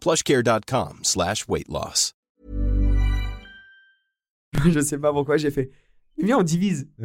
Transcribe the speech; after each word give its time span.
plushcare.com 0.00 1.00
slash 1.02 1.46
weight 1.48 1.68
loss. 1.68 2.14
je 4.64 4.80
sais 4.80 4.98
pas 4.98 5.12
pourquoi 5.12 5.36
j'ai 5.36 5.50
fait. 5.50 5.70
Viens, 6.22 6.38
on 6.38 6.42
divise. 6.42 6.88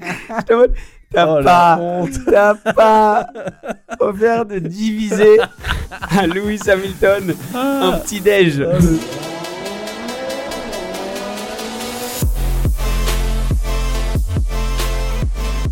T'as 0.00 0.56
Oh, 1.14 1.42
pas, 1.42 1.78
t'as 2.26 2.54
pas 2.72 3.26
offert 4.00 4.44
de 4.46 4.58
diviser 4.58 5.38
à 5.90 6.26
Louis 6.26 6.58
Hamilton 6.68 7.34
un 7.54 7.98
petit 7.98 8.20
déj. 8.20 8.62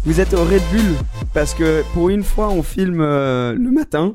Vous 0.04 0.20
êtes 0.20 0.34
au 0.34 0.44
Red 0.44 0.62
Bull 0.72 0.96
parce 1.34 1.54
que 1.54 1.82
pour 1.92 2.08
une 2.08 2.24
fois 2.24 2.48
on 2.48 2.62
filme 2.62 3.00
euh, 3.00 3.52
le 3.54 3.70
matin. 3.70 4.14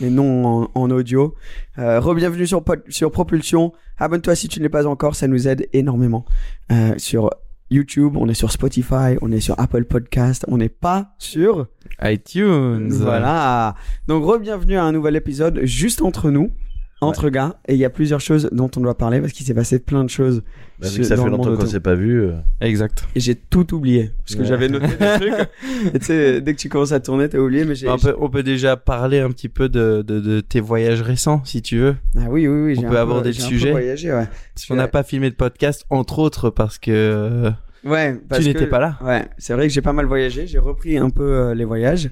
et 0.00 0.10
non 0.10 0.44
en, 0.46 0.70
en 0.74 0.90
audio. 0.90 1.34
Euh, 1.78 2.00
Re-bienvenue 2.00 2.46
sur, 2.46 2.62
sur 2.88 3.10
Propulsion. 3.10 3.72
Abonne-toi 3.98 4.34
si 4.34 4.48
tu 4.48 4.58
ne 4.58 4.64
l'es 4.64 4.68
pas 4.70 4.86
encore, 4.86 5.14
ça 5.14 5.28
nous 5.28 5.48
aide 5.48 5.68
énormément. 5.72 6.24
Euh, 6.72 6.94
sur 6.96 7.30
YouTube, 7.70 8.16
on 8.16 8.28
est 8.28 8.34
sur 8.34 8.52
Spotify, 8.52 9.16
on 9.22 9.32
est 9.32 9.40
sur 9.40 9.58
Apple 9.58 9.84
Podcast, 9.84 10.44
on 10.48 10.58
n'est 10.58 10.68
pas 10.68 11.14
sur... 11.18 11.66
iTunes. 12.02 12.90
Voilà. 12.90 13.74
Donc 14.06 14.24
re-bienvenue 14.24 14.76
à 14.76 14.84
un 14.84 14.92
nouvel 14.92 15.16
épisode 15.16 15.60
juste 15.64 16.02
entre 16.02 16.30
nous. 16.30 16.50
Entre 17.00 17.28
gars, 17.28 17.56
et 17.68 17.74
il 17.74 17.78
y 17.78 17.84
a 17.84 17.90
plusieurs 17.90 18.20
choses 18.20 18.48
dont 18.50 18.70
on 18.76 18.80
doit 18.80 18.96
parler 18.96 19.20
parce 19.20 19.32
qu'il 19.32 19.44
s'est 19.44 19.52
passé 19.52 19.78
plein 19.78 20.04
de 20.04 20.08
choses. 20.08 20.42
Bah, 20.80 20.88
que 20.96 21.02
ça 21.02 21.16
fait 21.16 21.28
longtemps 21.28 21.54
qu'on 21.54 21.66
s'est 21.66 21.78
pas 21.80 21.94
vu. 21.94 22.22
euh, 22.22 22.32
Exact. 22.62 23.04
Et 23.14 23.20
j'ai 23.20 23.34
tout 23.34 23.74
oublié 23.74 24.10
parce 24.24 24.34
que 24.36 24.40
Ouais. 24.40 24.46
j'avais 24.46 24.68
noté 24.68 24.86
des 24.86 24.94
trucs. 24.96 25.48
Et 25.94 25.98
tu 25.98 26.04
sais, 26.06 26.40
dès 26.40 26.54
que 26.54 26.58
tu 26.58 26.68
commences 26.70 26.92
à 26.92 27.00
tourner, 27.00 27.28
t'as 27.28 27.38
oublié. 27.38 27.64
Mais 27.66 27.74
j'ai. 27.74 27.88
On 27.90 27.98
peut, 27.98 28.14
on 28.18 28.30
peut 28.30 28.42
déjà 28.42 28.76
parler 28.76 29.18
un 29.20 29.30
petit 29.30 29.48
peu 29.50 29.68
de, 29.68 30.02
de, 30.06 30.18
de 30.18 30.40
tes 30.40 30.60
voyages 30.60 31.02
récents, 31.02 31.42
si 31.44 31.60
tu 31.62 31.76
veux. 31.78 31.96
Ah 32.16 32.22
oui, 32.30 32.48
oui, 32.48 32.74
oui. 32.74 32.84
On 32.84 32.88
peut 32.88 32.98
aborder 32.98 33.30
peu, 33.32 33.36
le 33.38 33.42
sujet. 33.42 33.70
voyagé, 33.72 34.10
ouais. 34.12 34.26
Parce 34.54 34.66
qu'on 34.66 34.76
n'a 34.76 34.88
pas 34.88 35.02
filmé 35.02 35.28
de 35.30 35.36
podcast, 35.36 35.84
entre 35.90 36.18
autres 36.20 36.48
parce 36.48 36.78
que 36.78 37.50
Ouais. 37.84 38.18
parce 38.28 38.40
tu 38.42 38.48
n'étais 38.48 38.66
pas 38.66 38.78
là. 38.80 38.98
Ouais. 39.04 39.26
C'est 39.36 39.52
vrai 39.52 39.66
que 39.68 39.72
j'ai 39.74 39.82
pas 39.82 39.92
mal 39.92 40.06
voyagé. 40.06 40.46
J'ai 40.46 40.58
repris 40.58 40.96
un 40.96 41.10
peu 41.10 41.22
euh, 41.22 41.54
les 41.54 41.64
voyages. 41.66 42.08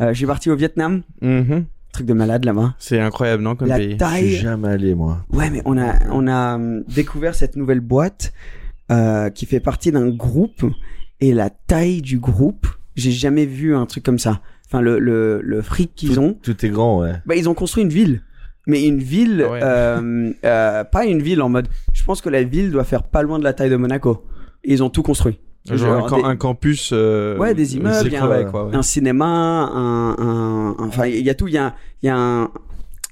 Euh, 0.00 0.08
je 0.10 0.14
suis 0.18 0.26
parti 0.26 0.50
au 0.50 0.56
Vietnam. 0.56 1.02
Mhm. 1.20 1.64
Truc 1.96 2.06
de 2.06 2.12
malade 2.14 2.44
là-bas. 2.44 2.74
C'est 2.78 3.00
incroyable, 3.00 3.42
non, 3.42 3.56
comme 3.56 3.68
La 3.68 3.76
pays? 3.76 3.84
Je 3.84 3.90
suis 3.90 3.96
taille. 3.98 4.36
jamais 4.36 4.68
allé 4.68 4.94
moi. 4.94 5.24
Ouais, 5.30 5.48
mais 5.50 5.62
on 5.64 5.78
a 5.78 5.94
on 6.10 6.26
a 6.26 6.56
hum, 6.56 6.84
découvert 6.94 7.34
cette 7.34 7.56
nouvelle 7.56 7.80
boîte 7.80 8.32
euh, 8.92 9.30
qui 9.30 9.46
fait 9.46 9.60
partie 9.60 9.90
d'un 9.92 10.08
groupe 10.10 10.64
et 11.20 11.32
la 11.32 11.48
taille 11.50 12.02
du 12.02 12.18
groupe, 12.18 12.66
j'ai 12.96 13.10
jamais 13.12 13.46
vu 13.46 13.74
un 13.74 13.86
truc 13.86 14.04
comme 14.04 14.18
ça. 14.18 14.40
Enfin, 14.66 14.80
le 14.80 14.98
le 14.98 15.40
le 15.42 15.62
fric 15.62 15.94
qu'ils 15.94 16.20
ont. 16.20 16.34
Tout 16.42 16.66
est 16.66 16.68
grand, 16.68 17.00
ouais. 17.00 17.14
Bah, 17.24 17.34
ils 17.36 17.48
ont 17.48 17.54
construit 17.54 17.82
une 17.82 17.88
ville. 17.88 18.22
Mais 18.66 18.84
une 18.84 18.98
ville, 18.98 19.46
Ouais. 19.48 19.60
euh, 19.62 20.32
euh, 20.44 20.84
pas 20.84 21.04
une 21.06 21.22
ville 21.22 21.40
en 21.40 21.48
mode. 21.48 21.68
Je 21.92 22.02
pense 22.04 22.20
que 22.20 22.28
la 22.28 22.42
ville 22.42 22.70
doit 22.72 22.84
faire 22.84 23.04
pas 23.04 23.22
loin 23.22 23.38
de 23.38 23.44
la 23.44 23.52
taille 23.54 23.70
de 23.70 23.76
Monaco. 23.76 24.26
Et 24.64 24.72
ils 24.72 24.82
ont 24.82 24.90
tout 24.90 25.02
construit. 25.04 25.38
Genre 25.74 26.06
un, 26.06 26.08
cam- 26.08 26.18
des- 26.20 26.24
un 26.26 26.36
campus. 26.36 26.90
euh, 26.92 27.36
Ouais, 27.38 27.54
des 27.54 27.76
immeubles, 27.76 28.10
y 28.12 28.16
a 28.16 28.24
un- 28.24 28.44
quoi, 28.44 28.66
ouais. 28.66 28.74
un 28.76 28.82
cinéma, 28.82 29.24
un, 29.26 30.10
un, 30.18 30.76
un- 30.78 30.86
enfin, 30.86 31.06
il 31.06 31.24
y 31.24 31.30
a 31.30 31.34
tout. 31.34 31.48
Il 31.48 31.54
y 31.54 31.58
a, 31.58 31.74
il 32.02 32.06
y 32.06 32.08
a 32.08 32.16
un, 32.16 32.50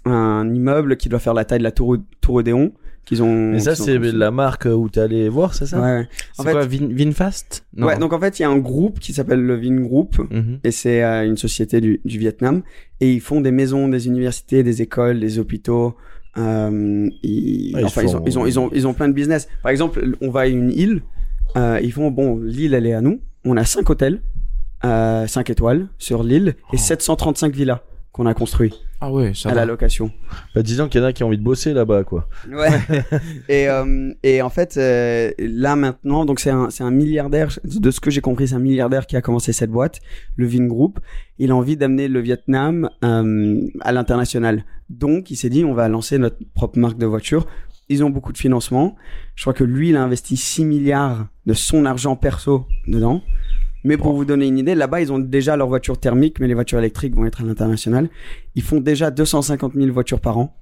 un 0.04 0.54
immeuble 0.54 0.96
qui 0.96 1.08
doit 1.08 1.18
faire 1.18 1.34
la 1.34 1.44
taille 1.44 1.58
de 1.58 1.64
la 1.64 1.72
Tour, 1.72 1.96
Tour 2.20 2.36
Odéon 2.36 2.72
qu'ils 3.04 3.22
ont. 3.22 3.50
Mais 3.52 3.58
ça, 3.60 3.74
c'est 3.74 3.96
construit. 3.98 4.12
la 4.18 4.30
marque 4.30 4.66
où 4.66 4.88
t'es 4.88 5.00
allé 5.00 5.28
voir, 5.28 5.54
c'est 5.54 5.66
ça? 5.66 5.78
Ouais. 5.78 5.82
ouais. 5.98 6.08
C'est 6.32 6.40
En 6.40 6.44
fait- 6.44 6.52
quoi, 6.52 6.66
Vin, 6.66 6.88
Vinfast? 6.90 7.64
Non. 7.76 7.86
Ouais, 7.86 7.98
donc 7.98 8.12
en 8.12 8.20
fait, 8.20 8.38
il 8.38 8.42
y 8.42 8.44
a 8.44 8.50
un 8.50 8.58
groupe 8.58 8.98
qui 8.98 9.12
s'appelle 9.12 9.40
le 9.42 9.56
Vin 9.60 9.80
Group. 9.80 10.16
Mhm. 10.30 10.58
Et 10.64 10.70
c'est 10.70 11.02
euh, 11.04 11.26
une 11.26 11.36
société 11.36 11.80
du, 11.80 12.00
du 12.04 12.18
Vietnam. 12.18 12.62
Et 13.00 13.12
ils 13.12 13.20
font 13.20 13.40
des 13.40 13.50
maisons, 13.50 13.88
des 13.88 14.06
universités, 14.06 14.62
des 14.62 14.80
écoles, 14.82 15.20
des 15.20 15.38
hôpitaux. 15.38 15.94
Euh, 16.36 17.08
ils, 17.22 17.72
Ah, 17.76 17.80
ils 17.80 17.84
enfin, 17.84 18.02
ils, 18.02 18.16
ont, 18.16 18.22
ils, 18.26 18.38
ont, 18.38 18.46
ils, 18.46 18.58
ont, 18.58 18.70
ils 18.72 18.86
ont 18.88 18.92
plein 18.94 19.08
de 19.08 19.12
business. 19.14 19.48
Par 19.62 19.70
exemple, 19.70 20.04
on 20.20 20.30
va 20.30 20.40
à 20.40 20.46
une 20.46 20.70
île. 20.72 21.02
Euh, 21.56 21.80
ils 21.82 21.92
font, 21.92 22.10
bon, 22.10 22.38
l'île, 22.40 22.74
elle 22.74 22.86
est 22.86 22.94
à 22.94 23.00
nous. 23.00 23.20
On 23.44 23.56
a 23.56 23.64
cinq 23.64 23.90
hôtels, 23.90 24.20
euh, 24.84 25.26
5 25.26 25.50
étoiles 25.50 25.88
sur 25.98 26.22
l'île 26.22 26.54
et 26.72 26.76
735 26.76 27.54
villas 27.54 27.80
qu'on 28.12 28.26
a 28.26 28.34
construit 28.34 28.72
Ah 29.00 29.10
ouais, 29.10 29.32
ça 29.34 29.48
à 29.48 29.54
va. 29.54 29.60
la 29.60 29.66
location. 29.66 30.10
Bah, 30.54 30.62
disons 30.62 30.88
qu'il 30.88 31.00
y 31.00 31.04
en 31.04 31.06
a 31.06 31.12
qui 31.12 31.24
ont 31.24 31.26
envie 31.26 31.36
de 31.38 31.42
bosser 31.42 31.72
là-bas, 31.72 32.04
quoi. 32.04 32.28
Ouais. 32.48 32.68
et, 33.48 33.68
euh, 33.68 34.12
et 34.22 34.40
en 34.40 34.50
fait, 34.50 34.76
euh, 34.76 35.32
là 35.38 35.74
maintenant, 35.74 36.24
donc 36.24 36.38
c'est 36.38 36.50
un, 36.50 36.70
c'est 36.70 36.84
un 36.84 36.90
milliardaire, 36.92 37.48
de 37.64 37.90
ce 37.90 37.98
que 37.98 38.10
j'ai 38.10 38.20
compris, 38.20 38.48
c'est 38.48 38.54
un 38.54 38.60
milliardaire 38.60 39.06
qui 39.06 39.16
a 39.16 39.20
commencé 39.20 39.52
cette 39.52 39.70
boîte, 39.70 40.00
le 40.36 40.46
Vin 40.46 40.66
Group. 40.66 41.00
Il 41.38 41.50
a 41.50 41.56
envie 41.56 41.76
d'amener 41.76 42.06
le 42.06 42.20
Vietnam 42.20 42.88
euh, 43.02 43.66
à 43.80 43.90
l'international. 43.90 44.64
Donc, 44.90 45.30
il 45.30 45.36
s'est 45.36 45.50
dit, 45.50 45.64
on 45.64 45.74
va 45.74 45.88
lancer 45.88 46.18
notre 46.18 46.36
propre 46.54 46.78
marque 46.78 46.98
de 46.98 47.06
voiture. 47.06 47.46
Ils 47.88 48.02
ont 48.02 48.10
beaucoup 48.10 48.32
de 48.32 48.38
financement. 48.38 48.96
Je 49.34 49.42
crois 49.42 49.52
que 49.52 49.64
lui, 49.64 49.90
il 49.90 49.96
a 49.96 50.02
investi 50.02 50.36
6 50.36 50.64
milliards 50.64 51.26
de 51.46 51.52
son 51.52 51.84
argent 51.84 52.16
perso 52.16 52.66
dedans. 52.86 53.22
Mais 53.84 53.98
pour 53.98 54.14
vous 54.14 54.24
donner 54.24 54.46
une 54.46 54.56
idée, 54.56 54.74
là-bas, 54.74 55.02
ils 55.02 55.12
ont 55.12 55.18
déjà 55.18 55.56
leur 55.56 55.68
voiture 55.68 55.98
thermique, 55.98 56.40
mais 56.40 56.48
les 56.48 56.54
voitures 56.54 56.78
électriques 56.78 57.14
vont 57.14 57.26
être 57.26 57.42
à 57.42 57.44
l'international. 57.44 58.08
Ils 58.54 58.62
font 58.62 58.80
déjà 58.80 59.10
250 59.10 59.74
000 59.74 59.92
voitures 59.92 60.20
par 60.20 60.38
an. 60.38 60.56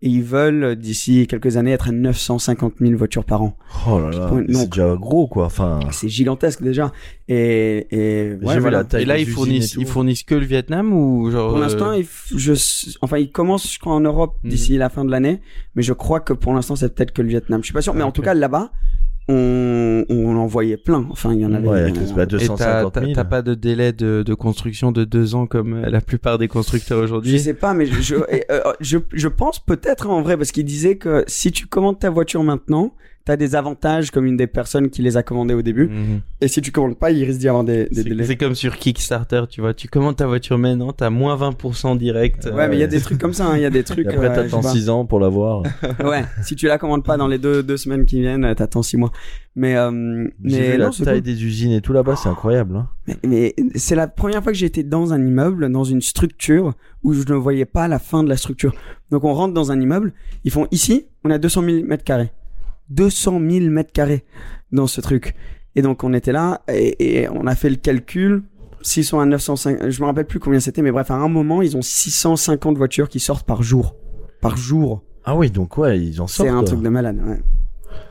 Et 0.00 0.08
ils 0.10 0.22
veulent, 0.22 0.76
d'ici 0.76 1.26
quelques 1.26 1.56
années, 1.56 1.72
être 1.72 1.88
à 1.88 1.92
950 1.92 2.74
000 2.80 2.96
voitures 2.96 3.24
par 3.24 3.42
an. 3.42 3.56
Oh 3.88 3.98
là 3.98 4.10
là, 4.10 4.30
c'est 4.52 4.68
déjà 4.70 4.94
gros, 4.94 5.26
quoi. 5.26 5.46
Enfin, 5.46 5.80
C'est 5.90 6.08
gigantesque 6.08 6.62
déjà. 6.62 6.92
Et, 7.26 7.88
et 7.90 8.34
ouais, 8.36 8.60
voilà. 8.60 8.84
Et 8.96 9.04
là, 9.04 9.18
ils 9.18 9.26
fournissent, 9.26 9.74
ils 9.74 9.86
fournissent 9.86 10.22
que 10.22 10.36
le 10.36 10.46
Vietnam 10.46 10.92
ou 10.92 11.30
genre. 11.32 11.48
Pour 11.48 11.58
euh, 11.58 11.60
l'instant, 11.62 11.92
ils 11.92 12.04
f- 12.04 12.32
je, 12.36 12.52
enfin, 13.00 13.18
ils 13.18 13.32
commencent, 13.32 13.72
je 13.72 13.80
crois, 13.80 13.92
en 13.94 14.00
Europe 14.00 14.36
Mhm. 14.44 14.50
d'ici 14.50 14.76
la 14.76 14.88
fin 14.88 15.04
de 15.04 15.10
l'année. 15.10 15.40
Mais 15.74 15.82
je 15.82 15.92
crois 15.92 16.20
que 16.20 16.32
pour 16.32 16.54
l'instant, 16.54 16.76
c'est 16.76 16.94
peut-être 16.94 17.10
que 17.12 17.22
le 17.22 17.28
Vietnam. 17.28 17.60
Je 17.62 17.64
suis 17.66 17.74
pas 17.74 17.82
sûr. 17.82 17.94
Mais 17.94 18.04
en 18.04 18.08
Ok. 18.10 18.14
tout 18.14 18.22
cas, 18.22 18.34
là-bas, 18.34 18.70
on, 19.28 20.04
on 20.08 20.36
en 20.36 20.46
voyait 20.46 20.76
plein. 20.76 21.06
Enfin, 21.10 21.32
il 21.34 21.40
y 21.40 21.46
en 21.46 21.52
avait. 21.52 21.68
Ouais, 21.68 21.82
bah, 21.82 21.88
Et 21.88 21.92
t'as 22.26 22.26
250 22.26 22.92
t'as- 22.94 23.00
000. 23.00 23.12
t'as 23.14 23.24
pas 23.24 23.42
de 23.42 23.54
délai 23.54 23.92
de, 23.92 24.22
de 24.24 24.34
construction 24.34 24.92
de 24.92 25.04
deux 25.04 25.34
ans 25.34 25.46
comme 25.46 25.74
euh, 25.84 25.90
la 25.90 26.00
plupart 26.00 26.38
des 26.38 26.48
constructeurs 26.48 26.98
Je 26.98 27.04
aujourd'hui. 27.04 27.38
sais 27.38 27.54
pas, 27.54 27.74
mais 27.74 27.86
je, 27.86 28.00
je, 28.00 28.14
euh, 28.16 28.72
je, 28.80 28.98
je 29.12 29.28
pense 29.28 29.58
peut-être 29.60 30.06
hein, 30.06 30.10
en 30.14 30.22
vrai, 30.22 30.36
parce 30.36 30.50
qu'il 30.52 30.64
disait 30.64 30.96
que 30.96 31.24
si 31.26 31.52
tu 31.52 31.66
commandes 31.66 31.98
ta 31.98 32.10
voiture 32.10 32.42
maintenant, 32.42 32.94
t'as 33.28 33.36
des 33.36 33.54
avantages 33.54 34.10
comme 34.10 34.24
une 34.24 34.38
des 34.38 34.46
personnes 34.46 34.88
qui 34.88 35.02
les 35.02 35.18
a 35.18 35.22
commandés 35.22 35.52
au 35.52 35.60
début. 35.60 35.88
Mhm. 35.88 36.20
Et 36.40 36.48
si 36.48 36.62
tu 36.62 36.72
commandes 36.72 36.98
pas, 36.98 37.10
il 37.10 37.22
risque 37.24 37.40
d'y 37.40 37.48
avoir 37.48 37.62
des, 37.62 37.84
des 37.84 37.96
C'est 37.96 38.04
délais. 38.04 38.24
c'est 38.24 38.36
comme 38.36 38.54
sur 38.54 38.78
Kickstarter, 38.78 39.42
tu 39.50 39.60
vois. 39.60 39.74
Tu 39.74 39.86
commandes 39.86 40.16
ta 40.16 40.26
voiture 40.26 40.56
maintenant, 40.56 40.94
t'as 40.94 41.10
moins 41.10 41.36
20% 41.36 41.98
direct. 41.98 42.48
Ouais, 42.50 42.68
mais 42.68 42.76
il 42.76 42.80
y 42.80 42.82
a 42.82 42.86
des 42.86 43.02
trucs 43.02 43.18
comme 43.20 43.34
ça, 43.34 43.48
hein, 43.48 43.56
il 43.56 43.60
y 43.60 43.66
a 43.66 43.70
des 43.70 43.84
trucs. 43.84 44.06
Et 44.06 44.08
après, 44.08 44.30
euh, 44.30 44.34
t'attends 44.34 44.62
sais 44.62 44.68
pas. 44.68 44.74
6 44.74 44.88
ans 44.88 45.04
pour 45.04 45.20
l'avoir. 45.20 45.62
Ouais, 46.02 46.24
si 46.42 46.56
tu 46.56 46.66
la 46.68 46.78
commandes 46.78 47.04
pas 47.04 47.18
dans 47.18 47.26
les 47.26 47.36
deux, 47.38 47.62
deux 47.62 47.76
semaines 47.76 48.06
qui 48.06 48.20
viennent, 48.20 48.44
euh, 48.44 48.54
t'attends 48.54 48.82
six 48.82 48.96
mois. 48.96 49.12
Mais, 49.56 49.76
euh, 49.76 49.90
mais 49.90 50.72
vu 50.72 50.78
non, 50.78 50.90
la 50.98 51.04
taille 51.04 51.14
cool. 51.16 51.20
des 51.20 51.44
usines 51.44 51.72
et 51.72 51.80
tout 51.82 51.92
là-bas, 51.92 52.16
c'est 52.16 52.28
incroyable. 52.28 52.76
Hein. 52.76 52.88
Mais, 53.06 53.16
mais 53.24 53.54
c'est 53.74 53.96
la 53.96 54.06
première 54.06 54.42
fois 54.42 54.52
que 54.52 54.58
j'ai 54.58 54.66
été 54.66 54.84
dans 54.84 55.12
un 55.12 55.20
immeuble, 55.26 55.70
dans 55.70 55.84
une 55.84 56.00
structure 56.00 56.72
où 57.02 57.12
je 57.12 57.24
ne 57.28 57.34
voyais 57.34 57.66
pas 57.66 57.88
la 57.88 57.98
fin 57.98 58.22
de 58.22 58.28
la 58.28 58.36
structure. 58.36 58.72
Donc 59.10 59.24
on 59.24 59.34
rentre 59.34 59.52
dans 59.54 59.72
un 59.72 59.80
immeuble, 59.80 60.12
ils 60.44 60.50
font 60.50 60.66
ici, 60.70 61.06
on 61.24 61.30
a 61.30 61.38
200 61.38 61.62
000 61.64 61.86
mètres 61.86 62.04
carrés. 62.04 62.30
200 62.90 63.40
000 63.48 63.66
mètres 63.66 63.92
carrés 63.92 64.24
dans 64.72 64.86
ce 64.86 65.00
truc. 65.00 65.34
Et 65.74 65.82
donc 65.82 66.04
on 66.04 66.12
était 66.12 66.32
là 66.32 66.62
et, 66.68 67.20
et 67.20 67.28
on 67.28 67.46
a 67.46 67.54
fait 67.54 67.70
le 67.70 67.76
calcul. 67.76 68.42
600 68.80 69.20
à 69.20 69.26
905, 69.26 69.90
je 69.90 70.00
me 70.00 70.06
rappelle 70.06 70.24
plus 70.24 70.38
combien 70.38 70.60
c'était, 70.60 70.82
mais 70.82 70.92
bref, 70.92 71.10
à 71.10 71.14
un 71.14 71.28
moment, 71.28 71.62
ils 71.62 71.76
ont 71.76 71.82
650 71.82 72.76
voitures 72.76 73.08
qui 73.08 73.18
sortent 73.18 73.46
par 73.46 73.62
jour. 73.62 73.96
Par 74.40 74.56
jour. 74.56 75.02
Ah 75.24 75.36
oui, 75.36 75.50
donc 75.50 75.76
ouais, 75.78 75.98
ils 76.00 76.20
en 76.20 76.26
sortent. 76.26 76.48
C'est 76.48 76.54
un 76.54 76.62
truc 76.62 76.80
de 76.80 76.88
malade, 76.88 77.20
ouais. 77.26 77.40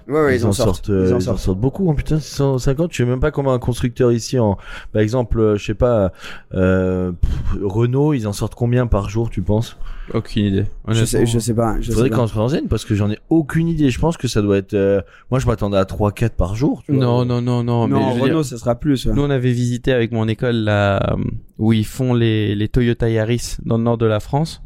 Ouais, 0.07 0.21
ouais, 0.23 0.35
ils, 0.37 0.45
en 0.45 0.51
sortent. 0.53 0.89
euh, 0.89 1.05
Ils 1.07 1.13
en 1.13 1.15
ils 1.15 1.15
en 1.17 1.19
sortent. 1.19 1.39
sortent 1.39 1.59
beaucoup. 1.59 1.89
hein, 1.91 1.95
putain, 1.95 2.19
650. 2.19 2.91
Je 2.93 2.97
sais 2.97 3.05
même 3.05 3.19
pas 3.19 3.31
comment 3.31 3.51
un 3.53 3.59
constructeur 3.59 4.11
ici, 4.11 4.39
en, 4.39 4.57
par 4.93 5.01
exemple, 5.01 5.39
euh, 5.39 5.55
je 5.57 5.65
sais 5.65 5.73
pas, 5.73 6.13
euh, 6.53 7.11
pff, 7.11 7.59
Renault, 7.63 8.13
ils 8.13 8.27
en 8.27 8.33
sortent 8.33 8.55
combien 8.55 8.87
par 8.87 9.09
jour, 9.09 9.29
tu 9.29 9.41
penses? 9.41 9.77
Aucune 10.13 10.45
idée. 10.45 10.65
Je 10.87 11.03
sais, 11.03 11.25
je 11.25 11.37
sais 11.37 11.53
pas. 11.53 11.75
Je 11.81 11.91
Faudrait 11.91 12.09
qu'on 12.09 12.27
se 12.27 12.33
renseigne 12.35 12.67
parce 12.69 12.85
que 12.85 12.95
j'en 12.95 13.11
ai 13.11 13.19
aucune 13.29 13.67
idée. 13.67 13.89
Je 13.89 13.99
pense 13.99 14.15
que 14.15 14.29
ça 14.29 14.41
doit 14.41 14.55
être. 14.57 14.73
euh, 14.73 15.01
Moi, 15.31 15.41
je 15.41 15.47
m'attendais 15.47 15.75
à 15.75 15.83
3-4 15.83 16.29
par 16.29 16.55
jour. 16.55 16.81
Tu 16.85 16.93
vois. 16.93 17.03
Non, 17.03 17.25
non, 17.25 17.41
non, 17.41 17.61
non. 17.61 17.89
Non, 17.89 18.13
mais 18.13 18.21
Renault, 18.21 18.35
dire, 18.41 18.45
ça 18.45 18.57
sera 18.57 18.75
plus. 18.75 19.05
ouais. 19.05 19.13
nous, 19.13 19.23
on 19.23 19.29
avait 19.29 19.51
visité 19.51 19.91
avec 19.91 20.13
mon 20.13 20.29
école 20.29 20.55
là, 20.55 21.17
où 21.59 21.73
ils 21.73 21.85
font 21.85 22.13
les, 22.13 22.55
les 22.55 22.69
Toyota 22.69 23.09
Yaris 23.09 23.57
dans 23.65 23.77
le 23.77 23.83
nord 23.83 23.97
de 23.97 24.05
la 24.05 24.21
France. 24.21 24.61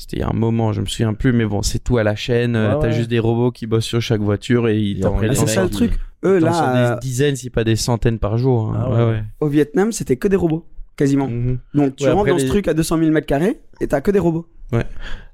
C'était 0.00 0.16
il 0.16 0.20
y 0.20 0.22
a 0.22 0.28
un 0.28 0.32
moment, 0.32 0.72
je 0.72 0.80
me 0.80 0.86
souviens 0.86 1.12
plus, 1.12 1.32
mais 1.34 1.44
bon, 1.44 1.60
c'est 1.60 1.78
tout 1.78 1.98
à 1.98 2.02
la 2.02 2.16
chaîne. 2.16 2.56
euh, 2.56 2.72
Ouais, 2.74 2.78
T'as 2.80 2.86
ouais. 2.88 2.92
juste 2.94 3.10
des 3.10 3.18
robots 3.18 3.50
qui 3.50 3.66
bossent 3.66 3.84
sur 3.84 4.00
chaque 4.00 4.22
voiture 4.22 4.66
et 4.68 4.78
ils 4.78 4.98
Et 4.98 5.00
t'en 5.00 5.12
après, 5.12 5.26
Ah, 5.26 5.30
les 5.30 5.34
c'est 5.36 5.46
ça 5.46 5.62
le 5.62 5.68
truc. 5.68 5.92
Eux, 6.24 6.38
là, 6.38 6.52
sortent 6.54 6.74
euh, 6.74 6.94
des 6.94 7.00
dizaines, 7.00 7.36
si 7.36 7.50
pas 7.50 7.64
des 7.64 7.76
centaines 7.76 8.18
par 8.18 8.38
jour. 8.38 8.72
hein. 8.74 8.80
Ah 8.82 8.88
ouais, 8.90 8.96
ouais. 8.96 9.04
ouais. 9.10 9.22
au 9.40 9.48
Vietnam, 9.48 9.92
c'était 9.92 10.16
que 10.16 10.26
des 10.28 10.36
robots, 10.36 10.64
quasiment. 10.96 11.28
Mhm. 11.28 11.58
Donc 11.74 11.96
tu 11.96 12.04
Ouais, 12.04 12.10
rentres 12.12 12.30
dans 12.30 12.38
ce 12.38 12.44
les- 12.44 12.48
truc 12.48 12.66
à 12.68 12.72
200 12.74 12.96
000 12.98 13.10
mètres 13.10 13.26
carrés 13.26 13.60
et 13.82 13.86
t'as 13.88 14.00
que 14.00 14.10
des 14.10 14.18
robots. 14.18 14.46
Ouais. 14.72 14.86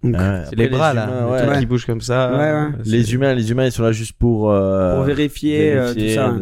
C'est 0.02 0.14
après, 0.16 0.44
les 0.56 0.69
bras 0.69 0.94
là, 0.94 1.04
humains, 1.08 1.42
les 1.42 1.48
ouais. 1.48 1.58
qui 1.60 1.66
bougent 1.66 1.84
comme 1.86 2.00
ça. 2.00 2.32
Ouais, 2.32 2.36
ouais. 2.38 2.69
C'est- 2.84 2.90
Les 2.90 3.14
humains, 3.14 3.34
les 3.34 3.50
humains, 3.52 3.66
ils 3.66 3.72
sont 3.72 3.82
là 3.84 3.92
juste 3.92 4.14
pour. 4.19 4.50
euh, 4.50 4.96
pour 4.96 5.04
vérifier, 5.04 5.74
euh, 5.74 5.92
vérifier 5.92 6.08
tout 6.08 6.14
ça. 6.14 6.32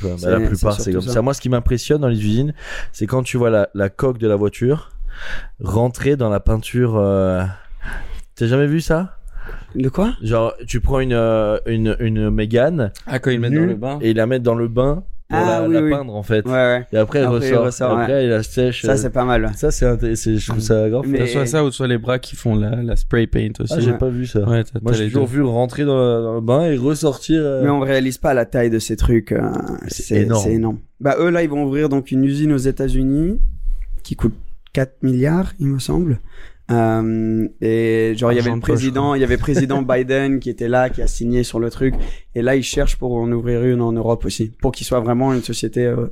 quoi. 0.00 0.10
Bah, 0.10 0.16
C'est- 0.18 0.30
la 0.30 0.40
plupart, 0.40 0.80
c'est 0.80 0.92
comme 0.92 1.00
ça. 1.02 1.12
ça. 1.12 1.22
Moi, 1.22 1.34
ce 1.34 1.40
qui 1.40 1.48
m'impressionne 1.48 2.00
dans 2.00 2.08
les 2.08 2.18
usines, 2.24 2.54
c'est 2.92 3.06
quand 3.06 3.22
tu 3.22 3.36
vois 3.36 3.50
la, 3.50 3.68
la 3.74 3.88
coque 3.90 4.18
de 4.18 4.26
la 4.26 4.34
voiture 4.36 4.90
rentrer 5.62 6.16
dans 6.16 6.30
la 6.30 6.40
peinture. 6.40 6.96
Euh... 8.38 8.44
T'as 8.44 8.46
jamais 8.46 8.66
vu 8.66 8.80
ça? 8.80 9.14
De 9.74 9.88
quoi? 9.88 10.14
Genre, 10.22 10.54
tu 10.66 10.80
prends 10.80 11.00
une 11.00 11.12
euh, 11.14 11.58
une 11.66 11.96
une 12.00 12.30
Mégane 12.30 12.92
Ah, 13.06 13.18
quand 13.18 13.30
ils 13.30 13.40
mettent 13.40 13.52
nue 13.52 13.60
dans 13.60 13.66
le 13.66 13.74
bain. 13.76 13.98
et 14.02 14.10
ils 14.10 14.16
la 14.16 14.26
mettent 14.26 14.42
dans 14.42 14.54
le 14.54 14.68
bain 14.68 15.04
pour 15.28 15.38
Ah, 15.38 15.60
la, 15.62 15.68
oui, 15.68 15.74
la 15.74 15.82
oui. 15.82 15.90
peindre 15.90 16.14
en 16.14 16.22
fait. 16.22 16.44
Ouais, 16.46 16.52
ouais. 16.52 16.86
Et 16.92 16.96
après, 16.96 17.18
elle 17.20 17.26
Après, 17.26 17.36
ressort. 17.38 17.64
ressort, 17.66 17.98
Et 17.98 18.02
après, 18.02 18.12
elle 18.24 18.30
la 18.30 18.42
sèche. 18.42 18.82
Ça, 18.82 18.92
euh, 18.92 18.96
c'est 18.96 19.10
pas 19.10 19.24
mal. 19.24 19.50
ça, 19.56 19.70
c'est 19.70 19.86
je 20.38 20.46
trouve 20.48 20.60
ça 20.60 20.88
grave. 20.88 21.04
Mais- 21.06 21.26
Soit 21.26 21.46
ça 21.46 21.64
ou 21.64 21.70
soit 21.70 21.86
les 21.86 21.98
bras 21.98 22.18
qui 22.18 22.34
font 22.36 22.56
la, 22.56 22.76
la 22.82 22.96
spray 22.96 23.26
paint 23.26 23.50
aussi. 23.60 23.74
Ah, 23.76 23.80
j'ai 23.80 23.92
Ouais. 23.92 23.98
pas 23.98 24.08
vu 24.08 24.26
ça. 24.26 24.40
Moi, 24.40 24.92
j'ai 24.92 25.06
toujours 25.06 25.26
vu 25.26 25.42
rentrer 25.42 25.84
dans, 25.84 25.96
le- 25.98 26.22
dans 26.22 26.34
le 26.34 26.40
bain 26.40 26.64
et 26.64 26.76
ressortir. 26.76 27.40
euh, 27.42 27.62
Mais 27.62 27.70
on 27.70 27.80
réalise 27.80 28.16
pas 28.18 28.32
la 28.34 28.44
taille 28.46 28.70
de 28.70 28.78
ces 28.78 28.96
trucs. 28.96 29.32
euh, 29.32 29.50
C'est 29.88 30.22
énorme. 30.22 30.42
C'est 30.44 30.52
énorme. 30.54 30.78
Bah 31.00 31.16
eux 31.18 31.30
là, 31.30 31.42
ils 31.42 31.48
vont 31.50 31.64
ouvrir 31.64 31.88
donc 31.90 32.10
une 32.10 32.24
usine 32.24 32.52
aux 32.52 32.56
États-Unis 32.58 33.38
qui 34.02 34.14
coûte 34.16 34.34
4 34.72 35.02
milliards, 35.02 35.52
il 35.58 35.66
me 35.68 35.78
semble. 35.78 36.20
Euh, 36.70 37.48
et 37.60 38.12
genre 38.16 38.32
il 38.32 38.36
y 38.36 38.38
avait 38.40 38.50
le 38.52 38.60
président, 38.60 39.14
il 39.14 39.20
y 39.20 39.24
avait 39.24 39.36
président 39.38 39.80
Biden 39.90 40.38
qui 40.38 40.50
était 40.50 40.68
là, 40.68 40.90
qui 40.90 41.00
a 41.02 41.06
signé 41.06 41.42
sur 41.42 41.60
le 41.60 41.70
truc. 41.70 41.94
Et 42.34 42.42
là, 42.42 42.56
ils 42.56 42.62
cherchent 42.62 42.96
pour 42.96 43.14
en 43.16 43.30
ouvrir 43.32 43.64
une 43.64 43.80
en 43.80 43.92
Europe 43.92 44.24
aussi, 44.24 44.52
pour 44.60 44.72
qu'il 44.72 44.86
soit 44.86 45.00
vraiment 45.00 45.32
une 45.32 45.42
société 45.42 45.84
euh, 45.86 46.06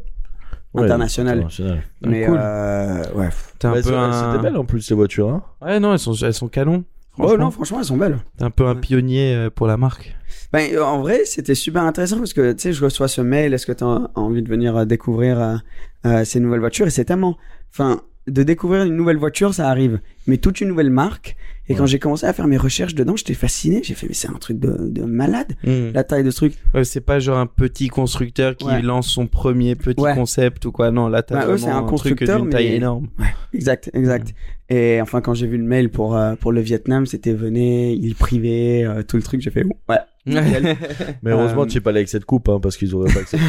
ouais, 0.75 0.85
internationale. 0.85 1.47
Ah, 1.61 1.63
Mais 2.07 2.25
cool. 2.27 2.39
euh, 2.41 3.03
ouais. 3.15 3.29
T'es 3.59 3.67
un 3.67 3.73
Ouais, 3.73 3.83
peu 3.83 3.89
c'est- 3.91 3.95
un... 3.95 4.33
C'était 4.33 4.43
belle 4.43 4.57
en 4.57 4.65
plus 4.65 4.81
ces 4.81 4.95
voitures. 4.95 5.29
Hein. 5.29 5.43
Ouais, 5.61 5.79
non, 5.81 5.93
elles 5.93 5.99
sont, 5.99 6.15
elles 6.15 6.35
sont 6.35 6.49
canons. 6.49 6.85
Oh 7.19 7.35
non, 7.39 7.51
franchement, 7.51 7.79
elles 7.79 7.87
sont 7.87 7.97
belles. 7.97 8.19
t'es 8.37 8.45
un 8.45 8.51
peu 8.51 8.67
un 8.67 8.75
Ouais. 8.75 8.81
pionnier 8.83 9.35
euh, 9.35 9.49
pour 9.51 9.67
la 9.67 9.79
marque. 9.79 10.15
Ben, 10.53 10.71
euh, 10.75 10.83
en 10.85 11.01
vrai, 11.01 11.25
c'était 11.25 11.55
super 11.55 11.83
intéressant 11.83 12.19
parce 12.19 12.35
que, 12.35 12.53
tu 12.53 12.61
sais, 12.61 12.73
je 12.75 12.85
reçois 12.85 13.09
ce 13.09 13.23
mail, 13.23 13.55
est-ce 13.55 13.65
que 13.67 13.73
tu 13.73 13.85
as 13.85 14.11
envie 14.17 14.43
de 14.43 14.49
venir 14.51 14.85
découvrir 14.87 15.41
euh, 15.41 15.57
euh, 16.05 16.25
ces 16.27 16.41
nouvelles 16.41 16.61
voitures? 16.61 16.87
Et 16.87 16.91
c'est 16.91 17.07
tellement... 17.07 17.39
Enfin, 17.73 18.03
de 18.27 18.43
découvrir 18.43 18.83
une 18.85 18.97
nouvelle 18.97 19.17
voiture, 19.19 19.55
ça 19.55 19.69
arrive. 19.69 20.01
Mais 20.27 20.37
toute 20.39 20.61
une 20.61 20.69
nouvelle 20.69 20.91
marque. 20.91 21.37
Et 21.69 21.75
quand 21.75 21.87
j'ai 21.87 21.99
commencé 21.99 22.25
à 22.27 22.33
faire 22.33 22.47
mes 22.47 22.57
recherches 22.57 22.95
dedans, 22.95 23.17
j'étais 23.17 23.35
fasciné. 23.35 23.81
J'ai 23.83 23.95
fait, 23.95 24.07
mais 24.07 24.15
c'est 24.15 24.29
un 24.29 24.35
truc 24.39 24.61
de, 24.61 24.77
de 24.89 25.03
malade, 25.05 25.53
la 25.65 26.05
taille 26.05 26.23
de 26.23 26.31
ce 26.31 26.37
truc. 26.37 26.55
Ouais, 26.75 26.85
c'est 26.85 27.01
pas 27.01 27.19
genre 27.19 27.39
un 27.39 27.47
petit 27.47 27.89
constructeur 27.89 28.57
qui 28.57 28.67
Ouais. 28.67 28.83
lance 28.83 29.09
son 29.09 29.27
premier 29.27 29.75
petit 29.75 30.03
concept 30.15 30.65
ou 30.65 30.71
quoi. 30.73 30.93
Non, 30.93 31.09
là, 31.09 31.23
t'as 31.23 31.35
Bah, 31.41 31.45
vraiment 31.47 31.59
c'est 31.59 31.71
un 31.71 31.83
truc 31.85 32.23
d'une 32.23 32.49
taille 32.51 32.69
mais- 32.71 32.77
énorme. 32.77 33.09
Exact, 33.53 33.91
exact. 33.95 34.33
Et 34.69 35.01
enfin, 35.01 35.21
quand 35.21 35.35
j'ai 35.35 35.47
vu 35.49 35.59
le 35.59 35.65
mail 35.65 35.91
pour, 35.91 36.17
euh, 36.17 36.35
pour 36.37 36.53
le 36.53 36.61
Vietnam, 36.61 37.05
c'était 37.07 37.33
venez, 37.33 37.95
île 37.95 38.15
privée, 38.15 38.85
euh, 38.85 39.03
tout 39.03 39.17
le 39.17 39.23
truc, 39.23 39.41
j'ai 39.41 39.51
fait, 39.51 39.65
ouais. 39.65 39.97
Mais 41.23 41.31
heureusement, 41.31 41.63
Euh, 41.63 41.67
tu 41.67 41.79
es 41.79 41.81
pas 41.81 41.91
allé 41.91 42.01
avec 42.01 42.09
cette 42.09 42.25
coupe 42.25 42.49
hein, 42.49 42.59
parce 42.61 42.77
qu'ils 42.77 42.95
auraient 42.95 43.13
pas 43.13 43.21
accepté. 43.21 43.45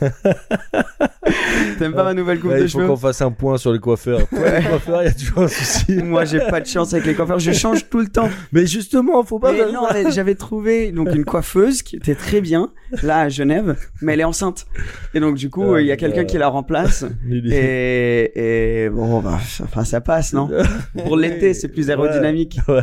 T'aimes 1.78 1.94
pas 1.94 2.04
ma 2.04 2.14
nouvelle 2.14 2.38
coupe 2.40 2.50
Ouais, 2.50 2.58
de 2.60 2.64
il 2.64 2.68
faut 2.68 2.78
cheveux 2.78 2.88
qu'on 2.88 2.96
fasse 2.96 3.20
un 3.22 3.30
point 3.30 3.56
sur 3.56 3.72
le 3.72 3.78
coiffeur. 3.78 4.20
Toi, 4.28 4.38
le 4.60 4.68
coiffeur, 4.68 5.02
il 5.02 5.06
y 5.06 5.08
a 5.08 5.12
toujours 5.12 5.38
un 5.40 5.48
souci? 5.48 5.94
Moi, 6.02 6.24
j'ai 6.24 6.38
pas 6.40 6.60
de 6.60 6.66
chance 6.66 6.92
avec 6.94 7.06
les 7.06 7.14
coiffeurs. 7.14 7.38
Je 7.38 7.52
change 7.52 7.88
tout 7.88 7.98
le 8.00 8.08
temps. 8.08 8.28
Mais 8.52 8.66
justement, 8.66 9.22
faut 9.24 9.38
pas 9.38 9.52
Mais 9.52 9.58
faire 9.58 9.72
non, 9.72 9.86
ça. 9.88 9.94
mais 9.94 10.10
j'avais 10.12 10.34
trouvé 10.34 10.92
donc 10.92 11.08
une 11.14 11.24
coiffeuse 11.24 11.82
qui 11.82 11.96
était 11.96 12.14
très 12.14 12.40
bien 12.40 12.70
là 13.02 13.20
à 13.20 13.28
Genève, 13.28 13.76
mais 14.00 14.14
elle 14.14 14.20
est 14.20 14.24
enceinte. 14.24 14.66
Et 15.14 15.20
donc 15.20 15.36
du 15.36 15.50
coup, 15.50 15.76
il 15.76 15.86
y 15.86 15.92
a 15.92 15.96
quelqu'un 15.96 16.22
euh, 16.22 16.24
qui 16.24 16.38
la 16.38 16.48
remplace. 16.48 17.04
Et, 17.50 18.84
et 18.84 18.88
bon, 18.90 19.20
bah, 19.20 19.38
enfin, 19.62 19.84
ça 19.84 20.00
passe, 20.00 20.32
non? 20.32 20.50
Pour 21.04 21.16
l'été, 21.16 21.54
c'est 21.54 21.68
plus 21.68 21.90
aérodynamique. 21.90 22.58
Ouais, 22.68 22.82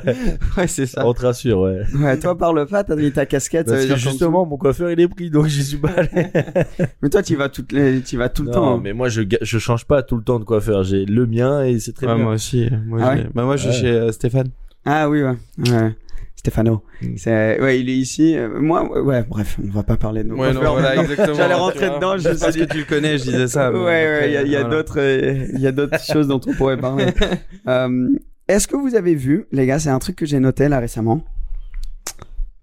Ouais, 0.57 0.67
c'est 0.67 0.85
ça. 0.85 1.05
on 1.05 1.13
te 1.13 1.21
rassure, 1.25 1.59
ouais. 1.61 1.81
Ouais, 1.99 2.17
toi, 2.17 2.37
parle 2.37 2.65
pas, 2.67 2.83
t'as 2.83 3.25
casquette. 3.29 3.69
ça 3.69 3.75
veut 3.77 3.85
dire 3.85 3.95
justement, 3.97 4.45
mon 4.45 4.57
coiffeur, 4.57 4.91
il 4.91 4.99
est 4.99 5.07
pris, 5.07 5.29
donc 5.29 5.45
j'y 5.47 5.63
suis 5.63 5.77
pas 5.77 5.91
allé. 5.95 6.27
Mais 7.01 7.09
toi, 7.09 7.23
tu 7.23 7.35
vas 7.37 7.47
toutes 7.49 7.71
les, 7.71 8.01
tu 8.01 8.17
vas 8.17 8.27
tout 8.29 8.43
le 8.43 8.49
Non, 8.49 8.53
temps. 8.53 8.75
hein. 8.75 8.81
mais 8.83 8.91
moi, 8.93 9.07
je, 9.09 9.21
je 9.41 9.57
change 9.59 9.85
pas 9.85 10.03
tout 10.03 10.17
le 10.17 10.23
temps 10.23 10.39
de 10.39 10.43
coiffeur. 10.43 10.83
J'ai 10.83 11.05
le 11.05 11.25
mien 11.25 11.63
et 11.63 11.79
c'est 11.79 11.93
très 11.93 12.07
Ouais, 12.07 12.15
bien. 12.15 12.23
moi 12.25 12.33
aussi. 12.33 12.69
Moi, 12.85 12.99
Ah 13.01 13.13
ouais 13.15 13.27
bah, 13.33 13.43
moi, 13.45 13.55
je 13.55 13.69
suis 13.69 13.85
Ouais. 13.85 13.91
chez 13.91 13.97
euh, 13.99 14.11
Stéphane. 14.11 14.49
Ah 14.85 15.09
oui, 15.09 15.21
ouais. 15.23 15.35
ouais. 15.69 15.95
Stéphano. 16.35 16.83
Mm. 17.01 17.07
C'est, 17.17 17.61
ouais, 17.61 17.79
il 17.81 17.89
est 17.89 17.97
ici. 17.97 18.37
Euh, 18.37 18.59
Moi, 18.61 19.01
ouais, 19.03 19.23
bref, 19.27 19.57
on 19.61 19.69
va 19.71 19.83
pas 19.83 19.97
parler 19.97 20.23
de 20.23 20.29
nos 20.29 20.35
Ouais, 20.37 20.47
non, 20.53 20.61
coiffeurs 20.61 20.73
voilà, 20.73 20.87
maintenant. 20.95 21.03
exactement. 21.03 21.37
J'allais 21.37 21.53
rentrer 21.53 21.89
dedans, 21.89 22.17
je 22.17 22.29
me 22.29 22.39
Parce 22.39 22.55
que 22.55 22.63
tu 22.63 22.77
le 22.77 22.83
connais, 22.85 23.17
je 23.17 23.23
disais 23.23 23.47
ça. 23.47 23.71
ouais, 23.73 23.77
ouais, 23.79 24.23
il 24.29 24.33
y 24.33 24.37
a, 24.37 24.41
il 24.43 24.49
y 24.51 24.55
a 24.55 24.61
voilà. 24.61 24.75
d'autres, 24.77 24.99
euh, 24.99 25.47
il 25.53 25.59
y 25.59 25.67
a 25.67 25.71
d'autres 25.73 25.99
choses 26.01 26.27
dont 26.29 26.39
on 26.47 26.53
pourrait 26.53 26.77
parler. 26.77 27.07
Euh, 27.67 28.07
Est-ce 28.47 28.67
que 28.69 28.77
vous 28.77 28.95
avez 28.95 29.15
vu, 29.15 29.45
les 29.51 29.65
gars, 29.65 29.79
c'est 29.79 29.89
un 29.89 29.99
truc 29.99 30.15
que 30.15 30.25
j'ai 30.25 30.39
noté 30.39 30.69
là 30.69 30.79
récemment, 30.79 31.23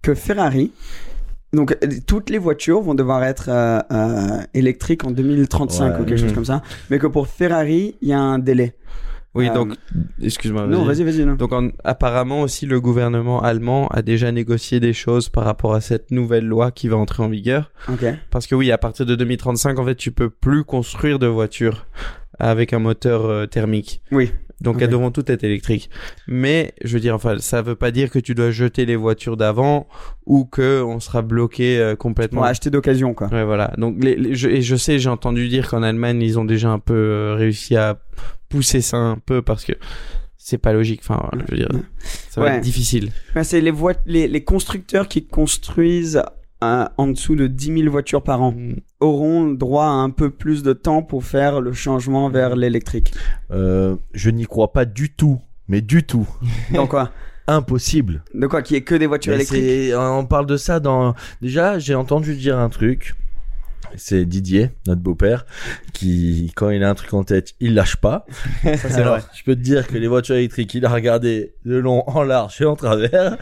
que 0.07 0.15
Ferrari, 0.15 0.73
donc 1.53 1.73
euh, 1.73 1.89
toutes 2.07 2.31
les 2.31 2.39
voitures 2.39 2.81
vont 2.81 2.95
devoir 2.95 3.25
être 3.25 3.49
euh, 3.49 3.81
euh, 3.93 4.41
électriques 4.55 5.05
en 5.05 5.11
2035 5.11 5.95
Ouais. 5.97 6.01
ou 6.01 6.05
quelque 6.05 6.21
chose 6.21 6.33
comme 6.33 6.45
ça, 6.45 6.63
mais 6.91 6.99
que 6.99 7.07
pour 7.09 7.29
Ferrari, 7.29 7.97
il 8.03 8.09
y 8.09 8.13
a 8.13 8.21
un 8.21 8.39
délai. 8.39 8.75
Oui, 9.35 9.49
Euh, 9.51 9.53
donc, 9.55 9.75
excuse-moi. 10.23 10.67
Non, 10.67 10.85
vas-y, 10.85 11.05
vas-y. 11.05 11.37
Donc 11.37 11.53
en- 11.53 11.69
apparemment 11.85 12.41
aussi 12.41 12.65
le 12.65 12.81
gouvernement 12.81 13.43
allemand 13.43 13.87
a 13.89 14.01
déjà 14.01 14.33
négocié 14.33 14.81
des 14.81 14.95
choses 14.95 15.29
par 15.29 15.45
rapport 15.45 15.75
à 15.75 15.83
cette 15.83 16.11
nouvelle 16.11 16.47
loi 16.47 16.71
qui 16.71 16.89
va 16.89 16.97
entrer 16.97 17.23
en 17.23 17.29
vigueur. 17.29 17.71
Parce 18.31 18.47
que 18.47 18.55
oui, 18.55 18.71
à 18.73 18.79
partir 18.79 19.05
de 19.05 19.15
2035, 19.15 19.79
en 19.79 19.85
fait, 19.85 19.95
tu 19.97 20.11
peux 20.11 20.31
plus 20.31 20.65
construire 20.65 21.19
de 21.19 21.27
voitures 21.27 21.85
avec 22.39 22.73
un 22.73 22.79
moteur 22.79 23.27
euh, 23.27 23.47
thermique. 23.47 24.03
Oui. 24.13 24.31
Donc 24.63 24.77
Ok. 24.77 24.83
elles 24.83 24.89
devront 24.89 25.11
toutes 25.11 25.29
être 25.29 25.45
électriques. 25.45 25.91
Mais 26.27 26.73
je 26.83 26.95
veux 26.95 27.01
dire, 27.01 27.15
enfin, 27.15 27.37
ça 27.41 27.61
veut 27.61 27.75
pas 27.75 27.91
dire 27.91 28.11
que 28.11 28.19
tu 28.19 28.35
dois 28.35 28.51
jeter 28.51 28.87
les 28.87 28.97
voitures 28.97 29.37
d'avant 29.37 29.87
ou 30.25 30.47
que 30.47 30.83
on 30.83 30.99
sera 30.99 31.21
bloqué 31.21 31.79
euh, 31.79 31.95
complètement. 31.95 32.43
Acheter 32.43 32.71
d'occasion, 32.71 33.13
quoi. 33.13 33.29
Ouais, 33.29 33.45
voilà. 33.45 33.73
Donc, 33.77 34.03
les, 34.03 34.17
les- 34.17 34.35
je, 34.35 34.49
et 34.49 34.63
je 34.63 34.77
sais, 34.77 34.99
j'ai 34.99 35.11
entendu 35.11 35.49
dire 35.49 35.69
qu'en 35.69 35.83
Allemagne, 35.83 36.23
ils 36.23 36.39
ont 36.39 36.47
déjà 36.47 36.71
un 36.71 36.79
peu 36.79 36.95
euh, 36.95 37.35
réussi 37.35 37.77
à 37.77 37.99
pousser 38.49 38.81
ça 38.81 38.97
un 38.97 39.19
peu 39.19 39.43
parce 39.43 39.63
que 39.65 39.73
c'est 40.39 40.57
pas 40.59 40.73
logique. 40.73 41.01
Enfin, 41.03 41.29
je 41.35 41.51
veux 41.53 41.59
dire, 41.59 41.69
ça 42.31 42.41
va 42.41 42.47
Ouais. 42.47 42.57
être 42.57 42.63
difficile. 42.63 43.11
Ben, 43.35 43.45
c'est 43.45 43.61
les, 43.61 43.75
les, 44.07 44.27
les 44.27 44.45
constructeurs 44.45 45.07
qui 45.09 45.27
construisent 45.27 46.23
euh, 46.65 46.87
en 46.97 47.09
dessous 47.09 47.37
de 47.37 47.47
10 47.47 47.81
000 47.81 47.91
voitures 47.91 48.23
par 48.23 48.43
an 48.43 48.55
auront 49.01 49.47
droit 49.47 49.85
à 49.85 49.89
un 49.89 50.11
peu 50.11 50.31
plus 50.31 50.63
de 50.63 50.73
temps 50.73 51.03
pour 51.03 51.25
faire 51.25 51.61
le 51.61 51.73
changement 51.73 52.31
vers 52.31 52.57
l'électrique. 52.57 53.13
Euh, 53.51 53.97
je 54.15 54.31
n'y 54.31 54.45
crois 54.47 54.73
pas 54.73 54.85
du 54.85 55.13
tout. 55.13 55.41
Mais 55.69 55.81
du 55.81 56.05
tout. 56.05 56.27
Donc 56.73 56.91
quoi? 56.91 57.11
Impossible. 57.49 58.23
De 58.35 58.47
quoi? 58.47 58.63
Qu'il 58.63 58.75
y 58.75 58.79
ait 58.79 58.83
que 58.83 58.95
des 58.95 59.07
voitures 59.07 59.33
Mais 59.33 59.37
électriques? 59.45 59.93
on 59.97 60.25
parle 60.25 60.47
de 60.47 60.57
ça 60.57 60.81
dans. 60.81 61.15
Déjà, 61.43 61.79
j'ai 61.79 61.95
entendu 61.95 62.35
dire 62.37 62.59
un 62.59 62.69
truc. 62.69 63.15
C'est 63.97 64.25
Didier, 64.25 64.71
notre 64.87 65.01
beau-père, 65.01 65.47
qui, 65.93 66.53
quand 66.57 66.71
il 66.71 66.83
a 66.85 66.91
un 66.91 66.95
truc 66.95 67.15
en 67.15 67.23
tête, 67.25 67.55
il 67.61 67.75
lâche 67.75 67.97
pas. 67.97 68.27
c'est 68.63 68.95
Alors, 68.97 69.17
vrai. 69.19 69.25
je 69.35 69.43
peux 69.45 69.55
te 69.55 69.61
dire 69.61 69.87
que 69.87 69.97
les 69.97 70.09
voitures 70.09 70.35
électriques, 70.37 70.75
il 70.75 70.85
a 70.85 70.91
regardé 70.91 71.55
de 71.65 71.77
long, 71.77 72.03
en 72.09 72.23
large 72.23 72.61
et 72.61 72.65
en 72.65 72.77
travers. 72.77 73.39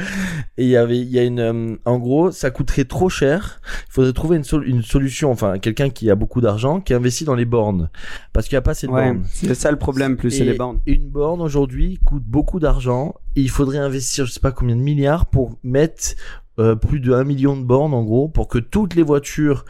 Et 0.57 0.65
il 0.65 0.69
y 0.69 0.77
avait, 0.77 0.99
il 0.99 1.09
y 1.09 1.19
a 1.19 1.23
une, 1.25 1.41
euh, 1.41 1.77
en 1.85 1.99
gros, 1.99 2.31
ça 2.31 2.51
coûterait 2.51 2.85
trop 2.85 3.09
cher. 3.09 3.61
Il 3.89 3.93
faudrait 3.93 4.13
trouver 4.13 4.37
une, 4.37 4.45
sol- 4.45 4.67
une 4.69 4.83
solution, 4.83 5.31
enfin, 5.31 5.59
quelqu'un 5.59 5.91
qui 5.91 6.11
a 6.11 6.15
beaucoup 6.15 6.41
d'argent, 6.41 6.81
qui 6.81 6.95
investit 6.95 7.25
dans 7.25 7.35
les 7.35 7.45
bornes. 7.45 7.91
Parce 8.33 8.47
qu'il 8.49 8.55
n'y 8.57 8.59
a 8.59 8.63
pas 8.63 8.73
assez 8.73 8.87
de 8.87 8.93
Ouais, 8.93 9.13
bornes. 9.13 9.25
c'est 9.33 9.55
ça 9.55 9.71
le 9.71 9.79
problème, 9.79 10.17
plus 10.17 10.31
c'est 10.31 10.45
les 10.45 10.55
bornes. 10.55 10.81
Une 10.87 11.09
borne 11.09 11.41
aujourd'hui 11.41 11.99
coûte 12.05 12.25
beaucoup 12.25 12.61
d'argent. 12.61 13.15
Et 13.37 13.41
il 13.41 13.51
faudrait 13.51 13.79
investir, 13.79 14.27
je 14.27 14.33
sais 14.33 14.39
pas 14.41 14.53
combien 14.53 14.77
de 14.77 14.81
milliards 14.81 15.27
pour 15.27 15.59
mettre 15.65 16.15
euh, 16.59 16.75
plus 16.77 17.01
de 17.01 17.13
1 17.13 17.25
million 17.25 17.57
de 17.57 17.63
bornes 17.65 17.95
en 17.95 18.03
gros 18.05 18.29
pour 18.29 18.47
que 18.49 18.59
toutes 18.59 18.95
les 18.95 19.03
voitures, 19.03 19.65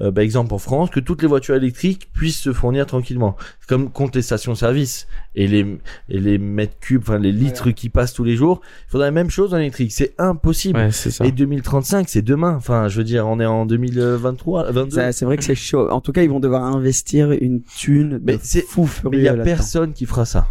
euh, 0.00 0.12
par 0.12 0.22
exemple 0.22 0.54
en 0.54 0.58
France, 0.58 0.90
que 0.90 1.00
toutes 1.00 1.22
les 1.22 1.28
voitures 1.28 1.56
électriques 1.56 2.10
puissent 2.12 2.40
se 2.40 2.52
fournir 2.52 2.86
tranquillement. 2.86 3.36
C'est 3.60 3.68
comme 3.68 3.90
contre 3.90 4.16
les 4.18 4.22
stations-service 4.22 5.06
et 5.34 5.46
les 5.48 5.78
et 6.08 6.18
les 6.20 6.38
mètres 6.38 6.78
cubes, 6.80 7.02
enfin 7.02 7.18
les 7.18 7.32
litres 7.32 7.70
qui 7.72 7.88
passent 7.88 8.12
tous 8.12 8.24
les 8.24 8.36
jours. 8.36 8.60
Il 8.86 8.90
faudrait 8.92 9.08
la 9.08 9.12
même 9.12 9.30
chose 9.30 9.52
en 9.54 9.58
électrique. 9.58 9.92
C'est 9.92 10.14
impossible. 10.18 10.78
Ouais, 10.78 10.90
c'est 10.92 11.10
ça. 11.10 11.24
Et 11.26 11.32
2035, 11.32 12.08
c'est 12.08 12.22
demain. 12.22 12.54
Enfin, 12.56 12.88
je 12.88 12.98
veux 12.98 13.04
dire, 13.04 13.26
on 13.26 13.40
est 13.40 13.46
en 13.46 13.66
2023, 13.66 14.70
22. 14.70 14.90
Ça, 14.94 15.12
C'est 15.12 15.24
vrai 15.24 15.36
que 15.36 15.44
c'est 15.44 15.54
chaud. 15.54 15.88
En 15.90 16.00
tout 16.00 16.12
cas, 16.12 16.22
ils 16.22 16.30
vont 16.30 16.40
devoir 16.40 16.62
investir 16.64 17.32
une 17.32 17.62
thune 17.62 18.20
Mais 18.22 18.38
c'est- 18.42 18.62
fou 18.66 18.88
Mais 19.10 19.18
il 19.18 19.22
y 19.24 19.28
a 19.28 19.32
là-dedans. 19.32 19.44
personne 19.44 19.92
qui 19.92 20.06
fera 20.06 20.24
ça. 20.24 20.48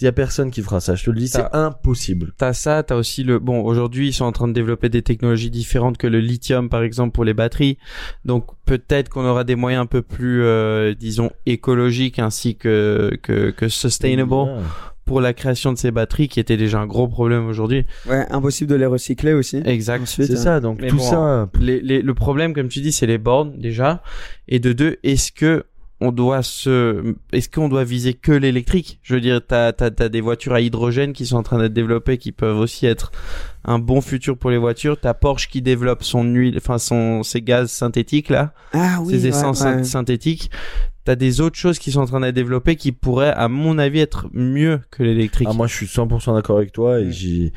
Il 0.00 0.04
y 0.04 0.08
a 0.08 0.12
personne 0.12 0.50
qui 0.50 0.62
fera 0.62 0.80
ça. 0.80 0.94
Je 0.94 1.04
te 1.04 1.10
le 1.10 1.18
dis, 1.18 1.28
c'est 1.28 1.52
impossible. 1.52 2.32
T'as 2.36 2.52
ça, 2.52 2.82
t'as 2.84 2.94
aussi 2.94 3.24
le 3.24 3.38
bon. 3.38 3.62
Aujourd'hui, 3.62 4.08
ils 4.08 4.12
sont 4.12 4.24
en 4.26 4.32
train 4.32 4.46
de 4.46 4.52
développer 4.52 4.88
des 4.88 5.02
technologies 5.02 5.50
différentes 5.50 5.98
que 5.98 6.06
le 6.06 6.20
lithium, 6.20 6.68
par 6.68 6.82
exemple, 6.82 7.12
pour 7.12 7.24
les 7.24 7.34
batteries. 7.34 7.78
Donc 8.24 8.46
peut-être 8.64 9.08
qu'on 9.08 9.24
aura 9.24 9.44
des 9.44 9.56
moyens 9.56 9.82
un 9.82 9.86
peu 9.86 10.02
plus, 10.02 10.42
euh, 10.44 10.94
disons, 10.94 11.30
écologiques 11.46 12.18
ainsi 12.18 12.56
que 12.56 13.10
que, 13.22 13.50
que 13.50 13.68
sustainable 13.68 14.28
Ouais. 14.28 14.60
pour 15.04 15.20
la 15.20 15.32
création 15.32 15.72
de 15.72 15.78
ces 15.78 15.90
batteries, 15.90 16.28
qui 16.28 16.38
était 16.38 16.56
déjà 16.56 16.78
un 16.80 16.86
gros 16.86 17.08
problème 17.08 17.46
aujourd'hui. 17.46 17.86
Ouais, 18.08 18.26
impossible 18.30 18.70
de 18.70 18.76
les 18.76 18.86
recycler 18.86 19.32
aussi. 19.32 19.62
Exact. 19.64 20.06
C'est 20.06 20.30
hein. 20.30 20.36
ça, 20.36 20.60
donc 20.60 20.80
Mais 20.80 20.88
tout 20.88 20.96
bon, 20.96 21.02
ça. 21.02 21.48
Les, 21.60 21.80
les, 21.80 22.02
le 22.02 22.14
problème, 22.14 22.52
comme 22.54 22.68
tu 22.68 22.80
dis, 22.80 22.92
c'est 22.92 23.06
les 23.06 23.18
bornes 23.18 23.58
déjà. 23.58 24.02
Et 24.48 24.58
de 24.60 24.72
deux, 24.72 24.98
est-ce 25.02 25.32
que 25.32 25.64
on 26.00 26.12
doit 26.12 26.42
se, 26.42 27.14
est-ce 27.32 27.48
qu'on 27.48 27.68
doit 27.68 27.84
viser 27.84 28.14
que 28.14 28.32
l'électrique? 28.32 29.00
Je 29.02 29.14
veux 29.14 29.20
dire, 29.20 29.40
t'as 29.46 29.72
t'as 29.72 29.90
t'as 29.90 30.08
des 30.08 30.20
voitures 30.20 30.52
à 30.52 30.60
hydrogène 30.60 31.12
qui 31.12 31.26
sont 31.26 31.36
en 31.36 31.42
train 31.42 31.58
d'être 31.58 31.72
développées, 31.72 32.18
qui 32.18 32.32
peuvent 32.32 32.58
aussi 32.58 32.86
être 32.86 33.10
un 33.70 33.78
bon 33.78 34.00
futur 34.00 34.36
pour 34.38 34.50
les 34.50 34.58
voitures. 34.58 34.98
T'as 35.00 35.14
Porsche 35.14 35.48
qui 35.48 35.62
développe 35.62 36.02
son 36.02 36.24
huile, 36.24 36.56
enfin 36.56 36.78
son 36.78 37.22
ses 37.22 37.42
gaz 37.42 37.70
synthétiques 37.70 38.28
là, 38.30 38.52
Ah 38.72 38.98
oui, 39.02 39.14
ses 39.14 39.22
ouais, 39.24 39.28
essences 39.28 39.60
ouais. 39.60 39.82
syn- 39.82 39.84
synthétiques. 39.84 40.50
T'as 41.04 41.14
des 41.16 41.40
autres 41.40 41.56
choses 41.56 41.78
qui 41.78 41.90
sont 41.90 42.00
en 42.00 42.04
train 42.06 42.20
d'être 42.20 42.34
développées 42.34 42.76
qui 42.76 42.92
pourraient, 42.92 43.30
à 43.32 43.48
mon 43.48 43.78
avis, 43.78 44.00
être 44.00 44.26
mieux 44.34 44.80
que 44.90 45.02
l'électrique. 45.02 45.48
Ah, 45.50 45.54
moi, 45.54 45.66
je 45.66 45.72
suis 45.74 45.86
100% 45.86 46.34
d'accord 46.34 46.58
avec 46.58 46.70
toi. 46.70 47.00
Et 47.00 47.04
Mm. 47.06 47.10
j'y... 47.10 47.52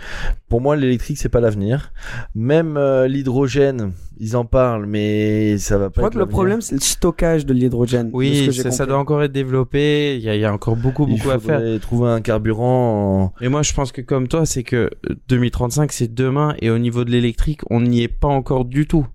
Pour 0.48 0.62
moi, 0.62 0.78
l'électrique, 0.78 1.18
c'est 1.18 1.28
pas 1.28 1.42
l'avenir. 1.42 1.92
Même 2.34 2.78
euh, 2.78 3.10
l'hydrogène, 3.10 3.92
ils 4.20 4.38
en 4.38 4.46
parlent, 4.46 4.86
mais 4.86 5.58
ça 5.58 5.78
va 5.78 5.86
Je 5.86 5.90
pas 5.90 5.94
crois 5.96 6.08
être 6.08 6.14
que 6.14 6.20
le 6.20 6.28
problème, 6.28 6.62
c'est 6.62 6.76
le 6.76 6.82
stockage 6.82 7.46
de 7.46 7.54
l'hydrogène. 7.54 8.10
de 8.12 8.16
oui, 8.16 8.54
ça, 8.54 8.86
doit 8.86 8.98
encore 8.98 9.22
être 9.22 9.32
développé. 9.34 10.16
Il 10.16 10.22
y 10.24 10.30
a, 10.30 10.36
il 10.36 10.40
y 10.42 10.46
a 10.46 10.54
encore 10.54 10.78
beaucoup, 10.78 11.06
Il 11.10 11.16
beaucoup 11.18 11.32
à 11.32 11.40
faire. 11.40 11.60
faudrait 11.60 11.80
trouver 11.80 12.10
un 12.10 12.22
carburant. 12.22 13.34
en- 13.40 13.44
Et 13.44 13.50
moi, 13.50 13.64
je 13.64 13.74
pense 13.74 13.92
que 13.92 14.00
comme 14.00 14.30
toi, 14.30 14.46
c'est 14.46 14.64
que 14.64 14.90
euh, 15.10 15.16
2035, 15.28 15.92
c'est 16.02 16.14
demain, 16.14 16.56
et 16.60 16.70
au 16.72 16.78
niveau 16.80 17.04
de 17.06 17.12
l'électrique, 17.12 17.62
on 17.70 17.82
n'y 17.82 18.02
est 18.02 18.08
pas 18.08 18.28
encore 18.28 18.66
du 18.66 18.88
tout. 18.88 19.06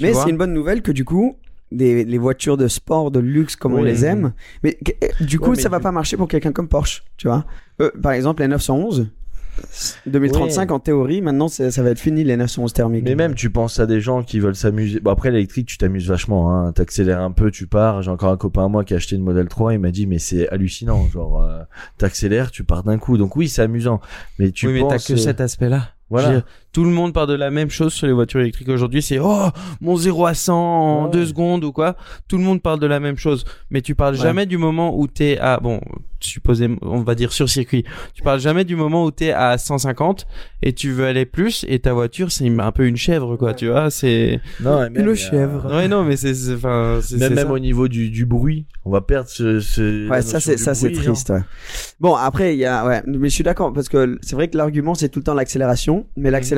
Mais 0.00 0.14
c'est 0.14 0.30
une 0.30 0.36
bonne 0.36 0.52
nouvelle 0.52 0.82
que 0.82 0.92
du 0.92 1.04
coup, 1.04 1.36
des, 1.72 2.04
les 2.04 2.18
voitures 2.18 2.56
de 2.56 2.68
sport, 2.68 3.10
de 3.10 3.18
luxe 3.18 3.56
comme 3.56 3.74
on 3.74 3.82
les 3.82 4.04
aime, 4.04 4.32
mais 4.62 4.74
que- 4.74 4.92
euh, 5.04 5.08
du 5.24 5.38
coup, 5.38 5.50
Ouais, 5.50 5.56
mais 5.56 5.62
ça 5.62 5.68
va 5.68 5.80
pas 5.80 5.92
marcher 5.92 6.16
pour 6.16 6.28
quelqu'un 6.28 6.52
comme 6.52 6.68
Porsche, 6.68 7.02
tu 7.16 7.26
vois. 7.28 7.44
Euh, 7.80 7.90
par 8.02 8.12
exemple, 8.12 8.42
les 8.42 8.48
911, 8.48 9.08
2035 10.06 10.68
Ouais. 10.70 10.72
en 10.74 10.78
théorie, 10.78 11.20
maintenant 11.20 11.48
ça 11.48 11.82
va 11.82 11.90
être 11.90 11.98
fini 11.98 12.22
les 12.24 12.36
911 12.36 12.72
thermiques. 12.72 13.04
Mais 13.04 13.14
même, 13.16 13.34
tu 13.34 13.50
penses 13.50 13.80
à 13.80 13.86
des 13.86 14.00
gens 14.00 14.22
qui 14.22 14.38
veulent 14.40 14.54
s'amuser. 14.56 15.00
Bon, 15.00 15.10
après, 15.10 15.30
l'électrique, 15.30 15.66
tu 15.66 15.78
t'amuses 15.78 16.08
vachement, 16.08 16.54
hein. 16.54 16.72
T'accélères 16.72 17.20
un 17.20 17.32
peu, 17.32 17.50
tu 17.50 17.66
pars. 17.66 18.00
J'ai 18.02 18.10
encore 18.10 18.30
un 18.30 18.36
copain 18.36 18.64
à 18.64 18.68
moi 18.68 18.84
qui 18.84 18.94
a 18.94 18.96
acheté 18.98 19.16
une 19.16 19.22
Model 19.22 19.48
3. 19.48 19.74
Il 19.74 19.80
m'a 19.80 19.90
dit, 19.90 20.06
mais 20.06 20.18
c'est 20.20 20.48
hallucinant. 20.48 21.08
Genre, 21.08 21.42
euh, 21.42 21.62
t'accélères, 21.98 22.50
tu 22.52 22.62
pars 22.64 22.84
d'un 22.84 22.98
coup. 22.98 23.18
Donc 23.18 23.36
oui, 23.36 23.48
c'est 23.48 23.62
amusant. 23.62 24.00
Mais 24.38 24.52
tu 24.52 24.68
oui, 24.68 24.74
mais 24.74 24.80
t'as 24.82 24.86
penses. 24.94 25.06
que 25.08 25.12
euh, 25.14 25.16
cet 25.16 25.40
aspect-là. 25.40 25.88
Voilà. 26.10 26.42
Tout 26.72 26.84
le 26.84 26.90
monde 26.90 27.12
parle 27.14 27.28
de 27.28 27.34
la 27.34 27.50
même 27.50 27.70
chose 27.70 27.92
sur 27.94 28.06
les 28.06 28.12
voitures 28.12 28.40
électriques 28.40 28.68
aujourd'hui. 28.68 29.00
C'est 29.02 29.18
oh 29.18 29.48
mon 29.80 29.96
0 29.96 30.26
à 30.26 30.34
100 30.34 30.54
en 30.54 31.04
Ouais. 31.06 31.10
deux 31.10 31.26
secondes 31.26 31.64
ou 31.64 31.72
quoi. 31.72 31.96
Tout 32.28 32.36
le 32.38 32.44
monde 32.44 32.60
parle 32.62 32.78
de 32.78 32.86
la 32.86 33.00
même 33.00 33.16
chose. 33.16 33.44
Mais 33.70 33.80
tu 33.82 33.94
parles 33.94 34.14
Ouais. 34.14 34.20
jamais 34.20 34.46
du 34.46 34.58
moment 34.58 34.96
où 34.98 35.06
t'es 35.06 35.38
à 35.38 35.58
bon, 35.60 35.80
supposé, 36.20 36.68
on 36.82 37.00
va 37.02 37.14
dire 37.14 37.32
sur 37.32 37.48
circuit. 37.48 37.84
Tu 38.14 38.22
parles 38.22 38.40
jamais 38.40 38.64
du 38.64 38.76
moment 38.76 39.04
où 39.04 39.10
t'es 39.10 39.32
à 39.32 39.56
150 39.56 40.26
et 40.62 40.72
tu 40.72 40.90
veux 40.92 41.06
aller 41.06 41.24
plus 41.24 41.64
et 41.68 41.78
ta 41.78 41.92
voiture 41.94 42.30
c'est 42.32 42.46
un 42.48 42.72
peu 42.72 42.86
une 42.86 42.96
chèvre 42.96 43.36
quoi. 43.36 43.54
Tu 43.54 43.68
vois, 43.68 43.90
c'est. 43.90 44.40
Non, 44.60 44.84
Une 44.94 45.08
euh, 45.08 45.14
chèvre. 45.14 45.74
Ouais 45.74 45.88
non 45.88 46.04
mais 46.04 46.16
c'est 46.16 46.54
enfin 46.54 47.00
Même, 47.12 47.34
même 47.34 47.46
ça. 47.46 47.52
au 47.52 47.58
niveau 47.58 47.88
du, 47.88 48.10
du 48.10 48.26
bruit, 48.26 48.66
on 48.84 48.90
va 48.90 49.00
perdre 49.00 49.28
ce. 49.30 50.08
Ouais, 50.08 50.20
ça 50.22 50.38
c'est 50.40 50.58
ça 50.58 50.74
c'est 50.74 50.92
triste. 50.92 51.30
ouais. 51.30 51.40
Bon, 52.00 52.14
après 52.14 52.54
il 52.54 52.58
y 52.58 52.66
a 52.66 52.84
ouais, 52.86 53.02
mais 53.06 53.28
je 53.30 53.34
suis 53.34 53.44
d'accord 53.44 53.72
parce 53.72 53.88
que 53.88 54.18
c'est 54.20 54.34
vrai 54.36 54.48
que 54.48 54.56
l'argument 54.58 54.94
c'est 54.94 55.08
tout 55.08 55.20
le 55.20 55.24
temps 55.24 55.34
l'accélération, 55.34 56.06
mais 56.16 56.30
l'accélération 56.30 56.57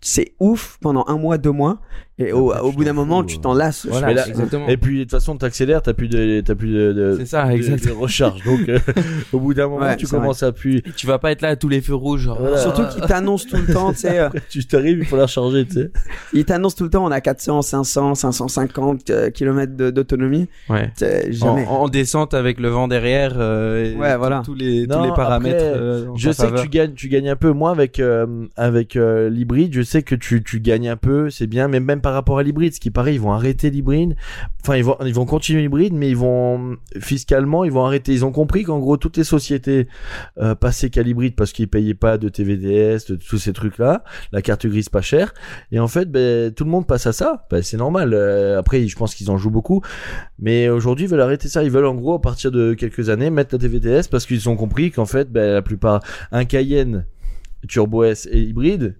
c'est 0.00 0.34
ouf 0.40 0.78
pendant 0.80 1.04
un 1.08 1.16
mois, 1.16 1.38
deux 1.38 1.50
mois, 1.50 1.80
et 2.28 2.32
au, 2.32 2.52
tu 2.70 2.76
bout 2.76 2.84
d'un 2.84 2.92
moment 2.92 3.22
tu 3.24 3.38
t'en 3.38 3.54
lasses. 3.54 3.86
Voilà, 3.88 4.06
Mais 4.08 4.14
là- 4.14 4.28
exactement. 4.28 4.68
Et 4.68 4.76
puis 4.76 4.98
de 4.98 5.02
toute 5.04 5.10
façon, 5.12 5.36
t'accélères, 5.36 5.82
t'as 5.82 5.92
plus 5.94 6.08
de, 6.08 6.40
t'as 6.40 6.54
plus 6.54 6.72
de, 6.72 6.92
de, 6.92 7.16
C'est 7.18 7.26
ça, 7.26 7.46
de- 7.46 7.52
exact. 7.52 7.86
de 7.86 7.92
recharge. 7.92 8.42
Donc 8.44 8.68
euh, 8.68 8.78
au 9.32 9.40
bout 9.40 9.54
d'un 9.54 9.68
moment, 9.68 9.82
Ouais, 9.86 9.96
tu 9.96 10.06
commences 10.06 10.42
à 10.42 10.46
appuyer. 10.48 10.82
Tu 10.96 11.06
vas 11.06 11.18
pas 11.18 11.32
être 11.32 11.42
là 11.42 11.48
à 11.48 11.56
tous 11.56 11.68
les 11.68 11.80
feux 11.80 11.94
rouges 11.94 12.22
genre. 12.22 12.38
Voilà. 12.40 12.56
Surtout 12.58 12.82
qu'ils 12.92 13.02
t'annoncent 13.02 13.46
tout 13.48 13.56
le 13.56 13.72
temps, 13.72 13.92
tu 13.92 13.98
sais, 14.00 14.18
euh, 14.18 14.28
tu 14.48 14.64
t'arrives, 14.66 14.98
il 14.98 15.04
faut 15.06 15.16
la 15.16 15.22
recharger, 15.24 15.64
tu 15.66 15.72
sais. 15.74 15.90
ils 16.32 16.44
t'annoncent 16.44 16.76
tout 16.76 16.84
le 16.84 16.90
temps 16.90 17.04
on 17.04 17.10
a 17.10 17.20
400, 17.20 17.62
500, 17.62 18.14
550 18.14 19.10
euh, 19.10 19.30
kilomètres 19.30 19.76
de- 19.76 19.90
d'autonomie. 19.90 20.48
Ouais. 20.68 20.90
En, 21.68 21.88
descente 21.88 22.34
avec 22.34 22.60
le 22.60 22.68
vent 22.68 22.88
derrière 22.88 23.34
euh, 23.36 23.94
Ouais, 23.96 24.16
voilà. 24.16 24.42
tous 24.44 24.54
les 24.54 24.86
Non, 24.86 24.98
tous 24.98 25.04
les 25.10 25.14
paramètres 25.14 25.56
après, 25.64 25.78
euh, 25.78 26.06
Je 26.16 26.30
sais 26.30 26.48
que 26.50 26.60
tu 26.62 26.68
gagnes, 26.68 26.92
tu 26.94 27.08
gagnes 27.08 27.28
un 27.30 27.36
peu. 27.36 27.50
Moi, 27.52 27.70
avec 27.70 27.98
euh, 28.00 28.46
avec 28.56 28.96
euh, 28.96 29.28
l'hybride, 29.28 29.72
je 29.74 29.82
sais 29.82 30.02
que 30.02 30.14
tu 30.14 30.42
tu 30.42 30.60
gagnes 30.60 30.88
un 30.88 30.96
peu, 30.96 31.30
c'est 31.30 31.46
bien. 31.46 31.68
Mais 31.68 31.80
même 31.80 32.00
par 32.00 32.11
rapport 32.14 32.38
à 32.38 32.42
l'hybride, 32.42 32.74
ce 32.74 32.80
qui 32.80 32.90
paraît, 32.90 33.14
ils 33.14 33.20
vont 33.20 33.32
arrêter 33.32 33.70
l'hybride. 33.70 34.16
Enfin, 34.62 34.76
ils 34.76 34.84
vont 34.84 34.96
ils 35.04 35.14
vont 35.14 35.26
continuer 35.26 35.62
l'hybride, 35.62 35.94
mais 35.94 36.08
ils 36.08 36.16
vont 36.16 36.76
fiscalement, 36.98 37.64
ils 37.64 37.72
vont 37.72 37.84
arrêter. 37.84 38.12
Ils 38.12 38.24
ont 38.24 38.32
compris 38.32 38.64
qu'en 38.64 38.78
gros, 38.78 38.96
toutes 38.96 39.16
les 39.16 39.24
sociétés 39.24 39.88
euh, 40.38 40.54
passaient 40.54 40.90
qu'à 40.90 41.02
l'hybride 41.02 41.34
parce 41.34 41.52
qu'ils 41.52 41.68
payaient 41.68 41.94
pas 41.94 42.18
de 42.18 42.28
TVDS, 42.28 43.06
de 43.08 43.16
tous 43.16 43.38
ces 43.38 43.52
trucs 43.52 43.78
là, 43.78 44.04
la 44.32 44.42
carte 44.42 44.66
grise 44.66 44.88
pas 44.88 45.02
chère. 45.02 45.34
Et 45.70 45.78
en 45.78 45.88
fait, 45.88 46.10
ben 46.10 46.52
tout 46.52 46.64
le 46.64 46.70
monde 46.70 46.86
passe 46.86 47.06
à 47.06 47.12
ça. 47.12 47.46
Ben, 47.50 47.62
c'est 47.62 47.76
normal. 47.76 48.14
Euh, 48.14 48.58
après, 48.58 48.86
je 48.86 48.96
pense 48.96 49.14
qu'ils 49.14 49.30
en 49.30 49.36
jouent 49.36 49.50
beaucoup. 49.50 49.82
Mais 50.38 50.68
aujourd'hui, 50.68 51.06
ils 51.06 51.10
veulent 51.10 51.20
arrêter 51.20 51.48
ça. 51.48 51.62
Ils 51.64 51.70
veulent 51.70 51.86
en 51.86 51.94
gros, 51.94 52.14
à 52.14 52.20
partir 52.20 52.50
de 52.50 52.74
quelques 52.74 53.08
années, 53.08 53.30
mettre 53.30 53.54
la 53.54 53.58
TVDS 53.58 54.08
parce 54.10 54.26
qu'ils 54.26 54.48
ont 54.48 54.56
compris 54.56 54.90
qu'en 54.90 55.06
fait, 55.06 55.30
ben, 55.30 55.54
la 55.54 55.62
plupart, 55.62 56.00
un 56.30 56.44
Cayenne 56.44 57.06
Turbo 57.68 58.04
S 58.04 58.28
et 58.30 58.40
hybride, 58.40 58.96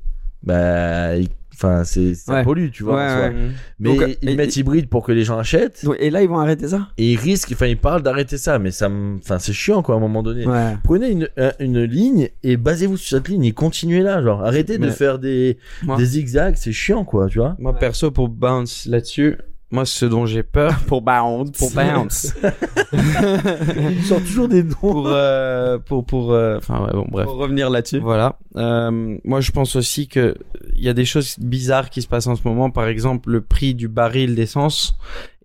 enfin, 1.63 1.85
c'est, 1.85 2.15
ça 2.15 2.35
Ouais. 2.35 2.43
pollue, 2.45 2.71
tu 2.73 2.83
vois. 2.85 2.97
Ouais, 2.97 3.15
ouais. 3.29 3.35
Mais 3.79 3.97
Donc, 3.97 4.17
ils 4.23 4.29
et- 4.31 4.37
mettent 4.37 4.57
hybride 4.57 4.89
pour 4.89 5.05
que 5.05 5.13
les 5.13 5.25
gens 5.25 5.39
achètent. 5.39 5.85
Et 6.01 6.11
là 6.11 6.23
ils 6.23 6.29
vont 6.29 6.39
arrêter 6.39 6.69
ça? 6.69 6.89
Et 6.99 7.13
ils 7.13 7.17
risquent, 7.19 7.53
enfin, 7.53 7.67
ils 7.67 7.77
parlent 7.79 8.03
d'arrêter 8.03 8.39
ça, 8.39 8.59
mais 8.59 8.71
ça 8.71 8.89
enfin, 9.19 9.39
c'est 9.39 9.53
chiant, 9.53 9.83
quoi, 9.83 9.95
à 9.95 9.99
un 9.99 10.01
moment 10.01 10.23
donné. 10.23 10.47
Ouais. 10.47 10.77
Prenez 10.85 11.09
une, 11.11 11.29
un- 11.37 11.53
une 11.61 11.83
ligne 11.85 12.29
et 12.43 12.57
basez-vous 12.57 12.97
sur 12.97 13.17
cette 13.19 13.29
ligne 13.29 13.45
et 13.45 13.53
continuez 13.53 14.01
là, 14.01 14.23
genre, 14.23 14.45
arrêtez 14.45 14.79
de 14.79 14.91
faire 14.91 15.19
des, 15.19 15.59
Moi- 15.83 15.97
des 15.97 16.05
zigzags, 16.05 16.55
c'est 16.57 16.73
chiant, 16.73 17.05
quoi, 17.05 17.29
tu 17.29 17.39
vois. 17.39 17.57
Moi 17.59 17.73
perso 17.75 18.11
pour 18.11 18.29
bounce 18.29 18.87
là-dessus, 18.87 19.37
moi 19.73 19.85
ce 19.85 20.05
dont 20.07 20.27
j'ai 20.27 20.43
peur 20.45 20.79
Pour 20.87 21.03
bounce. 21.03 21.51
pour 21.59 21.73
bounce 21.73 22.35
Ils 22.93 24.05
sortent 24.05 24.25
toujours 24.25 24.49
des 24.49 24.63
noms. 24.63 24.75
pour 24.75 25.09
euh, 25.09 25.79
pour 25.79 26.05
pour 26.05 26.33
euh, 26.33 26.59
enfin 26.59 26.85
ouais, 26.85 26.93
bon 26.93 27.07
bref. 27.11 27.27
Pour 27.27 27.37
revenir 27.37 27.71
là-dessus. 27.71 27.99
Voilà. 27.99 28.39
Euh, 28.57 29.17
moi, 29.25 29.41
je 29.41 29.51
pense 29.51 29.77
aussi 29.77 30.09
que 30.09 30.37
il 30.77 30.83
y 30.85 30.89
a 30.89 30.95
des 30.95 31.05
choses 31.05 31.39
bizarres 31.39 31.91
qui 31.91 32.03
se 32.03 32.09
passent 32.09 32.27
en 32.27 32.37
ce 32.37 32.47
moment. 32.47 32.71
Par 32.71 32.87
exemple, 32.87 33.31
le 33.31 33.41
prix 33.41 33.75
du 33.75 33.89
baril 33.89 34.35
d'essence 34.35 34.97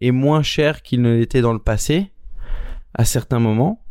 est 0.02 0.12
moins 0.12 0.44
cher 0.44 0.82
qu'il 0.82 1.02
ne 1.02 1.16
l'était 1.18 1.42
dans 1.42 1.54
le 1.54 1.60
passé, 1.60 2.12
à 2.94 3.06
certains 3.06 3.40
moments. 3.40 3.82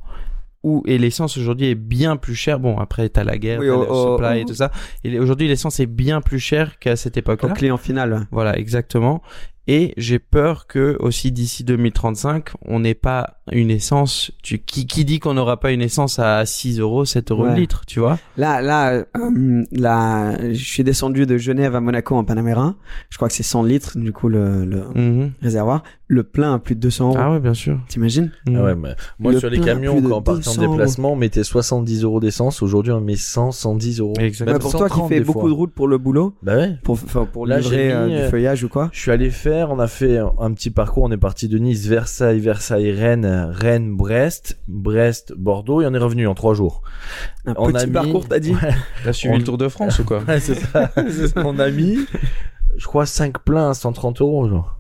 Où, 0.63 0.83
et 0.87 0.99
l'essence 0.99 1.39
aujourd'hui 1.39 1.69
est 1.69 1.75
bien 1.77 2.17
plus 2.17 2.35
chère. 2.35 2.59
Bon, 2.59 2.79
après, 2.79 3.09
t'as 3.09 3.23
la 3.23 3.39
guerre, 3.39 3.61
Oui, 3.61 3.69
t'as 3.69 3.73
au- 3.75 3.83
le 3.85 3.91
au- 3.91 4.17
supply 4.17 4.41
et 4.41 4.43
au- 4.45 4.49
tout 4.49 4.55
ça. 4.55 4.73
Et 5.05 5.19
aujourd'hui, 5.21 5.47
l'essence 5.47 5.79
est 5.79 5.87
bien 5.87 6.21
plus 6.21 6.41
chère 6.41 6.79
qu'à 6.81 6.97
cette 6.97 7.17
Au 7.17 7.21
époque-là. 7.21 7.51
client 7.55 7.77
final. 7.77 8.27
Voilà, 8.33 8.59
exactement. 8.59 9.23
Et 9.69 9.95
j'ai 9.97 10.19
peur 10.21 10.67
que 10.67 10.97
aussi 11.01 11.33
d'ici 11.33 11.65
2035, 11.65 12.51
on 12.67 12.81
n'ait 12.81 12.95
pas 12.95 13.39
une 13.51 13.71
essence. 13.71 14.31
Tu, 14.43 14.59
qui, 14.61 14.87
qui 14.87 15.05
dit 15.05 15.19
qu'on 15.19 15.35
n'aura 15.35 15.59
pas 15.59 15.73
une 15.73 15.83
essence 15.83 16.19
à 16.21 16.47
6 16.47 16.79
euros, 16.79 17.05
7 17.05 17.31
euros 17.33 17.45
Ouais. 17.45 17.51
le 17.51 17.57
litre, 17.57 17.83
tu 17.87 17.99
vois 18.01 18.19
Là, 18.37 18.61
là, 18.63 18.93
euh, 19.17 19.65
là, 19.73 20.37
je 20.53 20.65
suis 20.65 20.85
descendu 20.85 21.27
de 21.27 21.37
Genève 21.37 21.75
à 21.75 21.81
Monaco 21.81 22.15
en 22.17 22.25
Panamera. 22.25 22.75
Je 23.11 23.17
crois 23.19 23.29
que 23.29 23.35
c'est 23.35 23.43
100 23.43 23.65
litres, 23.65 23.99
du 23.99 24.13
coup, 24.13 24.29
le, 24.29 24.65
le 24.65 24.85
Mhm. 24.95 25.33
réservoir. 25.43 25.83
Le 26.09 26.23
plein 26.23 26.55
à 26.55 26.59
plus 26.61 26.77
de 26.77 26.81
200 26.81 27.09
euros. 27.09 27.17
Ah 27.19 27.33
ouais, 27.33 27.41
bien 27.41 27.53
sûr. 27.53 27.81
T'imagines 27.89 28.31
Mhm. 28.47 28.57
Ah 28.57 28.63
ouais, 28.63 28.75
mais 28.77 28.95
moi 29.19 29.33
Le 29.33 29.41
sur 29.41 29.51
les 29.51 29.59
camions, 29.59 30.01
quand 30.01 30.19
on 30.19 30.23
partait 30.23 30.49
en 30.49 30.55
200 30.55 30.71
déplacement, 30.71 31.13
on 31.15 31.17
mettait 31.17 31.43
70 31.43 32.05
euros 32.05 32.21
d'essence. 32.21 32.63
Aujourd'hui, 32.63 32.93
on 32.93 33.01
met 33.01 33.17
100, 33.17 33.51
110 33.51 33.99
euros. 33.99 34.13
Exactement. 34.21 34.59
Pour 34.61 34.71
toi 34.71 34.89
qui 34.89 34.95
130 34.95 35.09
fais 35.09 35.21
beaucoup 35.21 35.41
fois. 35.41 35.49
de 35.49 35.55
routes 35.55 35.73
pour 35.75 35.89
le 35.89 35.99
boulot, 35.99 36.35
Bah 36.45 36.55
ouais. 36.57 36.77
pour, 36.85 36.95
enfin, 36.95 37.25
pour 37.25 37.45
Là, 37.49 37.59
livrer 37.59 37.93
euh, 37.93 38.07
du 38.07 38.15
euh, 38.15 38.31
feuillage 38.31 38.63
ou 38.63 38.69
quoi 38.69 38.89
Je 38.93 39.01
suis 39.01 39.11
allé 39.11 39.31
faire, 39.31 39.73
on 39.73 39.81
a 39.81 39.89
fait 39.89 40.19
un 40.19 40.53
petit 40.53 40.71
parcours, 40.71 41.03
on 41.03 41.11
est 41.11 41.17
parti 41.17 41.49
de 41.49 41.59
Nice, 41.59 41.87
Versailles, 41.89 42.39
Versailles, 42.39 42.93
Rennes, 42.93 43.51
Rennes, 43.53 43.97
Brest, 43.97 44.61
Brest, 44.69 45.35
Bordeaux, 45.37 45.81
et 45.83 45.87
on 45.87 45.93
est 45.95 45.99
revenu 45.99 46.29
en 46.29 46.35
trois 46.35 46.55
jours. 46.55 46.83
Un 47.47 47.55
on 47.59 47.71
a 47.71 47.73
petit 47.73 47.87
mis- 47.89 47.93
parcours, 47.93 48.29
t'as 48.29 48.39
dit 48.39 48.53
Ouais, 48.53 48.75
T'as 49.05 49.13
suivi 49.13 49.35
On- 49.35 49.39
le 49.39 49.45
Tour 49.45 49.59
de 49.59 49.67
France 49.69 49.99
ou 49.99 50.05
quoi 50.05 50.21
ouais, 50.29 50.39
c'est 50.39 50.55
ça. 50.55 50.93
on 51.45 51.59
a 51.59 51.69
mis, 51.71 51.99
je 52.77 52.87
crois, 52.87 53.07
5 53.07 53.41
pleins 53.41 53.71
à 53.71 53.75
130 53.75 54.21
euros, 54.21 54.49
genre. 54.49 54.76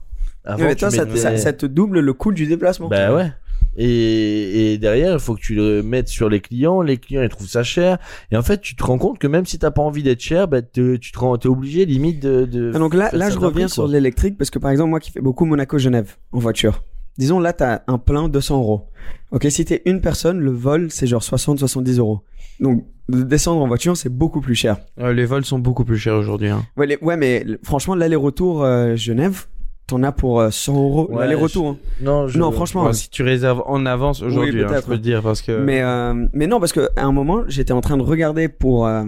Avant, 0.46 0.64
mais 0.64 0.74
tu 0.74 0.80
toi, 0.80 0.90
ça, 0.90 1.04
mettais- 1.04 1.18
ça, 1.18 1.36
ça 1.36 1.52
te 1.52 1.66
double 1.66 2.00
le 2.00 2.12
coût 2.12 2.32
du 2.32 2.46
déplacement. 2.46 2.88
Bah 2.88 3.14
ouais. 3.14 3.30
Et, 3.78 4.72
et 4.72 4.78
derrière, 4.78 5.12
il 5.14 5.18
faut 5.18 5.34
que 5.34 5.40
tu 5.40 5.54
le 5.54 5.82
mettes 5.82 6.08
sur 6.08 6.28
les 6.28 6.40
clients. 6.40 6.80
Les 6.80 6.96
clients, 6.96 7.22
ils 7.22 7.28
trouvent 7.28 7.48
ça 7.48 7.62
cher. 7.62 7.98
Et 8.30 8.36
en 8.36 8.42
fait, 8.42 8.60
tu 8.60 8.74
te 8.74 8.82
rends 8.82 8.96
compte 8.98 9.18
que 9.18 9.26
même 9.26 9.44
si 9.44 9.58
t'as 9.58 9.70
pas 9.70 9.82
envie 9.82 10.02
d'être 10.02 10.20
cher, 10.20 10.48
bah, 10.48 10.62
te- 10.62 10.96
tu 10.96 11.12
te 11.12 11.18
rends, 11.18 11.36
t'es 11.36 11.48
obligé 11.48 11.84
limite 11.84 12.20
de. 12.20 12.46
de 12.46 12.72
Ah, 12.74 12.78
donc 12.78 12.94
là, 12.94 13.10
là, 13.12 13.28
je 13.30 13.38
reviens 13.38 13.66
prix, 13.66 13.74
sur 13.74 13.86
l'électrique 13.88 14.38
parce 14.38 14.50
que 14.50 14.58
par 14.58 14.70
exemple, 14.70 14.90
moi 14.90 15.00
qui 15.00 15.10
fais 15.10 15.20
beaucoup 15.20 15.44
Monaco-Genève 15.44 16.16
en 16.32 16.38
voiture. 16.38 16.82
Disons 17.18 17.40
là, 17.40 17.52
t'as 17.52 17.80
un 17.86 17.98
plein 17.98 18.28
200 18.28 18.58
euros. 18.58 18.88
Ok, 19.30 19.46
si 19.50 19.64
t'es 19.64 19.82
une 19.86 20.00
personne, 20.00 20.38
le 20.38 20.50
vol 20.50 20.90
c'est 20.90 21.06
genre 21.06 21.22
60-70 21.22 21.98
euros. 21.98 22.20
Donc 22.60 22.84
de 23.08 23.22
descendre 23.22 23.60
en 23.62 23.68
voiture, 23.68 23.96
c'est 23.96 24.08
beaucoup 24.08 24.40
plus 24.40 24.54
cher. 24.54 24.78
Euh, 25.00 25.12
Les 25.12 25.24
vols 25.26 25.44
sont 25.44 25.58
beaucoup 25.58 25.84
plus 25.84 25.96
chers 25.98 26.16
aujourd'hui. 26.16 26.48
Hein. 26.48 26.64
Ouais, 26.76 26.86
les- 26.86 26.98
ouais 27.02 27.16
mais 27.16 27.44
franchement, 27.62 27.94
l'aller-retour 27.94 28.64
euh, 28.64 28.96
Genève, 28.96 29.46
t'en 29.86 30.02
as 30.02 30.12
pour 30.12 30.40
euh, 30.40 30.50
100 30.50 30.74
euros 30.74 31.08
Ouais, 31.10 31.20
l'aller-retour. 31.20 31.68
hein. 31.68 31.76
Non, 32.00 32.26
je... 32.28 32.38
Non, 32.38 32.50
franchement. 32.52 32.84
Ouais, 32.86 32.92
si 32.92 33.08
tu 33.10 33.22
réserves 33.22 33.62
en 33.66 33.86
avance 33.86 34.22
aujourd'hui, 34.22 34.62
hein, 34.62 34.66
peut-être. 34.68 34.82
je 34.84 34.86
peux 34.88 34.96
te 34.96 35.02
dire 35.02 35.22
parce 35.22 35.42
que. 35.42 35.52
Mais 35.58 35.82
euh, 35.82 36.26
mais 36.32 36.46
non, 36.46 36.58
parce 36.60 36.72
que 36.72 36.88
à 36.96 37.04
un 37.04 37.12
moment, 37.12 37.42
j'étais 37.48 37.72
en 37.72 37.80
train 37.80 37.96
de 37.96 38.02
regarder 38.02 38.48
pour 38.48 38.86
euh, 38.86 39.04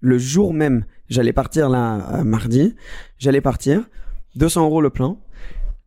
le 0.00 0.18
jour 0.18 0.52
même. 0.52 0.84
J'allais 1.08 1.32
partir 1.32 1.68
là 1.68 2.08
euh, 2.14 2.24
mardi. 2.24 2.74
J'allais 3.18 3.40
partir 3.40 3.82
200 4.36 4.64
euros 4.64 4.80
le 4.80 4.90
plein. 4.90 5.16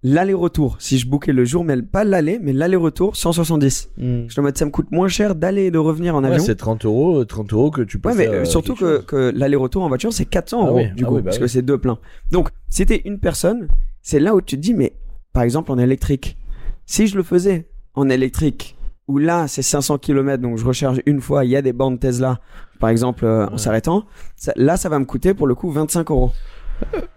L'aller-retour, 0.02 0.78
si 0.80 0.98
je 0.98 1.10
bookais 1.10 1.34
le 1.34 1.44
jour, 1.44 1.66
mais 1.66 1.76
pas 1.82 2.06
l'aller, 2.06 2.40
mais 2.42 2.54
l'aller-retour, 2.54 3.18
170. 3.18 3.90
Hmm. 3.98 4.22
Je 4.30 4.34
te 4.34 4.40
mets, 4.40 4.52
ça 4.56 4.64
me 4.64 4.72
coûte 4.72 4.92
moins 4.92 5.10
cher 5.10 5.36
d'aller 5.36 5.64
et 5.64 5.72
de 5.72 5.78
revenir 5.78 6.16
en 6.16 6.24
avion. 6.24 6.40
c'est 6.42 6.56
30 6.56 6.86
euros, 6.86 7.26
30 7.26 7.52
euros 7.52 7.70
que 7.70 7.82
tu 7.82 8.00
peux 8.00 8.08
Ouais, 8.08 8.16
mais 8.16 8.24
faire, 8.24 8.32
euh, 8.34 8.42
euh, 8.44 8.46
surtout 8.46 8.76
que, 8.76 9.34
l'aller-retour 9.36 9.84
en 9.84 9.90
voiture, 9.90 10.14
c'est 10.14 10.24
400 10.24 10.62
Ah 10.64 10.68
euros, 10.70 10.78
oui, 10.78 10.92
du 10.96 11.04
ah 11.04 11.08
coup, 11.08 11.16
oui, 11.16 11.22
bah 11.22 11.26
parce 11.26 11.36
oui. 11.36 11.42
que 11.42 11.48
c'est 11.48 11.64
deux 11.64 11.78
pleins. 11.78 12.00
Donc, 12.32 12.48
t'es 12.74 13.02
une 13.04 13.20
personne, 13.20 13.68
c'est 14.02 14.20
là 14.20 14.36
où 14.36 14.42
tu 14.42 14.56
te 14.56 14.62
dis, 14.62 14.74
mais 14.74 14.94
par 15.34 15.44
exemple 15.44 15.72
en 15.72 15.78
électrique, 15.78 16.38
si 16.86 17.08
je 17.08 17.16
le 17.18 17.24
faisais 17.24 17.68
en 17.94 18.10
électrique, 18.10 18.76
où 19.08 19.18
là 19.18 19.48
c'est 19.48 19.62
500 19.62 19.98
km, 19.98 20.42
donc 20.42 20.58
je 20.58 20.66
recharge 20.66 21.02
une 21.06 21.22
fois, 21.22 21.46
il 21.46 21.52
y 21.52 21.56
a 21.56 21.62
des 21.62 21.74
bornes 21.74 21.98
Tesla, 22.00 22.40
par 22.80 22.90
exemple, 22.90 23.26
euh, 23.26 23.48
en 23.48 23.58
s'arrêtant, 23.58 24.06
là 24.56 24.78
ça 24.78 24.90
va 24.90 25.00
me 25.00 25.06
coûter 25.06 25.34
pour 25.34 25.48
le 25.48 25.56
coup 25.56 25.70
25 25.72 26.10
euros. 26.12 26.32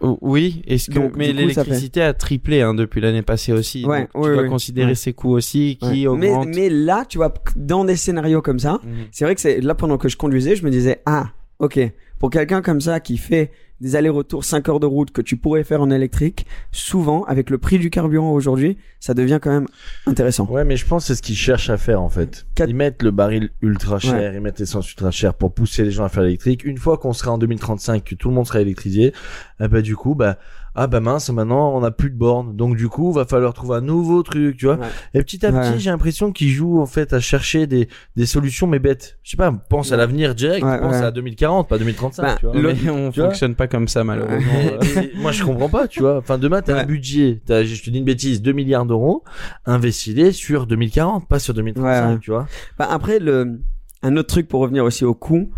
Oh, 0.00 0.18
Oui, 0.22 0.62
est-ce 0.66 0.90
que 0.90 0.94
Donc, 0.98 1.16
mais 1.16 1.32
l'électricité 1.32 2.02
a 2.02 2.14
triplé 2.14 2.62
hein, 2.62 2.74
depuis 2.74 3.00
l'année 3.00 3.22
passée 3.22 3.52
aussi. 3.52 3.86
Ouais, 3.86 4.00
Donc, 4.00 4.08
oui, 4.14 4.22
tu 4.24 4.32
dois 4.34 4.42
oui. 4.42 4.48
considérer 4.48 4.94
ces 4.96 5.12
coûts 5.12 5.30
aussi 5.30 5.78
qui 5.80 5.86
Ouais. 6.02 6.06
augmentent. 6.08 6.48
mais 6.48 6.68
là, 6.68 7.04
tu 7.08 7.18
vois, 7.18 7.32
dans 7.54 7.84
des 7.84 7.94
scénarios 7.94 8.42
comme 8.42 8.58
ça, 8.58 8.80
Mhm. 8.82 8.90
c'est 9.12 9.24
vrai 9.24 9.36
que 9.36 9.40
c'est 9.40 9.60
là 9.60 9.76
pendant 9.76 9.98
que 9.98 10.08
je 10.08 10.16
conduisais, 10.16 10.56
je 10.56 10.64
me 10.64 10.70
disais 10.70 11.00
ah 11.06 11.26
ok 11.60 11.78
pour 12.22 12.30
quelqu'un 12.30 12.62
comme 12.62 12.80
ça 12.80 13.00
qui 13.00 13.18
fait 13.18 13.50
des 13.80 13.96
allers-retours 13.96 14.44
5 14.44 14.68
heures 14.68 14.78
de 14.78 14.86
route 14.86 15.10
que 15.10 15.20
tu 15.20 15.36
pourrais 15.36 15.64
faire 15.64 15.80
en 15.82 15.90
électrique, 15.90 16.46
souvent 16.70 17.24
avec 17.24 17.50
le 17.50 17.58
prix 17.58 17.80
du 17.80 17.90
carburant 17.90 18.30
aujourd'hui, 18.32 18.78
ça 19.00 19.12
devient 19.12 19.40
quand 19.42 19.50
même 19.50 19.66
intéressant. 20.06 20.46
Ouais, 20.48 20.64
mais 20.64 20.76
je 20.76 20.86
pense 20.86 21.02
que 21.02 21.06
c'est 21.08 21.14
ce 21.16 21.22
qu'ils 21.22 21.34
cherchent 21.34 21.68
à 21.68 21.76
faire 21.76 22.00
en 22.00 22.08
fait. 22.08 22.46
Quatre- 22.54 22.70
Ils 22.70 22.76
mettent 22.76 23.02
le 23.02 23.10
baril 23.10 23.50
ultra 23.60 23.98
cher, 23.98 24.12
Ouais. 24.14 24.32
ils 24.36 24.40
mettent 24.40 24.60
l'essence 24.60 24.88
ultra 24.88 25.10
cher 25.10 25.34
pour 25.34 25.52
pousser 25.52 25.82
les 25.82 25.90
gens 25.90 26.04
à 26.04 26.08
faire 26.08 26.22
l'électrique. 26.22 26.64
Une 26.64 26.78
fois 26.78 26.96
qu'on 26.96 27.12
sera 27.12 27.32
en 27.32 27.38
2035, 27.38 28.04
que 28.04 28.14
tout 28.14 28.28
le 28.28 28.34
monde 28.36 28.46
sera 28.46 28.60
électrisé, 28.60 29.12
eh 29.60 29.66
ben 29.66 29.82
du 29.82 29.96
coup, 29.96 30.14
bah 30.14 30.38
ah 30.74 30.86
bah 30.86 31.00
mince, 31.00 31.28
maintenant 31.30 31.74
on 31.74 31.82
a 31.82 31.90
plus 31.90 32.10
de 32.10 32.16
bornes, 32.16 32.56
donc 32.56 32.76
du 32.76 32.88
coup 32.88 33.12
va 33.12 33.24
falloir 33.26 33.52
trouver 33.52 33.76
un 33.76 33.80
nouveau 33.82 34.22
truc, 34.22 34.56
tu 34.56 34.66
vois. 34.66 34.76
Ouais. 34.76 34.86
Et 35.14 35.22
petit 35.22 35.44
à 35.44 35.52
petit, 35.52 35.72
Ouais. 35.72 35.78
j'ai 35.78 35.90
l'impression 35.90 36.32
qu'ils 36.32 36.50
jouent 36.50 36.80
en 36.80 36.86
fait 36.86 37.12
à 37.12 37.20
chercher 37.20 37.66
des 37.66 37.88
des 38.16 38.26
solutions 38.26 38.66
mais 38.66 38.78
bêtes. 38.78 39.18
Je 39.22 39.30
sais 39.32 39.36
pas, 39.36 39.52
pense 39.52 39.92
à 39.92 39.96
l'avenir 39.96 40.34
direct, 40.34 40.64
pense 40.64 40.96
à 40.96 41.10
2040, 41.10 41.68
pas 41.68 41.78
2035, 41.78 42.22
Bah, 42.22 42.36
tu 42.40 42.46
vois. 42.46 42.54
le- 42.54 42.62
Mais 42.82 42.90
on 42.90 43.10
tu 43.10 43.20
vois 43.20 43.28
fonctionne 43.28 43.54
pas 43.54 43.66
comme 43.68 43.86
ça 43.88 44.02
malheureusement. 44.04 44.52
Moi 45.16 45.32
je 45.32 45.44
comprends 45.44 45.68
pas, 45.68 45.88
tu 45.88 46.00
vois. 46.00 46.18
Enfin 46.18 46.38
demain 46.38 46.62
t'as 46.62 46.80
un 46.80 46.84
budget, 46.84 47.42
t'as, 47.44 47.64
je 47.64 47.82
te 47.82 47.90
dis 47.90 47.98
une 47.98 48.04
bêtise, 48.04 48.40
2 48.42 48.52
milliards 48.52 48.86
d'euros, 48.86 49.24
investis-les 49.66 50.32
sur 50.32 50.66
2040, 50.66 51.28
pas 51.28 51.38
sur 51.38 51.54
2035, 51.54 52.06
Ouais, 52.06 52.12
ouais. 52.14 52.18
tu 52.20 52.30
vois. 52.30 52.46
Bah, 52.78 52.88
après 52.90 53.18
le 53.18 53.60
un 54.02 54.16
autre 54.16 54.28
truc 54.28 54.48
pour 54.48 54.60
revenir 54.60 54.84
aussi 54.84 55.04
au 55.04 55.14
coût, 55.14 55.50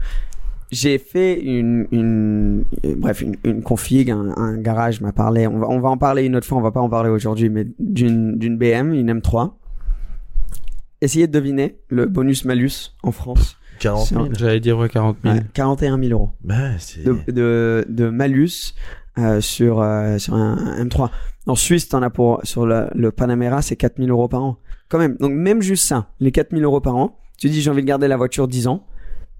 j'ai 0.74 0.98
fait 0.98 1.40
une, 1.40 1.87
une 1.92 2.64
euh, 2.84 2.94
bref 2.96 3.20
une, 3.22 3.37
une 3.44 3.62
config, 3.62 4.10
un, 4.10 4.34
un 4.37 4.56
garage 4.58 5.00
m'a 5.00 5.12
parlé. 5.12 5.46
On 5.46 5.58
va 5.58 5.68
on 5.68 5.80
va 5.80 5.88
en 5.88 5.96
parler 5.96 6.24
une 6.24 6.37
autre 6.37 6.46
fois, 6.46 6.58
on 6.58 6.62
va 6.62 6.70
pas 6.72 6.80
en 6.80 6.88
parler 6.88 7.10
aujourd'hui, 7.10 7.48
mais 7.48 7.66
d'une 7.78 8.37
d'une 8.38 8.56
BM, 8.58 8.92
une 8.92 9.12
M3. 9.20 9.52
Essayez 11.00 11.26
de 11.26 11.32
deviner 11.32 11.78
le 11.88 12.06
bonus 12.06 12.44
malus 12.44 12.94
en 13.02 13.12
France. 13.12 13.56
40 13.80 14.06
000. 14.08 14.28
J'allais 14.38 14.60
dire 14.60 14.78
ouais, 14.78 14.88
40 14.88 15.18
000. 15.22 15.34
Ouais, 15.34 15.42
41 15.52 15.98
000 15.98 16.12
euros 16.12 16.30
Bah, 16.42 16.78
c'est... 16.78 17.04
de, 17.04 17.16
de, 17.28 17.84
de 17.88 18.08
malus 18.08 18.74
euh, 19.18 19.40
sur, 19.40 19.80
euh, 19.80 20.16
sur 20.18 20.34
un, 20.34 20.56
un 20.78 20.84
M3. 20.84 21.10
En 21.46 21.56
Suisse, 21.56 21.88
t'en 21.88 22.00
as 22.02 22.10
pour, 22.10 22.40
sur 22.44 22.64
le, 22.66 22.87
le 22.94 23.10
Panamera, 23.10 23.60
c'est 23.62 23.76
4 23.76 23.96
000 23.98 24.08
euros 24.08 24.28
par 24.28 24.42
an. 24.44 24.58
Quand 24.88 24.98
même. 24.98 25.16
Donc, 25.18 25.32
même 25.32 25.60
juste 25.60 25.84
ça, 25.84 26.08
les 26.20 26.30
4 26.32 26.50
000 26.52 26.62
euros 26.62 26.80
par 26.80 26.96
an, 26.96 27.18
tu 27.37 27.48
dis 27.50 27.60
j'ai 27.60 27.70
envie 27.70 27.82
de 27.82 27.87
garder 27.87 28.08
la 28.08 28.16
voiture 28.16 28.48
10 28.48 28.68
ans, 28.68 28.87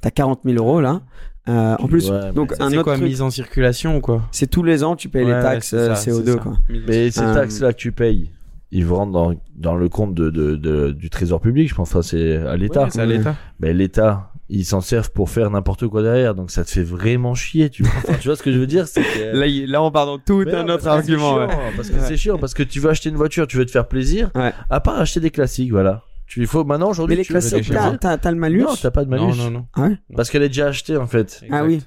t'as 0.05 0.11
40 0.11 0.41
000 0.45 0.57
euros 0.63 0.81
là. 0.83 1.01
Euh, 1.49 1.77
en 1.79 1.87
plus, 1.89 2.11
Ouais, 2.11 2.33
donc 2.33 2.53
un 2.61 2.71
c'est 2.71 2.77
autre 2.77 2.85
quoi, 2.85 2.95
truc, 2.97 3.07
mise 3.07 3.21
en 3.23 3.31
circulation 3.31 3.97
ou 3.97 4.01
quoi? 4.01 4.23
C'est 4.33 4.47
tous 4.49 4.63
les 4.63 4.83
ans, 4.85 4.97
tu 4.97 5.09
payes 5.09 5.25
les 5.27 5.33
taxes 5.33 5.69
c'est 5.71 5.77
euh, 5.77 5.95
ça, 5.95 6.11
CO2 6.11 6.25
c'est 6.25 6.33
ça. 6.33 6.39
quoi. 6.39 6.53
Mais 6.87 7.11
ces 7.11 7.21
Euh, 7.21 7.35
taxes-là 7.35 7.73
que 7.73 7.79
tu 7.79 7.93
payes, 7.93 8.31
ils 8.71 8.85
vont 8.87 8.97
rentrer 8.97 9.13
dans, 9.13 9.35
dans 9.73 9.77
le 9.77 9.89
compte 9.89 10.15
de, 10.15 10.31
de, 10.31 10.57
de- 10.57 10.91
du 10.93 11.11
trésor 11.11 11.41
public, 11.41 11.69
je 11.69 11.75
pense. 11.75 11.91
Enfin, 11.91 12.03
c'est 12.03 12.37
à 12.37 12.57
l'État. 12.57 12.85
Ouais, 12.85 12.91
c'est 12.91 13.01
à 13.01 13.07
l'État. 13.07 13.35
Mais 13.61 13.75
l'État, 13.75 14.31
ils 14.49 14.65
s'en 14.65 14.81
servent 14.81 15.11
pour 15.11 15.29
faire 15.29 15.51
n'importe 15.51 15.87
quoi 15.87 16.03
derrière, 16.03 16.35
donc 16.35 16.51
ça 16.51 16.65
te 16.65 16.71
fait 16.71 16.83
vraiment 16.83 17.35
chier, 17.35 17.69
tu 17.71 17.83
vois. 17.83 17.93
Enfin, 17.99 18.15
tu 18.21 18.29
vois 18.29 18.37
ce 18.37 18.43
que 18.43 18.51
je 18.53 18.59
veux 18.59 18.67
dire, 18.67 18.85
que... 18.87 19.01
Là, 19.37 19.47
là, 19.67 19.83
on 19.83 19.91
part 19.91 20.07
dans 20.07 20.19
tout 20.19 20.45
Mais 20.47 20.55
un 20.55 20.65
non, 20.65 20.75
autre 20.75 20.85
parce 20.85 21.01
que 21.01 21.07
c'est 21.07 21.13
argument. 21.13 21.47
chiant, 21.49 21.59
Parce 21.77 21.91
que 21.91 22.01
c'est 22.01 22.17
chiant, 22.17 22.39
parce 22.39 22.55
que 22.55 22.63
tu 22.63 22.81
veux 22.81 22.89
acheter 22.91 23.11
une 23.11 23.17
voiture, 23.17 23.47
tu 23.47 23.59
veux 23.59 23.67
te 23.67 23.71
faire 23.71 23.87
plaisir, 23.87 24.31
Ouais. 24.35 24.53
à 24.71 24.81
part 24.81 24.99
acheter 24.99 25.21
des 25.21 25.31
classiques, 25.31 25.71
voilà. 25.73 26.03
Tu, 26.27 26.41
il 26.41 26.47
faut 26.47 26.65
maintenant 26.65 26.91
aujourd'hui. 26.91 27.17
Mais 27.17 27.23
les 27.23 27.27
tu 27.27 27.33
veux 27.33 27.39
classiques, 27.41 27.69
des 27.69 27.75
t'as, 27.75 27.81
classiques. 27.83 28.01
t'as, 28.01 28.19
t'as 28.19 28.31
le 28.31 28.39
malus 28.39 28.63
Non, 28.63 28.75
t'as 28.81 28.91
pas 28.91 29.05
de 29.05 29.11
malus. 29.11 29.23
Non, 29.23 29.35
non, 29.35 29.51
non. 29.51 29.67
Ah 29.75 29.83
ouais 29.83 29.99
Parce 30.17 30.31
qu'elle 30.31 30.43
est 30.43 30.49
déjà 30.49 30.69
achetée 30.69 30.97
en 30.97 31.07
fait. 31.07 31.43
Ah 31.51 31.65
oui. 31.65 31.83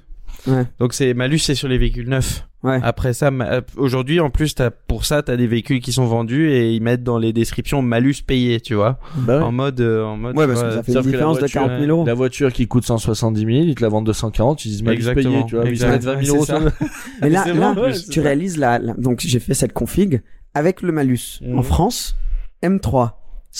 Ouais. 0.46 0.64
Donc 0.78 0.94
c'est 0.94 1.14
malus, 1.14 1.38
c'est 1.40 1.56
sur 1.56 1.66
les 1.68 1.78
véhicules 1.78 2.08
neufs. 2.08 2.46
Ouais. 2.62 2.78
Après 2.82 3.12
ça, 3.12 3.30
ma- 3.32 3.50
euh, 3.54 3.60
aujourd'hui 3.76 4.20
en 4.20 4.30
plus, 4.30 4.54
t'as 4.54 4.70
pour 4.70 5.04
ça, 5.04 5.22
t'as 5.22 5.36
des 5.36 5.46
véhicules 5.48 5.80
qui 5.80 5.92
sont 5.92 6.06
vendus 6.06 6.48
et 6.50 6.72
ils 6.72 6.80
mettent 6.82 7.02
dans 7.02 7.18
les 7.18 7.32
descriptions 7.32 7.82
malus 7.82 8.16
payé, 8.26 8.60
tu 8.60 8.74
vois, 8.74 8.98
Bah 9.16 9.44
en 9.44 9.50
mode, 9.52 9.80
euh, 9.80 10.04
en 10.04 10.16
mode. 10.16 10.36
Ouais, 10.36 10.46
parce 10.46 10.60
que 10.62 10.66
vois, 10.66 10.74
ça 10.76 10.82
fait 10.84 10.92
une 10.92 11.00
différence 11.02 11.36
de 11.36 11.40
voiture, 11.40 11.62
40 11.62 11.80
000 11.80 11.90
euros. 11.90 12.06
La 12.06 12.14
voiture 12.14 12.52
qui 12.52 12.66
coûte 12.68 12.84
170 12.84 13.40
000, 13.40 13.50
ils 13.50 13.74
te 13.74 13.82
la 13.82 13.88
vendent 13.88 14.06
240, 14.06 14.64
ils 14.64 14.68
disent 14.70 14.82
malus 14.84 14.96
Exactement, 14.96 15.32
payé, 15.34 15.44
tu 15.46 15.54
vois. 15.56 15.64
Ils 15.66 15.70
exact. 15.70 15.90
mettent 15.90 16.04
20 16.04 16.22
000 16.24 16.36
euros 16.36 16.44
ça. 16.44 16.60
Mais 17.22 17.30
là, 17.30 17.44
là 17.52 17.72
ouais, 17.72 17.92
tu 17.92 18.12
ça. 18.12 18.22
réalises 18.22 18.58
la, 18.58 18.78
la- 18.78 18.94
donc 18.94 19.20
j'ai 19.20 19.40
fait 19.40 19.54
cette 19.54 19.72
config 19.72 20.22
avec 20.54 20.82
le 20.82 20.92
malus. 20.92 21.40
En 21.54 21.62
France, 21.62 22.16
M3, 22.62 23.10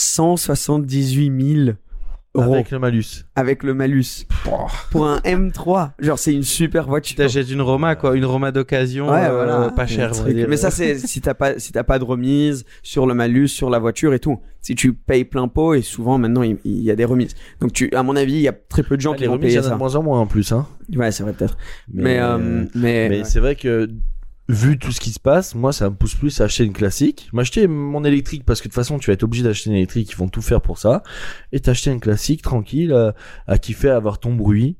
178 0.00 1.54
000 1.64 1.76
euros 2.36 2.52
avec, 2.54 2.66
Avec 2.66 2.70
le 2.70 2.78
malus. 2.78 3.24
le 3.64 3.74
malus. 3.74 4.26
Pour 4.92 5.08
un 5.08 5.18
M3, 5.24 5.90
genre 5.98 6.18
c'est 6.20 6.32
une 6.32 6.44
super 6.44 6.84
Tu 6.84 6.88
voiture. 6.90 7.16
t'achètes 7.16 7.50
une 7.50 7.60
Roma, 7.62 7.96
quoi, 7.96 8.16
une 8.16 8.24
Roma 8.24 8.52
d'occasion, 8.52 9.08
Ouais, 9.10 9.24
euh, 9.24 9.32
voilà. 9.44 9.70
pas 9.70 9.86
cher. 9.88 10.10
Le 10.10 10.14
on 10.14 10.18
va 10.18 10.22
truc. 10.24 10.36
dire. 10.36 10.46
Mais 10.48 10.56
ça, 10.56 10.70
c'est 10.70 10.96
si 10.98 11.20
t'as 11.20 11.34
pas, 11.34 11.58
si 11.58 11.72
t'as 11.72 11.82
pas 11.82 11.98
de 11.98 12.04
remise 12.04 12.64
sur 12.84 13.06
le 13.06 13.14
malus, 13.14 13.48
sur 13.48 13.70
la 13.70 13.80
voiture 13.80 14.14
et 14.14 14.20
tout. 14.20 14.38
Si 14.60 14.76
tu 14.76 14.92
payes 14.92 15.24
plein 15.24 15.48
pot, 15.48 15.74
et 15.74 15.82
souvent 15.82 16.16
maintenant 16.18 16.42
il, 16.42 16.58
il 16.64 16.82
y 16.82 16.90
a 16.92 16.96
des 16.96 17.04
remises. 17.04 17.34
Donc 17.60 17.72
tu, 17.72 17.90
à 17.92 18.04
mon 18.04 18.14
avis, 18.14 18.34
il 18.34 18.40
y 18.42 18.48
a 18.48 18.52
très 18.52 18.84
peu 18.84 18.96
de 18.96 19.00
gens 19.00 19.12
Ah, 19.14 19.16
qui 19.16 19.22
les 19.22 19.26
vont 19.26 19.32
remises, 19.34 19.52
il 19.54 19.56
y 19.56 19.58
payer 19.58 19.60
en 19.60 19.62
a 19.62 19.64
de 19.64 19.72
ça. 19.72 19.78
moins 19.78 19.96
en 19.96 20.02
moins 20.04 20.20
en 20.20 20.26
plus, 20.26 20.52
hein. 20.52 20.66
Ouais, 20.94 21.10
c'est 21.10 21.24
vrai 21.24 21.32
peut-être. 21.32 21.56
Mais, 21.92 22.20
euh, 22.20 22.38
mais, 22.74 23.08
Mais 23.08 23.18
ouais. 23.18 23.24
c'est 23.24 23.40
vrai 23.40 23.56
que 23.56 23.88
vu 24.48 24.78
tout 24.78 24.92
ce 24.92 25.00
qui 25.00 25.10
se 25.10 25.20
passe, 25.20 25.54
moi 25.54 25.72
ça 25.72 25.90
me 25.90 25.94
pousse 25.94 26.14
plus 26.14 26.40
à 26.40 26.44
acheter 26.44 26.64
une 26.64 26.72
classique. 26.72 27.28
M'acheter 27.32 27.66
mon 27.66 28.04
électrique 28.04 28.44
parce 28.44 28.60
que 28.60 28.68
de 28.68 28.70
toute 28.70 28.76
façon 28.76 28.98
tu 28.98 29.08
vas 29.08 29.14
être 29.14 29.22
obligé 29.22 29.44
d'acheter 29.44 29.70
une 29.70 29.76
électrique, 29.76 30.10
ils 30.10 30.16
vont 30.16 30.28
tout 30.28 30.42
faire 30.42 30.60
pour 30.60 30.78
ça. 30.78 31.02
Et 31.52 31.60
t'acheter 31.60 31.90
une 31.90 32.00
classique 32.00 32.42
tranquille, 32.42 32.92
euh, 32.92 33.12
à 33.46 33.58
kiffer, 33.58 33.90
à 33.90 33.96
avoir 33.96 34.18
ton 34.18 34.34
bruit. 34.34 34.76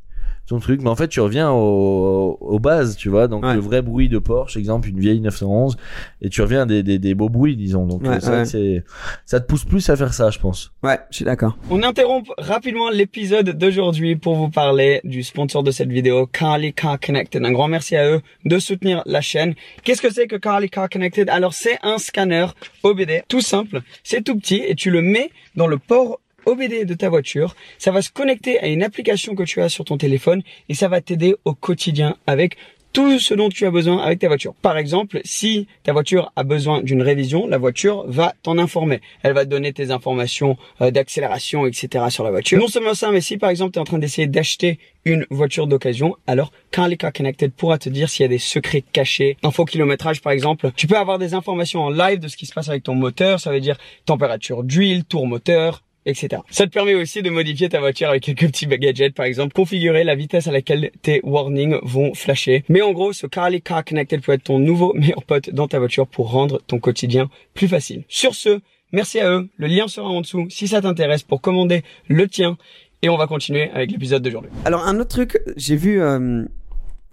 Ton 0.49 0.59
truc, 0.61 0.81
mais 0.83 0.89
en 0.91 0.97
fait 0.97 1.09
tu 1.09 1.21
reviens 1.21 1.51
au, 1.51 2.37
aux 2.41 2.59
bases, 2.59 2.97
tu 2.97 3.09
vois. 3.09 3.29
Donc 3.29 3.45
Ouais. 3.45 3.55
le 3.55 3.61
vrai 3.61 3.83
bruit 3.83 4.09
de 4.09 4.19
Porsche, 4.19 4.57
exemple 4.57 4.89
une 4.89 4.99
vieille 4.99 5.21
911, 5.21 5.77
et 6.23 6.29
tu 6.31 6.43
reviens 6.43 6.67
des, 6.67 6.83
des, 6.83 6.99
des 6.99 7.15
beaux 7.15 7.29
bruits, 7.29 7.57
disons. 7.57 7.87
Donc 7.87 8.03
Ouais, 8.03 8.09
euh, 8.17 8.19
vrai 8.19 8.37
ouais. 8.39 8.45
c'est, 8.45 8.85
ça 9.27 9.41
te 9.41 9.47
pousse 9.47 9.65
plus 9.65 9.89
à 9.91 9.97
faire 9.97 10.13
ça, 10.15 10.31
je 10.31 10.39
pense. 10.39 10.73
Ouais, 10.83 10.99
je 11.11 11.17
suis 11.17 11.25
d'accord. 11.25 11.57
On 11.71 11.83
interrompt 11.83 12.29
rapidement 12.39 12.91
l'épisode 12.91 13.51
d'aujourd'hui 13.51 14.17
pour 14.17 14.35
vous 14.37 14.49
parler 14.51 15.01
du 15.05 15.23
sponsor 15.23 15.63
de 15.63 15.71
cette 15.71 15.91
vidéo, 15.91 16.27
Carly 16.27 16.73
Car 16.73 16.99
Connected. 16.99 17.45
Un 17.45 17.53
grand 17.53 17.69
merci 17.69 17.97
à 17.97 18.11
eux 18.11 18.21
de 18.45 18.59
soutenir 18.59 19.03
la 19.07 19.21
chaîne. 19.21 19.55
Qu'est-ce 19.85 20.03
que 20.03 20.13
c'est 20.13 20.27
que 20.27 20.37
Carly 20.37 20.71
Car 20.71 20.89
Connected? 20.89 21.29
Alors 21.29 21.53
c'est 21.53 21.79
un 21.83 21.99
scanner 21.99 22.47
OBD, 22.83 23.23
tout 23.29 23.41
simple, 23.41 23.83
c'est 24.03 24.23
tout 24.25 24.37
petit 24.37 24.63
et 24.67 24.75
tu 24.75 24.91
le 24.91 25.03
mets 25.03 25.31
dans 25.57 25.67
le 25.67 25.79
port 25.79 26.21
OBD 26.49 26.87
de 26.87 26.95
ta 26.95 27.11
voiture. 27.11 27.55
Ça 27.79 27.91
va 27.91 28.01
se 28.01 28.11
connecter 28.11 28.59
à 28.61 28.69
une 28.69 28.83
application 28.83 29.35
que 29.35 29.43
tu 29.43 29.61
as 29.61 29.69
sur 29.69 29.85
ton 29.85 29.99
téléphone 29.99 30.43
et 30.71 30.75
ça 30.75 30.89
va 30.89 31.03
t'aider 31.03 31.37
au 31.45 31.53
quotidien 31.55 32.17
avec 32.27 32.57
tout 32.93 33.19
ce 33.19 33.35
dont 33.35 33.49
tu 33.51 33.67
as 33.67 33.71
besoin 33.71 33.99
avec 33.99 34.19
ta 34.19 34.29
voiture. 34.29 34.55
Par 34.55 34.79
exemple, 34.79 35.21
si 35.25 35.67
ta 35.83 35.93
voiture 35.93 36.33
a 36.37 36.43
besoin 36.43 36.81
d'une 36.83 37.03
révision, 37.03 37.47
la 37.47 37.59
voiture 37.59 38.05
va 38.09 38.35
t'en 38.43 38.57
informer. 38.57 39.01
Elle 39.23 39.35
va 39.35 39.45
te 39.45 39.51
donner 39.51 39.73
tes 39.75 39.91
informations 39.91 40.57
euh, 40.81 40.91
d'accélération, 40.91 41.67
etc. 41.67 42.07
sur 42.09 42.25
la 42.25 42.31
voiture. 42.31 42.59
Non 42.59 42.69
seulement 42.69 42.95
ça, 42.95 43.11
mais 43.11 43.21
si 43.21 43.37
par 43.37 43.51
exemple 43.51 43.73
tu 43.73 43.79
es 43.79 43.83
en 43.83 43.85
train 43.85 43.99
d'essayer 43.99 44.27
d'acheter 44.27 44.79
une 45.05 45.27
voiture 45.31 45.67
d'occasion, 45.67 46.17
alors 46.27 46.51
Carly 46.71 46.97
Car 46.97 47.13
Connected 47.13 47.53
pourra 47.53 47.79
te 47.79 47.89
dire 47.89 48.09
s'il 48.09 48.25
y 48.25 48.27
a 48.27 48.29
des 48.29 48.39
secrets 48.39 48.83
cachés, 48.83 49.37
info 49.43 49.65
kilométrage 49.65 50.23
par 50.23 50.33
exemple. 50.33 50.71
Tu 50.75 50.87
peux 50.87 50.97
avoir 50.97 51.19
des 51.19 51.35
informations 51.35 51.83
en 51.83 51.91
live 51.91 52.19
de 52.19 52.29
ce 52.29 52.37
qui 52.37 52.47
se 52.47 52.55
passe 52.55 52.69
avec 52.69 52.85
ton 52.85 52.95
moteur, 52.95 53.39
ça 53.39 53.53
veut 53.53 53.61
dire 53.61 53.77
température 54.07 54.65
d'huile, 54.65 55.05
tour 55.05 55.27
moteur, 55.27 55.83
etc. 56.09 56.43
Ça 56.51 56.67
te 56.67 56.71
permet 56.71 56.95
aussi 56.95 57.23
de 57.23 57.31
modifier 57.31 57.69
ta 57.69 57.81
voiture 57.81 58.09
avec 58.09 58.23
quelques 58.23 58.47
petits 58.47 58.67
gadgets, 58.67 59.15
par 59.15 59.27
exemple, 59.27 59.53
configurer 59.53 60.05
la 60.05 60.15
vitesse 60.15 60.47
à 60.47 60.53
laquelle 60.53 60.91
tes 61.03 61.21
warnings 61.23 61.77
vont 61.83 62.15
flasher. 62.15 62.65
Mais 62.69 62.83
en 62.83 62.93
gros, 62.93 63.13
ce 63.13 63.27
Carly 63.27 63.63
Car 63.63 63.85
Connected 63.85 64.23
peut 64.23 64.33
être 64.33 64.45
ton 64.45 64.59
nouveau 64.59 64.93
meilleur 64.95 65.23
pote 65.23 65.51
dans 65.51 65.69
ta 65.69 65.79
voiture 65.79 66.07
pour 66.07 66.31
rendre 66.31 66.61
ton 66.67 66.79
quotidien 66.79 67.29
plus 67.55 67.69
facile. 67.69 68.05
Sur 68.09 68.35
ce, 68.35 68.61
merci 68.93 69.21
à 69.21 69.31
eux. 69.31 69.49
Le 69.57 69.67
lien 69.67 69.89
sera 69.89 70.09
en 70.09 70.21
dessous 70.21 70.47
si 70.51 70.69
ça 70.69 70.81
t'intéresse 70.81 71.23
pour 71.23 71.41
commander 71.41 71.83
le 72.09 72.27
tien. 72.29 72.57
Et 73.03 73.09
on 73.09 73.17
va 73.17 73.29
continuer 73.29 73.71
avec 73.71 73.93
l'épisode 73.93 74.23
d'aujourd'hui. 74.23 74.51
Alors 74.65 74.85
un 74.85 74.99
autre 74.99 75.11
truc, 75.11 75.41
j'ai 75.57 75.77
vu 75.77 76.03
euh, 76.03 76.45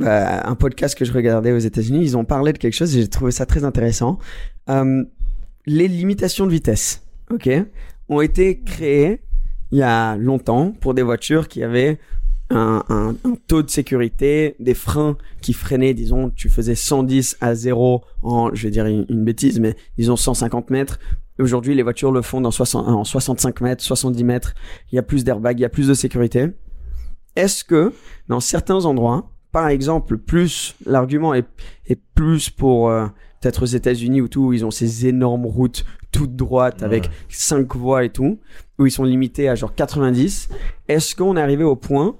euh, 0.01 0.39
un 0.43 0.55
podcast 0.55 0.97
que 0.97 1.05
je 1.05 1.13
regardais 1.13 1.51
aux 1.51 1.59
États-Unis, 1.59 1.99
ils 2.01 2.17
ont 2.17 2.25
parlé 2.25 2.51
de 2.53 2.57
quelque 2.57 2.73
chose 2.73 2.95
et 2.97 3.01
j'ai 3.01 3.07
trouvé 3.07 3.31
ça 3.31 3.45
très 3.45 3.63
intéressant. 3.63 4.19
Euh, 4.69 5.03
les 5.65 5.87
limitations 5.87 6.45
de 6.45 6.51
vitesse, 6.51 7.03
ok, 7.31 7.49
ont 8.09 8.21
été 8.21 8.61
créées 8.61 9.21
il 9.71 9.79
y 9.79 9.83
a 9.83 10.15
longtemps 10.15 10.71
pour 10.79 10.93
des 10.93 11.01
voitures 11.01 11.47
qui 11.47 11.63
avaient 11.63 11.99
un, 12.51 13.15
taux 13.47 13.63
de 13.63 13.69
sécurité, 13.69 14.55
des 14.59 14.73
freins 14.75 15.17
qui 15.41 15.53
freinaient, 15.53 15.93
disons, 15.93 16.29
tu 16.29 16.47
faisais 16.49 16.75
110 16.75 17.37
à 17.41 17.55
0 17.55 18.03
en, 18.21 18.53
je 18.53 18.63
vais 18.63 18.69
dire 18.69 18.85
une, 18.85 19.05
une 19.09 19.23
bêtise, 19.23 19.59
mais 19.59 19.75
disons 19.97 20.15
150 20.15 20.69
mètres. 20.69 20.99
Aujourd'hui, 21.39 21.75
les 21.75 21.83
voitures 21.83 22.11
le 22.11 22.21
font 22.21 22.41
dans 22.41 22.51
60, 22.51 22.87
en 22.87 23.03
65 23.03 23.61
mètres, 23.61 23.83
70 23.83 24.23
mètres. 24.23 24.53
Il 24.91 24.95
y 24.95 24.99
a 24.99 25.03
plus 25.03 25.23
d'airbags, 25.23 25.59
il 25.59 25.63
y 25.63 25.65
a 25.65 25.69
plus 25.69 25.87
de 25.87 25.93
sécurité. 25.93 26.47
Est-ce 27.35 27.63
que 27.63 27.91
dans 28.29 28.39
certains 28.39 28.85
endroits, 28.85 29.31
par 29.51 29.67
exemple, 29.67 30.17
plus 30.17 30.75
l'argument 30.85 31.33
est, 31.33 31.47
est 31.87 31.99
plus 32.13 32.49
pour 32.49 32.89
euh, 32.89 33.07
peut-être 33.41 33.63
aux 33.63 33.65
États-Unis 33.65 34.21
ou 34.21 34.27
tout, 34.27 34.45
où 34.45 34.53
ils 34.53 34.65
ont 34.65 34.71
ces 34.71 35.07
énormes 35.07 35.45
routes 35.45 35.85
toutes 36.15 36.35
droites 36.35 36.81
avec 36.81 37.09
cinq 37.27 37.75
voies 37.75 38.05
et 38.05 38.09
tout, 38.09 38.39
où 38.79 38.85
ils 38.85 38.91
sont 38.91 39.03
limités 39.03 39.49
à 39.49 39.55
genre 39.55 39.75
90. 39.75 40.47
Est-ce 40.87 41.13
qu'on 41.13 41.35
est 41.35 41.41
arrivé 41.41 41.65
au 41.65 41.75
point 41.75 42.15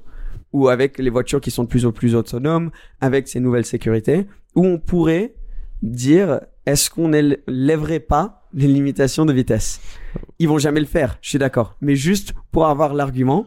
où 0.51 0.67
avec 0.67 0.99
les 0.99 1.10
voitures 1.10 1.39
qui 1.39 1.51
sont 1.51 1.63
de 1.63 1.69
plus 1.69 1.86
en 1.86 1.91
plus 1.91 2.13
autonomes, 2.13 2.71
avec 2.99 3.27
ces 3.27 3.39
nouvelles 3.39 3.65
sécurités, 3.65 4.27
où 4.55 4.65
on 4.65 4.79
pourrait 4.79 5.36
dire 5.81 6.41
est-ce 6.65 6.89
qu'on 6.89 7.08
ne 7.08 7.36
lèverait 7.47 7.99
pas 7.99 8.47
les 8.53 8.67
limitations 8.67 9.25
de 9.25 9.34
vitesse? 9.34 9.79
Ils 10.39 10.47
vont 10.49 10.58
jamais 10.58 10.79
le 10.79 10.86
faire, 10.86 11.17
je 11.21 11.29
suis 11.29 11.39
d'accord. 11.39 11.75
Mais 11.79 11.95
juste 11.95 12.34
pour 12.51 12.67
avoir 12.67 12.93
l'argument, 12.93 13.45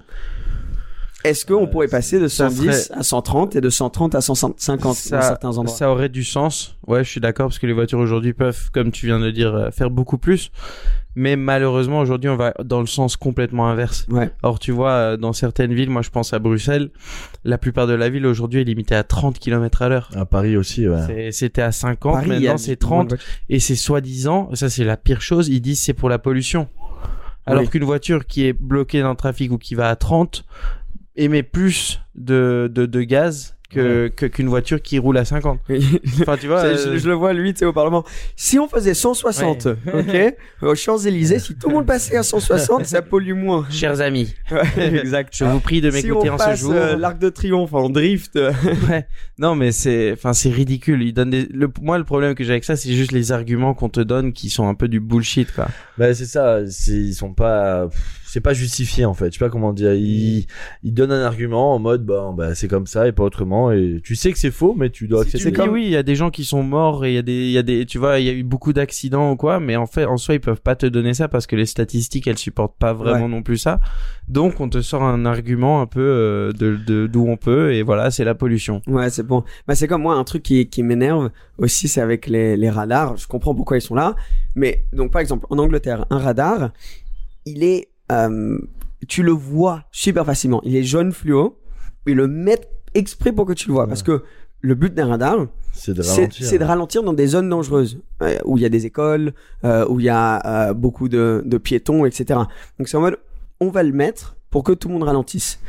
est-ce 1.25 1.45
qu'on 1.45 1.67
pourrait 1.67 1.89
passer 1.89 2.21
de 2.21 2.29
ça 2.29 2.49
110 2.49 2.85
serait- 2.87 2.99
à 2.99 3.03
130 3.03 3.57
et 3.57 3.61
de 3.61 3.71
130 3.71 4.15
à 4.15 4.21
150 4.21 4.83
dans 5.11 5.21
certains 5.23 5.49
endroits? 5.59 5.77
ça 5.77 5.91
aurait 5.91 6.09
du 6.09 6.25
sens. 6.25 6.77
Ouais, 6.87 7.05
je 7.05 7.11
suis 7.11 7.21
d'accord 7.21 7.47
parce 7.49 7.59
que 7.59 7.67
les 7.67 7.73
voitures 7.73 7.99
aujourd'hui 7.99 8.33
peuvent, 8.33 8.71
comme 8.73 8.91
tu 8.93 9.07
viens 9.07 9.19
de 9.19 9.31
dire, 9.31 9.55
euh, 9.55 9.71
faire 9.71 9.91
beaucoup 9.91 10.19
plus. 10.19 10.51
Mais 11.17 11.35
malheureusement, 11.35 11.99
aujourd'hui, 11.99 12.31
on 12.31 12.37
va 12.37 12.55
dans 12.63 12.79
le 12.81 12.87
sens 12.87 13.17
complètement 13.17 13.69
inverse. 13.69 14.07
Ouais. 14.09 14.31
Or, 14.45 14.61
tu 14.61 14.71
vois, 14.71 14.91
euh, 14.93 15.17
dans 15.17 15.33
certaines 15.33 15.75
villes, 15.75 15.91
moi 15.91 16.03
je 16.03 16.11
pense 16.11 16.33
à 16.33 16.39
Bruxelles, 16.39 16.91
la 17.43 17.59
plupart 17.59 17.89
de 17.89 17.95
la 17.95 18.09
ville 18.09 18.25
aujourd'hui 18.25 18.61
est 18.61 18.65
limitée 18.65 18.95
à 18.95 19.03
30 19.03 19.41
km 19.41 19.83
à 19.83 19.89
l'heure. 19.89 20.11
À 20.15 20.25
Paris 20.27 20.57
aussi, 20.57 20.87
ouais. 20.89 21.31
C'était 21.33 21.63
à 21.63 21.73
50, 21.73 22.13
Paris, 22.13 22.27
il 22.27 22.33
y 22.35 22.47
a 22.47 22.53
maintenant 22.53 22.59
c'est 22.59 22.81
du- 22.81 22.87
moins 22.87 22.99
30. 22.99 23.05
de 23.11 23.17
voitures. 23.17 23.29
Et 23.49 23.59
c'est 23.59 23.75
soi-disant, 23.75 24.51
ça 24.55 24.71
c'est 24.71 24.85
la 24.85 24.97
pire 24.97 25.21
chose, 25.21 25.49
ils 25.49 25.61
disent 25.61 25.81
c'est 25.81 25.95
pour 25.95 26.09
la 26.09 26.21
pollution. 26.21 26.69
Alors 27.47 27.63
Oui. 27.63 27.69
qu'une 27.71 27.85
voiture 27.85 28.27
qui 28.27 28.47
est 28.47 28.53
bloquée 28.53 29.01
dans 29.01 29.09
le 29.11 29.17
trafic 29.17 29.51
ou 29.51 29.57
qui 29.59 29.75
va 29.75 29.89
à 29.89 29.97
30 29.97 30.45
émet 31.19 31.43
plus 31.43 32.01
de, 32.15 32.71
de, 32.73 32.87
de 32.87 33.03
gaz 33.03 33.55
que 33.71 34.09
que- 34.09 34.25
qu'une 34.25 34.49
voiture 34.49 34.81
qui 34.81 34.99
roule 34.99 35.19
à 35.19 35.27
50. 35.27 35.61
Enfin, 36.23 36.39
tu 36.41 36.47
vois. 36.47 36.63
Je, 36.75 36.89
euh, 36.89 36.99
je 36.99 37.07
le 37.07 37.13
vois 37.13 37.35
lui, 37.35 37.53
tu 37.53 37.59
sais, 37.59 37.65
au 37.67 37.75
Parlement. 37.75 38.03
Si 38.35 38.59
on 38.59 38.67
faisait 38.67 38.95
160, 38.95 39.67
ok, 39.93 40.35
aux 40.63 40.75
Champs-Élysées, 40.75 41.39
si 41.39 41.55
tout 41.55 41.69
le 41.69 41.75
monde 41.75 41.85
passait 41.87 42.17
à 42.17 42.23
160, 42.23 42.87
ça 42.87 43.03
pollue 43.03 43.35
moins. 43.35 43.67
Chers 43.71 44.01
amis, 44.01 44.35
Ouais, 44.51 44.63
exact. 44.99 45.37
je 45.37 45.45
vous 45.45 45.61
prie 45.61 45.83
de 45.83 45.91
m'écouter 45.91 46.31
en 46.31 46.39
ce 46.39 46.55
jour. 46.57 46.73
euh, 46.73 46.97
l'Arc 46.97 47.19
de 47.19 47.29
Triomphe 47.29 47.75
en 47.75 47.91
drift, 47.91 48.37
Ouais. 48.89 49.07
Non, 49.39 49.55
mais 49.55 49.71
c'est, 49.71 50.13
enfin, 50.13 50.33
c'est 50.33 50.49
ridicule. 50.51 51.03
Ils 51.03 51.13
donnent 51.13 51.29
des, 51.29 51.45
le, 51.53 51.71
moi, 51.83 51.99
le 51.99 52.05
problème 52.05 52.35
que 52.35 52.45
j'ai 52.45 52.53
avec 52.53 52.65
ça, 52.65 52.75
c'est 52.75 52.95
juste 52.95 53.13
les 53.13 53.33
arguments 53.33 53.75
qu'on 53.75 53.91
te 53.91 54.01
donne 54.01 54.33
qui 54.33 54.49
sont 54.49 54.67
un 54.67 54.75
peu 54.75 54.89
du 54.89 54.99
bullshit, 54.99 55.53
quoi. 55.55 55.67
Bah 55.99 56.15
c'est 56.15 56.25
ça, 56.25 56.61
ils 56.87 57.13
sont 57.15 57.35
pas, 57.35 57.91
c'est 58.29 58.41
pas 58.41 58.53
justifié 58.55 59.05
en 59.05 59.15
fait. 59.15 59.33
Je 59.33 59.39
sais 59.39 59.45
pas 59.45 59.51
comment 59.51 59.73
dire. 59.73 59.93
Ils, 59.95 60.47
ils 60.83 60.93
donnent 60.95 61.13
un 61.13 61.23
argument 61.25 61.75
en 61.75 61.79
mode 61.79 62.05
bon 62.05 62.33
bah 62.35 62.55
c'est 62.55 62.69
comme 62.69 62.87
ça 62.87 63.09
et 63.09 63.13
pas 63.13 63.25
autrement 63.25 63.73
et 63.73 64.01
tu 64.05 64.15
sais 64.17 64.33
que 64.33 64.39
c'est 64.39 64.51
faux 64.51 64.75
mais 64.77 64.91
tu 64.91 65.09
dois 65.09 65.25
Si 65.25 65.37
accepter. 65.37 65.53
tu 65.57 65.63
dis 65.63 65.69
oui, 65.69 65.85
il 65.85 65.91
y 65.91 65.97
a 65.97 66.03
des 66.03 66.15
gens 66.15 66.31
qui 66.31 66.45
sont 66.45 66.63
morts 66.63 67.05
et 67.05 67.11
il 67.13 67.15
y 67.15 67.19
a 67.19 67.23
des, 67.23 67.33
il 67.47 67.51
y 67.53 67.59
a 67.59 67.63
des, 67.63 67.87
tu 67.87 67.99
vois, 67.99 68.19
il 68.21 68.27
y 68.27 68.29
a 68.29 68.33
eu 68.33 68.43
beaucoup 68.43 68.73
d'accidents 68.73 69.33
ou 69.33 69.37
quoi, 69.37 69.61
mais 69.61 69.77
en 69.77 69.87
fait, 69.87 70.05
en 70.05 70.17
soi, 70.17 70.35
ils 70.35 70.41
peuvent 70.41 70.61
pas 70.61 70.77
te 70.77 70.87
donner 70.87 71.15
ça 71.15 71.29
parce 71.29 71.47
que 71.47 71.57
les 71.57 71.67
statistiques, 71.67 72.27
elles 72.27 72.39
supportent 72.39 72.77
pas 72.79 72.93
vraiment 72.93 73.25
Ouais. 73.25 73.29
non 73.29 73.43
plus 73.43 73.59
ça. 73.59 73.81
Donc, 74.29 74.61
on 74.61 74.69
te 74.69 74.81
sort 74.83 75.03
un 75.03 75.25
argument 75.25 75.81
un 75.81 75.87
peu 75.87 76.01
euh, 76.01 76.53
de, 76.53 76.77
de 76.77 77.07
d'où 77.07 77.27
on 77.27 77.37
peut 77.37 77.73
et 77.73 77.83
voilà, 77.83 78.11
c'est 78.11 78.25
la 78.25 78.35
pollution. 78.35 78.83
Ouais, 78.87 79.09
c'est 79.11 79.23
bon. 79.27 79.43
Bah, 79.67 79.75
c'est 79.75 79.89
comme 79.89 80.03
moi, 80.03 80.15
un 80.15 80.25
truc 80.25 80.43
qui, 80.43 80.69
qui 80.69 80.83
m'énerve 80.83 81.31
aussi, 81.57 81.89
c'est 81.89 82.01
avec 82.03 82.27
les, 82.27 82.57
les 82.57 82.69
radars. 82.71 83.17
Je 83.17 83.27
comprends 83.27 83.55
pourquoi 83.55 83.79
ils 83.79 83.83
sont 83.83 83.95
là. 83.95 84.15
Mais, 84.55 84.85
donc, 84.93 85.11
par 85.13 85.21
exemple, 85.21 85.47
en 85.51 85.59
Angleterre, 85.59 86.05
un 86.11 86.19
radar, 86.19 86.71
il 87.47 87.65
est, 87.65 87.89
euh, 88.13 88.59
tu 89.07 89.23
le 89.23 89.33
vois 89.33 89.85
super 89.93 90.25
facilement. 90.27 90.61
Il 90.65 90.77
est 90.77 90.83
jaune 90.83 91.13
fluo. 91.13 91.59
Ils 92.07 92.17
le 92.17 92.27
mettent 92.27 92.71
exprès 92.95 93.33
pour 93.33 93.47
que 93.47 93.53
tu 93.53 93.69
le 93.69 93.75
vois. 93.75 93.87
Parce 93.87 94.03
que 94.03 94.23
le 94.61 94.75
but 94.75 94.93
d'un 94.95 95.07
radar, 95.07 95.47
C'est 95.73 95.95
de 95.95 96.03
ralentir. 96.03 96.47
c'est 96.47 96.59
de 96.59 96.65
ralentir 96.65 97.03
dans 97.03 97.13
des 97.13 97.27
zones 97.29 97.49
dangereuses, 97.49 98.01
euh, 98.23 98.39
où 98.45 98.57
il 98.57 98.63
y 98.63 98.67
a 98.67 98.69
des 98.71 98.87
écoles, 98.87 99.33
euh, 99.65 99.87
où 99.89 100.01
il 100.01 100.07
y 100.07 100.09
a 100.09 100.73
beaucoup 100.75 101.09
de, 101.09 101.43
de 101.45 101.59
piétons, 101.59 102.07
etc. 102.07 102.41
Donc 102.79 102.89
c'est 102.89 102.97
en 102.97 103.01
mode, 103.03 103.19
on 103.61 103.69
va 103.71 103.83
le 103.83 103.93
mettre 103.93 104.37
pour 104.51 104.65
que 104.65 104.73
tout 104.73 104.89
le 104.89 104.95
monde 104.95 105.05
ralentisse. 105.05 105.61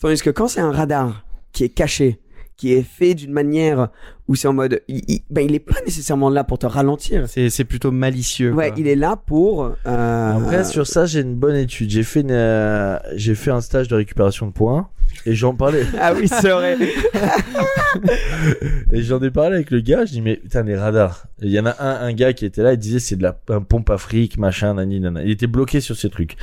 Tandis 0.00 0.20
que 0.20 0.30
quand 0.30 0.48
c'est 0.48 0.60
un 0.60 0.72
radar 0.72 1.24
qui 1.52 1.64
est 1.64 1.68
caché, 1.70 2.20
qui 2.56 2.72
est 2.72 2.82
fait 2.82 3.14
d'une 3.14 3.32
manière 3.32 3.88
où 4.28 4.34
c'est 4.34 4.48
en 4.48 4.52
mode, 4.52 4.80
il, 4.88 5.02
il, 5.08 5.20
ben, 5.28 5.44
il 5.44 5.54
est 5.54 5.60
pas 5.60 5.80
nécessairement 5.84 6.30
là 6.30 6.44
pour 6.44 6.58
te 6.58 6.66
ralentir. 6.66 7.28
C'est, 7.28 7.50
c'est 7.50 7.64
plutôt 7.64 7.90
malicieux. 7.90 8.52
Ouais, 8.52 8.70
quoi. 8.70 8.78
il 8.78 8.86
est 8.86 8.96
là 8.96 9.16
pour. 9.16 9.72
Euh, 9.86 10.38
Après 10.38 10.64
sur 10.64 10.86
ça 10.86 11.04
j'ai 11.04 11.20
une 11.20 11.34
bonne 11.34 11.56
étude. 11.56 11.90
J'ai 11.90 12.02
fait 12.02 12.20
une, 12.20 12.30
euh, 12.30 12.98
j'ai 13.16 13.34
fait 13.34 13.50
un 13.50 13.60
stage 13.60 13.88
de 13.88 13.96
récupération 13.96 14.46
de 14.46 14.52
points 14.52 14.88
et 15.26 15.34
j'en 15.34 15.54
parlais 15.54 15.84
Ah 16.00 16.14
oui, 16.14 16.28
c'est 16.28 16.50
vrai. 16.50 16.76
et 18.92 19.02
j'en 19.02 19.20
ai 19.20 19.30
parlé 19.30 19.56
avec 19.56 19.70
le 19.70 19.80
gars. 19.80 20.04
Je 20.04 20.12
dis 20.12 20.22
mais 20.22 20.36
putain 20.36 20.62
les 20.62 20.76
radars. 20.76 21.26
Il 21.42 21.50
y 21.50 21.58
en 21.58 21.66
a 21.66 21.74
un 21.80 22.06
un 22.06 22.12
gars 22.12 22.32
qui 22.32 22.46
était 22.46 22.62
là. 22.62 22.72
Il 22.72 22.78
disait 22.78 23.00
c'est 23.00 23.16
de 23.16 23.22
la 23.22 23.38
un 23.48 23.60
pompe 23.60 23.90
à 23.90 23.98
fric 23.98 24.38
machin 24.38 24.74
nani 24.74 25.00
nana. 25.00 25.22
Il 25.22 25.30
était 25.30 25.46
bloqué 25.48 25.80
sur 25.80 25.96
ces 25.96 26.08
trucs. 26.08 26.36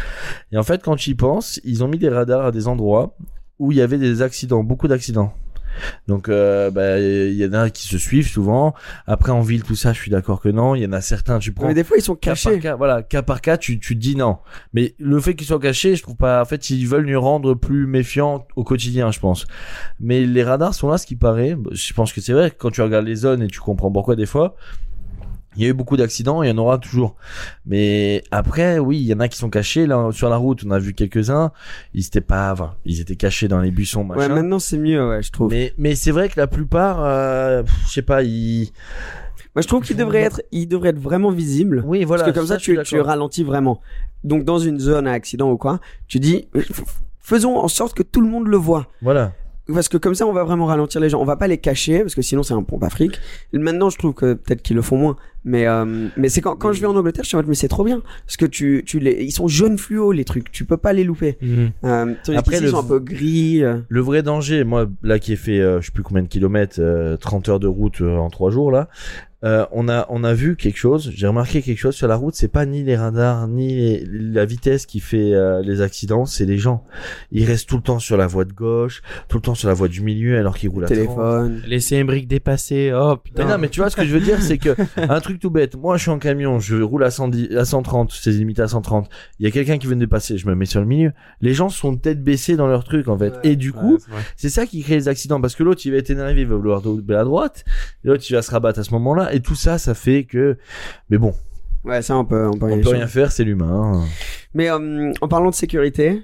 Et 0.52 0.58
en 0.58 0.64
fait 0.64 0.84
quand 0.84 0.98
tu 0.98 1.12
y 1.12 1.16
penses 1.16 1.60
ils 1.64 1.84
ont 1.84 1.88
mis 1.88 1.98
des 1.98 2.10
radars 2.10 2.46
à 2.46 2.52
des 2.52 2.68
endroits 2.68 3.16
où 3.60 3.72
il 3.72 3.78
y 3.78 3.82
avait 3.82 4.00
des 4.00 4.24
accidents, 4.24 4.64
beaucoup 4.64 4.88
d'accidents. 4.88 5.34
Donc 6.08 6.30
euh, 6.30 6.72
bah, 6.72 7.00
il 7.00 7.34
y 7.34 7.46
en 7.46 7.54
a 7.54 7.70
qui 7.70 7.88
se 7.88 7.98
suivent 7.98 8.30
souvent. 8.30 8.74
Après 9.08 9.32
en 9.32 9.42
ville 9.42 9.64
tout 9.64 9.76
ça, 9.76 9.94
je 9.94 10.00
suis 10.00 10.12
d'accord 10.12 10.42
que 10.42 10.50
non. 10.50 10.76
Il 10.76 10.84
y 10.84 10.86
en 10.86 10.94
a 10.94 11.02
certains 11.02 11.40
tu 11.40 11.52
prends 11.52 11.68
Mais 11.68 11.74
des 11.74 11.84
fois, 11.84 11.98
ils 11.98 12.04
sont 12.04 12.16
cas 12.16 12.32
par 12.32 12.44
cachés. 12.44 12.60
cas, 12.60 12.76
voilà, 12.76 13.04
cas 13.04 13.22
par 13.22 13.42
cas, 13.42 13.58
tu, 13.58 13.80
tu 13.80 13.96
te 13.96 14.00
dis 14.00 14.16
non. 14.16 14.38
Mais 14.74 14.96
le 15.00 15.20
fait 15.20 15.36
qu'ils 15.36 15.48
soient 15.48 15.60
cachés, 15.60 15.96
je 15.96 16.04
trouve 16.04 16.16
pas, 16.16 16.42
en 16.42 16.46
fait, 16.46 16.70
ils 16.70 16.88
veulent 16.88 17.06
nous 17.06 17.20
rendre 17.20 17.54
plus 17.54 17.88
méfiants 17.88 18.48
au 18.56 18.64
quotidien, 18.64 19.12
je 19.12 19.20
pense. 19.20 19.46
Mais 20.00 20.26
les 20.26 20.44
radars 20.44 20.74
sont 20.74 20.90
là, 20.90 20.98
ce 20.98 21.06
qui 21.06 21.16
paraît. 21.16 21.58
Je 21.72 21.94
pense 21.94 22.14
que 22.14 22.22
c'est 22.22 22.34
vrai, 22.34 22.52
quand 22.52 22.72
tu 22.72 22.82
regardes 22.82 23.06
les 23.06 23.16
zones 23.16 23.44
et 23.44 23.48
tu 23.48 23.60
comprends 23.60 23.92
pourquoi 23.92 24.16
des 24.16 24.26
fois, 24.26 24.56
Il 25.58 25.64
y 25.64 25.66
a 25.66 25.70
eu 25.70 25.74
beaucoup 25.74 25.98
d'accidents, 25.98 26.44
il 26.44 26.50
y 26.50 26.52
en 26.52 26.58
aura 26.58 26.78
toujours. 26.78 27.16
Mais 27.66 28.24
après, 28.32 28.80
oui, 28.80 28.98
il 29.00 29.06
y 29.06 29.14
en 29.14 29.20
a 29.20 29.28
qui 29.28 29.38
sont 29.38 29.50
cachés 29.50 29.86
là 29.86 30.10
sur 30.12 30.30
la 30.30 30.38
route. 30.38 30.64
On 30.66 30.72
a 30.72 30.80
vu 30.80 30.94
quelques-uns. 30.94 31.52
Ils 31.94 32.06
étaient 32.06 32.22
pas, 32.22 32.54
enfin, 32.54 32.76
ils 32.86 33.02
étaient 33.02 33.18
cachés 33.18 33.48
dans 33.50 33.60
les 33.60 33.72
buissons, 33.72 34.08
Ouais, 34.08 34.16
machin. 34.16 34.34
maintenant 34.36 34.60
c'est 34.60 34.78
mieux, 34.78 35.06
ouais, 35.10 35.22
je 35.22 35.32
trouve. 35.32 35.52
mais 35.52 35.74
mais 35.78 35.96
c'est 35.96 36.12
vrai 36.12 36.30
que 36.30 36.40
la 36.40 36.48
plupart, 36.48 37.04
euh, 37.04 37.64
je 37.88 37.92
sais 37.92 38.02
pas, 38.02 38.24
ils. 38.24 38.72
Moi, 39.54 39.62
je 39.62 39.68
trouve 39.68 39.84
qu'il 39.84 39.98
devrait 39.98 40.22
être, 40.22 40.42
il 40.54 40.68
devrait 40.68 40.90
être 40.90 41.00
vraiment 41.00 41.32
visible. 41.32 41.84
Oui, 41.86 42.06
voilà. 42.06 42.24
parce 42.24 42.34
que 42.34 42.40
comme 42.40 42.48
ça, 42.48 42.56
tu, 42.56 42.80
tu 42.86 43.02
ralentis 43.02 43.44
vraiment. 43.44 43.82
Donc, 44.24 44.46
dans 44.46 44.60
une 44.60 44.80
zone 44.80 45.08
à 45.08 45.12
accident 45.12 45.52
ou 45.52 45.58
quoi, 45.58 45.82
tu 46.08 46.20
dis, 46.22 46.48
euh, 46.56 46.62
faisons 47.20 47.58
en 47.58 47.68
sorte 47.68 47.94
que 47.94 48.04
tout 48.04 48.22
le 48.22 48.28
monde 48.30 48.48
le 48.48 48.56
voit. 48.56 48.88
Voilà. 49.02 49.34
Parce 49.74 49.90
que 49.90 49.98
comme 49.98 50.16
ça, 50.16 50.26
on 50.26 50.34
va 50.34 50.44
vraiment 50.44 50.66
ralentir 50.66 51.02
les 51.02 51.10
gens. 51.10 51.20
On 51.22 51.26
va 51.26 51.36
pas 51.36 51.48
les 51.48 51.58
cacher, 51.58 52.00
parce 52.00 52.16
que 52.16 52.22
sinon, 52.22 52.44
c'est 52.44 52.54
un 52.54 52.64
pompe 52.64 52.84
à 52.84 52.90
fric. 52.90 53.20
Maintenant, 53.54 53.90
je 53.90 53.98
trouve 53.98 54.14
que 54.14 54.34
peut-être 54.34 54.62
qu'ils 54.62 54.76
le 54.78 54.82
font 54.82 54.98
moins. 54.98 55.18
Mais, 55.44 55.66
euh, 55.68 56.08
mais 56.18 56.30
c'est 56.30 56.42
quand, 56.42 56.56
quand 56.56 56.72
je 56.72 56.82
vais 56.82 56.88
en 56.88 56.96
Angleterre, 56.96 57.24
je 57.24 57.30
suis 57.30 57.36
en 57.36 57.40
mode, 57.40 57.48
mais 57.48 57.56
c'est 57.56 57.68
trop 57.68 57.84
bien. 57.84 58.02
Parce 58.26 58.38
que 58.38 58.46
tu, 58.46 58.84
tu 58.86 59.00
les, 59.00 59.24
ils 59.24 59.32
sont 59.32 59.48
jaunes 59.48 59.78
fluo, 59.78 60.12
les 60.12 60.24
trucs. 60.26 60.52
Tu 60.52 60.66
peux 60.66 60.78
pas 60.78 60.94
les 60.94 61.04
louper. 61.04 61.38
Mhm. 61.42 61.72
Euh, 61.84 62.14
Après, 62.36 62.60
ils 62.60 62.70
sont 62.70 62.78
un 62.80 62.84
peu 62.84 63.00
gris. 63.00 63.64
euh. 63.64 63.78
Le 63.90 64.02
vrai 64.02 64.22
danger, 64.24 64.64
moi, 64.64 64.88
là 65.02 65.18
qui 65.20 65.34
ai 65.34 65.38
fait, 65.38 65.60
euh, 65.60 65.82
je 65.82 65.88
sais 65.88 65.92
plus 65.92 66.04
combien 66.04 66.24
de 66.24 66.28
kilomètres, 66.28 66.78
euh, 66.80 67.18
30 67.18 67.50
heures 67.50 67.60
de 67.60 67.68
route 67.68 68.02
euh, 68.02 68.18
en 68.18 68.30
3 68.30 68.52
jours 68.52 68.72
là, 68.72 68.88
euh, 69.44 69.66
on 69.72 69.90
a 69.90 70.06
on 70.10 70.24
a 70.24 70.36
vu 70.36 70.56
quelque 70.56 70.78
chose. 70.78 71.12
J'ai 71.16 71.26
remarqué 71.26 71.64
quelque 71.64 71.80
chose 71.80 71.96
sur 71.96 72.08
la 72.08 72.16
route. 72.16 72.36
C'est 72.36 72.48
pas 72.48 72.68
ni 72.68 72.84
les 72.84 72.96
radars 72.96 73.48
ni 73.48 73.74
les- 73.74 74.06
la 74.08 74.46
vitesse 74.46 74.86
qui 74.86 75.00
fait 75.00 75.34
euh, 75.34 75.64
les 75.64 75.82
accidents, 75.82 76.28
c'est 76.28 76.46
les 76.46 76.60
gens. 76.60 76.84
Ils 77.32 77.46
restent 77.46 77.68
tout 77.68 77.78
le 77.78 77.82
temps 77.82 77.98
sur 77.98 78.18
la 78.18 78.28
voie 78.28 78.46
de 78.46 78.54
gauche, 78.54 79.02
tout 79.30 79.38
le 79.38 79.42
temps 79.42 79.56
sur 79.56 79.68
la 79.68 79.74
voie 79.74 79.88
du 79.88 80.02
milieu 80.02 80.38
alors 80.38 80.56
qu'ils 80.56 80.70
roulent 80.70 80.84
à 80.84 80.88
30. 80.88 80.96
téléphone. 80.96 81.62
Laisser 81.66 82.00
un 82.00 82.06
brique 82.06 82.28
dépasser. 82.28 82.94
Oh 82.96 83.16
putain. 83.18 83.46
Mais 83.46 83.52
non, 83.52 83.58
mais 83.58 83.70
tu 83.70 83.80
vois 83.80 83.90
ce 83.90 83.96
que 83.96 84.06
je 84.06 84.14
veux 84.14 84.20
dire, 84.20 84.40
c'est 84.40 84.60
que 84.60 84.76
un 84.98 85.20
truc 85.22 85.31
tout 85.40 85.50
bête. 85.50 85.76
Moi, 85.76 85.98
je 85.98 86.02
suis 86.04 86.12
en 86.12 86.20
camion, 86.20 86.60
je 86.60 86.76
roule 86.82 87.04
à 87.04 87.12
110, 87.12 87.56
à 87.56 87.66
130, 87.66 88.12
c'est 88.12 88.32
limité 88.32 88.62
à 88.62 88.68
130. 88.68 89.10
Il 89.40 89.46
y 89.46 89.48
a 89.48 89.52
quelqu'un 89.52 89.78
qui 89.78 89.88
vient 89.88 89.96
de 89.96 90.02
dépasser, 90.02 90.38
je 90.38 90.48
me 90.48 90.56
mets 90.56 90.66
sur 90.66 90.80
le 90.80 90.86
milieu. 90.86 91.12
Les 91.42 91.54
gens 91.54 91.70
sont 91.70 91.96
tête 91.96 92.24
baissée 92.24 92.56
dans 92.56 92.68
leur 92.68 92.84
truc, 92.84 93.08
en 93.08 93.18
fait. 93.18 93.34
Et 93.44 93.56
du 93.56 93.72
coup, 93.74 93.94
Ouais, 93.96 94.22
c'est 94.36 94.50
ça 94.50 94.66
qui 94.66 94.82
crée 94.84 94.96
les 94.96 95.08
accidents 95.08 95.42
parce 95.42 95.56
que 95.56 95.64
l'autre, 95.64 95.82
il 95.86 95.92
va 95.92 95.98
être 95.98 96.10
énervé, 96.10 96.42
il 96.42 96.48
va 96.48 96.56
vouloir 96.56 96.82
doubler 96.82 97.16
à 97.16 97.24
droite. 97.24 97.64
L'autre, 98.04 98.24
il 98.30 98.34
va 98.34 98.42
se 98.42 98.52
rabattre 98.52 98.80
à 98.80 98.84
ce 98.84 98.92
moment-là. 98.92 99.34
Et 99.34 99.40
tout 99.42 99.56
ça, 99.56 99.78
ça 99.78 99.94
fait 99.94 100.24
que, 100.24 100.58
mais 101.10 101.18
bon, 101.18 101.34
Ouais, 101.84 102.04
ça, 102.04 102.16
on 102.16 102.26
peut, 102.26 102.48
on 102.48 102.58
peut 102.60 102.68
rien 102.68 102.78
on 102.78 102.82
peut 102.82 102.90
rien 102.90 103.08
faire, 103.08 103.32
c'est 103.32 103.44
l'humain. 103.44 103.94
hein. 104.04 104.06
Mais 104.54 104.70
euh, 104.70 105.12
en 105.22 105.28
parlant 105.28 105.50
de 105.50 105.56
sécurité, 105.56 106.22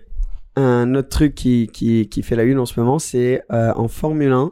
un 0.55 0.93
autre 0.93 1.09
truc 1.09 1.33
qui, 1.33 1.67
qui, 1.73 2.07
qui 2.09 2.21
fait 2.21 2.35
la 2.35 2.43
une 2.43 2.59
en 2.59 2.65
ce 2.67 2.79
moment, 2.79 2.99
c'est 2.99 3.41
euh, 3.51 3.71
en 3.75 3.87
Formule 3.87 4.31
1, 4.33 4.51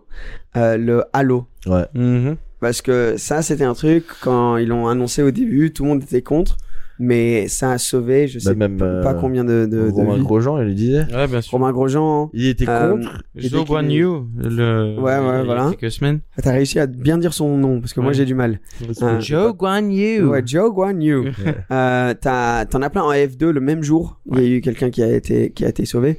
euh, 0.57 0.77
le 0.77 1.03
halo. 1.13 1.45
Ouais. 1.67 1.85
Mhm. 1.93 2.37
Parce 2.65 2.81
que 2.81 3.13
ça, 3.17 3.43
c'était 3.43 3.63
un 3.63 3.75
truc, 3.75 4.05
quand 4.21 4.57
ils 4.57 4.67
l'ont 4.67 4.87
annoncé 4.87 5.21
au 5.21 5.29
début, 5.29 5.71
tout 5.71 5.83
le 5.83 5.89
monde 5.89 6.01
était 6.03 6.23
contre. 6.23 6.57
Mais 6.97 7.47
ça 7.47 7.71
a 7.73 7.77
sauvé, 7.77 8.27
je 8.27 8.39
Bah, 8.39 8.43
sais 8.51 8.55
même, 8.55 8.77
pas 8.77 8.85
euh, 8.85 9.13
combien 9.19 9.43
de, 9.43 9.67
de, 9.69 9.87
de 9.87 9.91
Romain 9.91 10.15
vies. 10.15 10.23
Grosjean, 10.23 10.57
il 10.61 10.67
le 10.69 10.73
disait. 10.73 11.05
Ouais, 11.13 11.27
bien 11.27 11.41
sûr. 11.41 11.51
Romain 11.51 11.71
Grosjean, 11.73 12.31
Il 12.33 12.47
était 12.47 12.65
Euh, 12.67 12.91
contre. 12.93 13.21
Zhou 13.37 13.65
Guan 13.65 13.87
Yu, 13.91 14.07
le. 14.37 14.95
Ouais, 14.97 15.03
ouais, 15.03 15.19
il 15.19 15.25
y 15.25 15.41
a 15.41 15.43
voilà. 15.43 15.71
Quelques 15.77 15.91
semaines. 15.91 16.21
t'as 16.41 16.53
réussi 16.53 16.79
à 16.79 16.87
bien 16.87 17.17
dire 17.19 17.33
son 17.35 17.55
nom, 17.57 17.81
parce 17.81 17.93
que 17.93 17.99
moi 17.99 18.09
Ouais. 18.09 18.13
j'ai 18.15 18.25
du 18.25 18.33
mal. 18.33 18.59
Euh, 19.03 19.19
Zhou 19.19 19.53
Guan 19.53 19.91
Yu. 19.91 20.23
Ouais, 20.25 20.41
Joe 20.43 20.73
Guan 20.73 20.99
Yu. 21.01 21.33
Euh, 21.69 22.13
t'as- 22.19 22.65
T'en 22.65 22.81
as 22.81 22.89
plein 22.89 23.03
en 23.03 23.11
F2 23.13 23.49
le 23.51 23.59
même 23.61 23.83
jour. 23.83 24.19
Il 24.31 24.39
y 24.41 24.45
a 24.53 24.55
eu 24.57 24.61
quelqu'un 24.61 24.89
qui 24.89 25.03
a 25.03 25.11
été 25.13 25.51
qui 25.51 25.65
a 25.65 25.69
été 25.69 25.85
sauvé. 25.85 26.17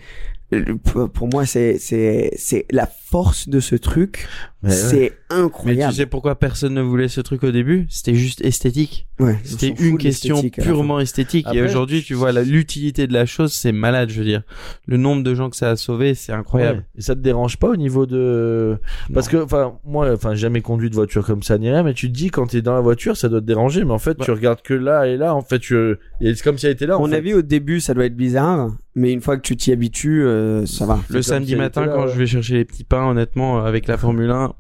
Pour 1.15 1.29
moi, 1.33 1.45
c'est 1.45 1.79
c'est 1.79 2.31
c'est 2.37 2.67
la 2.71 2.87
force 3.09 3.49
de 3.49 3.61
ce 3.61 3.77
truc. 3.77 4.27
Ouais, 4.63 4.71
ouais. 4.71 4.75
c'est 4.75 5.13
Mais 5.31 5.37
incroyable. 5.37 5.93
tu 5.93 5.99
sais 5.99 6.07
pourquoi 6.07 6.35
personne 6.39 6.75
ne 6.75 6.81
voulait 6.83 7.07
ce 7.09 7.21
truc 7.21 7.45
au 7.45 7.53
début? 7.53 7.87
C'était 7.89 8.15
juste 8.15 8.45
esthétique. 8.45 9.07
Ouais, 9.21 9.37
on 9.41 9.47
C'était 9.47 9.69
une 9.69 9.97
question 9.97 10.43
purement 10.43 10.99
esthétique. 10.99 11.47
et 11.53 11.63
aujourd'hui, 11.63 12.03
tu 12.03 12.15
vois 12.15 12.33
la- 12.33 12.43
l'utilité 12.43 13.07
de 13.07 13.13
la 13.13 13.25
chose, 13.27 13.53
c'est 13.53 13.71
malade, 13.73 14.11
je 14.11 14.19
veux 14.19 14.25
dire. 14.25 14.43
Le 14.87 14.97
nombre 14.97 15.23
de 15.23 15.35
gens 15.35 15.51
que 15.51 15.57
ça 15.57 15.71
a 15.71 15.77
sauvé, 15.77 16.15
c'est 16.15 16.33
incroyable. 16.33 16.79
Ouais. 16.81 16.85
Et 16.99 17.03
ça 17.03 17.15
te 17.15 17.21
dérange 17.21 17.59
pas 17.59 17.69
au 17.69 17.77
niveau 17.77 18.07
de 18.07 18.77
parce 19.15 19.29
que 19.29 19.37
enfin 19.37 19.75
moi 19.85 20.11
enfin 20.13 20.35
j'ai 20.35 20.41
jamais 20.43 20.61
conduit 20.63 20.91
de 20.91 20.95
voiture 20.95 21.25
comme 21.25 21.43
ça 21.43 21.59
ni 21.59 21.69
rien 21.71 21.83
mais 21.83 21.95
tu 21.95 22.09
te 22.09 22.13
dis 22.17 22.31
quand 22.31 22.47
t'es 22.49 22.63
dans 22.63 22.75
la 22.75 22.81
voiture 22.81 23.17
ça 23.17 23.29
doit 23.29 23.41
te 23.41 23.47
déranger 23.47 23.85
mais 23.85 23.93
en 23.93 23.99
fait 23.99 24.19
Bah. 24.19 24.25
tu 24.25 24.31
regardes 24.31 24.63
que 24.63 24.75
là 24.75 25.07
et 25.07 25.17
là 25.17 25.35
en 25.35 25.43
fait 25.43 25.59
tu 25.61 25.77
c'est 26.21 26.43
comme 26.43 26.59
si 26.59 26.67
elle 26.67 26.73
était 26.73 26.87
là 26.87 26.99
mon 26.99 27.09
fait. 27.09 27.17
avis, 27.17 27.35
au 27.35 27.43
début, 27.43 27.81
ça 27.81 27.95
doit 27.95 28.07
être 28.07 28.17
bizarre, 28.17 28.71
mais 28.95 29.13
une 29.13 29.21
fois 29.21 29.37
que 29.37 29.43
tu 29.43 29.57
t'y 29.57 29.71
habitues, 29.73 30.25
euh, 30.25 30.65
ça 30.67 30.87
va. 30.87 30.99
Le 31.11 31.21
samedi 31.23 31.55
matin, 31.57 31.85
là, 31.87 31.93
quand 31.95 32.05
ouais. 32.07 32.13
je 32.13 32.19
vais 32.19 32.27
chercher 32.27 32.55
les 32.55 32.65
petits 32.65 32.85
pains, 32.85 32.96
honnêtement, 33.05 33.65
avec 33.65 33.87
la 33.89 33.97
Formule 33.99 34.31
1, 34.31 34.53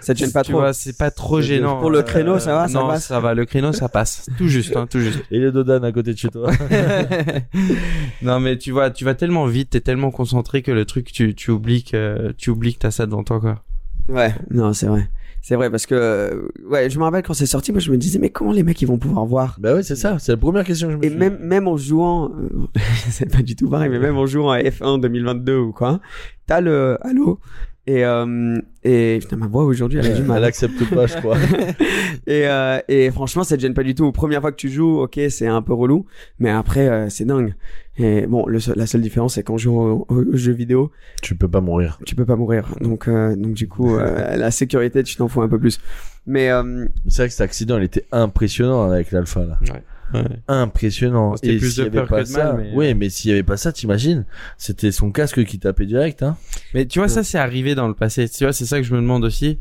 Ça 0.00 0.14
te 0.14 0.18
gêne 0.18 0.32
pas 0.32 0.42
tu 0.42 0.50
trop. 0.52 0.60
vois, 0.60 0.72
c'est 0.72 0.96
pas 0.98 1.10
trop 1.10 1.40
C'est- 1.40 1.48
gênant. 1.48 1.80
Pour 1.80 1.90
le 1.90 1.98
Euh, 1.98 2.02
créneau, 2.02 2.38
ça 2.38 2.54
va, 2.54 2.68
ça 2.68 2.80
non, 2.80 2.88
passe 2.88 3.06
ça 3.06 3.20
va. 3.20 3.34
Le 3.34 3.44
créneau, 3.44 3.72
ça 3.72 3.88
passe. 3.88 4.26
Tout 4.38 4.48
juste, 4.48 4.76
hein, 4.76 4.86
tout 4.90 5.00
juste. 5.00 5.20
et 5.30 5.38
les 5.38 5.50
Dodan 5.52 5.82
à 5.84 5.92
côté 5.92 6.12
de 6.12 6.18
chez 6.18 6.28
toi 6.28 6.50
non, 8.22 8.40
mais 8.40 8.56
tu 8.58 8.70
vois, 8.70 8.90
tu 8.90 9.04
vas 9.04 9.14
tellement 9.14 9.46
vite, 9.46 9.70
t'es 9.70 9.80
tellement 9.80 10.10
concentré 10.10 10.62
que 10.62 10.70
le 10.72 10.84
truc, 10.84 11.12
tu, 11.12 11.34
tu 11.34 11.50
oublies 11.50 11.84
que, 11.84 12.32
tu 12.38 12.50
oublies 12.50 12.74
que 12.74 12.80
t'as 12.80 12.90
ça 12.90 13.06
devant 13.06 13.24
toi, 13.24 13.40
quoi. 13.40 13.62
Ouais, 14.08 14.34
non, 14.50 14.72
c'est 14.72 14.86
vrai. 14.86 15.08
C'est 15.44 15.56
vrai 15.56 15.70
parce 15.70 15.86
que 15.86 15.94
euh, 15.96 16.42
ouais, 16.70 16.88
je 16.88 16.96
me 17.00 17.02
rappelle 17.02 17.24
quand 17.24 17.34
c'est 17.34 17.46
sorti, 17.46 17.72
moi 17.72 17.80
je 17.80 17.90
me 17.90 17.96
disais 17.96 18.20
mais 18.20 18.30
comment 18.30 18.52
les 18.52 18.62
mecs 18.62 18.80
ils 18.80 18.86
vont 18.86 18.96
pouvoir 18.96 19.26
voir? 19.26 19.56
Bah 19.58 19.74
ouais 19.74 19.82
c'est 19.82 19.96
ça 19.96 20.16
c'est 20.20 20.30
la 20.30 20.38
première 20.38 20.62
question 20.62 20.86
que 20.86 20.92
je 20.92 20.98
me 20.98 21.04
Et 21.04 21.08
suis 21.08 21.18
même 21.18 21.36
même 21.40 21.66
en 21.66 21.76
jouant, 21.76 22.30
euh, 22.30 22.48
c'est 23.10 23.28
pas 23.28 23.42
du 23.42 23.56
tout 23.56 23.68
pareil, 23.68 23.90
mais 23.90 23.98
même 23.98 24.16
en 24.16 24.24
jouant 24.26 24.52
à 24.52 24.60
F1 24.60 25.00
2022 25.00 25.56
ou 25.58 25.72
quoi, 25.72 25.98
t'as 26.46 26.60
le 26.60 26.96
halo 27.04 27.40
et 27.86 28.04
euh, 28.04 28.58
et 28.84 29.18
putain 29.20 29.36
ma 29.36 29.46
voix 29.48 29.64
aujourd'hui 29.64 29.98
elle 29.98 30.06
a 30.06 30.10
du 30.14 30.20
elle 30.20 30.26
mal. 30.28 30.44
accepte 30.44 30.88
pas 30.94 31.06
je 31.06 31.16
crois 31.16 31.36
Et 32.26 32.46
euh, 32.46 32.78
et 32.88 33.10
franchement 33.10 33.42
ça 33.42 33.56
te 33.56 33.62
gêne 33.62 33.74
pas 33.74 33.82
du 33.82 33.94
tout. 33.94 34.10
Première 34.12 34.40
fois 34.40 34.52
que 34.52 34.56
tu 34.56 34.68
joues, 34.68 35.00
ok 35.00 35.18
c'est 35.30 35.46
un 35.48 35.62
peu 35.62 35.72
relou, 35.74 36.06
mais 36.38 36.50
après 36.50 36.88
euh, 36.88 37.08
c'est 37.08 37.24
dingue. 37.24 37.54
Et 37.98 38.26
bon 38.26 38.46
le 38.46 38.60
seul- 38.60 38.74
la 38.76 38.86
seule 38.86 39.00
différence 39.02 39.34
c'est 39.34 39.42
quand 39.42 39.56
je 39.56 39.64
joue 39.64 39.78
aux, 39.78 40.06
aux 40.08 40.36
jeux 40.36 40.52
vidéo, 40.52 40.92
tu 41.22 41.34
peux 41.34 41.48
pas 41.48 41.60
mourir 41.60 41.98
tu 42.06 42.14
peux 42.14 42.24
pas 42.24 42.36
mourir. 42.36 42.68
Donc 42.80 43.08
euh, 43.08 43.34
donc 43.36 43.54
du 43.54 43.66
coup 43.68 43.96
euh, 43.96 44.36
la 44.36 44.50
sécurité 44.50 45.02
tu 45.02 45.16
t'en 45.16 45.28
fous 45.28 45.42
un 45.42 45.48
peu 45.48 45.58
plus. 45.58 45.80
Mais 46.26 46.50
euh, 46.50 46.86
c'est 47.08 47.22
vrai 47.22 47.28
que 47.28 47.32
cet 47.34 47.40
accident 47.40 47.78
il 47.78 47.84
était 47.84 48.06
impressionnant 48.12 48.88
avec 48.90 49.10
l'alpha 49.10 49.44
là 49.44 49.58
Ouais. 49.62 49.82
Impressionnant 50.48 51.36
C'était 51.36 51.54
Et 51.54 51.58
plus 51.58 51.76
de 51.76 51.84
peur 51.84 52.08
pas 52.08 52.22
que 52.22 52.28
de 52.28 52.32
mal, 52.32 52.42
ça 52.48 52.52
mais- 52.58 52.70
oui 52.74 52.94
mais 52.94 53.08
s'il 53.10 53.30
y 53.30 53.32
avait 53.34 53.42
pas 53.42 53.56
ça 53.56 53.72
t'imagines 53.72 54.24
c'était 54.58 54.92
son 54.92 55.10
casque 55.12 55.44
qui 55.44 55.58
tapait 55.58 55.86
direct 55.86 56.22
hein 56.22 56.36
Mais 56.74 56.86
tu 56.86 56.98
vois, 56.98 57.08
ça, 57.08 57.22
c'est 57.22 57.38
arrivé 57.38 57.74
dans 57.74 57.88
le 57.88 57.94
passé. 57.94 58.28
Tu 58.28 58.44
vois, 58.44 58.52
c'est 58.52 58.66
ça 58.66 58.78
que 58.78 58.84
je 58.84 58.92
me 58.94 59.00
demande 59.00 59.24
aussi. 59.24 59.58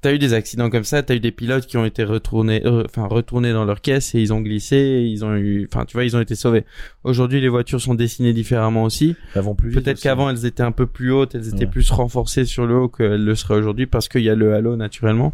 T'as 0.00 0.12
eu 0.12 0.18
des 0.18 0.32
accidents 0.34 0.68
comme 0.68 0.82
ça, 0.82 1.02
t'as 1.04 1.14
eu 1.14 1.20
des 1.20 1.30
pilotes 1.30 1.66
qui 1.66 1.76
ont 1.76 1.84
été 1.84 2.02
retournés, 2.02 2.62
euh, 2.66 2.82
enfin 2.86 3.06
retournés 3.06 3.52
dans 3.52 3.64
leur 3.64 3.80
caisse 3.80 4.14
et 4.16 4.20
ils 4.20 4.32
ont 4.32 4.40
glissé, 4.40 4.76
et 4.76 5.02
ils 5.06 5.24
ont 5.24 5.36
eu, 5.36 5.68
enfin 5.72 5.84
tu 5.84 5.92
vois, 5.96 6.04
ils 6.04 6.16
ont 6.16 6.20
été 6.20 6.34
sauvés. 6.34 6.64
Aujourd'hui, 7.04 7.40
les 7.40 7.48
voitures 7.48 7.80
sont 7.80 7.94
dessinées 7.94 8.32
différemment 8.32 8.82
aussi. 8.82 9.14
elles 9.36 9.42
vont 9.42 9.54
plus 9.54 9.70
vite 9.70 9.80
Peut-être 9.84 10.00
qu'avant 10.00 10.28
elles 10.28 10.44
étaient 10.44 10.64
un 10.64 10.72
peu 10.72 10.86
plus 10.86 11.12
hautes, 11.12 11.34
elles 11.36 11.46
étaient 11.48 11.66
Ouais. 11.66 11.70
plus 11.70 11.88
renforcées 11.90 12.44
sur 12.46 12.66
le 12.66 12.74
haut 12.74 12.88
qu'elles 12.88 13.24
le 13.24 13.34
seraient 13.36 13.54
aujourd'hui 13.56 13.86
parce 13.86 14.08
qu'il 14.08 14.22
y 14.22 14.30
a 14.30 14.34
le 14.34 14.54
halo 14.54 14.74
naturellement. 14.76 15.32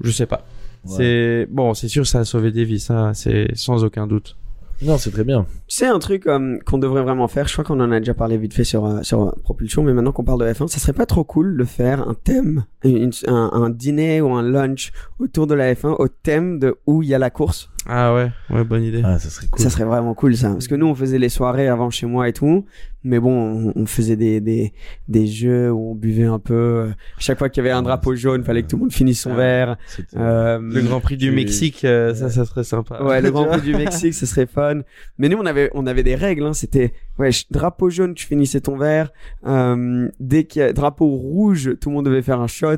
Je 0.00 0.10
sais 0.10 0.26
pas. 0.26 0.44
Ouais. 0.84 0.94
C'est 0.96 1.46
bon, 1.50 1.74
c'est 1.74 1.88
sûr, 1.88 2.06
ça 2.06 2.20
a 2.20 2.24
sauvé 2.24 2.50
des 2.50 2.64
vies, 2.64 2.80
ça, 2.80 3.12
c'est 3.14 3.48
sans 3.54 3.84
aucun 3.84 4.06
doute. 4.06 4.36
non 4.80 4.96
c'est 4.96 5.10
très 5.10 5.24
bien 5.24 5.44
C'est 5.66 5.86
un 5.86 5.98
truc 5.98 6.26
euh, 6.28 6.56
qu'on 6.64 6.78
devrait 6.78 7.02
vraiment 7.02 7.26
faire. 7.28 7.48
Je 7.48 7.52
crois 7.52 7.64
qu'on 7.64 7.80
en 7.80 7.90
a 7.90 7.98
déjà 7.98 8.14
parlé 8.14 8.36
vite 8.38 8.54
fait 8.54 8.62
sur 8.64 8.84
euh, 8.86 9.02
sur 9.02 9.22
euh, 9.22 9.32
propulsion, 9.42 9.82
mais 9.82 9.92
maintenant 9.92 10.12
qu'on 10.12 10.24
parle 10.24 10.40
de 10.40 10.46
F1, 10.52 10.68
ça 10.68 10.78
serait 10.78 10.92
pas 10.92 11.06
trop 11.06 11.24
cool 11.24 11.56
de 11.56 11.64
faire 11.64 12.08
un 12.08 12.14
thème, 12.14 12.64
une- 12.84 13.10
un, 13.26 13.50
un 13.52 13.70
dîner 13.70 14.20
ou 14.20 14.32
un 14.34 14.42
lunch 14.42 14.92
autour 15.18 15.46
de 15.48 15.54
la 15.54 15.74
F1 15.74 15.96
au 15.98 16.06
thème 16.08 16.58
de 16.60 16.76
où 16.86 17.02
il 17.02 17.08
y 17.08 17.14
a 17.14 17.18
la 17.18 17.30
course? 17.30 17.70
Ah 17.86 18.14
ouais, 18.14 18.30
ouais, 18.50 18.64
bonne 18.64 18.82
idée. 18.82 19.02
ah 19.04 19.18
ça 19.18 19.30
serait 19.30 19.46
cool 19.46 19.62
Ça 19.62 19.70
serait 19.70 19.84
vraiment 19.84 20.14
cool 20.14 20.36
ça, 20.36 20.50
parce 20.50 20.68
que 20.68 20.74
nous 20.74 20.86
on 20.86 20.94
faisait 20.94 21.18
les 21.18 21.28
soirées 21.30 21.68
avant 21.68 21.88
chez 21.90 22.06
moi 22.06 22.28
et 22.28 22.32
tout, 22.34 22.66
mais 23.04 23.18
bon 23.18 23.70
on, 23.74 23.80
on 23.82 23.86
faisait 23.86 24.16
des, 24.16 24.40
des 24.40 24.72
des 25.06 25.26
jeux 25.26 25.70
où 25.72 25.92
on 25.92 25.94
buvait 25.94 26.24
un 26.24 26.38
peu. 26.38 26.90
Chaque 27.18 27.38
fois 27.38 27.48
qu'il 27.48 27.62
y 27.62 27.66
avait 27.66 27.74
un 27.74 27.80
drapeau 27.82 28.14
jaune, 28.14 28.44
fallait 28.44 28.62
que 28.62 28.68
tout 28.68 28.76
le 28.76 28.82
monde 28.82 28.92
finisse 28.92 29.20
son 29.22 29.30
Ah. 29.32 29.36
verre. 29.36 29.76
Euh, 30.16 30.58
Le 30.60 30.82
Grand 30.82 31.00
Prix 31.00 31.16
du 31.16 31.30
Mexique, 31.30 31.84
euh, 31.84 32.14
ça, 32.14 32.28
ça 32.28 32.44
serait 32.44 32.64
sympa. 32.64 33.02
Ouais, 33.02 33.22
le 33.22 33.30
Grand 33.32 33.46
Prix 33.46 33.62
du 33.62 33.74
Mexique, 33.74 34.12
ce 34.12 34.26
serait 34.26 34.46
fun. 34.46 34.80
Mais 35.16 35.28
nous, 35.30 35.38
on 35.38 35.46
avait, 35.46 35.70
on 35.72 35.86
avait 35.86 36.02
des 36.02 36.14
règles. 36.16 36.44
Hein. 36.44 36.52
C'était, 36.52 36.92
ouais, 37.18 37.30
drapeau 37.50 37.88
jaune, 37.88 38.14
tu 38.14 38.26
finissais 38.26 38.60
ton 38.60 38.76
verre. 38.76 39.12
Euh, 39.46 40.08
dès 40.20 40.44
qu'il 40.44 40.60
y 40.60 40.64
a 40.64 40.72
drapeau 40.74 41.06
rouge, 41.06 41.70
tout 41.80 41.88
le 41.88 41.94
monde 41.94 42.04
devait 42.04 42.22
faire 42.22 42.40
un 42.40 42.48
shot. 42.48 42.74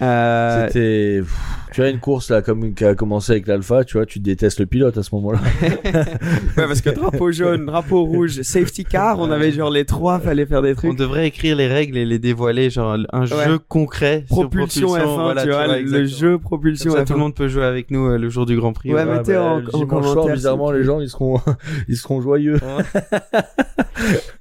Euh, 0.00 0.66
C'était, 0.66 1.20
tu 1.72 1.82
as 1.82 1.88
une 1.90 2.00
course 2.00 2.30
là 2.30 2.42
comme 2.42 2.74
qui 2.74 2.84
a 2.84 2.94
commencé 2.94 3.32
avec 3.32 3.46
l'alpha, 3.46 3.84
tu 3.84 3.96
vois, 3.98 4.06
tu 4.06 4.18
détestes 4.22 4.60
le 4.60 4.66
pilote 4.66 4.96
à 4.96 5.02
ce 5.02 5.14
moment-là. 5.16 5.40
ouais, 5.62 6.02
parce 6.56 6.80
que 6.80 6.90
drapeau 6.90 7.30
jaune, 7.32 7.66
drapeau 7.66 8.04
rouge, 8.04 8.42
safety 8.42 8.84
car, 8.84 9.18
on 9.18 9.30
avait 9.30 9.52
genre 9.52 9.70
les 9.70 9.84
trois, 9.84 10.18
fallait 10.20 10.46
faire 10.46 10.62
des 10.62 10.72
On 10.72 10.74
trucs. 10.74 10.96
devrait 10.98 11.26
écrire 11.26 11.56
les 11.56 11.66
règles 11.66 11.96
et 11.96 12.04
les 12.04 12.18
dévoiler, 12.18 12.70
genre 12.70 12.96
un 13.12 13.24
jeu 13.26 13.58
concret. 13.68 14.24
sur 14.26 14.36
Propulsion, 14.36 14.88
F1, 14.96 15.14
voilà, 15.22 15.42
tu 15.42 15.50
vois, 15.50 15.66
le 15.78 16.04
jeu 16.06 16.38
propulsion 16.38 16.90
Comme 16.90 16.98
ça, 17.00 17.04
F1. 17.04 17.06
tout 17.06 17.12
le 17.14 17.18
monde 17.18 17.34
peut 17.34 17.48
jouer 17.48 17.64
avec 17.64 17.90
nous 17.90 18.06
euh, 18.06 18.18
le 18.18 18.28
jour 18.28 18.46
du 18.46 18.56
Grand 18.56 18.72
Prix. 18.72 18.92
Ouais, 18.94 19.04
mettez 19.04 19.36
en, 19.36 19.58
le 19.58 19.68
en 19.68 19.70
soir, 19.70 19.86
commentaire. 19.88 20.34
bizarrement, 20.34 20.70
les 20.70 20.84
gens, 20.84 21.00
ils 21.00 21.08
seront, 21.10 21.40
ils 21.88 21.96
seront 21.96 22.20
joyeux. 22.20 22.58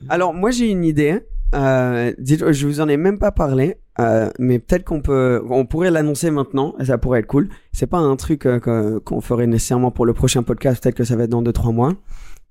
Alors, 0.10 0.34
moi, 0.34 0.52
j'ai 0.52 0.70
une 0.70 0.84
idée. 0.84 1.20
Euh, 1.54 2.14
dites, 2.18 2.52
je 2.52 2.68
vous 2.68 2.82
en 2.82 2.88
ai 2.88 2.98
même 2.98 3.20
pas 3.20 3.32
parlé. 3.32 3.78
Euh, 4.00 4.30
mais 4.40 4.60
peut-être 4.60 4.84
qu'on 4.84 5.02
peut, 5.02 5.44
on 5.50 5.66
pourrait 5.66 5.92
l'annoncer 5.92 6.32
maintenant, 6.32 6.76
et 6.80 6.86
ça 6.86 6.98
pourrait 6.98 7.20
être 7.20 7.28
cool. 7.28 7.50
C'est 7.72 7.88
pas 7.88 8.00
un 8.00 8.16
truc 8.16 8.46
euh, 8.46 9.00
qu'on 9.00 9.22
ferait 9.22 9.48
nécessairement 9.48 9.92
pour 9.92 10.06
le 10.06 10.14
prochain 10.14 10.44
podcast. 10.44 10.82
Peut-être 10.82 10.96
que 10.96 11.04
ça 11.04 11.16
va 11.16 11.24
être 11.24 11.30
dans 11.30 11.44
2-3 11.44 11.74
mois. 11.74 11.94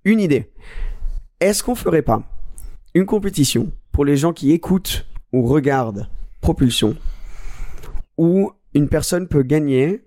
Une 0.04 0.20
idée. 0.20 0.50
Est-ce 1.40 1.62
qu'on 1.62 1.74
ferait 1.74 2.02
pas 2.02 2.22
une 2.94 3.06
compétition 3.06 3.72
pour 3.92 4.04
les 4.04 4.16
gens 4.16 4.32
qui 4.32 4.52
écoutent 4.52 5.06
ou 5.32 5.42
regardent 5.42 6.08
Propulsion, 6.40 6.96
où 8.16 8.50
une 8.72 8.88
personne 8.88 9.28
peut 9.28 9.42
gagner 9.42 10.06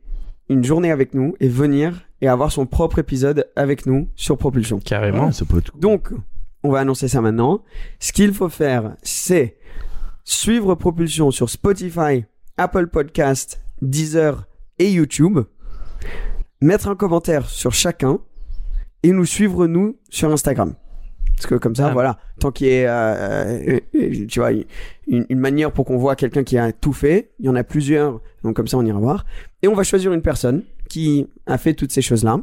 une 0.50 0.64
journée 0.64 0.92
avec 0.92 1.14
nous 1.14 1.36
et 1.40 1.48
venir 1.48 2.08
et 2.22 2.28
avoir 2.28 2.52
son 2.52 2.66
propre 2.66 3.00
épisode 3.00 3.48
avec 3.56 3.86
nous 3.86 4.10
sur 4.16 4.38
Propulsion? 4.38 4.80
Carrément. 4.80 5.28
Ouais, 5.28 5.32
ça 5.32 5.46
peut 5.46 5.60
être 5.60 5.72
cool. 5.72 5.82
Donc, 5.82 6.12
on 6.64 6.72
va 6.72 6.80
annoncer 6.80 7.08
ça 7.08 7.22
maintenant. 7.22 7.64
Ce 8.00 8.12
qu'il 8.14 8.34
faut 8.34 8.50
faire, 8.50 8.96
c'est 9.04 9.58
suivre 10.24 10.76
Propulsion 10.76 11.32
sur 11.32 11.50
Spotify, 11.50 12.26
Apple 12.58 12.88
Podcast, 12.88 13.62
Deezer 13.82 14.48
et 14.80 14.90
YouTube. 14.92 15.40
Mettre 16.62 16.88
un 16.88 16.96
commentaire 16.96 17.50
sur 17.50 17.74
chacun 17.74 18.20
et 19.04 19.12
nous 19.12 19.26
suivre 19.26 19.68
nous 19.68 19.98
sur 20.10 20.32
Instagram. 20.32 20.74
Parce 21.36 21.48
que 21.48 21.56
comme 21.56 21.76
ça, 21.76 21.88
Ah. 21.88 21.94
voilà, 21.94 22.20
tant 22.40 22.52
qu'il 22.52 22.68
y 22.68 22.70
ait, 22.70 22.86
euh, 22.88 23.80
euh, 23.96 24.26
tu 24.28 24.40
vois, 24.40 24.52
une, 24.52 25.26
une 25.30 25.40
manière 25.40 25.72
pour 25.74 25.84
qu'on 25.84 25.98
voit 25.98 26.16
quelqu'un 26.16 26.44
qui 26.44 26.58
a 26.58 26.72
tout 26.72 26.94
fait, 26.94 27.32
il 27.40 27.48
y 27.48 27.50
en 27.50 27.56
a 27.56 27.64
plusieurs, 27.64 28.22
donc 28.44 28.56
comme 28.56 28.68
ça 28.68 28.78
on 28.78 28.86
ira 28.86 29.00
voir. 29.00 29.26
Et 29.62 29.68
on 29.68 29.74
va 29.74 29.84
choisir 29.84 30.14
une 30.14 30.22
personne 30.22 30.64
qui 30.90 31.28
a 31.48 31.58
fait 31.58 31.74
toutes 31.74 31.92
ces 31.92 32.02
choses-là. 32.04 32.40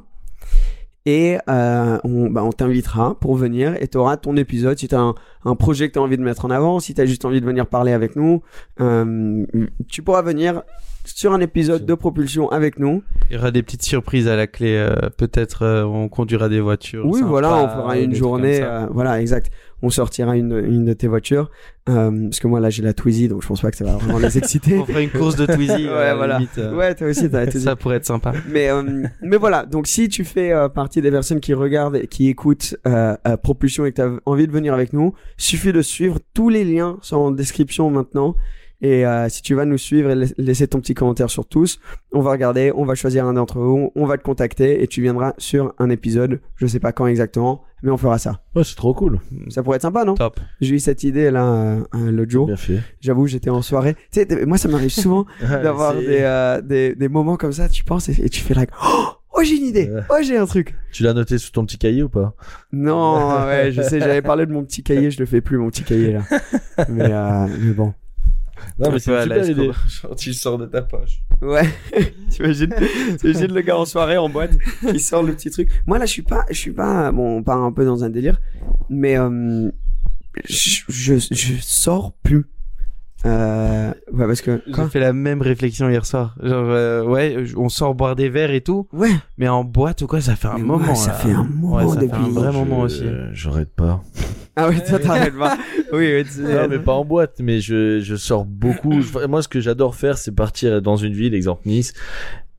Et 1.06 1.38
euh, 1.48 1.98
on, 2.04 2.28
bah, 2.30 2.44
on 2.44 2.52
t'invitera 2.52 3.18
pour 3.20 3.34
venir 3.34 3.74
et 3.80 3.88
tu 3.88 3.96
auras 3.96 4.18
ton 4.18 4.36
épisode 4.36 4.78
si 4.78 4.86
tu 4.86 4.94
as 4.94 5.00
un, 5.00 5.14
un 5.46 5.54
projet 5.54 5.88
que 5.88 5.94
tu 5.94 5.98
as 5.98 6.02
envie 6.02 6.18
de 6.18 6.22
mettre 6.22 6.44
en 6.44 6.50
avant, 6.50 6.78
si 6.78 6.92
tu 6.94 7.00
as 7.00 7.06
juste 7.06 7.24
envie 7.24 7.40
de 7.40 7.46
venir 7.46 7.66
parler 7.66 7.92
avec 7.92 8.16
nous. 8.16 8.42
euh, 8.80 9.46
tu 9.88 10.02
pourras 10.02 10.20
venir 10.22 10.62
sur 11.06 11.32
un 11.32 11.40
épisode 11.40 11.86
de 11.86 11.94
propulsion 11.94 12.50
avec 12.50 12.78
nous. 12.78 13.02
Il 13.30 13.36
y 13.36 13.38
aura 13.38 13.50
des 13.50 13.62
petites 13.62 13.82
surprises 13.82 14.28
à 14.28 14.36
la 14.36 14.46
clé. 14.46 14.76
euh, 14.76 14.94
Peut-être 15.16 15.62
euh, 15.64 15.84
on 15.84 16.08
conduira 16.10 16.50
des 16.50 16.60
voitures. 16.60 17.06
Oui, 17.06 17.20
sympas, 17.20 17.28
voilà, 17.30 17.56
on 17.64 17.68
fera 17.68 17.98
une 17.98 18.14
journée. 18.14 18.60
euh, 18.62 18.86
voilà, 18.90 19.20
exact. 19.22 19.50
On 19.82 19.90
sortira 19.90 20.36
une, 20.36 20.52
une 20.66 20.84
de 20.84 20.92
tes 20.92 21.06
voitures. 21.08 21.50
euh, 21.88 22.24
parce 22.24 22.38
que 22.40 22.46
moi, 22.46 22.60
là, 22.60 22.68
j'ai 22.70 22.82
la 22.82 22.92
Twizy, 22.92 23.28
donc 23.28 23.42
je 23.42 23.48
pense 23.48 23.60
pas 23.62 23.70
que 23.70 23.76
ça 23.76 23.84
va 23.84 23.92
vraiment 23.96 24.18
les 24.18 24.36
exciter. 24.38 24.78
On 24.80 24.84
fera 24.84 25.00
une 25.00 25.10
course 25.10 25.36
de 25.36 25.46
Twizy. 25.46 25.70
Ouais, 25.90 26.10
euh, 26.10 26.14
voilà. 26.16 26.36
limite, 26.38 26.58
euh, 26.58 26.74
ouais, 26.76 26.94
toi 26.94 27.08
aussi, 27.08 27.30
t'as 27.30 27.40
la 27.40 27.46
Twizy. 27.46 27.64
Ça 27.64 27.76
pourrait 27.76 27.96
être 27.96 28.06
sympa. 28.06 28.32
Mais, 28.48 28.68
euh, 28.70 29.04
mais 29.22 29.36
voilà, 29.38 29.64
donc 29.66 29.86
si 29.86 30.08
tu 30.08 30.24
fais 30.24 30.52
euh, 30.52 30.68
partie 30.68 31.00
des 31.00 31.10
personnes 31.10 31.40
qui 31.40 31.54
regardent 31.54 31.96
et 31.96 32.06
qui 32.06 32.28
écoutent 32.28 32.76
Propulsion 33.42 33.86
et 33.86 33.90
que 33.92 33.96
tu 33.96 34.02
as 34.02 34.10
envie 34.26 34.46
de 34.46 34.52
venir 34.52 34.74
avec 34.74 34.92
nous, 34.92 35.14
suffit 35.36 35.72
de 35.72 35.82
suivre. 35.82 36.18
Tous 36.34 36.48
les 36.48 36.64
liens 36.64 36.98
sont 37.02 37.16
en 37.16 37.30
description 37.30 37.90
maintenant. 37.90 38.36
Et 38.82 39.04
euh, 39.06 39.28
si 39.28 39.42
tu 39.42 39.54
vas 39.54 39.64
nous 39.66 39.76
suivre 39.78 40.10
et 40.10 40.14
la- 40.14 40.26
laisser 40.38 40.66
ton 40.66 40.80
petit 40.80 40.94
commentaire 40.94 41.28
sur 41.28 41.46
tous, 41.46 41.78
on 42.12 42.20
va 42.20 42.30
regarder, 42.30 42.72
on 42.74 42.84
va 42.84 42.94
choisir 42.94 43.26
un 43.26 43.34
d'entre 43.34 43.58
vous, 43.58 43.92
on 43.94 44.06
va 44.06 44.16
te 44.16 44.22
contacter 44.22 44.82
et 44.82 44.86
tu 44.86 45.02
viendras 45.02 45.34
sur 45.38 45.74
un 45.78 45.90
épisode. 45.90 46.40
Je 46.56 46.66
sais 46.66 46.80
pas 46.80 46.92
quand 46.92 47.06
exactement, 47.06 47.62
mais 47.82 47.90
on 47.90 47.96
fera 47.98 48.18
ça. 48.18 48.42
Ouais, 48.54 48.64
c'est 48.64 48.76
trop 48.76 48.94
cool. 48.94 49.18
Ça 49.50 49.62
pourrait 49.62 49.76
être 49.76 49.82
sympa, 49.82 50.04
non? 50.04 50.14
Top. 50.14 50.40
J'ai 50.60 50.74
eu 50.76 50.78
cette 50.78 51.02
idée 51.04 51.30
là 51.30 51.44
euh, 51.46 51.80
euh, 51.94 52.10
l'autre 52.10 52.30
jour. 52.30 52.46
Bien 52.46 52.56
fait. 52.56 52.80
J'avoue, 53.00 53.26
j'étais 53.26 53.50
en 53.50 53.60
soirée. 53.62 53.96
Tu 54.12 54.22
sais, 54.22 54.46
moi 54.46 54.56
ça 54.56 54.68
m'arrive 54.68 54.90
souvent 54.90 55.26
d'avoir 55.40 55.94
des, 55.94 56.20
euh, 56.20 56.60
des, 56.62 56.94
des 56.94 57.08
moments 57.08 57.36
comme 57.36 57.52
ça, 57.52 57.68
tu 57.68 57.84
penses 57.84 58.08
et, 58.08 58.24
et 58.24 58.28
tu 58.30 58.40
fais 58.40 58.54
like, 58.54 58.70
oh, 58.82 59.08
oh, 59.34 59.42
j'ai 59.44 59.56
une 59.56 59.66
idée, 59.66 59.90
oh 60.08 60.14
j'ai 60.22 60.38
un 60.38 60.46
truc. 60.46 60.74
Tu 60.90 61.02
l'as 61.02 61.12
noté 61.12 61.36
sous 61.36 61.50
ton 61.50 61.66
petit 61.66 61.76
cahier 61.76 62.02
ou 62.02 62.08
pas? 62.08 62.34
Non, 62.72 63.44
ouais, 63.46 63.72
je 63.72 63.82
sais, 63.82 64.00
j'avais 64.00 64.22
parlé 64.22 64.46
de 64.46 64.52
mon 64.52 64.64
petit 64.64 64.82
cahier, 64.82 65.10
je 65.10 65.18
le 65.20 65.26
fais 65.26 65.42
plus 65.42 65.58
mon 65.58 65.68
petit 65.68 65.82
cahier 65.84 66.12
là. 66.14 66.22
Mais, 66.88 67.12
euh, 67.12 67.46
mais 67.60 67.72
bon. 67.72 67.92
Non, 68.78 68.90
mais 68.92 68.98
c'est 68.98 69.12
une 69.12 69.22
super 69.22 69.50
idée. 69.50 69.70
Sors 70.32 70.58
de 70.58 70.66
ta 70.66 70.82
poche. 70.82 71.22
Ouais, 71.42 71.68
t'imagines, 72.30 72.74
t'imagines 73.18 73.52
le 73.52 73.60
gars 73.62 73.78
en 73.78 73.84
soirée 73.84 74.16
en 74.18 74.28
boîte 74.28 74.52
qui 74.90 75.00
sort 75.00 75.22
le 75.22 75.34
petit 75.34 75.50
truc. 75.50 75.70
Moi 75.86 75.98
là, 75.98 76.06
je 76.06 76.12
suis 76.12 76.22
pas, 76.22 76.44
je 76.50 76.56
suis 76.56 76.72
pas, 76.72 77.12
bon, 77.12 77.38
on 77.38 77.42
part 77.42 77.62
un 77.62 77.72
peu 77.72 77.84
dans 77.84 78.04
un 78.04 78.10
délire, 78.10 78.40
mais 78.88 79.18
euh, 79.18 79.70
je, 80.48 80.80
je, 80.88 81.14
je 81.30 81.54
sors 81.60 82.12
plus. 82.22 82.46
Euh, 83.26 83.90
ouais, 84.12 84.26
parce 84.26 84.40
que 84.40 84.62
J'ai 84.66 84.88
fait 84.88 85.00
la 85.00 85.12
même 85.12 85.42
réflexion 85.42 85.90
hier 85.90 86.06
soir. 86.06 86.34
Genre, 86.42 86.64
euh, 86.68 87.04
ouais, 87.04 87.36
on 87.56 87.68
sort 87.68 87.94
boire 87.94 88.16
des 88.16 88.28
verres 88.30 88.50
et 88.52 88.62
tout, 88.62 88.88
Ouais, 88.92 89.10
mais 89.36 89.46
en 89.48 89.62
boîte 89.64 90.00
ou 90.02 90.06
quoi, 90.06 90.20
ça 90.22 90.36
fait 90.36 90.48
un 90.48 90.54
Mais 90.54 90.62
moment. 90.64 90.88
ouais, 90.88 90.94
ça 90.94 91.08
là. 91.08 91.14
fait 91.14 91.32
un 91.32 91.44
moment 91.44 91.76
Ouais, 91.76 91.88
ça 91.88 92.00
fait 92.00 92.12
un 92.12 92.28
vrai 92.28 92.52
Je- 92.52 92.58
moment 92.58 92.80
aussi. 92.80 93.04
J'arrête 93.32 93.70
pas. 93.74 94.02
ah 94.56 94.68
ouais, 94.68 94.82
toi 94.82 94.98
t'arrêtes 94.98 95.36
pas. 95.38 95.58
Oui, 95.92 96.08
oui, 96.14 96.24
tu- 96.24 96.40
Non, 96.42 96.68
mais 96.70 96.78
pas 96.78 96.92
en 96.92 97.04
boîte, 97.04 97.40
mais 97.42 97.60
je, 97.60 97.98
je 98.00 98.14
sors 98.14 98.44
beaucoup. 98.44 99.00
Moi, 99.28 99.42
ce 99.42 99.48
que 99.48 99.60
j'adore 99.60 99.96
faire, 99.96 100.16
c'est 100.18 100.30
partir 100.32 100.80
dans 100.80 100.94
une 100.96 101.12
ville, 101.14 101.34
exemple 101.34 101.62
Nice, 101.66 101.92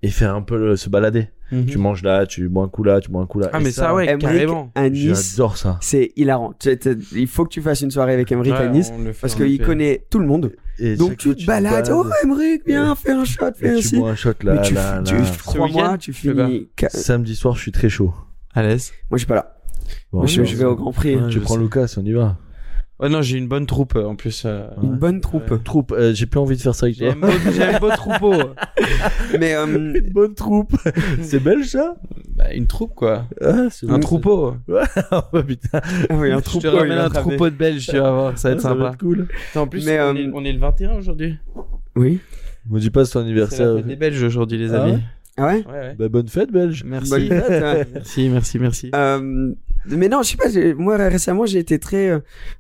et 0.04 0.10
faire 0.10 0.36
un 0.36 0.42
peu 0.42 0.58
le- 0.58 0.76
se 0.76 0.90
balader. 0.90 1.28
Mhm. 1.52 1.66
Tu 1.66 1.78
manges 1.78 2.02
là, 2.02 2.26
tu 2.26 2.48
bois 2.48 2.64
un 2.64 2.70
coup 2.70 2.84
là, 2.84 3.02
tu 3.02 3.10
bois 3.12 3.22
un 3.22 3.26
coup 3.26 3.40
là. 3.40 3.50
Ah, 3.52 3.60
Et 3.60 3.64
mais 3.64 3.72
ça, 3.72 3.94
ouais, 3.94 4.18
carrément. 4.18 4.72
à 4.74 4.90
Nice, 4.90 5.34
J'adore 5.36 5.58
ça. 5.58 5.78
c'est 5.82 6.12
hilarant. 6.16 6.54
Tu- 6.58 6.78
tu- 6.80 6.98
Il 7.14 7.28
faut 7.28 7.44
que 7.44 7.50
tu 7.50 7.62
fasses 7.62 7.82
une 7.82 7.92
soirée 7.92 8.14
avec 8.14 8.32
Emmerich 8.32 8.54
à 8.54 8.62
Ouais, 8.62 8.70
Nice 8.70 8.92
le 8.98 9.12
fait, 9.12 9.20
parce 9.22 9.36
qu'il 9.36 9.60
connaît 9.62 10.06
tout 10.10 10.20
le 10.20 10.26
monde. 10.28 10.54
Et 10.80 10.96
Donc 10.96 11.18
tu 11.18 11.36
te 11.36 11.46
balades. 11.46 11.90
Oh 11.94 12.06
Emmerich, 12.24 12.62
viens, 12.66 12.96
fais 12.96 13.12
un 13.12 13.26
shot, 13.26 13.52
fais 13.56 13.72
un 13.72 13.76
tu 13.76 13.82
ci. 13.84 13.98
bois 13.98 14.12
un 14.12 14.16
shot 14.16 14.30
là, 14.44 14.54
Mais 14.56 14.62
tu, 14.62 14.74
là, 14.74 15.02
tu- 15.06 15.14
là. 15.16 15.22
crois-moi, 15.46 15.98
tu 15.98 16.14
finis. 16.14 16.70
Samedi 16.88 17.36
soir, 17.36 17.56
je 17.56 17.62
suis 17.62 17.72
très 17.74 17.90
chaud. 17.90 18.14
À 18.54 18.64
l'aise. 18.64 18.92
Moi, 19.10 19.18
je 19.18 19.20
suis 19.20 19.28
pas 19.28 19.36
là. 19.36 19.58
Bon, 20.14 20.20
Moi, 20.20 20.28
je, 20.28 20.42
vais 20.42 20.66
au 20.66 20.76
Grand 20.76 20.94
Prix. 20.94 21.16
Ouais, 21.18 21.28
Tu 21.28 21.34
je 21.34 21.40
prends 21.40 21.56
sais. 21.56 21.60
Lucas, 21.62 21.94
on 21.98 22.06
y 22.06 22.14
va. 22.14 22.38
Ouais, 23.02 23.10
non, 23.10 23.22
j'ai 23.24 23.38
une 23.40 23.48
bonne 23.48 23.66
troupe 23.66 23.96
euh, 23.96 24.06
en 24.06 24.16
plus. 24.16 24.44
euh, 24.46 24.68
Une 24.84 24.96
bonne 24.96 25.22
troupe. 25.22 25.64
Troupe, 25.64 25.92
euh, 25.92 26.14
j'ai 26.14 26.28
plus 26.28 26.40
envie 26.40 26.56
de 26.56 26.62
faire 26.62 26.76
ça 26.76 26.86
avec 26.86 26.98
toi. 27.00 27.16
j'ai 27.52 27.64
un 27.64 27.80
beau 27.80 27.90
troupeau. 27.90 28.34
Mais 29.40 29.56
euh, 29.56 29.66
Une 29.96 30.10
bonne 30.12 30.36
troupe. 30.36 30.74
c'est 31.22 31.40
belge 31.42 31.66
ça? 31.68 31.96
Bah, 32.36 32.54
une 32.54 32.68
troupe, 32.68 32.94
quoi. 32.94 33.26
ah, 33.42 33.68
c'est 33.72 33.88
Un 33.90 33.94
bon, 33.94 34.00
troupeau. 34.00 34.56
oh 35.12 35.44
putain. 35.44 35.82
oui, 36.12 36.32
un 36.32 36.38
Je 36.38 36.44
troupeau. 36.44 36.60
te 36.62 36.68
ramène 36.76 36.92
un 36.98 37.06
attrapé. 37.06 37.30
troupeau 37.30 37.50
de 37.50 37.56
Belges, 37.56 37.88
tu 37.88 37.98
vas 37.98 38.12
voir, 38.12 38.38
ça 38.38 38.50
va 38.50 38.54
être 38.56 38.60
Ah, 38.60 38.70
ça 38.70 38.74
va 38.76 38.76
sympa. 38.82 38.94
être 38.94 39.00
cool. 39.00 39.28
En 39.56 39.68
plus, 39.68 39.86
Mais, 39.86 40.00
on, 40.00 40.04
euh, 40.04 40.14
est, 40.16 40.30
on 40.34 40.46
est 40.46 40.54
le 40.54 40.60
21 40.60 40.94
aujourd'hui. 40.98 41.38
Oui. 41.96 42.20
Me 42.70 42.80
dis 42.80 42.92
pas 42.92 43.06
c'est 43.06 43.14
ton 43.14 43.20
C'est 43.20 43.26
anniversaire. 43.26 43.76
fête 43.78 43.88
des 43.88 43.96
Belges 43.96 44.22
aujourd'hui, 44.24 44.58
les 44.60 44.74
Ah 44.74 44.84
amis. 44.84 44.92
ouais? 44.94 45.00
Ah 45.38 45.46
ouais? 45.48 45.66
Ouais, 45.66 45.72
ouais. 45.74 45.96
Bah, 45.98 46.10
bonne 46.10 46.28
fête 46.28 46.52
belge. 46.52 46.84
Merci. 46.86 47.10
Bonne 47.10 47.28
fête, 47.28 47.50
ouais. 47.64 47.88
Merci, 47.96 48.30
merci, 48.30 48.60
merci. 48.60 48.92
Euh, 48.94 49.54
mais 49.86 50.08
non, 50.10 50.22
je 50.24 50.30
sais 50.32 50.38
pas. 50.38 50.74
Moi 50.78 50.98
récemment, 50.98 51.46
j'ai 51.46 51.60
été 51.60 51.80
très. 51.80 52.10
euh, 52.10 52.20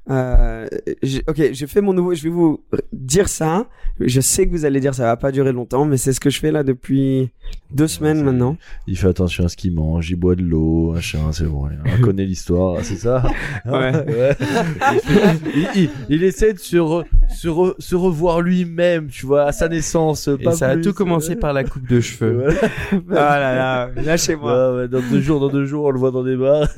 euh, 0.10 0.68
ok, 1.28 1.50
j'ai 1.52 1.68
fait 1.68 1.82
mon 1.82 1.94
nouveau. 1.94 2.14
Je 2.14 2.24
vais 2.24 2.30
vous 2.30 2.64
dire 2.94 3.28
ça. 3.30 3.66
Je 4.00 4.20
sais 4.22 4.48
que 4.48 4.52
vous 4.52 4.66
allez 4.66 4.80
dire 4.80 4.96
ça 4.96 5.04
va 5.04 5.18
pas 5.18 5.32
durer 5.32 5.52
longtemps, 5.52 5.86
mais 5.86 5.98
c'est 5.98 6.14
ce 6.14 6.20
que 6.20 6.30
je 6.30 6.40
fais 6.40 6.52
là 6.52 6.64
depuis 6.64 7.30
deux 7.72 7.88
semaines 7.88 8.24
maintenant. 8.24 8.58
Il 8.88 8.98
fait 8.98 9.08
attention 9.08 9.46
à 9.46 9.50
ce 9.50 9.56
qu'il 9.58 9.74
mange, 9.74 10.10
il 10.10 10.16
boit 10.16 10.36
de 10.36 10.42
l'eau, 10.42 10.94
machin, 10.94 11.32
c'est 11.32 11.44
bon. 11.46 11.68
On 11.98 12.02
connaît 12.02 12.26
l'histoire, 12.26 12.84
c'est 12.84 12.96
ça? 12.96 13.24
Ouais. 13.66 13.92
Ouais. 14.12 14.36
Il, 16.10 16.24
essaie 16.24 16.54
de 16.54 16.60
se, 16.60 16.78
re- 16.78 17.06
se, 17.30 17.48
re- 17.48 17.76
se 17.80 17.96
revoir 17.96 18.42
lui-même, 18.42 19.08
tu 19.08 19.26
vois, 19.26 19.44
à 19.46 19.52
sa 19.52 19.68
naissance. 19.70 20.28
Et 20.28 20.38
pas 20.44 20.52
ça 20.54 20.70
a 20.70 20.78
tout 20.78 20.94
commencé 20.94 21.36
par 21.36 21.54
la 21.54 21.64
coupe 21.64 21.88
de 21.88 22.00
cheveux. 22.02 22.48
Ah 23.12 23.40
là 23.40 23.56
là, 23.56 23.90
lâchez-moi. 24.02 24.76
Ouais, 24.76 24.88
dans 24.88 25.02
deux 25.02 25.22
jours, 25.22 25.40
dans 25.40 25.50
deux 25.50 25.66
jours, 25.66 25.86
on 25.86 25.92
le 25.92 26.00
voit 26.00 26.12
dans 26.12 26.24
des 26.24 26.36
bars. 26.36 26.68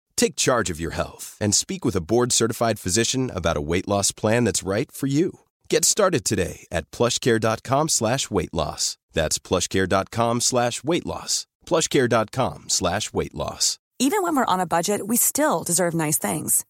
Take 0.21 0.35
charge 0.35 0.69
of 0.69 0.79
your 0.79 0.91
health 0.91 1.35
and 1.41 1.55
speak 1.55 1.83
with 1.83 1.95
a 1.95 2.07
board-certified 2.11 2.77
physician 2.77 3.31
about 3.33 3.57
a 3.57 3.67
weight 3.71 3.87
loss 3.87 4.11
plan 4.11 4.43
that's 4.43 4.61
right 4.61 4.91
for 4.91 5.07
you. 5.07 5.39
Get 5.67 5.83
started 5.83 6.23
today 6.23 6.67
at 6.71 6.91
plushcare.com 6.91 7.89
slash 7.89 8.29
weight 8.29 8.53
loss. 8.53 8.99
That's 9.13 9.39
plushcare.com 9.39 10.41
slash 10.41 10.83
weight 10.83 11.07
loss. 11.07 11.47
plushcare.com 11.65 12.69
slash 12.69 13.11
weight 13.11 13.33
loss. 13.33 13.79
Even 13.97 14.21
when 14.21 14.35
we're 14.35 14.53
on 14.53 14.59
a 14.59 14.67
budget, 14.67 15.07
we 15.07 15.17
still 15.17 15.63
deserve 15.63 15.95
nice 15.95 16.19
things. 16.19 16.65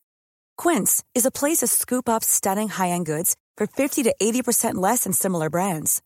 Quince 0.55 1.03
is 1.13 1.25
a 1.25 1.37
place 1.39 1.57
to 1.57 1.67
scoop 1.67 2.07
up 2.07 2.23
stunning 2.23 2.69
high-end 2.69 3.05
goods 3.05 3.35
for 3.57 3.67
50 3.67 4.03
to 4.03 4.15
80% 4.21 4.75
less 4.75 5.03
than 5.03 5.11
similar 5.11 5.49
brands. 5.49 6.01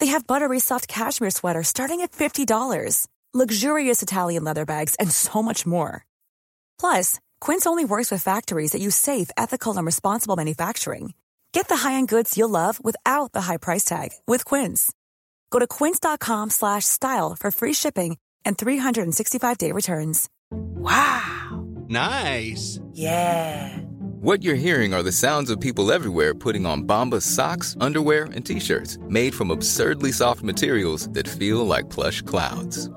They 0.00 0.12
have 0.12 0.26
buttery 0.26 0.60
soft 0.60 0.86
cashmere 0.86 1.30
sweaters 1.30 1.68
starting 1.68 2.02
at 2.02 2.12
$50, 2.12 3.06
luxurious 3.32 4.02
Italian 4.02 4.44
leather 4.44 4.66
bags, 4.66 4.96
and 4.96 5.10
so 5.10 5.42
much 5.42 5.64
more. 5.66 6.04
Plus, 6.80 7.20
Quince 7.40 7.66
only 7.66 7.84
works 7.84 8.10
with 8.10 8.22
factories 8.22 8.72
that 8.72 8.80
use 8.80 8.96
safe, 8.96 9.30
ethical, 9.36 9.76
and 9.76 9.84
responsible 9.84 10.36
manufacturing. 10.36 11.12
Get 11.52 11.68
the 11.68 11.76
high-end 11.76 12.08
goods 12.08 12.38
you'll 12.38 12.48
love 12.48 12.82
without 12.82 13.32
the 13.32 13.42
high 13.42 13.56
price 13.58 13.84
tag 13.84 14.10
with 14.26 14.44
Quince. 14.44 14.92
Go 15.50 15.58
to 15.58 15.66
quince.com 15.66 16.50
slash 16.50 16.84
style 16.84 17.36
for 17.38 17.50
free 17.50 17.72
shipping 17.72 18.16
and 18.44 18.56
365-day 18.56 19.72
returns. 19.72 20.28
Wow. 20.50 21.66
Nice. 21.88 22.80
Yeah. 22.92 23.78
What 24.20 24.42
you're 24.42 24.56
hearing 24.56 24.92
are 24.94 25.02
the 25.02 25.12
sounds 25.12 25.48
of 25.48 25.60
people 25.60 25.90
everywhere 25.92 26.34
putting 26.34 26.66
on 26.66 26.82
Bombas 26.84 27.22
socks, 27.22 27.76
underwear, 27.80 28.24
and 28.24 28.44
t-shirts 28.44 28.98
made 29.08 29.34
from 29.34 29.50
absurdly 29.50 30.12
soft 30.12 30.42
materials 30.42 31.08
that 31.10 31.28
feel 31.28 31.64
like 31.66 31.88
plush 31.88 32.20
clouds. 32.22 32.90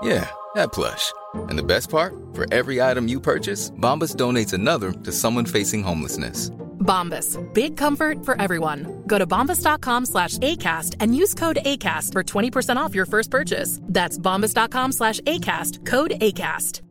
Yeah, 0.00 0.30
that 0.54 0.72
plush. 0.72 1.12
And 1.34 1.58
the 1.58 1.62
best 1.62 1.90
part? 1.90 2.14
For 2.34 2.46
every 2.52 2.80
item 2.80 3.08
you 3.08 3.20
purchase, 3.20 3.70
Bombas 3.70 4.14
donates 4.16 4.52
another 4.52 4.92
to 4.92 5.12
someone 5.12 5.46
facing 5.46 5.82
homelessness. 5.82 6.50
Bombas. 6.80 7.38
Big 7.54 7.76
comfort 7.76 8.24
for 8.24 8.40
everyone. 8.40 9.02
Go 9.06 9.18
to 9.18 9.26
bombas.com 9.26 10.06
slash 10.06 10.38
ACAST 10.38 10.96
and 11.00 11.14
use 11.14 11.34
code 11.34 11.58
ACAST 11.64 12.12
for 12.12 12.22
20% 12.22 12.76
off 12.76 12.94
your 12.94 13.06
first 13.06 13.30
purchase. 13.30 13.80
That's 13.84 14.18
bombas.com 14.18 14.92
slash 14.92 15.20
ACAST. 15.20 15.86
Code 15.86 16.12
ACAST. 16.20 16.82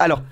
Alors, 0.00 0.22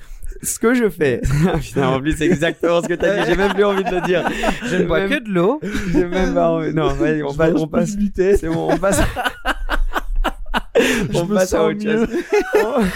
ce 0.43 0.59
que 0.59 0.75
je 0.75 0.91
fais. 0.91 1.21
Putain, 1.61 1.89
en 1.89 2.01
plus, 2.01 2.17
c'est 2.17 2.27
exactement 2.27 2.83
ce 2.83 2.89
que 2.89 2.95
t'as 2.95 3.25
dit. 3.25 3.31
J'ai 3.31 3.37
même 3.37 3.55
plus 3.55 3.65
envie 3.65 3.85
de 3.85 3.91
le 3.91 4.01
dire. 4.01 4.29
Je 4.65 4.77
ne 4.77 4.85
bois 4.85 5.09
que 5.09 5.21
de 5.21 5.29
l'eau. 5.29 5.61
J'ai 5.93 6.05
même 6.05 6.35
pas 6.35 6.51
envie. 6.51 6.75
Non, 6.75 6.89
vas-y, 6.95 7.23
on 7.23 7.33
passe. 7.33 7.53
On 7.57 7.69
passe. 7.69 7.97
C'est 8.17 8.49
bon, 8.49 8.73
on 8.73 8.79
passe. 8.79 9.01
on 11.15 11.25
me 11.27 11.35
passe 11.35 11.55
à 11.55 11.65
autre 11.65 11.83
chose. 11.83 12.07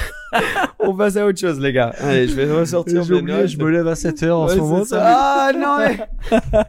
on 0.78 0.94
passe 0.94 1.16
à 1.16 1.26
autre 1.26 1.40
chose, 1.40 1.58
les 1.60 1.72
gars. 1.72 1.92
Allez, 1.98 2.28
je 2.28 2.34
vais 2.34 2.50
ressortir 2.52 3.02
J'ai 3.02 3.14
oublié, 3.14 3.48
je 3.48 3.58
me 3.58 3.68
lève 3.68 3.88
à 3.88 3.94
7h 3.94 4.30
en 4.30 4.46
Ouais, 4.46 4.54
ce 4.54 4.58
moment. 4.60 4.84
ça. 4.84 5.02
Ah 5.04 5.52
non, 5.56 5.78
mais. 5.78 5.98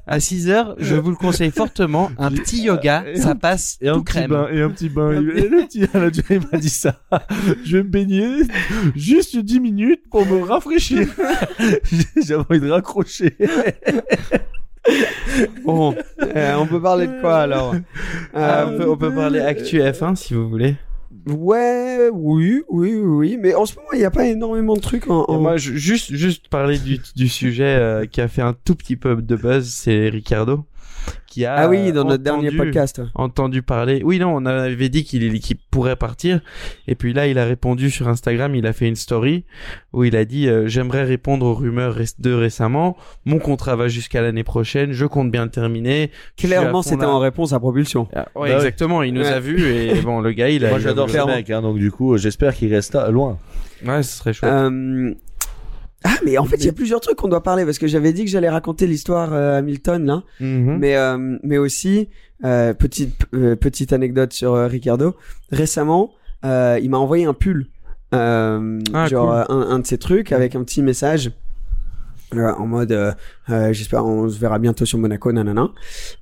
À 0.08 0.20
6 0.20 0.50
heures, 0.50 0.76
je 0.80 0.96
vous 0.96 1.12
le 1.12 1.16
conseille 1.16 1.52
fortement. 1.52 2.10
Un 2.18 2.32
petit 2.32 2.64
yoga, 2.64 3.04
ça 3.16 3.36
passe 3.36 3.78
Et 3.82 3.90
un 3.90 3.94
tout 3.96 4.04
petit 4.04 4.14
crème. 4.18 4.32
bain, 4.32 4.48
et 4.52 4.62
un 4.62 4.70
petit 4.70 4.90
bain. 4.90 5.12
Et 5.12 5.20
le 5.20 5.66
petit, 5.68 5.82
la 5.94 6.08
il 6.36 6.42
m'a 6.52 6.58
dit 6.58 6.70
ça. 6.70 6.96
Je 7.64 7.78
vais 7.78 7.84
me 7.84 7.90
baigner 7.90 8.28
juste 8.96 9.38
10 9.38 9.60
minutes 9.60 10.02
pour 10.10 10.26
me 10.26 10.42
rafraîchir. 10.44 11.08
J'avais 12.26 12.44
envie 12.50 12.60
de 12.62 12.72
raccrocher. 12.72 13.36
Bon, 15.64 15.96
euh, 16.36 16.56
on 16.58 16.66
peut 16.66 16.82
parler 16.82 17.06
de 17.08 17.22
quoi 17.22 17.38
alors? 17.42 17.76
Euh, 18.36 18.66
on, 18.68 18.78
peut, 18.78 18.90
on 18.90 18.98
peut 18.98 19.14
parler 19.14 19.40
Actu 19.40 19.80
F1 19.80 20.16
si 20.16 20.34
vous 20.34 20.50
voulez. 20.50 20.76
Ouais, 21.28 22.10
oui, 22.12 22.62
oui, 22.70 22.94
oui, 22.96 23.00
oui. 23.04 23.38
Mais 23.40 23.54
en 23.54 23.66
ce 23.66 23.76
moment, 23.76 23.90
il 23.94 24.00
n'y 24.00 24.06
a 24.06 24.12
pas 24.12 24.26
énormément 24.28 24.74
de 24.76 24.80
trucs 24.82 25.10
en- 25.10 25.26
moi, 25.40 25.58
je- 25.58 25.74
juste, 25.74 26.14
juste 26.14 26.48
parler 26.50 26.78
du, 26.80 27.00
du 27.16 27.28
sujet 27.30 27.64
euh, 27.78 28.06
qui 28.06 28.22
a 28.22 28.28
fait 28.28 28.42
un 28.42 28.54
tout 28.54 28.76
petit 28.76 28.96
peu 28.96 29.16
de 29.16 29.36
buzz, 29.36 29.68
c'est 29.68 30.10
Ricardo. 30.10 30.66
Qui 31.28 31.46
a 31.46 31.56
Ah 31.56 31.70
oui, 31.70 31.94
dans 31.94 32.04
notre 32.04 32.24
dernier 32.24 32.48
entendu- 32.50 32.58
podcast. 32.58 33.02
entendu 33.16 33.62
parler. 33.62 34.02
Oui, 34.04 34.20
non, 34.20 34.36
on 34.36 34.46
avait 34.46 34.90
dit 34.90 35.06
qu'il 35.06 35.40
qu'il 35.40 35.56
pourrait 35.72 35.96
partir. 35.96 36.42
Et 36.88 36.96
puis 36.96 37.14
là, 37.14 37.28
il 37.28 37.40
a 37.40 37.46
répondu 37.46 37.90
sur 37.90 38.10
Instagram. 38.10 38.54
Il 38.54 38.68
a 38.68 38.74
fait 38.74 38.88
une 38.90 38.98
story 38.98 39.46
où 39.94 40.04
il 40.04 40.18
a 40.18 40.26
dit 40.26 40.50
euh, 40.50 40.68
J'aimerais 40.68 41.04
répondre 41.06 41.46
aux 41.46 41.54
rumeurs 41.54 41.96
de 42.20 42.34
récemment. 42.34 42.98
Mon 43.24 43.40
contrat 43.40 43.78
va 43.78 43.88
jusqu'à 43.88 44.22
l'année 44.22 44.44
prochaine. 44.44 44.92
Je 44.92 45.06
compte 45.06 45.32
bien 45.32 45.46
le 45.46 45.52
terminer. 45.52 46.12
Clairement, 46.36 46.82
c'était 46.82 47.04
là. 47.04 47.12
en 47.12 47.20
réponse 47.20 47.54
à 47.54 47.60
Propulsion. 47.62 48.10
Ah, 48.14 48.28
ouais, 48.36 48.50
Bah 48.50 48.56
exactement. 48.58 49.02
Il 49.04 49.14
nous 49.14 49.22
Ouais. 49.22 49.28
a 49.28 49.40
vus 49.40 49.64
et 49.74 50.02
bon, 50.02 50.20
le 50.20 50.34
gars, 50.34 50.50
il 50.50 50.66
a. 50.66 50.70
Moi, 50.72 50.80
j'adore 50.80 51.10
ce 51.10 51.26
mec, 51.28 51.50
hein, 51.50 51.62
donc 51.62 51.78
du 51.78 51.92
coup, 51.92 52.18
j'espère 52.18 52.54
qu'il 52.56 52.74
reste 52.74 52.98
loin. 53.10 53.38
Ouais, 53.86 54.04
ce 54.04 54.18
serait 54.18 54.34
chouette. 54.34 54.52
Euh, 54.52 55.14
Ah, 56.04 56.16
mais 56.26 56.38
en 56.38 56.46
fait, 56.46 56.56
il 56.58 56.66
y 56.66 56.70
a 56.70 56.74
plusieurs 56.74 57.00
trucs 57.00 57.16
qu'on 57.18 57.28
doit 57.28 57.44
parler 57.44 57.64
parce 57.66 57.78
que 57.78 57.86
j'avais 57.88 58.12
dit 58.14 58.26
que 58.26 58.30
j'allais 58.32 58.50
raconter 58.50 58.88
l'histoire 58.88 59.34
euh, 59.34 59.60
Hamilton 59.60 60.06
là, 60.06 60.24
Mhm. 60.40 60.78
mais 60.80 60.96
euh, 60.96 61.38
mais 61.44 61.58
aussi 61.60 62.10
euh, 62.44 62.74
petite 62.74 63.16
euh, 63.36 63.56
petite 63.56 63.94
anecdote 63.94 64.34
sur 64.34 64.54
euh, 64.56 64.66
Ricardo. 64.68 65.16
Récemment, 65.52 66.12
euh, 66.44 66.80
il 66.82 66.90
m'a 66.90 66.98
envoyé 66.98 67.26
un 67.26 67.34
pull, 67.36 67.68
euh, 68.16 68.80
Ah, 68.94 69.08
genre 69.08 69.46
cool. 69.46 69.56
un, 69.56 69.62
un 69.70 69.80
de 69.80 69.86
ces 69.86 69.98
trucs 70.00 70.32
avec 70.32 70.56
un 70.56 70.64
petit 70.64 70.82
message. 70.82 71.32
Euh, 72.34 72.54
en 72.54 72.66
mode 72.68 72.92
euh, 72.92 73.12
euh, 73.50 73.74
j'espère 73.74 74.06
on 74.06 74.30
se 74.30 74.40
verra 74.40 74.58
bientôt 74.60 74.86
sur 74.86 74.98
Monaco 74.98 75.32
nanana. 75.32 75.70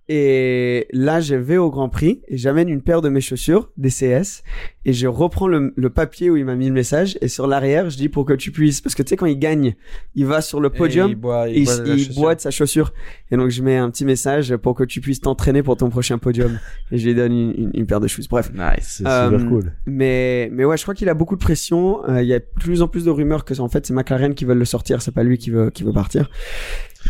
Et 0.07 0.87
là 0.91 1.19
je 1.21 1.35
vais 1.35 1.57
au 1.57 1.69
Grand 1.69 1.89
Prix 1.89 2.21
et 2.27 2.37
j'amène 2.37 2.67
une 2.69 2.81
paire 2.81 3.01
de 3.01 3.09
mes 3.09 3.21
chaussures 3.21 3.69
des 3.77 3.89
CS 3.89 4.41
et 4.85 4.93
je 4.93 5.05
reprends 5.07 5.47
le, 5.47 5.71
le 5.75 5.89
papier 5.91 6.29
où 6.31 6.37
il 6.37 6.45
m'a 6.45 6.55
mis 6.55 6.67
le 6.67 6.73
message 6.73 7.17
et 7.21 7.27
sur 7.27 7.45
l'arrière 7.45 7.89
je 7.91 7.97
dis 7.97 8.09
pour 8.09 8.25
que 8.25 8.33
tu 8.33 8.51
puisses 8.51 8.81
parce 8.81 8.95
que 8.95 9.03
tu 9.03 9.09
sais 9.09 9.17
quand 9.17 9.27
il 9.27 9.37
gagne 9.37 9.75
il 10.15 10.25
va 10.25 10.41
sur 10.41 10.59
le 10.61 10.69
podium 10.71 11.09
Et 11.09 11.11
il 11.11 11.15
boit, 11.15 11.47
il 11.49 11.63
boit 11.65 11.77
de 11.77 11.87
la 11.89 11.93
il 11.95 11.99
chaussure. 12.05 12.21
boit 12.21 12.35
de 12.35 12.41
sa 12.41 12.49
chaussure. 12.51 12.93
Et 13.31 13.37
donc 13.37 13.49
je 13.49 13.61
mets 13.61 13.77
un 13.77 13.89
petit 13.91 14.05
message 14.05 14.55
pour 14.57 14.73
que 14.73 14.83
tu 14.83 14.99
puisses 15.01 15.21
t'entraîner 15.21 15.61
pour 15.61 15.77
ton 15.77 15.89
prochain 15.89 16.17
podium. 16.17 16.57
Et 16.91 16.97
je 16.97 17.07
lui 17.07 17.13
donne 17.15 17.31
une, 17.31 17.51
une, 17.55 17.71
une 17.75 17.85
paire 17.85 17.99
de 17.99 18.07
choses 18.07 18.27
bref. 18.27 18.51
Nice. 18.53 18.95
C'est 18.97 19.07
Euh, 19.07 19.29
super 19.29 19.47
cool. 19.47 19.73
mais 19.85 20.49
mais 20.51 20.65
ouais 20.65 20.77
je 20.77 20.81
crois 20.83 20.95
qu'il 20.95 21.09
a 21.09 21.13
beaucoup 21.13 21.35
de 21.35 21.41
pression. 21.43 22.03
Euh, 22.09 22.21
il 22.23 22.27
y 22.27 22.33
a 22.33 22.39
de 22.39 22.45
plus 22.59 22.81
en 22.81 22.87
plus 22.87 23.05
de 23.05 23.11
rumeurs 23.11 23.45
que 23.45 23.59
en 23.59 23.69
fait 23.69 23.85
c'est 23.85 23.93
McLaren 23.93 24.33
qui 24.33 24.45
veulent 24.45 24.57
le 24.57 24.65
sortir. 24.65 25.01
C'est 25.03 25.13
pas 25.13 25.23
lui 25.23 25.37
qui 25.37 25.51
veut 25.51 25.69
qui 25.69 25.83
veut 25.83 25.91
partir 25.99 26.29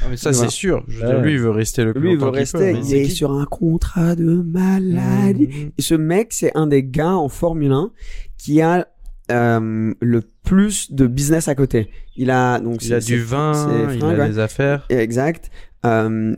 Ah, 0.02 0.06
mais 0.10 0.18
ça, 0.18 0.32
Voilà. 0.32 0.50
c'est 0.50 0.56
sûr. 0.56 0.84
Je 0.88 0.98
veux 1.00 1.02
Ouais. 1.08 1.14
dire, 1.14 1.22
lui, 1.22 1.34
il 1.34 1.40
veut 1.40 1.50
rester 1.50 1.84
le 1.84 1.94
plus 1.94 2.02
lui 2.02 2.12
il 2.14 2.20
veut 2.20 2.30
rester 2.30 2.74
peut, 2.74 2.78
est 2.96 3.10
sur 3.10 3.32
un 3.34 3.46
contrat 3.46 4.16
de 4.16 4.24
maladie 4.46 5.48
Mhm. 5.48 5.72
Et 5.78 5.82
ce 5.82 5.96
mec, 5.96 6.28
c'est 6.32 6.52
un 6.56 6.68
des 6.68 6.84
gars 6.84 7.16
en 7.16 7.28
Formule 7.28 7.72
1 7.72 7.92
qui 8.38 8.62
a 8.62 8.88
euh, 9.32 9.94
le 10.02 10.22
plus 10.44 10.92
de 10.92 11.06
business 11.06 11.48
à 11.48 11.56
côté. 11.56 11.90
Il 12.16 12.32
a 12.32 12.60
donc 12.60 12.84
Il 12.84 12.94
a 12.94 13.00
du 13.00 13.22
vin, 13.22 13.52
il 13.94 14.04
a 14.04 14.08
ouais. 14.08 14.30
des 14.30 14.40
affaires. 14.40 14.86
Exact. 14.90 15.52
Euh, 15.86 16.36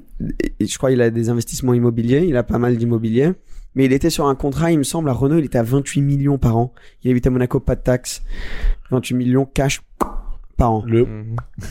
et 0.60 0.66
je 0.68 0.78
crois 0.78 0.90
qu'il 0.90 1.02
a 1.02 1.10
des 1.10 1.30
investissements 1.30 1.74
immobiliers. 1.74 2.26
Il 2.28 2.36
a 2.38 2.44
pas 2.44 2.58
mal 2.58 2.76
d'immobilier. 2.78 3.32
Mais 3.76 3.86
il 3.86 3.94
était 3.94 4.10
sur 4.10 4.28
un 4.28 4.36
contrat, 4.36 4.72
il 4.74 4.78
me 4.78 4.84
semble, 4.84 5.10
à 5.10 5.14
Renault, 5.14 5.38
il 5.38 5.46
était 5.46 5.58
à 5.58 5.64
28 5.64 6.02
millions 6.02 6.38
par 6.38 6.58
an. 6.58 6.74
Il 7.04 7.12
habite 7.12 7.26
à 7.28 7.30
Monaco, 7.30 7.62
pas 7.62 7.76
de 7.76 7.82
taxes. 7.82 8.22
28 8.92 9.14
millions 9.16 9.46
cash 9.46 9.82
par 10.58 10.72
an. 10.72 10.84
Le. 10.86 11.08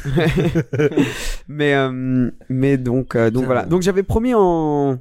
Mais 1.49 1.75
euh, 1.75 2.31
mais 2.49 2.77
donc 2.77 3.15
euh, 3.17 3.31
donc 3.31 3.45
voilà. 3.45 3.65
Donc 3.65 3.83
j'avais 3.83 4.03
promis 4.03 4.35
en 4.35 4.99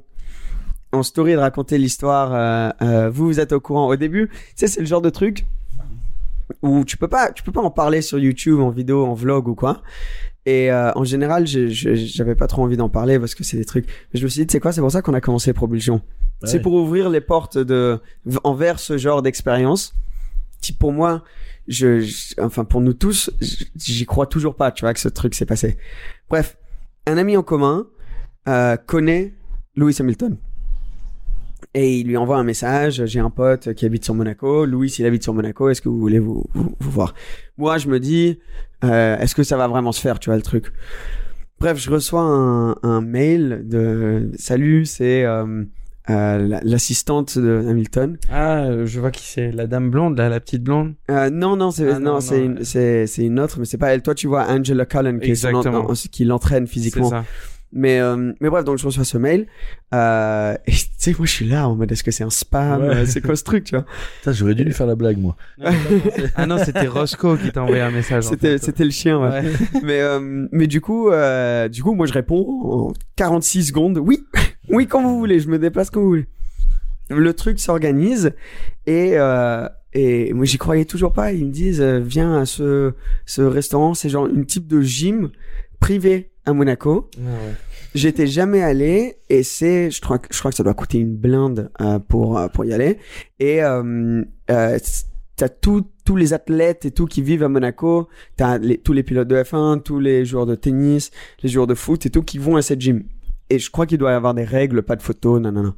en 0.92 1.02
story 1.02 1.32
de 1.32 1.38
raconter 1.38 1.78
l'histoire. 1.78 2.32
euh, 2.34 2.70
euh, 2.82 3.10
vous 3.10 3.26
vous 3.26 3.40
êtes 3.40 3.52
au 3.52 3.60
courant 3.60 3.86
au 3.88 3.96
début. 3.96 4.28
Tu 4.28 4.34
sais 4.56 4.66
c'est 4.66 4.80
le 4.80 4.86
genre 4.86 5.02
de 5.02 5.10
truc 5.10 5.46
où 6.62 6.84
tu 6.84 6.96
peux 6.96 7.08
pas 7.08 7.30
tu 7.30 7.42
peux 7.42 7.52
pas 7.52 7.60
en 7.60 7.70
parler 7.70 8.02
sur 8.02 8.18
YouTube 8.18 8.60
en 8.60 8.70
vidéo 8.70 9.06
en 9.06 9.14
vlog 9.14 9.48
ou 9.48 9.54
quoi. 9.54 9.82
Et 10.46 10.72
euh, 10.72 10.90
en 10.96 11.04
général 11.04 11.46
j'avais 11.46 12.34
pas 12.34 12.46
trop 12.46 12.62
envie 12.62 12.76
d'en 12.76 12.88
parler 12.88 13.18
parce 13.18 13.34
que 13.34 13.44
c'est 13.44 13.56
des 13.56 13.64
trucs. 13.64 13.86
Mais 14.12 14.20
je 14.20 14.24
me 14.24 14.28
suis 14.28 14.44
dit 14.44 14.50
c'est 14.50 14.60
quoi 14.60 14.72
c'est 14.72 14.80
pour 14.80 14.90
ça 14.90 15.02
qu'on 15.02 15.14
a 15.14 15.20
commencé 15.20 15.52
Propulsion. 15.52 16.00
C'est 16.44 16.60
pour 16.60 16.72
ouvrir 16.72 17.10
les 17.10 17.20
portes 17.20 17.58
de 17.58 18.00
envers 18.44 18.78
ce 18.80 18.96
genre 18.96 19.20
d'expérience. 19.22 19.92
Qui 20.62 20.72
pour 20.72 20.92
moi 20.92 21.22
je, 21.70 22.00
je- 22.00 22.34
enfin 22.38 22.64
pour 22.66 22.82
nous 22.82 22.92
tous, 22.92 23.30
j'y 23.76 24.04
crois 24.04 24.26
toujours 24.26 24.54
pas, 24.56 24.70
tu 24.72 24.84
vois, 24.84 24.92
que 24.92 25.00
ce 25.00 25.08
truc 25.08 25.34
s'est 25.34 25.46
passé. 25.46 25.78
Bref, 26.28 26.58
un 27.06 27.16
ami 27.16 27.36
en 27.38 27.42
commun 27.42 27.86
euh, 28.48 28.76
connaît 28.76 29.32
Lewis 29.76 29.96
Hamilton. 30.00 30.36
Et 31.72 32.00
il 32.00 32.08
lui 32.08 32.16
envoie 32.16 32.36
un 32.36 32.42
message, 32.42 33.04
j'ai 33.06 33.20
un 33.20 33.30
pote 33.30 33.74
qui 33.74 33.86
habite 33.86 34.04
sur 34.04 34.14
Monaco, 34.14 34.66
Louis 34.66 34.90
il 34.98 35.06
habite 35.06 35.22
sur 35.22 35.32
Monaco, 35.32 35.68
est-ce 35.68 35.80
que 35.80 35.88
vous 35.88 36.00
voulez 36.00 36.18
vous, 36.18 36.44
vous, 36.52 36.74
vous 36.80 36.90
voir? 36.90 37.14
Moi 37.58 37.78
je 37.78 37.86
me 37.88 38.00
dis, 38.00 38.40
euh, 38.82 39.16
est-ce 39.18 39.34
que 39.34 39.44
ça 39.44 39.56
va 39.56 39.68
vraiment 39.68 39.92
se 39.92 40.00
faire, 40.00 40.18
tu 40.18 40.30
vois 40.30 40.36
le 40.36 40.42
truc? 40.42 40.72
Bref, 41.60 41.78
je 41.78 41.90
reçois 41.90 42.22
un, 42.22 42.74
un 42.82 43.00
mail 43.02 43.62
de 43.68 44.32
salut, 44.36 44.84
c'est 44.84 45.24
euh, 45.24 45.64
euh, 46.08 46.38
la- 46.48 46.60
l'assistante 46.62 47.38
de 47.38 47.64
Hamilton. 47.68 48.16
Ah, 48.30 48.68
je 48.84 49.00
vois 49.00 49.10
qui 49.10 49.24
c'est. 49.24 49.52
La 49.52 49.66
dame 49.66 49.90
blonde, 49.90 50.16
là, 50.18 50.28
la 50.28 50.40
petite 50.40 50.62
blonde. 50.62 50.94
Euh, 51.10 51.28
non, 51.30 51.56
non, 51.56 51.70
c'est 51.70 51.90
Ah, 51.90 51.98
non, 51.98 52.14
non, 52.14 52.20
c'est 52.20 52.44
une, 52.44 52.64
c'est 52.64 53.06
c'est 53.06 53.24
une 53.24 53.38
autre, 53.38 53.58
mais 53.58 53.64
c'est 53.66 53.78
pas 53.78 53.88
elle. 53.92 54.02
Toi, 54.02 54.14
tu 54.14 54.26
vois 54.26 54.46
Angela 54.48 54.86
Cullen 54.86 55.20
qui 55.20 55.32
est 55.32 55.34
son 55.34 55.48
qui 56.10 56.24
l'entraîne 56.24 56.66
C'est 56.66 56.72
physiquement. 56.72 57.10
ça. 57.10 57.24
Mais 57.72 58.00
euh, 58.00 58.32
mais 58.40 58.48
bref, 58.48 58.64
donc 58.64 58.78
je 58.78 58.86
reçois 58.86 59.04
ce 59.04 59.16
mail. 59.16 59.46
Euh, 59.94 60.56
et 60.66 60.70
tu 60.72 60.78
sais, 60.98 61.14
moi, 61.16 61.26
je 61.26 61.30
suis 61.30 61.46
là 61.48 61.68
en 61.68 61.76
mode 61.76 61.90
est-ce 61.92 62.02
que 62.02 62.10
c'est 62.10 62.24
un 62.24 62.30
spam 62.30 62.82
Ouais. 62.82 62.88
euh, 62.96 63.06
C'est 63.06 63.20
quoi 63.20 63.36
ce 63.36 63.44
truc, 63.44 63.64
tu 63.64 63.76
vois? 63.76 63.84
Putain, 64.18 64.32
j'aurais 64.32 64.54
dû 64.54 64.64
lui 64.64 64.72
faire 64.72 64.86
la 64.88 64.96
blague, 64.96 65.18
moi. 65.18 65.36
Ah 66.34 66.46
non, 66.46 66.58
c'était 66.58 66.86
Roscoe 66.88 67.36
qui 67.40 67.52
t'a 67.52 67.62
envoyé 67.62 67.82
un 67.82 67.90
message. 67.92 68.26
en 68.26 68.30
C'était 68.30 68.58
fait. 68.58 68.64
c'était 68.64 68.84
le 68.84 68.90
chien, 68.90 69.20
ouais. 69.20 69.28
Ouais. 69.42 69.52
mais 69.84 70.00
euh, 70.00 70.46
mais 70.50 70.66
du 70.66 70.80
coup, 70.80 71.10
euh, 71.10 71.68
du 71.68 71.82
coup, 71.82 71.94
moi, 71.94 72.06
je 72.06 72.12
réponds 72.12 72.88
en 72.88 72.92
46 73.16 73.66
secondes. 73.66 73.98
Oui, 73.98 74.24
oui, 74.68 74.86
quand 74.86 75.02
vous 75.02 75.18
voulez. 75.18 75.38
Je 75.40 75.48
me 75.48 75.58
déplace 75.58 75.90
quand 75.90 76.00
vous 76.00 76.08
voulez. 76.08 76.26
Le 77.08 77.32
truc 77.34 77.58
s'organise 77.58 78.32
et 78.86 79.14
euh, 79.14 79.68
et 79.92 80.32
moi 80.32 80.44
j'y 80.44 80.58
croyais 80.58 80.84
toujours 80.84 81.12
pas. 81.12 81.32
Ils 81.32 81.44
me 81.46 81.50
disent 81.50 81.80
euh, 81.80 81.98
viens 81.98 82.36
à 82.38 82.46
ce 82.46 82.92
ce 83.26 83.42
restaurant, 83.42 83.94
c'est 83.94 84.08
genre 84.08 84.28
une 84.28 84.46
type 84.46 84.68
de 84.68 84.80
gym 84.80 85.30
privé 85.80 86.30
à 86.44 86.52
Monaco. 86.52 87.10
J'étais 87.94 88.28
jamais 88.28 88.62
allé 88.62 89.16
et 89.28 89.42
c'est 89.42 89.90
je 89.90 90.00
crois 90.00 90.18
que 90.18 90.28
je 90.32 90.38
crois 90.38 90.52
que 90.52 90.56
ça 90.56 90.62
doit 90.62 90.74
coûter 90.74 90.98
une 90.98 91.16
blinde 91.16 91.72
euh, 91.80 91.98
pour 91.98 92.38
euh, 92.38 92.46
pour 92.46 92.64
y 92.64 92.72
aller 92.72 92.98
et 93.40 93.64
euh, 93.64 94.22
euh, 94.50 94.78
t'as 95.34 95.48
tout 95.48 95.84
tous 96.04 96.14
les 96.14 96.32
athlètes 96.32 96.84
et 96.84 96.92
tout 96.92 97.06
qui 97.06 97.20
vivent 97.20 97.42
à 97.42 97.48
Monaco, 97.48 98.08
t'as 98.36 98.58
les, 98.58 98.78
tous 98.78 98.92
les 98.92 99.02
pilotes 99.02 99.26
de 99.26 99.36
F1, 99.36 99.82
tous 99.82 99.98
les 99.98 100.24
joueurs 100.24 100.46
de 100.46 100.54
tennis, 100.54 101.10
les 101.42 101.48
joueurs 101.48 101.66
de 101.66 101.74
foot 101.74 102.06
et 102.06 102.10
tout 102.10 102.22
qui 102.22 102.38
vont 102.38 102.54
à 102.54 102.62
cette 102.62 102.80
gym. 102.80 103.02
Et 103.48 103.58
je 103.58 103.70
crois 103.70 103.86
qu'il 103.86 103.98
doit 103.98 104.12
y 104.12 104.14
avoir 104.14 104.34
des 104.34 104.44
règles, 104.44 104.82
pas 104.82 104.94
de 104.94 105.02
photos, 105.02 105.40
non 105.40 105.50
non 105.50 105.62
non. 105.64 105.74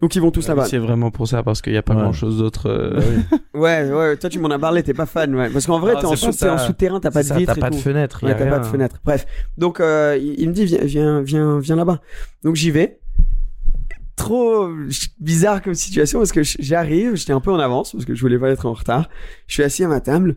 Donc 0.00 0.14
ils 0.16 0.20
vont 0.20 0.30
tous 0.30 0.46
là-bas. 0.48 0.66
C'est 0.66 0.78
vraiment 0.78 1.10
pour 1.10 1.28
ça 1.28 1.42
parce 1.42 1.62
qu'il 1.62 1.72
y 1.72 1.76
a 1.76 1.82
pas 1.82 1.94
Ouais. 1.94 2.02
grand 2.02 2.12
chose 2.12 2.38
d'autre. 2.38 2.68
euh, 2.68 3.00
Ouais, 3.54 3.90
ouais, 3.90 4.16
toi 4.16 4.28
tu 4.28 4.38
m'en 4.38 4.48
as 4.50 4.58
parlé, 4.58 4.82
t'es 4.82 4.92
pas 4.94 5.06
fan, 5.06 5.34
ouais. 5.34 5.48
Parce 5.50 5.66
qu'en 5.66 5.78
vrai, 5.78 5.94
Ah, 5.96 6.00
t'es 6.00 6.06
en, 6.06 6.12
en 6.12 6.58
souterrain, 6.58 7.00
t'as 7.00 7.10
pas 7.10 7.22
de 7.22 7.28
ça, 7.28 7.36
vitre 7.36 7.54
T'as 7.54 7.60
pas 7.60 7.70
tout. 7.70 7.76
de 7.76 7.80
fenêtre. 7.82 8.18
y 8.22 8.26
a 8.26 8.28
Ouais, 8.30 8.38
t'as 8.38 8.50
pas 8.50 8.58
de 8.58 8.66
fenêtre. 8.66 9.00
Bref. 9.04 9.24
Donc, 9.56 9.80
euh, 9.80 10.18
il, 10.20 10.34
il 10.40 10.48
me 10.48 10.54
dit, 10.54 10.64
viens, 10.66 10.80
viens, 10.84 11.20
viens, 11.22 11.58
viens 11.60 11.76
là-bas. 11.76 12.00
Donc, 12.42 12.56
j'y 12.56 12.70
vais. 12.70 12.98
Trop 14.16 14.68
bizarre 15.18 15.60
comme 15.60 15.74
situation 15.74 16.20
parce 16.20 16.30
que 16.32 16.42
j'arrive, 16.60 17.16
j'étais 17.16 17.32
un 17.32 17.40
peu 17.40 17.50
en 17.52 17.58
avance 17.58 17.92
parce 17.92 18.04
que 18.04 18.14
je 18.14 18.20
voulais 18.20 18.38
pas 18.38 18.48
être 18.50 18.64
en 18.66 18.72
retard. 18.72 19.08
Je 19.48 19.54
suis 19.54 19.62
assis 19.64 19.82
à 19.82 19.88
ma 19.88 20.00
table 20.00 20.36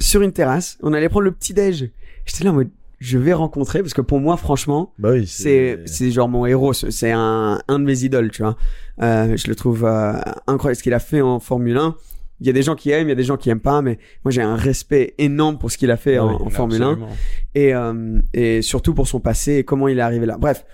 sur 0.00 0.22
une 0.22 0.32
terrasse. 0.32 0.76
On 0.82 0.92
allait 0.92 1.08
prendre 1.08 1.24
le 1.24 1.30
petit 1.32 1.54
déj. 1.54 1.90
J'étais 2.26 2.42
là 2.44 2.50
en 2.50 2.54
mode, 2.54 2.70
je 3.00 3.18
vais 3.18 3.32
rencontrer 3.32 3.80
parce 3.80 3.94
que 3.94 4.00
pour 4.02 4.20
moi, 4.20 4.36
franchement, 4.36 4.92
Bah 4.98 5.10
oui, 5.12 5.26
c'est 5.26 5.80
c'est 5.86 6.10
genre 6.12 6.28
mon 6.28 6.46
héros 6.46 6.72
ce- 6.72 6.90
c'est 6.90 7.10
un 7.12 7.60
un 7.66 7.78
de 7.80 7.84
mes 7.84 8.04
idoles 8.04 8.30
tu 8.30 8.42
vois. 8.42 8.56
Euh, 9.02 9.36
je 9.36 9.48
le 9.48 9.54
trouve 9.56 9.84
euh, 9.84 10.12
incroyable 10.46 10.76
ce 10.76 10.82
qu'il 10.82 10.94
a 10.94 10.98
fait 11.00 11.20
en 11.22 11.40
Formule 11.40 11.76
1 11.78 11.96
il 12.42 12.46
y 12.46 12.50
a 12.50 12.52
des 12.54 12.62
gens 12.62 12.74
qui 12.74 12.90
aiment 12.90 13.06
il 13.08 13.10
y 13.10 13.12
a 13.12 13.16
des 13.16 13.24
gens 13.24 13.36
qui 13.36 13.50
aiment 13.50 13.60
pas 13.60 13.80
mais 13.82 13.98
moi 14.24 14.30
j'ai 14.32 14.40
un 14.42 14.56
respect 14.56 15.14
énorme 15.18 15.58
pour 15.58 15.70
ce 15.70 15.76
qu'il 15.78 15.90
a 15.90 15.96
fait 15.98 16.18
en, 16.18 16.48
Formule 16.50 16.82
1 16.82 16.86
Absolument. 16.92 17.08
et 17.54 17.74
euh, 17.74 18.20
et 18.34 18.62
surtout 18.62 18.94
pour 18.94 19.08
son 19.08 19.20
passé 19.20 19.56
et 19.56 19.64
comment 19.64 19.88
il 19.88 19.98
est 19.98 20.02
arrivé 20.02 20.24
là. 20.26 20.36
Bref. 20.38 20.64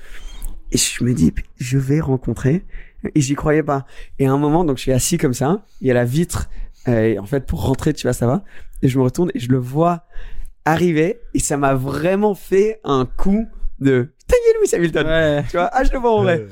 Et 0.72 0.78
je 0.78 1.04
me 1.04 1.12
dis 1.14 1.32
je 1.56 1.78
vais 1.78 2.00
rencontrer. 2.00 2.64
Et 3.14 3.20
j'y 3.20 3.34
croyais 3.36 3.62
pas. 3.62 3.86
Et 4.18 4.26
à 4.26 4.32
un 4.32 4.38
moment 4.38 4.64
donc 4.64 4.78
je 4.78 4.82
suis 4.82 4.92
assis 4.92 5.16
comme 5.18 5.34
ça. 5.34 5.64
Il 5.80 5.86
y 5.86 5.90
a 5.92 5.94
la 5.94 6.04
vitre. 6.04 6.48
Et 6.88 7.18
en 7.20 7.26
fait 7.26 7.46
pour 7.46 7.64
rentrer 7.64 7.92
tu 7.94 8.02
vois 8.06 8.12
ça 8.12 8.26
va. 8.26 8.42
Et 8.82 8.88
je 8.88 8.98
me 8.98 9.04
retourne 9.04 9.30
et 9.34 9.38
je 9.38 9.48
le 9.50 9.58
vois 9.58 10.04
arriver 10.66 11.20
et 11.32 11.38
ça 11.38 11.56
m'a 11.56 11.74
vraiment 11.74 12.34
fait 12.34 12.80
un 12.84 13.06
coup 13.06 13.46
de 13.78 14.08
putain 14.18 14.36
il 14.42 14.46
y 14.46 14.50
a 14.50 14.58
Lewis 14.60 14.74
Hamilton! 14.74 15.06
Ouais. 15.06 15.44
tu 15.48 15.56
vois 15.56 15.70
ah 15.72 15.84
je 15.84 15.92
le 15.92 15.98
vois 15.98 16.12
en 16.12 16.22
vrai. 16.22 16.46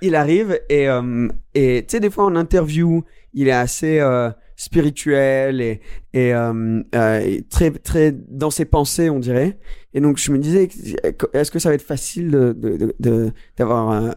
Il 0.00 0.14
arrive 0.14 0.58
et 0.68 0.88
euh, 0.88 1.28
et 1.54 1.84
tu 1.86 1.92
sais 1.92 2.00
des 2.00 2.10
fois 2.10 2.24
en 2.24 2.36
interview 2.36 3.04
il 3.32 3.48
est 3.48 3.52
assez 3.52 3.98
euh, 4.00 4.30
spirituel 4.56 5.60
et 5.60 5.80
et, 6.12 6.32
euh, 6.34 6.82
euh, 6.94 7.20
et 7.20 7.42
très 7.48 7.70
très 7.70 8.12
dans 8.12 8.50
ses 8.50 8.64
pensées 8.66 9.10
on 9.10 9.18
dirait. 9.18 9.58
Et 9.94 10.00
donc 10.00 10.18
je 10.18 10.30
me 10.30 10.38
disais 10.38 10.68
est-ce 11.32 11.50
que 11.50 11.58
ça 11.58 11.70
va 11.70 11.74
être 11.74 11.82
facile 11.82 12.30
de 12.30 13.32
d'avoir 13.56 14.14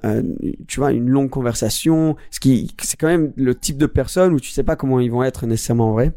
tu 0.68 0.80
vois 0.80 0.92
une 0.92 1.10
longue 1.10 1.30
conversation? 1.30 2.16
Ce 2.32 2.40
qui 2.40 2.76
c'est 2.82 2.98
quand 3.00 3.08
même 3.08 3.32
le 3.36 3.56
type 3.56 3.78
de 3.78 3.86
personne 3.88 4.34
où 4.34 4.40
tu 4.40 4.52
sais 4.52 4.64
pas 4.64 4.76
comment 4.76 5.00
ils 5.00 5.12
vont 5.12 5.24
être 5.24 5.48
nécessairement 5.48 5.90
en 5.90 5.94
vrai 5.94 6.12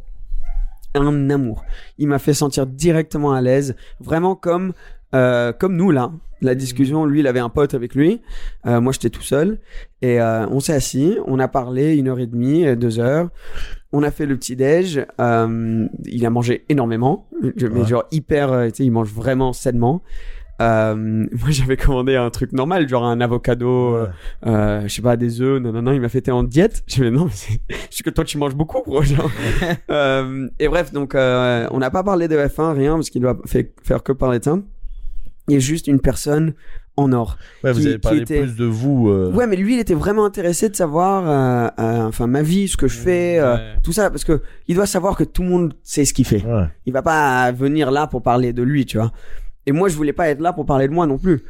un 0.94 1.30
amour. 1.30 1.64
Il 1.98 2.08
m'a 2.08 2.18
fait 2.18 2.34
sentir 2.34 2.66
directement 2.66 3.32
à 3.32 3.40
l'aise 3.40 3.76
vraiment 4.00 4.34
comme 4.34 4.72
euh, 5.14 5.52
comme 5.52 5.76
nous 5.76 5.90
là. 5.90 6.12
La 6.42 6.54
discussion 6.54 7.04
lui 7.04 7.20
il 7.20 7.26
avait 7.26 7.40
un 7.40 7.48
pote 7.50 7.74
avec 7.74 7.94
lui. 7.94 8.22
Euh, 8.66 8.80
moi 8.80 8.92
j'étais 8.92 9.10
tout 9.10 9.22
seul. 9.22 9.58
Et 10.02 10.20
euh, 10.20 10.46
on 10.48 10.60
s'est 10.60 10.72
assis 10.72 11.16
on 11.26 11.38
a 11.38 11.48
parlé 11.48 11.96
une 11.96 12.08
heure 12.08 12.18
et 12.20 12.26
demie 12.26 12.66
euh, 12.66 12.76
deux 12.76 12.98
heures. 12.98 13.28
On 13.92 14.02
a 14.02 14.10
fait 14.10 14.24
le 14.26 14.36
petit 14.36 14.56
déj. 14.56 15.04
Euh, 15.20 15.86
il 16.06 16.24
a 16.26 16.30
mangé 16.30 16.64
énormément. 16.68 17.28
Mais 17.42 17.52
Ouais. 17.68 17.86
genre 17.86 18.04
hyper 18.10 18.52
euh, 18.52 18.68
tu 18.68 18.76
sais 18.76 18.84
il 18.84 18.90
mange 18.90 19.12
vraiment 19.12 19.52
sainement 19.52 20.02
euh, 20.60 20.94
moi 20.94 21.26
j'avais 21.50 21.76
commandé 21.76 22.16
un 22.16 22.30
truc 22.30 22.52
normal 22.52 22.88
genre 22.88 23.04
un 23.04 23.20
avocado 23.20 23.94
euh, 23.96 24.06
euh, 24.46 24.82
je 24.82 24.88
sais 24.88 25.02
pas 25.02 25.16
des 25.16 25.40
œufs 25.40 25.60
non 25.60 25.72
non 25.72 25.82
non 25.82 25.92
il 25.92 26.00
m'a 26.00 26.08
fait 26.08 26.20
t'es 26.20 26.30
en 26.30 26.42
diète 26.42 26.82
je 26.88 27.02
me 27.04 27.10
non 27.10 27.24
mais 27.26 27.58
c'est 27.90 28.02
que 28.02 28.10
toi 28.10 28.24
tu 28.24 28.38
manges 28.38 28.54
beaucoup 28.54 28.82
gros 28.82 29.02
genre. 29.02 29.30
euh, 29.90 30.48
et 30.58 30.68
bref 30.68 30.92
donc 30.92 31.12
on 31.14 31.78
n'a 31.78 31.90
pas 31.90 32.02
parlé 32.02 32.28
de 32.28 32.36
F1 32.36 32.74
rien 32.74 32.94
parce 32.94 33.10
qu'il 33.10 33.22
doit 33.22 33.38
fait- 33.46 33.72
faire 33.82 34.02
que 34.02 34.12
parler 34.12 34.38
de 34.38 34.44
ça 34.44 34.58
il 35.48 35.56
est 35.56 35.60
juste 35.60 35.86
une 35.88 36.00
personne 36.00 36.52
en 36.96 37.12
or 37.12 37.38
Ouais, 37.64 37.72
vous 37.72 37.80
qui- 37.80 37.86
avez 37.86 37.94
qui 37.94 38.00
parlé 38.00 38.20
était- 38.20 38.42
plus 38.42 38.56
de 38.56 38.64
vous. 38.66 39.08
euh, 39.08 39.32
ouais 39.32 39.46
mais 39.46 39.56
lui 39.56 39.74
il 39.74 39.80
était 39.80 39.94
vraiment 39.94 40.24
intéressé 40.24 40.68
de 40.68 40.76
savoir 40.76 41.24
euh, 41.26 41.68
euh, 41.82 42.06
enfin 42.08 42.26
ma 42.26 42.42
vie 42.42 42.68
ce 42.68 42.76
que 42.76 42.88
je 42.88 42.98
fais 42.98 43.40
Ouais. 43.42 43.74
tout 43.82 43.92
ça 43.92 44.10
parce 44.10 44.24
que 44.24 44.42
il 44.68 44.74
doit 44.76 44.86
savoir 44.86 45.16
que 45.16 45.24
tout 45.24 45.42
le 45.42 45.48
monde 45.48 45.74
sait 45.82 46.04
ce 46.04 46.12
qu'il 46.12 46.26
fait 46.26 46.44
ouais. 46.44 46.66
il 46.86 46.92
va 46.92 47.02
pas 47.02 47.50
venir 47.52 47.90
là 47.90 48.06
pour 48.06 48.22
parler 48.22 48.52
de 48.52 48.62
lui, 48.62 48.84
tu 48.86 48.98
vois. 48.98 49.12
Et 49.66 49.72
moi, 49.72 49.88
je 49.88 49.96
voulais 49.96 50.12
pas 50.12 50.28
être 50.28 50.40
là 50.40 50.52
pour 50.52 50.66
parler 50.66 50.88
de 50.88 50.92
moi 50.92 51.06
non 51.06 51.18
plus. 51.18 51.44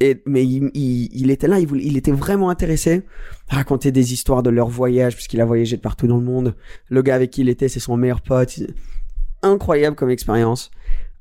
Et, 0.00 0.20
mais 0.26 0.44
il, 0.44 1.30
était 1.30 1.46
là, 1.46 1.60
il, 1.60 1.96
était 1.96 2.10
vraiment 2.10 2.50
intéressé 2.50 3.02
à 3.48 3.56
raconter 3.56 3.92
des 3.92 4.12
histoires 4.12 4.42
de 4.42 4.50
leur 4.50 4.68
voyage, 4.68 5.14
puisqu'il 5.14 5.40
a 5.40 5.44
voyagé 5.44 5.76
de 5.76 5.80
partout 5.80 6.08
dans 6.08 6.16
le 6.16 6.24
monde. 6.24 6.56
Le 6.88 7.02
gars 7.02 7.14
avec 7.14 7.30
qui 7.30 7.42
il 7.42 7.48
était, 7.48 7.68
c'est 7.68 7.78
son 7.78 7.96
meilleur 7.96 8.20
pote. 8.20 8.58
Incroyable 9.42 9.94
comme 9.94 10.10
expérience. 10.10 10.72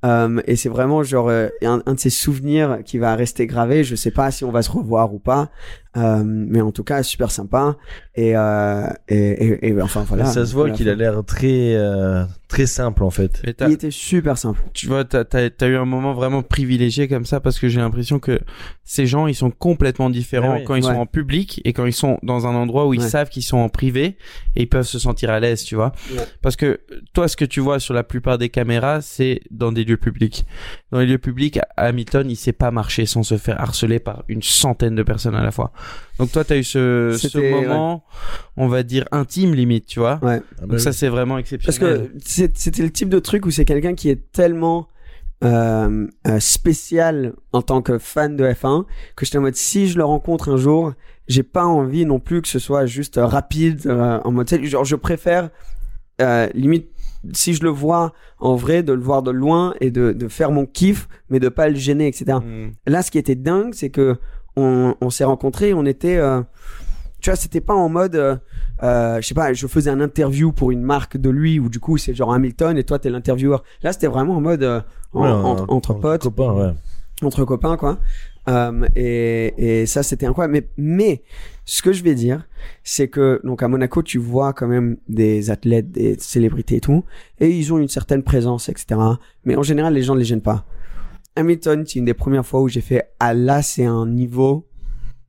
Euh, 0.04 0.42
et 0.48 0.56
c'est 0.56 0.70
vraiment 0.70 1.04
genre 1.04 1.30
euh, 1.30 1.50
un, 1.62 1.84
un 1.86 1.94
de 1.94 2.00
ces 2.00 2.10
souvenirs 2.10 2.80
qui 2.84 2.98
va 2.98 3.16
rester 3.16 3.46
gravé. 3.46 3.84
Je 3.84 3.96
sais 3.96 4.10
pas 4.10 4.32
si 4.32 4.44
on 4.44 4.52
va 4.52 4.64
se 4.64 4.72
revoir 4.72 5.14
ou 5.14 5.20
pas, 5.20 5.52
euh, 5.98 6.24
mais 6.26 6.62
en 6.62 6.72
tout 6.72 6.84
cas 6.84 7.04
super 7.04 7.32
sympa. 7.32 7.76
Et, 8.16 8.36
euh, 8.36 8.88
et, 9.08 9.18
et, 9.18 9.68
et 9.70 9.82
enfin 9.82 10.04
voilà. 10.08 10.26
ça 10.26 10.46
se 10.46 10.54
voit 10.54 10.64
Voilà. 10.64 10.76
qu'il 10.76 10.90
a 10.90 10.96
l'air 10.96 11.24
très 11.26 11.76
euh, 11.76 12.26
très 12.50 12.66
simple 12.66 13.04
en 13.04 13.10
fait. 13.10 13.42
Il 13.46 13.72
était 13.72 13.92
super 13.92 14.38
simple. 14.38 14.60
tu 14.74 14.88
vois, 14.88 15.06
t'as, 15.06 15.24
t'as, 15.24 15.50
t'as 15.50 15.68
eu 15.68 15.76
un 15.78 15.86
moment 15.86 16.14
vraiment 16.14 16.44
privilégié 16.44 17.08
comme 17.08 17.26
ça 17.26 17.40
parce 17.40 17.58
que 17.60 17.70
j'ai 17.70 17.80
l'impression 17.80 18.20
que 18.20 18.40
ces 18.84 19.06
gens, 19.06 19.28
ils 19.28 19.36
sont 19.36 19.52
complètement 19.52 20.10
différents 20.10 20.54
Ah 20.56 20.58
oui. 20.60 20.64
quand 20.66 20.76
ils 20.76 20.84
Ouais. 20.86 20.94
sont 20.94 21.00
en 21.00 21.06
public 21.06 21.62
et 21.64 21.72
quand 21.72 21.86
ils 21.86 21.94
sont 21.94 22.20
dans 22.24 22.48
un 22.48 22.56
endroit 22.56 22.88
où 22.88 22.94
ils 22.94 23.00
Ouais. 23.02 23.08
savent 23.08 23.30
qu'ils 23.30 23.44
sont 23.44 23.58
en 23.60 23.70
privé 23.70 24.18
et 24.56 24.64
ils 24.64 24.68
peuvent 24.70 24.86
se 24.86 25.00
sentir 25.00 25.30
à 25.30 25.40
l'aise, 25.40 25.64
tu 25.64 25.76
vois. 25.76 25.94
Ouais. 26.12 26.24
Parce 26.42 26.58
que 26.58 26.82
toi, 27.14 27.28
ce 27.30 27.38
que 27.38 27.46
tu 27.46 27.62
vois 27.62 27.80
sur 27.80 27.94
la 27.94 28.04
plupart 28.04 28.38
des 28.38 28.50
caméras, 28.50 29.00
c'est 29.02 29.40
dans 29.52 29.72
des 29.72 29.86
lieux 29.86 29.96
publics. 29.98 30.46
Dans 30.92 31.00
les 31.00 31.06
lieux 31.06 31.18
publics, 31.18 31.60
Hamilton, 31.78 32.30
il 32.30 32.36
sait 32.36 32.52
pas 32.52 32.72
marcher 32.72 33.06
sans 33.06 33.24
se 33.24 33.38
faire 33.38 33.62
harceler 33.62 34.00
par 34.00 34.24
une 34.28 34.42
centaine 34.44 34.96
de 34.96 35.04
personnes 35.04 35.36
à 35.36 35.44
la 35.44 35.52
fois. 35.52 35.72
Donc 36.20 36.32
toi, 36.32 36.44
t'as 36.44 36.58
eu 36.58 36.64
ce, 36.64 37.38
moment, 37.52 38.04
on 38.58 38.68
va 38.68 38.84
dire 38.84 39.08
intime 39.12 39.54
limite, 39.56 39.86
tu 39.88 40.00
vois. 40.00 40.20
Ouais. 40.22 40.42
Ah 40.58 40.62
bah 40.62 40.68
Donc 40.68 40.80
ça, 40.80 40.92
oui. 40.92 40.96
c'est 40.96 41.10
vraiment 41.10 41.36
Parce 41.36 41.54
exceptionnel. 41.54 42.12
que 42.14 42.20
c'est- 42.24 42.58
c'était 42.58 42.84
le 42.84 42.92
type 42.92 43.10
de 43.10 43.20
truc 43.20 43.46
où 43.46 43.52
c'est 43.52 43.66
quelqu'un 43.66 43.96
qui 43.96 44.10
est 44.10 44.32
tellement 44.32 44.88
euh, 45.44 46.06
euh, 46.28 46.40
spécial 46.40 47.34
en 47.52 47.64
tant 47.64 47.82
que 47.82 47.98
fan 47.98 48.36
de 48.36 48.46
F1 48.46 48.86
que 49.16 49.26
j'étais 49.26 49.40
en 49.40 49.42
mode 49.42 49.56
si 49.56 49.88
je 49.88 49.98
le 49.98 50.04
rencontre 50.06 50.50
un 50.50 50.58
jour, 50.58 50.94
j'ai 51.28 51.42
pas 51.42 51.66
envie 51.66 52.06
non 52.06 52.20
plus 52.20 52.44
que 52.44 52.48
ce 52.48 52.60
soit 52.60 52.86
juste 52.86 53.18
euh, 53.18 53.26
rapide 53.26 53.82
euh, 53.88 54.20
en 54.24 54.32
mode 54.32 54.46
tu 54.46 54.64
genre 54.68 54.86
je 54.86 54.96
préfère 54.96 55.50
euh, 56.22 56.48
limite 56.54 56.90
si 57.34 57.56
je 57.56 57.64
le 57.64 57.70
vois 57.70 58.14
en 58.38 58.56
vrai 58.56 58.84
de 58.84 58.94
le 58.94 59.02
voir 59.02 59.24
de 59.24 59.32
loin 59.32 59.74
et 59.82 59.90
de, 59.90 60.12
de 60.12 60.28
faire 60.28 60.52
mon 60.52 60.68
kiff 60.68 61.08
mais 61.32 61.40
de 61.40 61.50
pas 61.50 61.70
le 61.70 61.76
gêner 61.76 62.06
etc. 62.08 62.38
Mm. 62.46 62.72
Là, 62.86 63.02
ce 63.02 63.10
qui 63.10 63.18
était 63.18 63.34
dingue, 63.36 63.74
c'est 63.74 63.90
que 63.90 64.18
on, 64.56 64.96
on 65.02 65.10
s'est 65.10 65.24
rencontrés, 65.24 65.74
on 65.74 65.86
était, 65.86 66.18
euh, 66.18 66.42
tu 67.20 67.30
vois, 67.30 67.36
c'était 67.38 67.62
pas 67.62 67.74
en 67.76 67.90
mode, 67.90 68.16
euh, 68.16 68.36
euh, 68.84 69.22
je 69.22 69.28
sais 69.28 69.34
pas, 69.34 69.54
je 69.54 69.68
faisais 69.68 69.90
un 69.90 70.02
interview 70.02 70.52
pour 70.52 70.72
une 70.72 70.82
marque 70.82 71.18
de 71.18 71.30
lui 71.30 71.60
ou 71.60 71.70
du 71.70 71.80
coup 71.80 71.98
c'est 71.98 72.14
genre 72.14 72.34
Hamilton 72.34 72.78
et 72.78 72.84
toi 72.84 73.00
t'es 73.00 73.10
l'intervieweur. 73.10 73.64
Là, 73.84 73.94
c'était 73.94 74.08
vraiment 74.08 74.36
en 74.38 74.42
mode 74.42 74.64
en- 75.14 75.22
Ouais, 75.22 75.28
entre, 75.30 75.94
potes, 75.94 76.24
ouais. 76.58 76.74
entre 77.22 77.46
copains 77.46 77.78
quoi. 77.78 78.00
Et, 78.96 79.82
et 79.82 79.86
ça 79.86 80.04
c'était 80.04 80.26
incroyable. 80.26 80.54
Mais, 80.54 80.68
mais 80.78 81.24
ce 81.66 81.82
que 81.82 81.94
je 81.94 82.04
vais 82.04 82.16
dire, 82.16 82.48
c'est 82.84 83.08
que 83.08 83.40
donc 83.44 83.62
à 83.64 83.68
Monaco 83.68 84.02
tu 84.04 84.18
vois 84.18 84.54
quand 84.54 84.68
même 84.68 84.98
des 85.08 85.52
athlètes, 85.52 85.92
des 85.92 86.18
célébrités 86.20 86.78
et 86.78 86.82
tout, 86.82 87.04
et 87.40 87.50
ils 87.50 87.72
ont 87.72 87.78
une 87.78 87.88
certaine 87.88 88.24
présence, 88.24 88.68
etc. 88.70 89.00
Mais 89.46 89.56
en 89.56 89.64
général 89.64 89.94
les 89.94 90.02
gens 90.04 90.16
ne 90.16 90.20
les 90.20 90.26
gênent 90.26 90.42
pas. 90.42 90.66
Hamilton, 91.36 91.84
c'est 91.88 92.00
une 92.00 92.06
des 92.06 92.14
premières 92.14 92.46
fois 92.46 92.62
où 92.62 92.68
j'ai 92.68 92.82
fait 92.82 93.12
ah 93.20 93.34
là 93.34 93.62
c'est 93.62 93.86
un 93.86 94.06
niveau 94.08 94.68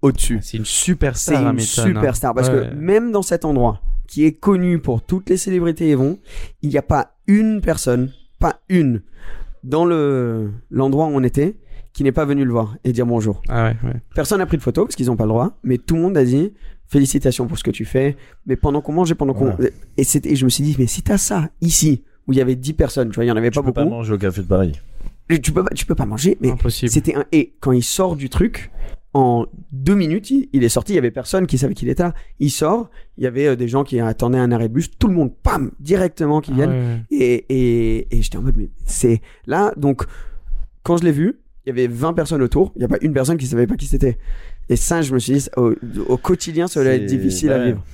au-dessus. 0.02 0.40
C'est 0.42 0.56
une 0.56 0.64
C'est 0.64 0.70
superstar, 0.72 1.40
une 1.42 1.48
Hamilton. 1.48 1.84
hein. 1.84 1.88
superstar 2.00 2.34
parce 2.34 2.48
Ouais. 2.48 2.70
que 2.70 2.74
même 2.74 3.12
dans 3.12 3.22
cet 3.22 3.44
endroit 3.44 3.80
qui 4.08 4.24
est 4.24 4.32
connu 4.32 4.78
pour 4.78 5.00
toutes 5.02 5.30
les 5.30 5.36
célébrités 5.36 5.88
y 5.90 5.94
vont, 5.94 6.18
il 6.60 6.68
n'y 6.70 6.76
a 6.76 6.82
pas 6.82 7.14
une 7.28 7.60
personne, 7.60 8.10
pas 8.40 8.60
une, 8.68 9.02
dans 9.64 9.84
le 9.84 10.50
l'endroit 10.70 11.06
où 11.06 11.10
on 11.10 11.22
était, 11.22 11.56
qui 11.92 12.02
n'est 12.04 12.12
pas 12.12 12.24
venu 12.24 12.44
le 12.44 12.50
voir 12.50 12.76
et 12.84 12.92
dire 12.92 13.06
bonjour. 13.06 13.40
Ah 13.48 13.64
ouais, 13.68 13.76
ouais. 13.84 13.94
Personne 14.14 14.38
n'a 14.38 14.46
pris 14.46 14.56
de 14.56 14.62
photo 14.62 14.84
parce 14.84 14.96
qu'ils 14.96 15.06
n'ont 15.06 15.16
pas 15.16 15.24
le 15.24 15.28
droit, 15.30 15.56
mais 15.62 15.78
tout 15.78 15.94
le 15.94 16.02
monde 16.02 16.16
a 16.16 16.24
dit 16.24 16.52
félicitations 16.88 17.46
pour 17.46 17.56
ce 17.58 17.64
que 17.64 17.70
tu 17.70 17.84
fais. 17.84 18.16
Mais 18.46 18.56
pendant 18.56 18.80
qu'on 18.82 18.92
mangeait, 18.92 19.14
pendant 19.14 19.32
qu'on 19.34 19.56
et 19.96 20.04
c'était, 20.04 20.32
et 20.32 20.36
je 20.36 20.44
me 20.44 20.50
suis 20.50 20.64
dit 20.64 20.74
mais 20.78 20.86
si 20.86 21.02
t'as 21.02 21.16
ça 21.18 21.48
ici 21.60 22.02
où 22.26 22.32
il 22.32 22.38
y 22.38 22.40
avait 22.42 22.54
10 22.56 22.72
personnes, 22.74 23.08
tu 23.10 23.14
vois, 23.14 23.24
il 23.24 23.28
y 23.28 23.30
en 23.32 23.36
avait 23.36 23.50
Tu 23.50 23.58
pas 23.58 23.64
peux 23.64 23.72
pas 23.72 23.84
manger 23.84 24.12
au 24.12 24.18
café 24.18 24.42
de 24.42 24.46
Paris. 24.46 24.72
Tu 25.40 25.52
peux 25.52 25.62
pas, 25.64 25.70
tu 25.74 25.86
peux 25.86 25.94
pas 25.94 26.06
manger, 26.06 26.36
mais 26.40 26.50
Impossible. 26.50 26.90
c'était 26.90 27.14
un 27.14 27.24
et 27.32 27.54
quand 27.60 27.72
il 27.72 27.82
sort 27.82 28.16
du 28.16 28.28
truc, 28.28 28.70
en 29.14 29.46
deux 29.72 29.94
minutes, 29.94 30.30
il, 30.30 30.48
il 30.54 30.64
est 30.64 30.68
sorti. 30.70 30.92
Il 30.92 30.96
y 30.96 30.98
avait 30.98 31.10
personne 31.10 31.46
qui 31.46 31.58
savait 31.58 31.74
qu'il 31.74 31.88
était 31.90 32.02
là. 32.02 32.14
Il 32.38 32.50
sort. 32.50 32.88
Il 33.18 33.24
y 33.24 33.26
avait 33.26 33.46
euh, 33.48 33.56
des 33.56 33.68
gens 33.68 33.84
qui 33.84 34.00
attendaient 34.00 34.38
un 34.38 34.50
arrêt 34.52 34.68
de 34.68 34.74
bus. 34.74 34.90
Tout 34.98 35.08
le 35.08 35.14
monde, 35.14 35.32
pam, 35.42 35.70
directement 35.80 36.40
qui 36.40 36.54
viennent. 36.54 36.70
Ah 36.70 36.74
ouais. 37.14 37.18
Et, 37.18 37.44
et, 37.50 38.16
et 38.18 38.22
j'étais 38.22 38.38
en 38.38 38.42
mode, 38.42 38.56
mais 38.56 38.70
c'est 38.86 39.20
là. 39.46 39.72
Donc, 39.76 40.04
quand 40.82 40.96
je 40.96 41.04
l'ai 41.04 41.12
vu, 41.12 41.40
il 41.66 41.68
y 41.68 41.72
avait 41.72 41.88
20 41.88 42.14
personnes 42.14 42.40
autour. 42.42 42.72
Il 42.74 42.78
n'y 42.78 42.84
a 42.86 42.88
pas 42.88 42.96
une 43.02 43.12
personne 43.12 43.36
qui 43.36 43.46
savait 43.46 43.66
pas 43.66 43.76
qui 43.76 43.86
c'était. 43.86 44.16
Et 44.70 44.76
ça, 44.76 45.02
je 45.02 45.12
me 45.12 45.18
suis 45.18 45.34
dit, 45.34 45.48
au, 45.58 45.74
au 46.08 46.16
quotidien, 46.16 46.66
ça 46.66 46.80
allait 46.80 46.96
être 46.96 47.06
difficile 47.06 47.52
à 47.52 47.62
vivre. 47.62 47.84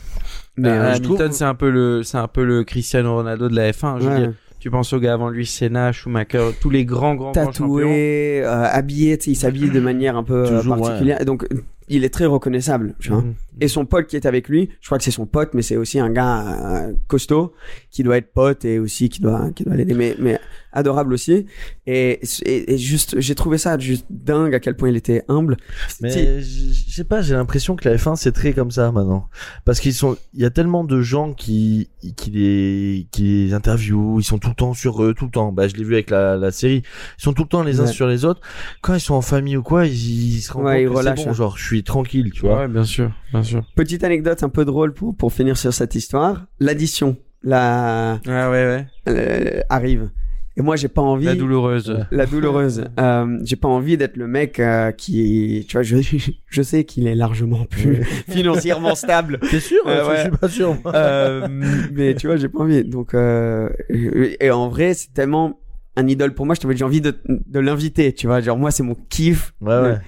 Mais 0.57 0.69
Mais 0.71 0.77
euh, 0.77 0.81
je 0.93 0.97
Hamilton, 0.99 1.17
trouve- 1.17 1.33
c'est 1.33 1.45
un 1.45 1.55
peu 1.57 1.71
le, 1.71 2.03
c'est 2.05 2.19
un 2.19 2.29
peu 2.29 2.45
le 2.45 2.63
Cristiano 2.63 3.15
Ronaldo 3.17 3.49
de 3.49 3.57
la 3.57 3.73
F1. 3.73 4.01
Je 4.01 4.09
veux 4.09 4.19
dire, 4.21 4.33
tu 4.61 4.71
penses 4.71 4.93
aux 4.93 5.01
gars 5.01 5.15
avant 5.15 5.29
lui, 5.31 5.47
Senna, 5.47 5.93
Schumacher, 5.93 6.51
tous 6.61 6.71
les 6.71 6.85
grands, 6.85 7.15
grands, 7.15 7.33
grands 7.33 7.45
champions. 7.53 7.79
tatoué, 7.79 8.43
euh, 8.43 8.65
habillé, 8.65 9.19
il 9.27 9.37
s'habille 9.37 9.71
de 9.71 9.81
manière 9.81 10.17
un 10.17 10.25
peu 10.25 10.47
euh, 10.47 10.59
Toujours, 10.59 10.77
particulière. 10.79 11.25
Donc, 11.25 11.47
il 11.89 12.05
est 12.05 12.11
très 12.11 12.27
reconnaissable, 12.27 12.95
tu 12.99 13.11
vois. 13.11 13.23
Mhm. 13.23 13.35
Et 13.61 13.69
son 13.69 13.87
pote 13.87 14.07
qui 14.07 14.17
est 14.17 14.27
avec 14.27 14.49
lui, 14.49 14.69
je 14.81 14.87
crois 14.87 14.99
que 14.99 15.05
c'est 15.05 15.11
son 15.11 15.27
pote, 15.27 15.51
mais 15.55 15.63
c'est 15.63 15.77
aussi 15.77 15.99
un 15.99 16.11
gars 16.11 16.87
euh, 16.89 16.93
costaud 17.07 17.53
qui 17.91 18.03
doit 18.03 18.17
être 18.17 18.33
pote 18.33 18.65
et 18.65 18.79
aussi 18.79 19.09
qui 19.09 19.21
doit 19.21 19.51
qui 19.55 19.65
doit 19.65 19.75
l'aider, 19.75 19.95
mais 19.95 20.15
mais 20.19 20.39
adorable 20.73 21.13
aussi. 21.15 21.47
Et 21.87 22.21
et, 22.45 22.75
et 22.75 22.79
juste, 22.79 23.21
j'ai 23.21 23.35
trouvé 23.35 23.59
ça 23.59 23.79
juste 23.79 24.07
dingue 24.11 24.55
à 24.55 24.61
quel 24.61 24.77
point 24.77 24.89
il 24.91 24.97
était 24.97 25.23
humble. 25.29 25.57
Mais 26.01 26.41
je 26.41 26.91
sais 26.95 27.05
pas, 27.05 27.21
j'ai 27.23 27.35
l'impression 27.35 27.75
que 27.77 27.89
la 27.89 27.97
F1 27.97 28.17
c'est 28.17 28.33
très 28.33 28.53
comme 28.53 28.71
ça 28.71 28.93
maintenant. 28.93 29.29
Parce 29.65 29.81
qu'ils 29.81 29.95
sont, 29.95 30.17
il 30.35 30.41
y 30.41 30.45
a 30.45 30.51
tellement 30.51 30.85
de 30.85 31.01
gens 31.01 31.33
qui, 31.33 31.91
qui 32.17 32.31
les, 32.31 33.09
qui 33.11 33.23
les 33.23 33.55
interviewent, 33.55 34.19
ils 34.21 34.25
sont 34.25 34.39
tout 34.39 34.51
le 34.51 34.55
temps 34.55 34.75
sur 34.75 35.03
eux, 35.03 35.15
tout 35.15 35.25
le 35.25 35.31
temps. 35.31 35.53
Bah, 35.53 35.67
je 35.69 35.75
l'ai 35.75 35.85
vu 35.85 35.95
avec 35.95 36.11
la, 36.11 36.37
la 36.37 36.51
série. 36.53 36.83
Ils 37.19 37.23
sont 37.23 37.33
tout 37.33 37.43
le 37.43 37.49
temps 37.49 37.63
les 37.63 37.81
uns 37.81 37.85
Ouais. 37.87 37.93
sur 37.93 38.07
les 38.07 38.25
autres. 38.25 38.41
Quand 38.83 38.95
ils 38.95 39.01
sont 39.01 39.15
en 39.15 39.23
famille 39.23 39.57
ou 39.57 39.63
quoi, 39.63 39.87
ils, 39.87 40.37
ils 40.37 40.41
se 40.41 40.53
rendent 40.53 40.67
Ouais, 40.67 40.83
ils 40.83 40.87
compte 40.87 40.95
que 40.95 40.99
relâchent, 41.01 41.19
c'est 41.21 41.25
bon, 41.25 41.31
hein. 41.31 41.35
genre, 41.35 41.57
je 41.57 41.65
suis 41.65 41.83
tranquille, 41.83 42.31
tu 42.33 42.43
vois. 42.43 42.61
Ouais, 42.61 42.69
bien 42.69 42.85
sûr, 42.85 43.11
bien 43.33 43.43
sûr. 43.43 43.48
Petite 43.75 44.05
anecdote 44.05 44.43
un 44.43 44.49
peu 44.49 44.65
drôle 44.65 44.93
pour 44.95 45.17
pour 45.17 45.33
finir 45.33 45.57
sur 45.57 45.73
cette 45.73 45.95
histoire. 45.95 46.47
L'addition, 46.61 47.17
la 47.43 48.21
Ah 48.27 48.51
ouais, 48.51 48.65
ouais. 48.67 48.87
euh, 49.09 49.61
arrive. 49.69 50.11
Et 50.57 50.61
moi, 50.61 50.75
j'ai 50.75 50.89
pas 50.89 51.03
envie. 51.03 51.27
La 51.27 51.37
douloureuse. 51.37 52.05
la 52.11 52.27
douloureuse. 52.27 52.85
Euh, 52.99 53.39
j'ai 53.45 53.55
pas 53.55 53.69
envie 53.69 53.97
d'être 53.97 54.17
le 54.17 54.27
mec 54.27 54.59
euh, 54.59 54.91
qui, 54.91 55.65
tu 55.69 55.77
vois, 55.77 55.85
je, 55.85 55.99
je 56.49 56.63
sais 56.63 56.83
qu'il 56.83 57.07
est 57.07 57.15
largement 57.15 57.65
plus 57.65 58.03
financièrement 58.29 58.97
stable. 58.97 59.39
T'es 59.51 59.61
sûr? 59.61 59.79
Euh, 59.87 60.17
Je 60.17 60.21
suis 60.23 60.31
pas 60.31 60.49
sûr. 60.49 60.77
moi. 60.83 60.93
Euh, 60.97 61.47
mais 61.93 62.15
tu 62.17 62.27
vois, 62.27 62.37
j'ai 62.37 62.49
pas 62.49 62.59
envie. 62.59 62.83
Donc, 62.83 63.15
euh, 63.15 63.69
et, 63.89 64.47
et 64.47 64.51
en 64.51 64.69
vrai, 64.69 64.95
c'est 64.95 65.13
tellement 65.15 65.61
un 65.95 66.09
idole 66.09 66.35
pour 66.35 66.45
moi. 66.45 66.57
Je 66.57 66.61
t'avais 66.61 66.77
j'ai 66.77 66.85
envie 66.85 67.01
de, 67.01 67.17
de 67.29 67.61
l'inviter. 67.61 68.13
Tu 68.13 68.27
vois, 68.27 68.41
genre 68.41 68.59
moi, 68.59 68.73
c'est 68.73 68.83
mon 68.83 68.97
kiff. 69.09 69.55
Ouais, 69.61 69.79
ouais. 69.81 69.99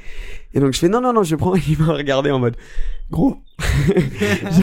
Et 0.52 0.60
donc 0.60 0.72
je 0.74 0.78
fais 0.78 0.88
non 0.88 1.00
non 1.00 1.12
non, 1.12 1.22
je 1.22 1.36
prends. 1.36 1.54
Il 1.68 1.78
m'a 1.78 1.92
regardé 1.94 2.30
en 2.30 2.38
mode 2.38 2.56
gros. 3.10 3.36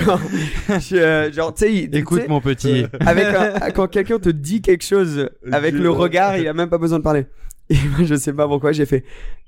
genre, 0.05 0.19
je, 0.67 0.95
euh, 0.95 1.31
genre 1.31 1.53
tu 1.53 1.65
sais, 1.65 1.89
Écoute, 1.93 2.27
mon 2.27 2.41
petit. 2.41 2.85
avec 2.99 3.25
un- 3.27 3.69
quand 3.71 3.87
quelqu'un 3.87 4.19
te 4.19 4.29
dit 4.29 4.61
quelque 4.61 4.83
chose 4.83 5.29
avec 5.51 5.75
Je- 5.75 5.81
le 5.81 5.89
regard, 5.91 6.37
il 6.37 6.47
a 6.47 6.53
même 6.53 6.69
pas 6.69 6.77
besoin 6.77 6.97
de 6.99 7.03
parler. 7.03 7.25
Et 7.69 7.75
moi, 7.97 8.05
je 8.05 8.15
sais 8.15 8.31
pas 8.33 8.47
pourquoi, 8.47 8.71
j'ai 8.71 8.85
fait, 8.85 9.03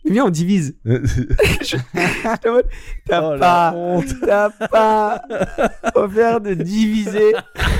viens, 0.05 0.25
on 0.25 0.29
divise. 0.29 0.75
T'as 3.07 3.21
Oh, 3.21 3.37
pas, 3.39 3.73
t'as 4.25 4.49
pas 4.67 5.21
offert 5.95 6.41
de 6.41 6.53
diviser 6.53 7.33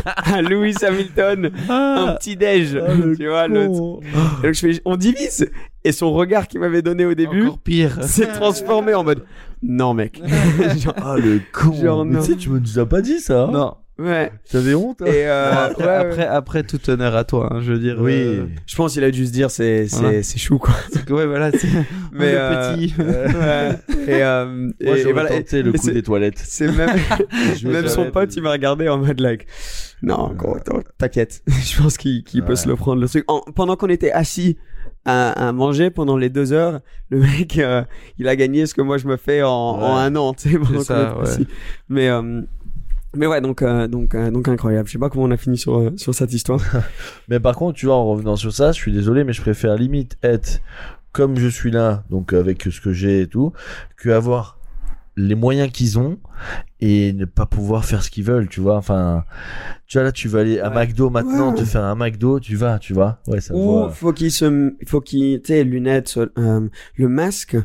à 0.05 0.41
Lewis 0.41 0.75
Hamilton 0.81 1.51
un 1.69 2.15
petit 2.15 2.35
déj. 2.35 2.75
Ah, 2.81 2.93
le 2.93 3.17
tu 3.17 3.27
vois, 3.27 3.47
l'autre. 3.47 3.99
donc 4.41 4.53
je 4.53 4.59
fais, 4.59 4.81
on 4.85 4.95
divise. 4.95 5.49
Et 5.83 5.91
son 5.91 6.11
regard 6.11 6.47
qu'il 6.47 6.59
m'avait 6.59 6.81
donné 6.81 7.05
au 7.05 7.13
début 7.13 7.43
Encore 7.45 7.59
pire. 7.59 8.03
s'est 8.03 8.27
transformé 8.27 8.93
en 8.93 9.03
mode, 9.03 9.23
non, 9.61 9.93
mec. 9.93 10.21
Genre, 10.77 10.93
Ah, 11.03 11.15
le 11.17 11.39
con. 11.53 11.73
Genre, 11.73 12.05
Mais 12.05 12.19
tu 12.19 12.25
sais, 12.31 12.35
tu 12.37 12.49
me 12.49 12.59
as 12.79 12.85
pas 12.85 13.01
dit 13.01 13.19
ça. 13.19 13.43
hein? 13.43 13.51
Non. 13.51 13.75
Ouais. 13.99 14.31
T'avais 14.51 14.73
honte, 14.73 15.01
hein 15.01 15.05
Et, 15.07 15.27
euh, 15.27 15.51
après, 15.67 15.83
ouais, 15.83 15.89
ouais. 15.89 15.95
après, 15.95 16.25
après, 16.27 16.63
tout 16.63 16.89
honneur 16.89 17.15
à 17.15 17.23
toi, 17.23 17.49
hein, 17.51 17.61
je 17.61 17.73
veux 17.73 17.79
dire. 17.79 17.97
Oui. 17.99 18.13
euh, 18.15 18.45
Je 18.65 18.75
pense 18.75 18.93
qu'il 18.93 19.03
a 19.03 19.11
dû 19.11 19.25
se 19.27 19.31
dire, 19.31 19.51
c'est, 19.51 19.87
c'est, 19.87 19.99
Voilà. 20.01 20.23
c'est 20.23 20.39
chou, 20.39 20.57
quoi. 20.57 20.73
que, 21.05 21.13
ouais, 21.13 21.25
voilà, 21.25 21.51
Mais, 22.11 22.33
euh, 22.35 22.73
petit. 22.75 22.93
ouais. 22.99 24.05
Et, 24.07 24.23
euh, 24.23 24.45
Moi, 24.81 24.97
et- 24.97 25.01
et 25.01 25.11
voilà. 25.13 25.29
tenté 25.29 25.61
le 25.61 25.71
coup 25.73 25.91
des 25.91 26.01
toilettes. 26.03 26.41
C'est 26.43 26.71
même, 26.71 26.89
même 27.63 27.87
son 27.87 28.09
pote, 28.11 28.35
il 28.35 28.41
m'a 28.43 28.51
regardé 28.51 28.87
en 28.89 28.97
mode 28.97 29.19
like, 29.19 29.45
non, 30.01 30.33
t'inquiète. 30.97 31.43
Je 31.47 31.81
pense 31.81 31.97
qu'il, 31.97 32.23
qu'il 32.23 32.43
peut 32.43 32.55
se 32.55 32.67
le 32.67 32.75
prendre, 32.75 33.01
le 33.01 33.07
truc. 33.09 33.25
En- 33.27 33.41
pendant 33.55 33.75
qu'on 33.75 33.89
était 33.89 34.11
assis 34.11 34.57
à, 35.05 35.47
à 35.47 35.51
manger 35.51 35.89
pendant 35.89 36.17
les 36.17 36.29
deux 36.29 36.53
heures, 36.53 36.79
le 37.09 37.19
mec, 37.19 37.57
euh, 37.57 37.83
il 38.17 38.27
a 38.27 38.35
gagné 38.35 38.65
ce 38.65 38.73
que 38.73 38.81
moi 38.81 38.97
je 38.97 39.07
me 39.07 39.17
fais 39.17 39.41
en, 39.43 39.49
en 39.49 39.79
Ouais. 39.95 40.01
un 40.03 40.15
an, 40.15 40.33
tu 40.33 40.49
sais, 40.51 40.57
pendant 40.57 40.73
qu'on 40.79 40.83
ça, 40.83 41.01
était 41.11 41.19
ouais. 41.21 41.27
assis. 41.29 41.47
Mais, 41.89 42.09
euh, 42.09 42.41
mais 43.15 43.27
ouais, 43.27 43.41
donc, 43.41 43.61
euh, 43.61 43.87
donc, 43.87 44.13
euh, 44.15 44.29
donc 44.31 44.47
incroyable. 44.47 44.87
Je 44.87 44.93
sais 44.93 44.99
pas 44.99 45.09
comment 45.09 45.25
on 45.25 45.31
a 45.31 45.37
fini 45.37 45.57
sur, 45.57 45.77
euh, 45.79 45.91
sur 45.97 46.13
cette 46.13 46.33
histoire. 46.33 46.59
Mais 47.27 47.39
par 47.39 47.55
contre, 47.55 47.77
tu 47.77 47.85
vois, 47.87 47.95
en 47.95 48.05
revenant 48.09 48.35
sur 48.35 48.53
ça, 48.53 48.71
je 48.71 48.77
suis 48.77 48.91
désolé, 48.91 49.23
mais 49.23 49.33
je 49.33 49.41
préfère 49.41 49.75
limite 49.75 50.17
être 50.23 50.61
comme 51.11 51.37
je 51.37 51.47
suis 51.47 51.71
là, 51.71 52.03
donc 52.09 52.33
avec 52.33 52.61
ce 52.63 52.79
que 52.81 52.93
j'ai 52.93 53.21
et 53.21 53.27
tout, 53.27 53.51
que 53.97 54.09
avoir 54.09 54.57
les 55.17 55.35
moyens 55.35 55.69
qu'ils 55.71 55.99
ont 55.99 56.17
et 56.79 57.11
ne 57.13 57.25
pas 57.25 57.45
pouvoir 57.45 57.83
faire 57.83 58.03
ce 58.03 58.09
qu'ils 58.11 58.23
veulent, 58.23 58.47
tu 58.47 58.61
vois. 58.61 58.77
Enfin, 58.77 59.25
tu 59.87 59.97
vois, 59.97 60.03
là, 60.05 60.11
tu 60.11 60.27
vas 60.29 60.39
aller 60.41 60.59
à 60.59 60.69
Ouais. 60.69 60.85
McDo 60.85 61.09
maintenant, 61.09 61.49
Ouais. 61.51 61.57
te 61.59 61.65
faire 61.65 61.83
un 61.83 61.95
McDo, 61.95 62.39
tu 62.39 62.55
vas, 62.55 62.79
tu 62.79 62.93
vois. 62.93 63.17
Ouais, 63.27 63.41
ça 63.41 63.53
Ou 63.53 63.61
voit. 63.63 63.89
faut 63.89 64.13
qu'il 64.13 64.31
se, 64.31 64.71
faut 64.85 65.01
qu'il, 65.01 65.41
tu 65.41 65.61
lunettes, 65.63 66.17
euh, 66.37 66.69
le 66.95 67.09
masque, 67.09 67.57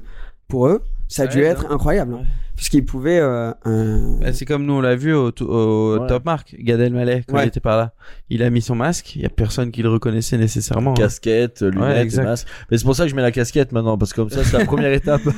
pour 0.48 0.66
eux, 0.68 0.82
ça 1.08 1.24
a 1.24 1.26
dû 1.26 1.38
Ouais, 1.38 1.44
être 1.46 1.70
incroyable. 1.70 2.14
hein. 2.14 2.22
Parce 2.56 2.68
qu'ils 2.68 2.84
pouvaient, 2.84 3.18
euh, 3.18 3.50
euh, 3.66 4.16
Bah, 4.20 4.32
c'est 4.32 4.44
comme 4.44 4.64
nous 4.64 4.74
on 4.74 4.80
l'a 4.80 4.94
vu 4.94 5.12
au, 5.12 5.32
au 5.40 5.98
Ouais. 5.98 6.06
Top 6.06 6.24
Mark, 6.24 6.54
Gad 6.60 6.78
Elmaleh 6.80 7.24
quand 7.26 7.36
Ouais. 7.36 7.44
il 7.44 7.48
était 7.48 7.58
par 7.60 7.76
là. 7.76 7.92
Il 8.30 8.44
a 8.44 8.50
mis 8.50 8.62
son 8.62 8.76
masque, 8.76 9.16
il 9.16 9.22
y 9.22 9.26
a 9.26 9.28
personne 9.28 9.72
qui 9.72 9.82
le 9.82 9.88
reconnaissait 9.88 10.38
nécessairement. 10.38 10.92
hein. 10.92 10.94
Casquette, 10.94 11.62
lunettes, 11.62 12.16
masque. 12.18 12.46
Mais 12.70 12.78
c'est 12.78 12.84
pour 12.84 12.94
ça 12.94 13.04
que 13.04 13.10
je 13.10 13.16
mets 13.16 13.22
la 13.22 13.32
casquette 13.32 13.72
maintenant, 13.72 13.98
parce 13.98 14.12
que 14.12 14.20
comme 14.20 14.30
ça, 14.30 14.44
c'est 14.44 14.56
la 14.56 14.64
première 14.66 14.92
étape. 14.92 15.22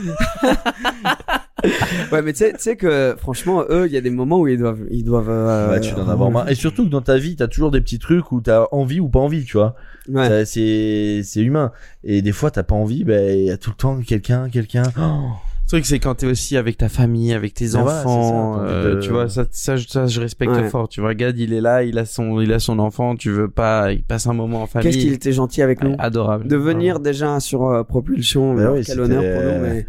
Ouais, 2.12 2.22
mais 2.22 2.32
tu 2.32 2.38
sais, 2.40 2.52
tu 2.52 2.60
sais 2.60 2.76
que 2.76 3.16
franchement, 3.18 3.64
eux, 3.70 3.86
il 3.86 3.92
y 3.92 3.96
a 3.96 4.00
des 4.00 4.10
moments 4.10 4.38
où 4.40 4.46
ils 4.46 4.58
doivent, 4.58 4.84
ils 4.90 5.02
doivent. 5.02 5.30
euh, 5.30 5.70
Ouais, 5.70 5.80
tu 5.80 5.94
dois 5.94 6.04
en 6.04 6.08
avoir 6.08 6.30
marre. 6.30 6.48
Et 6.48 6.54
surtout 6.54 6.84
que 6.84 6.90
dans 6.90 7.00
ta 7.00 7.16
vie, 7.18 7.34
t'as 7.34 7.48
toujours 7.48 7.70
des 7.70 7.80
petits 7.80 7.98
trucs 7.98 8.30
où 8.30 8.40
t'as 8.40 8.66
envie 8.72 9.00
ou 9.00 9.08
pas 9.08 9.18
envie, 9.18 9.44
tu 9.44 9.56
vois. 9.56 9.74
Ouais. 10.08 10.44
C'est 10.44 11.22
humain. 11.36 11.72
Et 12.04 12.22
des 12.22 12.32
fois, 12.32 12.50
t'as 12.50 12.62
pas 12.62 12.74
envie, 12.76 13.02
ben 13.04 13.36
il 13.36 13.46
y 13.46 13.50
a 13.50 13.56
tout 13.56 13.70
le 13.70 13.76
temps 13.76 13.98
quelqu'un, 14.00 14.48
quelqu'un. 14.50 14.84
Oh. 14.98 15.30
Le 15.66 15.68
truc 15.70 15.86
c'est 15.86 15.98
quand 15.98 16.14
t'es 16.14 16.26
aussi 16.26 16.56
avec 16.56 16.76
ta 16.78 16.88
famille, 16.88 17.32
avec 17.32 17.52
tes 17.52 17.74
enfants, 17.74 18.54
ça, 18.54 18.62
euh, 18.62 18.94
de- 18.94 19.00
tu 19.00 19.10
vois 19.10 19.28
ça, 19.28 19.46
ça, 19.50 19.74
je- 19.76 19.88
ça 19.88 20.06
je 20.06 20.20
respecte 20.20 20.52
Ouais. 20.52 20.68
fort. 20.68 20.88
Tu 20.88 21.00
vois, 21.00 21.12
Gad 21.14 21.36
il 21.40 21.52
est 21.52 21.60
là, 21.60 21.82
il 21.82 21.98
a 21.98 22.04
son, 22.04 22.40
il 22.40 22.52
a 22.52 22.60
son 22.60 22.78
enfant, 22.78 23.16
tu 23.16 23.32
veux 23.32 23.48
pas, 23.50 23.90
il 23.92 24.04
passe 24.04 24.28
un 24.28 24.32
moment 24.32 24.62
en 24.62 24.66
famille. 24.68 24.88
Qu'est-ce 24.92 24.98
qu'il 25.02 25.12
était 25.12 25.32
gentil 25.32 25.62
avec 25.62 25.82
nous. 25.82 25.96
Adorable. 25.98 26.46
De 26.46 26.54
venir 26.56 27.00
déjà 27.00 27.40
sur 27.40 27.64
euh, 27.66 27.82
Propulsion, 27.82 28.54
Bah 28.54 28.70
oui, 28.72 28.82
quel 28.86 29.00
honneur 29.00 29.22
pour 29.22 29.42
nous, 29.52 29.60
mais 29.60 29.86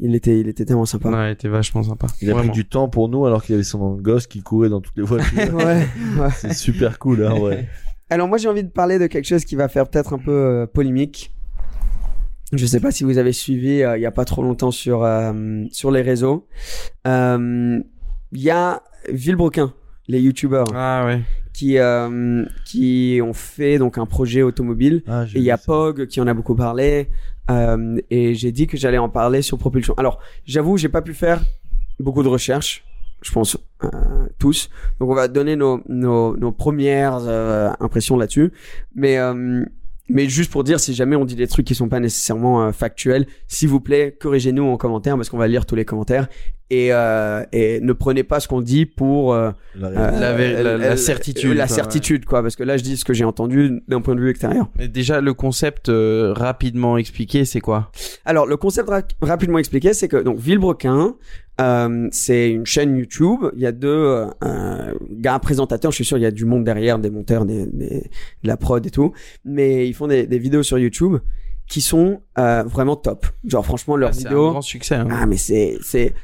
il 0.00 0.16
était, 0.16 0.40
il 0.40 0.48
était 0.48 0.64
tellement 0.64 0.84
sympa. 0.84 1.10
Ouais, 1.10 1.28
il 1.28 1.32
était 1.34 1.48
vachement 1.48 1.84
sympa. 1.84 2.08
Il 2.20 2.28
a 2.28 2.32
Vraiment. 2.32 2.48
pris 2.48 2.58
du 2.62 2.66
temps 2.68 2.88
pour 2.88 3.08
nous 3.08 3.24
alors 3.24 3.44
qu'il 3.44 3.54
avait 3.54 3.62
son 3.62 3.92
gosse 3.94 4.26
qui 4.26 4.42
courait 4.42 4.68
dans 4.68 4.80
toutes 4.80 4.96
les 4.96 5.04
voitures. 5.04 5.28
ouais, 5.54 5.86
ouais. 6.18 6.28
c'est 6.34 6.54
super 6.54 6.98
cool, 6.98 7.24
hein, 7.24 7.38
ouais. 7.38 7.68
Alors 8.10 8.26
moi 8.26 8.38
j'ai 8.38 8.48
envie 8.48 8.64
de 8.64 8.68
parler 8.70 8.98
de 8.98 9.06
quelque 9.06 9.26
chose 9.28 9.44
qui 9.44 9.54
va 9.54 9.68
faire 9.68 9.86
peut-être 9.88 10.12
un 10.12 10.18
peu 10.18 10.32
euh, 10.32 10.66
polémique. 10.66 11.32
Je 12.52 12.66
sais 12.66 12.80
pas 12.80 12.90
si 12.90 13.04
vous 13.04 13.18
avez 13.18 13.32
suivi 13.32 13.82
euh, 13.82 13.96
il 13.96 14.00
y 14.00 14.06
a 14.06 14.10
pas 14.10 14.24
trop 14.24 14.42
longtemps 14.42 14.70
sur 14.72 15.04
euh, 15.04 15.64
sur 15.70 15.90
les 15.90 16.02
réseaux. 16.02 16.46
Euh, 17.06 17.80
Il 18.32 18.40
y 18.40 18.50
a 18.50 18.82
Villebrequin, 19.08 19.72
les 20.08 20.20
youtubeurs 20.20 20.66
Ah 20.74 21.04
ouais. 21.06 21.20
qui 21.52 21.78
euh, 21.78 22.44
qui 22.66 23.20
ont 23.22 23.32
fait 23.32 23.78
donc 23.78 23.98
un 23.98 24.06
projet 24.06 24.42
automobile 24.42 25.02
Ah, 25.06 25.26
j'ai 25.26 25.38
et 25.38 25.40
il 25.40 25.44
y 25.44 25.50
a 25.50 25.56
ça. 25.56 25.62
Pog 25.66 26.06
qui 26.06 26.20
en 26.20 26.26
a 26.26 26.34
beaucoup 26.34 26.54
parlé 26.56 27.08
euh, 27.50 27.98
et 28.10 28.34
j'ai 28.34 28.52
dit 28.52 28.66
que 28.66 28.76
j'allais 28.76 28.98
en 28.98 29.08
parler 29.08 29.42
sur 29.42 29.56
Propulsion. 29.58 29.94
Alors 29.96 30.18
j'avoue 30.44 30.76
j'ai 30.76 30.88
pas 30.88 31.02
pu 31.02 31.14
faire 31.14 31.40
beaucoup 32.00 32.22
de 32.22 32.28
recherches. 32.28 32.84
Je 33.22 33.32
pense 33.32 33.56
euh, 33.84 33.88
tous. 34.38 34.70
Donc 34.98 35.10
on 35.10 35.14
va 35.14 35.28
donner 35.28 35.54
nos 35.54 35.82
nos, 35.88 36.36
nos 36.36 36.52
premières 36.52 37.18
euh, 37.26 37.70
impressions 37.78 38.16
là-dessus. 38.16 38.50
Mais 38.94 39.18
euh, 39.18 39.64
mais 40.10 40.28
juste 40.28 40.50
pour 40.50 40.64
dire, 40.64 40.78
si 40.80 40.94
jamais 40.94 41.16
on 41.16 41.24
dit 41.24 41.36
des 41.36 41.46
trucs 41.48 41.66
qui 41.66 41.74
sont 41.74 41.88
pas 41.88 42.00
nécessairement 42.00 42.64
euh, 42.66 42.72
factuels, 42.72 43.26
s'il 43.48 43.68
vous 43.68 43.80
plaît, 43.80 44.16
corrigez-nous 44.20 44.64
en 44.64 44.76
commentaire 44.76 45.16
parce 45.16 45.28
qu'on 45.28 45.38
va 45.38 45.48
lire 45.48 45.66
tous 45.66 45.74
les 45.76 45.84
commentaires 45.84 46.28
et 46.72 46.92
euh, 46.92 47.44
et 47.52 47.80
ne 47.80 47.92
prenez 47.92 48.22
pas 48.22 48.38
ce 48.38 48.46
qu'on 48.46 48.60
dit 48.60 48.86
pour 48.86 49.34
euh, 49.34 49.50
La 49.74 49.88
euh. 49.88 50.20
La 50.20 50.62
la- 50.62 50.76
la 50.76 50.96
certitude, 50.96 51.56
la 51.56 51.66
quoi, 51.66 51.74
certitude 51.74 52.24
quoi, 52.26 52.42
parce 52.42 52.54
que 52.56 52.62
là 52.62 52.76
je 52.76 52.82
dis 52.82 52.96
ce 52.96 53.04
que 53.04 53.12
j'ai 53.12 53.24
entendu 53.24 53.82
d'un 53.88 54.00
point 54.00 54.14
de 54.14 54.20
vue 54.20 54.30
extérieur. 54.30 54.68
Mais 54.78 54.86
déjà 54.88 55.20
le 55.20 55.34
concept 55.34 55.88
euh, 55.88 56.32
rapidement 56.36 56.96
expliqué, 56.96 57.44
c'est 57.44 57.60
quoi? 57.60 57.90
Alors 58.24 58.46
le 58.46 58.56
concept 58.56 58.88
ra- 58.88 59.02
rapidement 59.20 59.58
expliqué, 59.58 59.94
c'est 59.94 60.06
que 60.08 60.16
donc 60.18 60.38
Villebrequin, 60.38 61.14
euh, 61.60 62.08
c'est 62.12 62.50
une 62.50 62.64
chaîne 62.66 62.96
YouTube. 62.96 63.40
Il 63.54 63.60
y 63.60 63.66
a 63.66 63.72
deux 63.72 63.88
euh, 64.42 64.94
gars 65.10 65.38
présentateurs. 65.38 65.90
Je 65.90 65.96
suis 65.96 66.04
sûr 66.04 66.16
il 66.18 66.22
y 66.22 66.26
a 66.26 66.30
du 66.30 66.44
monde 66.44 66.64
derrière, 66.64 66.98
des 66.98 67.10
monteurs, 67.10 67.44
des, 67.44 67.66
des- 67.66 68.10
de 68.42 68.48
la 68.48 68.56
prod 68.56 68.84
et 68.86 68.90
tout. 68.90 69.12
Mais 69.44 69.86
ils 69.88 69.92
font 69.94 70.06
des, 70.08 70.26
des 70.26 70.38
vidéos 70.38 70.62
sur 70.62 70.78
YouTube 70.78 71.16
qui 71.66 71.80
sont 71.80 72.20
euh, 72.38 72.64
vraiment 72.64 72.96
top. 72.96 73.26
Genre 73.44 73.64
franchement 73.64 73.96
leurs 73.96 74.10
Ah, 74.10 74.12
c'est 74.12 74.26
un 74.26 74.30
vidéos. 74.30 74.50
grand 74.50 74.62
succès. 74.62 74.96
hein. 74.96 75.06
Ah 75.10 75.26
mais 75.26 75.36
c'est 75.36 75.76
c'est 75.82 76.14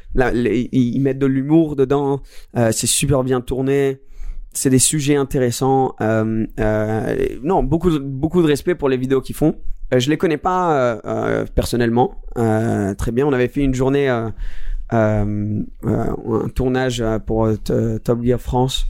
ils 0.72 1.00
mettent 1.00 1.18
de 1.20 1.26
l'humour 1.26 1.76
dedans, 1.76 2.20
c'est 2.72 2.86
super 2.88 3.22
bien 3.22 3.40
tourné, 3.40 4.00
c'est 4.52 4.70
des 4.70 4.80
sujets 4.80 5.14
intéressants. 5.16 5.94
Non 7.42 7.62
beaucoup 7.62 7.90
de- 7.90 7.98
beaucoup 7.98 8.42
de 8.42 8.46
respect 8.48 8.74
pour 8.74 8.88
les 8.88 8.96
vidéos 8.96 9.20
qu'ils 9.20 9.36
font. 9.36 9.54
Je 9.96 10.10
les 10.10 10.16
connais 10.16 10.36
pas 10.38 11.00
personnellement, 11.54 12.22
très 12.34 13.12
bien. 13.12 13.24
On 13.26 13.32
avait 13.32 13.48
fait 13.48 13.62
une 13.62 13.74
journée, 13.74 14.08
un 14.90 15.64
tournage 16.54 17.00
euh, 17.00 17.18
pour 17.18 17.46
euh, 17.46 17.98
Top 17.98 18.22
Gear 18.22 18.40
France 18.40 18.86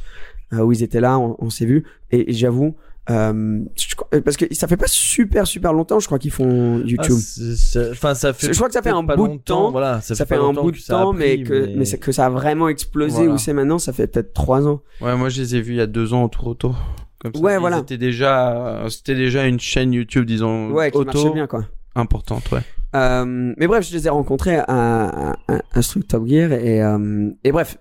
euh, 0.52 0.58
où 0.60 0.72
ils 0.72 0.82
étaient 0.82 1.00
là, 1.00 1.18
on, 1.18 1.36
on 1.38 1.50
s'est 1.50 1.66
vu 1.66 1.84
et, 2.10 2.30
et 2.30 2.32
j'avoue. 2.32 2.74
Euh, 3.08 3.60
je 3.76 3.94
parce 4.18 4.36
que 4.36 4.52
ça 4.52 4.66
fait 4.66 4.76
pas 4.76 4.88
super 4.88 5.46
super 5.46 5.72
longtemps, 5.72 6.00
je 6.00 6.06
crois 6.06 6.18
qu'ils 6.18 6.32
font 6.32 6.80
Ah, 6.82 6.86
YouTube. 6.86 7.14
c'est- 7.20 7.90
Enfin, 7.92 8.14
ça 8.14 8.32
fait. 8.32 8.48
Je 8.48 8.52
crois 8.56 8.66
que 8.66 8.74
ça 8.74 8.82
fait 8.82 8.90
un 8.90 9.04
bout 9.04 9.28
de 9.28 9.36
temps. 9.36 9.70
Voilà, 9.70 10.00
ça, 10.00 10.16
ça, 10.16 10.26
fait, 10.26 10.34
un 10.34 10.52
bout 10.52 10.72
de 10.72 10.78
temps, 10.84 11.12
mais 11.12 11.40
que 11.44 11.76
mais, 11.76 11.84
c'est 11.84 11.98
que 11.98 12.10
ça 12.10 12.26
a 12.26 12.30
vraiment 12.30 12.68
explosé 12.68 13.14
Voilà. 13.18 13.32
où 13.32 13.38
c'est 13.38 13.52
maintenant. 13.52 13.78
Ça 13.78 13.92
fait 13.92 14.08
peut-être 14.08 14.32
trois 14.34 14.66
ans. 14.66 14.82
Ouais, 15.00 15.14
moi 15.16 15.28
je 15.28 15.40
les 15.40 15.54
ai 15.54 15.60
vus 15.60 15.74
il 15.74 15.76
y 15.76 15.80
a 15.80 15.86
deux 15.86 16.14
ans 16.14 16.24
autour 16.24 16.48
auto. 16.48 16.74
Comme 17.20 17.32
ça. 17.32 17.40
Ouais, 17.40 17.54
Ils 17.54 17.60
voilà. 17.60 17.78
étaient 17.78 17.96
déjà, 17.96 18.56
euh, 18.84 18.88
c'était 18.88 19.14
déjà 19.14 19.46
une 19.46 19.60
chaîne 19.60 19.92
YouTube, 19.92 20.26
disons, 20.26 20.72
Ouais, 20.72 20.90
qui 20.90 20.98
marchait 20.98 21.18
auto 21.20 21.32
bien 21.32 21.46
quoi. 21.46 21.64
importante, 21.94 22.50
ouais. 22.50 22.60
Euh, 22.96 23.54
mais 23.56 23.66
bref, 23.66 23.86
je 23.88 23.94
les 23.94 24.06
ai 24.06 24.10
rencontrés 24.10 24.56
à, 24.56 25.34
à, 25.48 25.80
Gear 25.80 26.52
et 26.52 26.82
euh, 26.82 27.30
et 27.44 27.52
bref. 27.52 27.78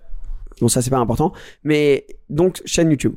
Bon, 0.60 0.68
ça 0.68 0.80
c'est 0.80 0.90
pas 0.90 0.98
important, 0.98 1.32
mais 1.64 2.06
donc 2.30 2.62
chaîne 2.64 2.90
YouTube. 2.90 3.14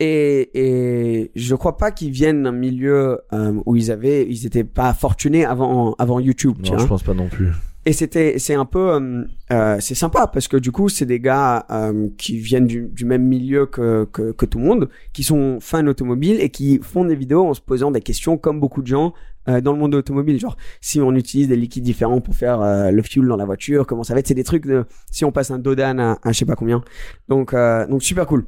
Et, 0.00 0.50
et 0.54 1.30
je 1.36 1.54
crois 1.54 1.76
pas 1.76 1.92
qu'ils 1.92 2.10
viennent 2.10 2.42
d'un 2.42 2.52
milieu 2.52 3.20
euh, 3.32 3.60
où 3.64 3.76
ils 3.76 3.92
avaient, 3.92 4.26
ils 4.28 4.44
étaient 4.44 4.64
pas 4.64 4.92
fortunés 4.92 5.44
avant 5.44 5.94
avant 5.98 6.18
YouTube. 6.18 6.56
tu 6.62 6.72
Non, 6.72 6.78
je 6.78 6.86
pense 6.86 7.04
pas 7.04 7.14
non 7.14 7.28
plus. 7.28 7.50
Et 7.86 7.92
c'était, 7.92 8.38
c'est 8.38 8.54
un 8.54 8.64
peu, 8.64 9.26
euh, 9.52 9.76
c'est 9.78 9.94
sympa 9.94 10.26
parce 10.26 10.48
que 10.48 10.56
du 10.56 10.72
coup, 10.72 10.88
c'est 10.88 11.04
des 11.04 11.20
gars 11.20 11.66
euh, 11.70 12.08
qui 12.16 12.38
viennent 12.38 12.66
du, 12.66 12.88
du 12.90 13.04
même 13.04 13.22
milieu 13.22 13.66
que, 13.66 14.08
que, 14.10 14.32
que 14.32 14.46
tout 14.46 14.58
le 14.58 14.64
monde, 14.64 14.88
qui 15.12 15.22
sont 15.22 15.58
fans 15.60 15.86
automobiles 15.86 16.40
et 16.40 16.48
qui 16.48 16.80
font 16.82 17.04
des 17.04 17.14
vidéos 17.14 17.46
en 17.46 17.52
se 17.52 17.60
posant 17.60 17.90
des 17.90 18.00
questions 18.00 18.38
comme 18.38 18.58
beaucoup 18.58 18.80
de 18.80 18.86
gens 18.86 19.12
euh, 19.48 19.60
dans 19.60 19.72
le 19.72 19.78
monde 19.78 19.94
automobile. 19.94 20.38
Genre, 20.38 20.56
si 20.80 21.00
on 21.00 21.14
utilise 21.14 21.48
des 21.48 21.56
liquides 21.56 21.84
différents 21.84 22.20
pour 22.20 22.34
faire 22.34 22.60
euh, 22.60 22.90
le 22.90 23.02
fuel 23.02 23.26
dans 23.26 23.36
la 23.36 23.44
voiture, 23.44 23.86
comment 23.86 24.04
ça 24.04 24.14
va 24.14 24.20
être 24.20 24.26
C'est 24.26 24.34
des 24.34 24.44
trucs 24.44 24.66
de, 24.66 24.84
si 25.10 25.24
on 25.24 25.32
passe 25.32 25.50
un 25.50 25.58
Dodan 25.58 25.98
à, 25.98 26.18
à 26.22 26.32
je 26.32 26.38
sais 26.38 26.44
pas 26.44 26.56
combien. 26.56 26.82
Donc, 27.28 27.54
euh, 27.54 27.86
donc 27.86 28.02
super 28.02 28.26
cool. 28.26 28.46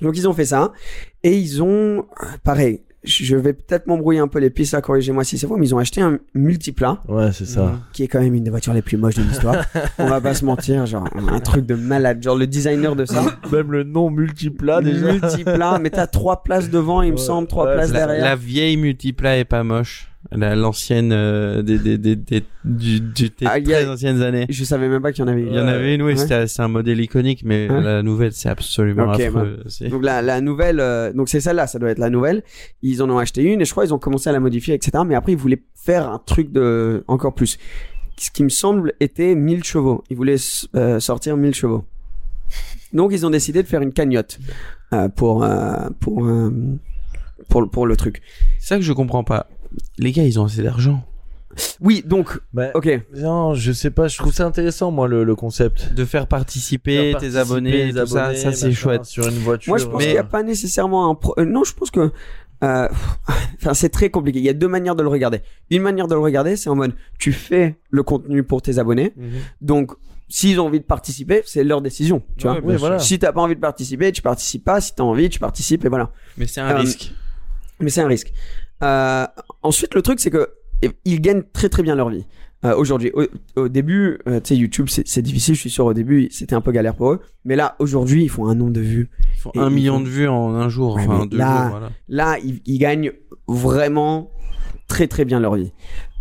Donc 0.00 0.16
ils 0.16 0.28
ont 0.28 0.32
fait 0.32 0.46
ça 0.46 0.72
et 1.22 1.36
ils 1.36 1.62
ont, 1.62 2.06
pareil. 2.42 2.82
Je 3.04 3.34
vais 3.36 3.52
peut-être 3.52 3.88
m'embrouiller 3.88 4.20
un 4.20 4.28
peu 4.28 4.38
les 4.38 4.50
pistes, 4.50 4.74
là, 4.74 4.80
corrigez-moi 4.80 5.24
si 5.24 5.36
c'est 5.36 5.46
faux, 5.48 5.56
mais 5.56 5.66
ils 5.66 5.74
ont 5.74 5.78
acheté 5.78 6.00
un 6.00 6.18
multiplat 6.34 7.02
Ouais, 7.08 7.32
c'est 7.32 7.46
ça. 7.46 7.80
qui 7.92 8.04
est 8.04 8.08
quand 8.08 8.20
même 8.20 8.32
une 8.34 8.44
des 8.44 8.50
voitures 8.50 8.74
les 8.74 8.82
plus 8.82 8.96
moches 8.96 9.16
de 9.16 9.22
l'histoire. 9.22 9.64
On 9.98 10.06
va 10.06 10.20
pas 10.20 10.34
se 10.34 10.44
mentir, 10.44 10.86
genre 10.86 11.08
un 11.28 11.40
truc 11.40 11.66
de 11.66 11.74
malade. 11.74 12.22
Genre 12.22 12.36
le 12.36 12.46
designer 12.46 12.94
de 12.94 13.04
ça, 13.04 13.24
Même 13.52 13.72
le 13.72 13.82
nom 13.82 14.08
multiplat 14.10 14.80
déjà. 14.82 15.12
multiplat, 15.14 15.78
mais 15.80 15.90
t'as 15.90 16.06
trois 16.06 16.44
places 16.44 16.70
devant, 16.70 17.02
il 17.02 17.12
me 17.12 17.16
semble, 17.16 17.48
trois 17.48 17.66
ouais, 17.66 17.74
places 17.74 17.90
La, 17.92 18.06
derrière. 18.06 18.24
la 18.24 18.36
vieille 18.36 18.76
multipla 18.76 19.36
est 19.38 19.44
pas 19.44 19.64
moche. 19.64 20.11
La- 20.36 20.54
L'ancienne 20.56 21.10
euh, 21.12 21.62
des, 21.62 21.78
des, 21.78 21.98
des, 21.98 22.16
des, 22.16 22.42
du, 22.64 23.00
du, 23.00 23.28
des 23.30 23.46
Ah, 23.46 23.58
il 23.58 23.68
y 23.68 23.74
a- 23.74 23.80
très 23.82 23.88
anciennes 23.90 24.22
années. 24.22 24.46
Je 24.48 24.64
savais 24.64 24.88
même 24.88 25.02
pas 25.02 25.12
qu'il 25.12 25.24
y 25.24 25.28
en 25.28 25.30
avait. 25.30 25.42
Il 25.42 25.52
y 25.52 25.58
en 25.58 25.66
avait 25.68 25.94
une, 25.94 26.02
oui, 26.02 26.12
Ouais. 26.12 26.16
c'était 26.18 26.46
c'est 26.46 26.62
un 26.62 26.68
modèle 26.68 27.00
iconique, 27.00 27.42
mais 27.44 27.68
Ouais. 27.70 27.80
la 27.80 28.02
nouvelle, 28.02 28.32
c'est 28.32 28.48
absolument 28.48 29.12
Ok, 29.12 29.20
affreux. 29.20 29.62
C'est- 29.68 29.88
Donc 29.88 30.04
la, 30.04 30.22
la 30.22 30.40
nouvelle, 30.40 30.80
euh, 30.80 31.12
donc 31.12 31.28
c'est 31.28 31.40
celle-là, 31.40 31.66
ça 31.66 31.78
doit 31.78 31.90
être 31.90 31.98
la 31.98 32.10
nouvelle. 32.10 32.42
Ils 32.82 33.02
en 33.02 33.10
ont 33.10 33.18
acheté 33.18 33.42
une 33.42 33.60
et 33.60 33.64
je 33.64 33.70
crois 33.70 33.84
ils 33.84 33.92
ont 33.94 33.98
commencé 33.98 34.28
à 34.30 34.32
la 34.32 34.40
modifier, 34.40 34.74
etc. 34.74 35.04
Mais 35.06 35.14
après 35.14 35.32
ils 35.32 35.38
voulaient 35.38 35.62
faire 35.74 36.08
un 36.08 36.18
truc 36.18 36.52
de 36.52 37.04
encore 37.08 37.34
plus. 37.34 37.58
Ce 38.18 38.30
qui 38.30 38.44
me 38.44 38.48
semble 38.50 38.92
était 39.00 39.34
1000 39.34 39.64
chevaux. 39.64 40.04
Ils 40.10 40.16
voulaient 40.16 40.36
euh, 40.76 41.00
sortir 41.00 41.36
1000 41.36 41.54
chevaux. 41.54 41.84
Donc 42.92 43.10
ils 43.12 43.24
ont 43.26 43.30
décidé 43.30 43.62
de 43.62 43.68
faire 43.68 43.80
une 43.80 43.92
cagnotte 43.92 44.38
euh, 44.92 45.08
pour 45.08 45.42
euh, 45.44 45.88
pour 46.00 46.26
euh, 46.26 46.50
pour 47.48 47.68
pour 47.70 47.86
le 47.86 47.96
truc. 47.96 48.20
C'est 48.58 48.68
ça 48.68 48.76
que 48.76 48.82
je 48.82 48.92
comprends 48.92 49.24
pas. 49.24 49.48
Les 49.98 50.12
gars, 50.12 50.24
ils 50.24 50.38
ont 50.40 50.44
assez 50.44 50.62
d'argent. 50.62 51.04
Oui, 51.82 52.02
donc 52.06 52.40
Bah, 52.54 52.70
ok. 52.74 52.88
Non, 53.16 53.54
je 53.54 53.72
sais 53.72 53.90
pas, 53.90 54.08
je 54.08 54.16
trouve 54.16 54.32
ça 54.32 54.46
intéressant, 54.46 54.90
moi, 54.90 55.06
le, 55.06 55.22
le 55.22 55.34
concept. 55.34 55.92
De 55.92 56.04
faire 56.06 56.26
participer 56.26 57.10
Faire 57.12 57.20
tes 57.20 57.36
abonnés, 57.36 57.90
tout 57.92 58.06
ça, 58.06 58.24
abonnés, 58.24 58.38
ça 58.38 58.52
c'est 58.52 58.72
chouette. 58.72 59.04
Sur 59.04 59.28
une 59.28 59.34
voiture. 59.38 59.70
Moi, 59.70 59.78
je 59.78 59.84
pense 59.84 59.98
Mais- 59.98 60.04
qu'il 60.04 60.12
n'y 60.14 60.18
a 60.18 60.24
pas 60.24 60.42
nécessairement 60.42 61.10
un. 61.10 61.14
Pro... 61.14 61.34
euh, 61.38 61.44
non, 61.44 61.62
je 61.64 61.74
pense 61.74 61.90
que. 61.90 62.10
euh, 62.64 62.88
Enfin, 63.60 63.74
c'est 63.74 63.90
très 63.90 64.08
compliqué. 64.08 64.38
Il 64.38 64.44
y 64.44 64.48
a 64.48 64.54
deux 64.54 64.66
manières 64.68 64.96
de 64.96 65.02
le 65.02 65.08
regarder. 65.08 65.40
Une 65.70 65.82
manière 65.82 66.08
de 66.08 66.14
le 66.14 66.20
regarder, 66.20 66.56
c'est 66.56 66.70
en 66.70 66.74
mode 66.74 66.94
tu 67.18 67.32
fais 67.32 67.76
le 67.90 68.02
contenu 68.02 68.42
pour 68.44 68.62
tes 68.62 68.78
abonnés. 68.78 69.12
Donc, 69.60 69.92
s'ils 70.30 70.58
ont 70.58 70.66
envie 70.66 70.80
de 70.80 70.84
participer, 70.86 71.42
c'est 71.44 71.62
leur 71.64 71.82
décision. 71.82 72.22
Tu 72.38 72.46
Ouais, 72.48 72.60
vois. 72.60 72.70
Oui, 72.72 72.76
voilà. 72.78 72.98
Si 72.98 73.18
t'as 73.18 73.30
pas 73.32 73.42
envie 73.42 73.54
de 73.56 73.60
participer, 73.60 74.10
tu 74.10 74.22
participes 74.22 74.64
pas. 74.64 74.80
Si 74.80 74.94
t'as 74.94 75.02
envie, 75.04 75.28
tu 75.28 75.38
participes 75.38 75.84
et 75.84 75.88
voilà. 75.90 76.10
Mais 76.38 76.46
c'est 76.46 76.60
un 76.62 76.70
Euh, 76.70 76.78
risque. 76.78 77.12
Mais 77.82 77.90
c'est 77.90 78.00
un 78.02 78.06
risque. 78.08 78.32
Euh, 78.82 79.26
ensuite, 79.62 79.94
le 79.94 80.02
truc, 80.02 80.20
c'est 80.20 80.30
que 80.30 80.48
ils 81.04 81.20
gagnent 81.20 81.44
très 81.52 81.68
très 81.68 81.82
bien 81.82 81.94
leur 81.94 82.08
vie. 82.10 82.26
Euh, 82.64 82.76
aujourd'hui, 82.76 83.10
au, 83.14 83.24
au 83.56 83.68
début, 83.68 84.18
euh, 84.28 84.38
tu 84.40 84.54
sais, 84.54 84.56
YouTube, 84.56 84.86
c'est 84.88 85.22
difficile. 85.22 85.54
Je 85.56 85.60
suis 85.60 85.70
sûr, 85.70 85.84
au 85.84 85.94
début, 85.94 86.28
c'était 86.30 86.54
un 86.54 86.60
peu 86.60 86.70
galère 86.72 86.94
pour 86.94 87.10
eux. 87.12 87.20
Mais 87.44 87.56
là, 87.56 87.74
aujourd'hui, 87.80 88.22
ils 88.24 88.28
font 88.28 88.46
un 88.46 88.54
nombre 88.54 88.72
de 88.72 88.80
vues. 88.80 89.10
Ils 89.34 89.40
font 89.40 89.50
un 89.56 89.68
million 89.70 89.94
font- 89.98 90.00
de 90.04 90.08
vues 90.08 90.28
en 90.28 90.54
un 90.54 90.68
jour, 90.68 90.94
Ouais, 90.94 91.04
enfin 91.08 91.26
deux 91.26 91.36
là- 91.38 91.62
jours, 91.62 91.70
voilà. 91.70 91.90
Là, 92.08 92.38
ils, 92.44 92.60
ils 92.66 92.78
gagnent 92.78 93.12
vraiment 93.48 94.30
très 94.88 95.08
très 95.08 95.24
bien 95.24 95.40
leur 95.40 95.56
vie. 95.56 95.72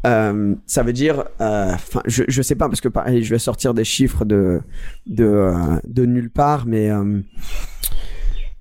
Euh, 0.07 0.55
ça 0.65 0.81
veut 0.81 0.93
dire, 0.93 1.25
euh, 1.41 1.73
enfin, 1.75 2.01
je 2.07 2.23
je 2.27 2.41
sais 2.41 2.55
pas 2.55 2.67
parce 2.67 2.81
que 2.81 2.87
pareil, 2.87 3.23
je 3.23 3.29
vais 3.35 3.37
sortir 3.39 3.75
des 3.75 3.83
chiffres 3.83 4.25
de 4.25 4.61
de 5.05 5.23
euh, 5.25 5.53
de 5.87 6.05
nulle 6.07 6.31
part, 6.31 6.65
mais 6.65 6.89
euh, 6.89 7.19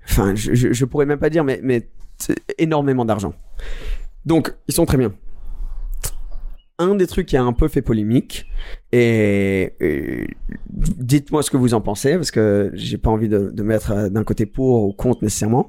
enfin, 0.05 0.35
je, 0.35 0.55
je 0.55 0.73
je 0.73 0.85
pourrais 0.85 1.07
même 1.07 1.19
pas 1.19 1.31
dire, 1.31 1.45
mais 1.45 1.61
mais 1.63 1.89
énormément 2.59 3.05
d'argent. 3.05 3.35
Donc, 4.27 4.55
ils 4.69 4.75
sont 4.75 4.87
très 4.87 4.97
bien. 4.97 5.13
Un 6.79 6.95
des 6.95 7.07
trucs 7.07 7.27
qui 7.27 7.37
a 7.37 7.43
un 7.43 7.53
peu 7.53 7.69
fait 7.69 7.83
polémique, 7.83 8.47
et, 8.91 9.75
et 9.81 10.27
dites-moi 10.71 11.43
ce 11.43 11.51
que 11.51 11.59
vous 11.59 11.75
en 11.75 11.81
pensez, 11.81 12.15
parce 12.15 12.31
que 12.31 12.71
j'ai 12.75 12.97
pas 12.97 13.11
envie 13.11 13.29
de, 13.29 13.51
de 13.51 13.63
mettre 13.63 13.93
euh, 13.93 14.09
d'un 14.09 14.25
côté 14.25 14.47
pour 14.47 14.85
ou 14.87 14.93
contre 14.93 15.23
nécessairement. 15.23 15.69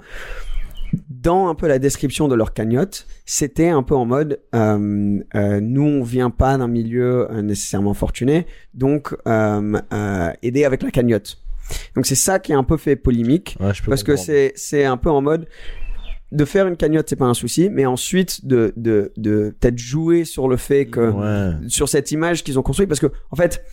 Dans 1.09 1.47
un 1.47 1.55
peu 1.55 1.67
la 1.67 1.79
description 1.79 2.27
de 2.27 2.35
leur 2.35 2.53
cagnotte, 2.53 3.07
c'était 3.25 3.69
un 3.69 3.81
peu 3.81 3.95
en 3.95 4.05
mode 4.05 4.41
euh, 4.53 5.19
euh, 5.35 5.61
nous 5.61 5.83
on 5.83 6.03
vient 6.03 6.29
pas 6.29 6.57
d'un 6.57 6.67
milieu 6.67 7.29
nécessairement 7.41 7.93
fortuné, 7.93 8.45
donc 8.73 9.15
euh, 9.25 9.79
aider 10.41 10.65
avec 10.65 10.83
la 10.83 10.91
cagnotte. 10.91 11.41
Donc 11.95 12.05
c'est 12.05 12.15
ça 12.15 12.39
qui 12.39 12.51
est 12.51 12.55
un 12.55 12.65
peu 12.65 12.75
fait 12.75 12.97
polémique 12.97 13.55
Ouais, 13.61 13.71
parce 13.87 14.03
que 14.03 14.17
c'est 14.17 14.51
c'est 14.55 14.83
un 14.83 14.97
peu 14.97 15.09
en 15.09 15.21
mode 15.21 15.47
de 16.31 16.45
faire 16.45 16.67
une 16.67 16.77
cagnotte 16.77 17.07
c'est 17.09 17.15
pas 17.15 17.25
un 17.25 17.33
souci 17.33 17.69
mais 17.69 17.85
ensuite 17.85 18.45
de 18.45 18.73
de 18.77 19.11
de 19.17 19.53
peut-être 19.59 19.77
jouer 19.77 20.23
sur 20.25 20.47
le 20.47 20.57
fait 20.57 20.85
que 20.85 21.09
Ouais. 21.11 21.55
sur 21.67 21.89
cette 21.89 22.11
image 22.11 22.43
qu'ils 22.43 22.57
ont 22.57 22.63
construite 22.63 22.87
parce 22.87 22.99
que 23.01 23.07
en 23.31 23.35
fait 23.35 23.63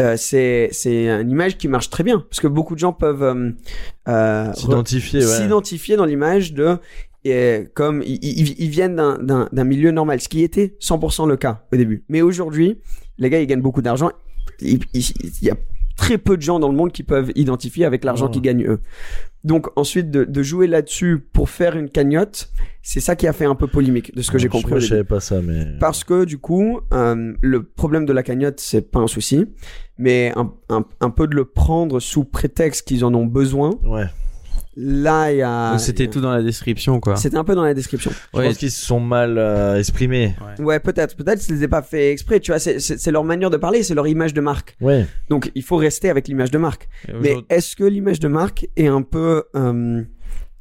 euh, 0.00 0.14
c'est 0.18 0.68
c'est 0.72 1.06
une 1.08 1.30
image 1.30 1.56
qui 1.56 1.68
marche 1.68 1.88
très 1.88 2.04
bien 2.04 2.20
parce 2.28 2.40
que 2.40 2.48
beaucoup 2.48 2.74
de 2.74 2.78
gens 2.80 2.92
peuvent 2.92 3.22
euh, 3.22 3.50
euh, 4.08 4.52
S'identifier, 4.52 5.20
ouais. 5.20 5.96
dans 5.96 6.04
l'image 6.04 6.52
de 6.52 6.76
et 7.24 7.64
comme 7.74 8.02
ils, 8.04 8.18
ils- 8.22 8.54
ils 8.62 8.68
viennent 8.68 8.94
d'un- 8.94 9.48
milieu 9.64 9.90
normal, 9.90 10.20
ce 10.20 10.28
qui 10.28 10.42
était 10.42 10.76
100% 10.80 11.26
le 11.26 11.36
cas 11.36 11.64
au 11.72 11.76
début. 11.76 12.04
Mais 12.08 12.22
aujourd'hui, 12.22 12.78
les 13.18 13.30
gars, 13.30 13.40
ils 13.40 13.46
gagnent 13.48 13.62
beaucoup 13.62 13.82
d'argent. 13.82 14.10
Il, 14.60 14.78
il- 14.94 15.02
il 15.40 15.46
y 15.48 15.50
a 15.50 15.56
très 15.96 16.18
peu 16.18 16.36
de 16.36 16.42
gens 16.42 16.60
dans 16.60 16.68
le 16.68 16.76
monde 16.76 16.92
qui 16.92 17.02
peuvent 17.02 17.32
identifier 17.34 17.84
avec 17.84 18.04
l'argent 18.04 18.28
qu'ils 18.28 18.42
gagnent 18.42 18.66
eux. 18.66 18.80
Donc 19.46 19.68
ensuite, 19.76 20.10
de, 20.10 20.24
de 20.24 20.42
jouer 20.42 20.66
là-dessus 20.66 21.18
pour 21.32 21.48
faire 21.48 21.76
une 21.76 21.88
cagnotte, 21.88 22.50
c'est 22.82 22.98
ça 22.98 23.14
qui 23.14 23.28
a 23.28 23.32
fait 23.32 23.44
un 23.44 23.54
peu 23.54 23.68
polémique, 23.68 24.12
de 24.14 24.20
ce 24.20 24.32
que 24.32 24.38
j'ai 24.38 24.48
compris. 24.48 24.70
Moi, 24.70 24.80
je 24.80 24.88
savais 24.88 25.04
pas 25.04 25.20
ça, 25.20 25.40
mais. 25.40 25.66
Parce 25.78 26.02
que 26.02 26.24
du 26.24 26.38
coup, 26.38 26.80
euh, 26.92 27.32
le 27.40 27.62
problème 27.62 28.06
de 28.06 28.12
la 28.12 28.24
cagnotte, 28.24 28.58
c'est 28.58 28.82
pas 28.90 28.98
un 28.98 29.06
souci, 29.06 29.46
mais 29.98 30.32
un, 30.34 30.52
un, 30.68 30.84
un 31.00 31.10
peu 31.10 31.28
de 31.28 31.36
le 31.36 31.44
prendre 31.44 32.00
sous 32.00 32.24
prétexte 32.24 32.88
qu'ils 32.88 33.04
en 33.04 33.14
ont 33.14 33.24
besoin. 33.26 33.70
Ouais. 33.84 34.06
Là, 34.76 35.32
il 35.32 35.38
y 35.38 35.42
a. 35.42 35.78
C'était 35.78 36.06
tout 36.08 36.20
dans 36.20 36.32
la 36.32 36.42
description, 36.42 37.00
quoi. 37.00 37.16
C'était 37.16 37.38
un 37.38 37.44
peu 37.44 37.54
dans 37.54 37.64
la 37.64 37.72
description. 37.72 38.10
Je 38.34 38.38
Ouais. 38.38 38.46
pense 38.48 38.58
qu'ils 38.58 38.70
se 38.70 38.84
sont 38.84 39.00
mal 39.00 39.38
euh, 39.38 39.78
exprimés. 39.78 40.34
Ouais, 40.58 40.80
peut-être. 40.80 41.16
Peut-être 41.16 41.40
qu'ils 41.40 41.54
les 41.56 41.64
ai 41.64 41.68
pas 41.68 41.80
fait 41.82 42.12
exprès. 42.12 42.40
Tu 42.40 42.50
vois, 42.50 42.58
c'est- 42.58 42.78
c'est 42.78 42.98
c'est 43.00 43.10
leur 43.10 43.24
manière 43.24 43.48
de 43.48 43.56
parler, 43.56 43.82
c'est 43.82 43.94
leur 43.94 44.06
image 44.06 44.34
de 44.34 44.40
marque. 44.42 44.76
Ouais. 44.82 45.06
Donc, 45.30 45.50
il 45.54 45.62
faut 45.62 45.76
rester 45.76 46.10
avec 46.10 46.28
l'image 46.28 46.50
de 46.50 46.58
marque. 46.58 46.88
Mais 47.22 47.36
est-ce 47.48 47.74
que 47.74 47.84
l'image 47.84 48.20
de 48.20 48.28
marque 48.28 48.68
est 48.76 48.86
un 48.88 49.00
peu, 49.02 49.44
euh, 49.56 50.02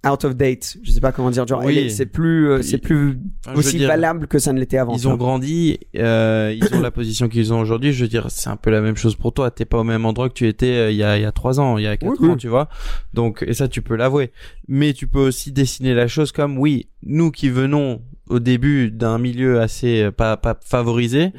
out 0.08 0.24
of 0.26 0.36
date. 0.36 0.78
Je 0.84 0.92
sais 0.92 1.00
pas 1.02 1.12
comment 1.12 1.32
dire. 1.32 1.48
Genre, 1.48 1.64
Oui. 1.64 1.90
c'est 1.90 2.06
plus, 2.06 2.50
euh, 2.50 2.62
c'est 2.62 2.78
plus 2.78 3.20
je 3.48 3.58
aussi 3.58 3.78
dire, 3.78 3.88
valable 3.88 4.28
que 4.28 4.40
ça 4.40 4.54
ne 4.54 4.60
l'était 4.60 4.78
avant. 4.78 4.94
Ils 4.94 5.08
ont 5.08 5.16
grandi, 5.16 5.80
euh, 5.98 6.56
ils 6.56 6.76
ont 6.76 6.82
la 6.82 6.92
position 6.92 7.28
qu'ils 7.30 7.54
ont 7.54 7.60
aujourd'hui. 7.60 7.94
Je 7.94 8.04
veux 8.04 8.08
dire, 8.10 8.28
c'est 8.30 8.50
un 8.50 8.56
peu 8.58 8.70
la 8.70 8.82
même 8.82 8.96
chose 8.98 9.16
pour 9.16 9.34
toi. 9.34 9.52
T'es 9.52 9.66
pas 9.66 9.80
au 9.80 9.84
même 9.84 10.06
endroit 10.06 10.30
que 10.30 10.34
tu 10.36 10.48
étais 10.48 10.68
euh, 10.68 10.92
il 10.92 10.98
y 10.98 11.04
a 11.04 11.18
il 11.18 11.22
y 11.24 11.26
a 11.26 11.32
trois 11.32 11.60
ans, 11.60 11.78
il 11.78 11.84
y 11.84 11.88
a 11.88 11.98
quatre 11.98 12.20
Oui, 12.20 12.28
ans, 12.30 12.32
oui. 12.34 12.38
tu 12.38 12.48
vois. 12.48 12.70
Donc 13.14 13.44
et 13.48 13.54
ça 13.54 13.68
tu 13.68 13.82
peux 13.82 13.96
l'avouer. 13.96 14.32
Mais 14.68 14.94
tu 14.94 15.08
peux 15.08 15.20
aussi 15.26 15.52
dessiner 15.52 15.94
la 15.94 16.08
chose 16.08 16.32
comme 16.32 16.58
oui, 16.58 16.90
nous 17.04 17.32
qui 17.32 17.50
venons 17.50 18.02
au 18.30 18.40
début 18.40 18.90
d'un 18.92 19.18
milieu 19.20 19.62
assez 19.62 20.04
euh, 20.04 20.12
pas 20.12 20.38
pas 20.38 20.58
favorisé. 20.66 21.32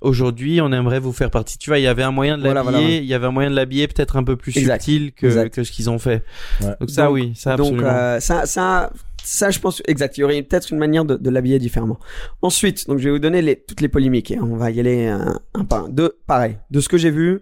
Aujourd'hui, 0.00 0.60
on 0.60 0.70
aimerait 0.72 1.00
vous 1.00 1.12
faire 1.12 1.30
partie. 1.30 1.58
Tu 1.58 1.70
vois, 1.70 1.78
il 1.78 1.82
y 1.82 1.86
avait 1.88 2.02
un 2.04 2.12
moyen 2.12 2.38
de 2.38 2.44
l'habiller, 2.44 2.62
voilà, 2.62 2.80
il 2.88 3.04
y 3.04 3.14
avait 3.14 3.26
un 3.26 3.30
moyen 3.32 3.50
de 3.50 3.56
l'habiller 3.56 3.88
peut-être 3.88 4.16
un 4.16 4.22
peu 4.24 4.36
plus 4.36 4.56
Exact. 4.56 4.82
subtil 4.82 5.12
que, 5.12 5.48
que 5.48 5.64
ce 5.64 5.72
qu'ils 5.72 5.90
ont 5.90 5.98
fait. 5.98 6.22
Ouais. 6.60 6.68
Donc 6.80 6.90
ça, 6.90 7.04
Donc- 7.06 7.14
oui, 7.14 7.32
ça 7.34 7.56
Donc 7.56 7.66
absolument. 7.68 7.88
euh, 7.88 8.20
ça, 8.20 8.46
ça, 8.46 8.92
ça, 9.24 9.50
je 9.50 9.58
pense 9.58 9.82
exact. 9.88 10.16
Il 10.16 10.22
y 10.22 10.24
aurait 10.24 10.42
peut-être 10.42 10.70
une 10.72 10.78
manière 10.78 11.04
de, 11.04 11.16
de 11.16 11.30
l'habiller 11.30 11.58
différemment. 11.58 11.98
Ensuite, 12.42 12.86
donc 12.86 12.98
je 12.98 13.04
vais 13.04 13.10
vous 13.10 13.18
donner 13.18 13.42
les, 13.42 13.56
toutes 13.56 13.80
les 13.80 13.88
polémiques. 13.88 14.30
Et 14.30 14.38
on 14.40 14.56
va 14.56 14.70
y 14.70 14.78
aller 14.80 15.06
un, 15.06 15.38
un 15.54 15.64
par 15.64 15.84
un. 15.84 15.88
Deux, 15.88 16.16
pareil. 16.26 16.58
De 16.70 16.80
ce 16.80 16.88
que 16.88 16.96
j'ai 16.96 17.10
vu, 17.10 17.40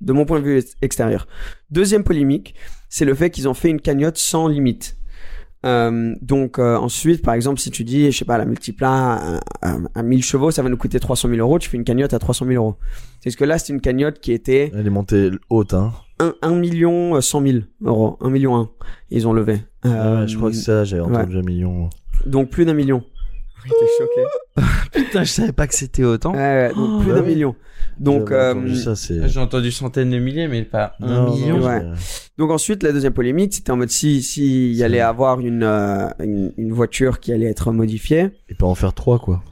de 0.00 0.12
mon 0.12 0.24
point 0.24 0.40
de 0.40 0.44
vue 0.44 0.58
ex- 0.58 0.74
extérieur. 0.82 1.28
Deuxième 1.70 2.02
polémique, 2.04 2.54
c'est 2.88 3.04
le 3.04 3.14
fait 3.14 3.30
qu'ils 3.30 3.48
ont 3.48 3.54
fait 3.54 3.68
une 3.70 3.80
cagnotte 3.80 4.16
sans 4.16 4.48
limite. 4.48 4.96
Euh, 5.66 6.14
donc 6.22 6.58
euh, 6.58 6.76
ensuite, 6.76 7.22
par 7.22 7.34
exemple, 7.34 7.58
si 7.60 7.70
tu 7.70 7.82
dis, 7.84 8.10
je 8.12 8.16
sais 8.16 8.24
pas, 8.24 8.38
la 8.38 8.44
multipla 8.44 8.88
à, 8.90 9.40
à, 9.62 9.76
à 9.94 10.02
1000 10.02 10.22
chevaux, 10.22 10.50
ça 10.50 10.62
va 10.62 10.68
nous 10.68 10.76
coûter 10.76 11.00
300 11.00 11.28
000 11.28 11.40
euros, 11.40 11.58
tu 11.58 11.68
fais 11.68 11.76
une 11.76 11.84
cagnotte 11.84 12.14
à 12.14 12.18
300 12.18 12.46
000 12.46 12.62
euros. 12.62 12.76
C'est 13.22 13.30
ce 13.30 13.36
que 13.36 13.44
là, 13.44 13.58
c'est 13.58 13.72
une 13.72 13.80
cagnotte 13.80 14.20
qui 14.20 14.32
était 14.32 14.70
Elle 14.74 14.86
est 14.86 14.90
montée 14.90 15.30
haute, 15.50 15.74
hein. 15.74 15.92
1, 16.20 16.34
1 16.42 16.50
million 16.56 17.16
euh, 17.16 17.20
100 17.20 17.42
000 17.42 17.58
euros, 17.84 18.16
1 18.20 18.30
million 18.30 18.56
1. 18.56 18.70
Ils 19.10 19.26
ont 19.28 19.32
levé. 19.32 19.58
Euh, 19.84 20.22
ouais, 20.22 20.28
je 20.28 20.36
crois 20.36 20.50
que 20.50 20.56
ça, 20.56 20.84
j'avais 20.84 21.02
entendu 21.02 21.38
un 21.38 21.42
million. 21.42 21.90
donc 22.26 22.50
plus 22.50 22.64
d'un 22.64 22.74
million. 22.74 23.02
Oui, 23.68 23.74
t'es 23.78 23.86
choqué. 23.98 24.66
Putain, 25.04 25.24
je 25.24 25.30
savais 25.30 25.52
pas 25.52 25.66
que 25.66 25.74
c'était 25.74 26.04
autant. 26.04 26.32
Ouais, 26.32 26.38
ouais, 26.38 26.74
donc 26.74 27.02
plus 27.02 27.12
bah 27.12 27.20
d'un 27.20 27.26
million. 27.26 27.54
Donc, 28.00 28.28
J'avais 28.30 28.40
euh, 28.42 28.52
entendu 28.52 28.76
ça, 28.76 28.94
c'est. 28.96 29.28
J'ai 29.28 29.40
entendu 29.40 29.70
centaines 29.72 30.10
de 30.10 30.18
milliers, 30.18 30.46
mais 30.48 30.62
pas 30.62 30.94
un 31.00 31.06
Non, 31.24 31.34
million. 31.34 31.58
non, 31.58 31.66
Ouais. 31.66 31.82
c'est- 31.96 32.30
donc 32.38 32.50
ensuite, 32.50 32.82
la 32.84 32.92
deuxième 32.92 33.12
polémique, 33.12 33.52
c'était 33.54 33.72
en 33.72 33.76
mode 33.76 33.90
si, 33.90 34.22
si 34.22 34.70
il 34.72 34.82
allait 34.84 35.00
avoir 35.00 35.40
une, 35.40 35.64
euh, 35.64 36.08
une, 36.20 36.52
une 36.56 36.72
voiture 36.72 37.18
qui 37.20 37.32
allait 37.32 37.46
être 37.50 37.72
modifiée, 37.72 38.30
Il 38.48 38.56
peut 38.56 38.66
en 38.66 38.74
faire 38.76 38.94
trois, 38.94 39.18
quoi. 39.18 39.42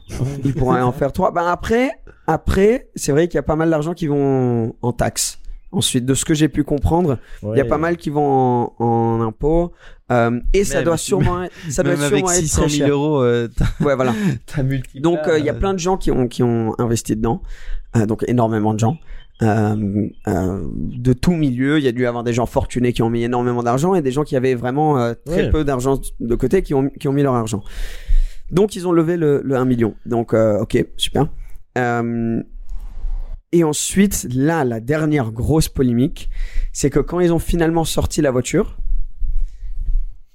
il 0.44 0.54
pourrait 0.54 0.80
en 0.82 0.92
faire 0.92 1.12
trois. 1.12 1.32
Ben 1.32 1.46
après, 1.46 1.90
après, 2.28 2.88
c'est 2.94 3.10
vrai 3.12 3.26
qu'il 3.28 3.36
y 3.36 3.38
a 3.38 3.42
pas 3.42 3.56
mal 3.56 3.70
d'argent 3.70 3.94
qui 3.94 4.06
vont 4.06 4.74
en 4.80 4.92
taxes. 4.92 5.38
Ensuite, 5.76 6.06
de 6.06 6.14
ce 6.14 6.24
que 6.24 6.32
j'ai 6.34 6.48
pu 6.48 6.64
comprendre, 6.64 7.18
il 7.42 7.56
y 7.58 7.60
a 7.60 7.64
pas 7.66 7.76
mal 7.78 7.96
qui 7.98 8.08
vont 8.10 8.24
en, 8.78 8.84
en 8.84 9.20
impôts. 9.20 9.72
Euh, 10.10 10.40
et 10.54 10.64
ça 10.64 10.76
Même- 10.76 10.84
doit 10.84 10.96
sûrement 10.96 11.42
être, 11.42 11.52
ça 11.68 11.82
doit 11.82 11.92
Même 11.96 12.02
avec 12.04 12.24
être 12.24 12.30
600 12.30 12.62
très 12.62 12.70
000 12.70 12.86
cher. 12.86 12.94
euros, 12.96 13.22
euh, 13.22 13.48
Ouais, 13.80 13.94
voilà. 13.94 14.14
Donc 14.94 15.18
euh, 15.28 15.38
il 15.38 15.44
y 15.44 15.48
a 15.50 15.54
plein 15.54 15.74
de 15.74 15.78
gens 15.78 15.96
qui 15.96 16.10
ont 16.10 16.28
qui 16.28 16.42
ont 16.42 16.74
investi 16.78 17.14
dedans, 17.16 17.42
Euh, 17.96 18.06
donc 18.06 18.24
énormément 18.26 18.72
de 18.74 18.78
gens. 18.78 18.96
Euh, 19.42 20.08
euh, 20.28 20.62
de 20.74 21.12
tout 21.12 21.32
milieu, 21.32 21.76
il 21.78 21.84
y 21.84 21.88
a 21.88 21.92
dû 21.92 22.02
y 22.02 22.06
avoir 22.06 22.24
des 22.24 22.32
gens 22.32 22.46
fortunés 22.46 22.94
qui 22.94 23.02
ont 23.02 23.10
mis 23.10 23.22
énormément 23.22 23.62
d'argent 23.62 23.94
et 23.94 24.00
des 24.00 24.10
gens 24.10 24.24
qui 24.24 24.34
avaient 24.34 24.54
vraiment 24.54 24.98
euh, 24.98 25.12
très 25.26 25.44
Ouais. 25.44 25.50
peu 25.50 25.62
d'argent 25.64 26.00
de 26.20 26.34
côté 26.36 26.62
qui 26.62 26.72
ont 26.72 26.88
qui 26.98 27.06
ont 27.08 27.12
mis 27.12 27.22
leur 27.22 27.34
argent. 27.34 27.62
Donc 28.50 28.76
ils 28.76 28.86
ont 28.88 28.92
levé 28.92 29.16
le, 29.18 29.42
le 29.44 29.56
1 29.56 29.64
million. 29.66 29.94
Donc 30.06 30.32
euh, 30.32 30.60
ok 30.60 30.86
super. 30.96 31.28
Euh, 31.76 32.42
et 33.58 33.64
ensuite 33.64 34.26
là 34.34 34.64
la 34.64 34.80
dernière 34.80 35.32
grosse 35.32 35.68
polémique, 35.68 36.30
c'est 36.72 36.90
que 36.90 37.00
quand 37.00 37.20
ils 37.20 37.32
ont 37.32 37.38
finalement 37.38 37.84
sorti 37.84 38.20
la 38.22 38.30
voiture, 38.30 38.76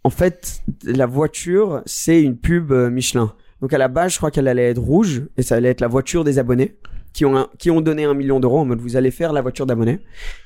en 0.03 0.09
fait 0.09 0.61
la 0.83 1.05
voiture 1.05 1.81
c'est 1.85 2.21
une 2.21 2.37
pub 2.37 2.71
euh, 2.71 2.89
Michelin. 2.89 3.33
Donc 3.61 3.73
à 3.73 3.77
la 3.77 3.87
base, 3.87 4.13
je 4.13 4.17
crois 4.17 4.31
qu'elle 4.31 4.47
allait 4.47 4.69
être 4.69 4.81
rouge 4.81 5.23
et 5.37 5.43
ça 5.43 5.55
allait 5.55 5.69
être 5.69 5.81
la 5.81 5.87
voiture 5.87 6.23
des 6.23 6.39
abonnés 6.39 6.77
qui 7.13 7.25
ont 7.25 7.37
un- 7.37 7.47
qui 7.59 7.69
ont 7.69 7.81
donné 7.81 8.05
un 8.05 8.13
million 8.15 8.39
d'euros 8.39 8.59
en 8.59 8.65
mode 8.65 8.79
vous 8.81 8.95
allez 8.95 9.11
faire 9.11 9.33
la 9.33 9.41
voiture 9.41 9.65
d'abonnés. 9.65 9.99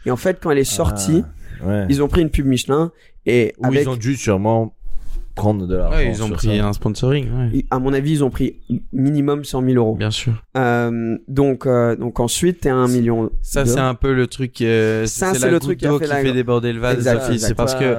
Et 0.06 0.12
en 0.12 0.18
fait, 0.18 0.40
quand 0.42 0.52
elle 0.52 0.58
est 0.58 0.64
sortie, 0.64 1.24
Ah, 1.62 1.68
ouais. 1.68 1.86
ils 1.90 2.02
ont 2.04 2.08
pris 2.10 2.22
une 2.22 2.30
pub 2.30 2.46
Michelin 2.46 2.92
et 3.26 3.54
Ou 3.60 3.68
avec 3.68 3.84
ils 3.84 3.90
ont 3.90 3.96
dû 3.96 4.16
sûrement 4.16 4.76
prendre 5.36 5.68
de 5.68 5.76
l'argent. 5.76 5.98
Ouais, 5.98 6.10
ils 6.10 6.24
ont 6.24 6.28
sur 6.28 6.36
pris 6.38 6.58
ça. 6.58 6.66
un 6.68 6.74
sponsoring, 6.74 7.28
ouais. 7.52 7.66
à 7.70 7.80
mon 7.80 7.94
avis, 7.94 8.12
ils 8.14 8.24
ont 8.24 8.30
pris 8.30 8.56
minimum 8.94 9.44
100 9.44 9.62
000 9.64 9.74
euros. 9.76 9.96
Bien 9.96 10.12
sûr. 10.12 10.34
Euh, 10.58 11.18
donc 11.28 11.66
euh, 11.68 11.96
donc 11.96 12.20
ensuite, 12.20 12.62
t'es 12.62 12.70
à 12.70 12.76
un 12.76 12.88
million. 12.88 13.30
Ça, 13.42 13.64
de- 13.64 13.70
c'est 13.70 13.80
un 13.80 13.96
peu 13.96 14.14
le 14.14 14.28
truc. 14.28 14.62
euh, 14.62 15.06
Ça, 15.06 15.34
c'est 15.34 15.52
le 15.52 15.60
truc 15.60 15.80
qui 15.80 15.86
a 15.88 15.92
fait 16.00 16.06
qui 16.06 16.10
la- 16.10 16.22
fait 16.22 16.32
déborder 16.34 16.74
le 16.74 16.80
vase. 16.80 16.96
Exact. 16.96 17.38
C'est 17.38 17.54
parce 17.56 17.76
que, 17.76 17.98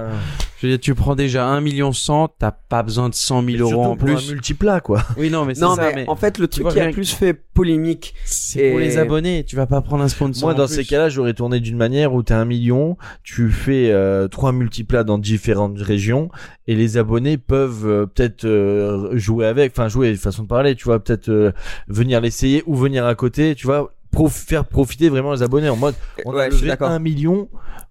je 0.61 0.67
veux 0.67 0.73
dire, 0.73 0.81
tu 0.81 0.95
prends 0.95 1.15
déjà 1.15 1.47
1 1.47 1.61
million 1.61 1.93
100, 1.93 2.29
t'as 2.39 2.51
pas 2.51 2.83
besoin 2.83 3.09
de 3.09 3.15
100 3.15 3.43
000 3.45 3.59
euros 3.59 3.85
en 3.85 3.93
Un 3.93 3.97
plus. 3.97 4.31
multiplat, 4.31 4.81
quoi. 4.81 5.03
Oui, 5.19 5.31
non, 5.31 5.45
mais 5.45 5.55
c'est 5.55 5.61
Non, 5.61 5.75
ça. 5.77 5.83
mais, 5.89 5.95
Mais 5.95 6.09
en 6.09 6.17
fait, 6.17 6.39
le 6.39 6.49
truc 6.49 6.63
vois, 6.65 6.73
qui 6.73 6.81
a 6.81 6.91
plus 6.91 7.13
fait 7.13 7.35
polémique, 7.35 8.15
c'est 8.25 8.71
pour 8.71 8.79
les 8.81 8.99
abonnés. 8.99 9.45
Tu 9.45 9.57
vas 9.57 9.67
pas 9.67 9.81
prendre 9.81 10.03
un 10.05 10.09
sponsor. 10.09 10.45
Moi, 10.49 10.55
en 10.55 10.57
dans 10.59 10.67
plus. 10.67 10.75
ces 10.77 10.85
cas-là, 10.85 11.09
j'aurais 11.09 11.35
tourné 11.35 11.61
d'une 11.61 11.77
manière 11.77 12.15
où 12.15 12.23
t'as 12.23 12.37
un 12.39 12.45
million, 12.45 12.97
tu 13.23 13.51
fais 13.51 13.91
euh, 13.91 14.29
trois 14.29 14.53
multiplats 14.53 15.05
dans 15.05 15.19
différentes 15.19 15.79
régions, 15.81 16.31
et 16.67 16.75
les 16.75 16.97
abonnés 16.99 17.39
peuvent 17.39 17.87
euh, 17.87 18.07
peut-être 18.07 18.45
euh, 18.45 19.17
jouer 19.17 19.47
avec, 19.47 19.73
enfin 19.73 19.89
jouer, 19.89 20.15
façon 20.17 20.43
de 20.45 20.49
parler, 20.49 20.75
tu 20.75 20.85
vois, 20.85 21.03
peut-être 21.03 21.29
euh, 21.29 21.53
venir 21.89 22.21
l'essayer 22.21 22.63
ou 22.67 22.75
venir 22.77 23.05
à 23.07 23.15
côté, 23.15 23.55
tu 23.55 23.67
vois, 23.67 23.93
prof- 24.11 24.33
faire 24.33 24.65
profiter 24.65 25.09
vraiment 25.09 25.33
les 25.35 25.43
abonnés 25.43 25.69
en 25.69 25.77
mode, 25.77 25.95
on 26.25 26.33
Ouais, 26.35 26.45
a 26.45 26.49
levé 26.49 26.75
un 26.81 26.99
million 26.99 27.49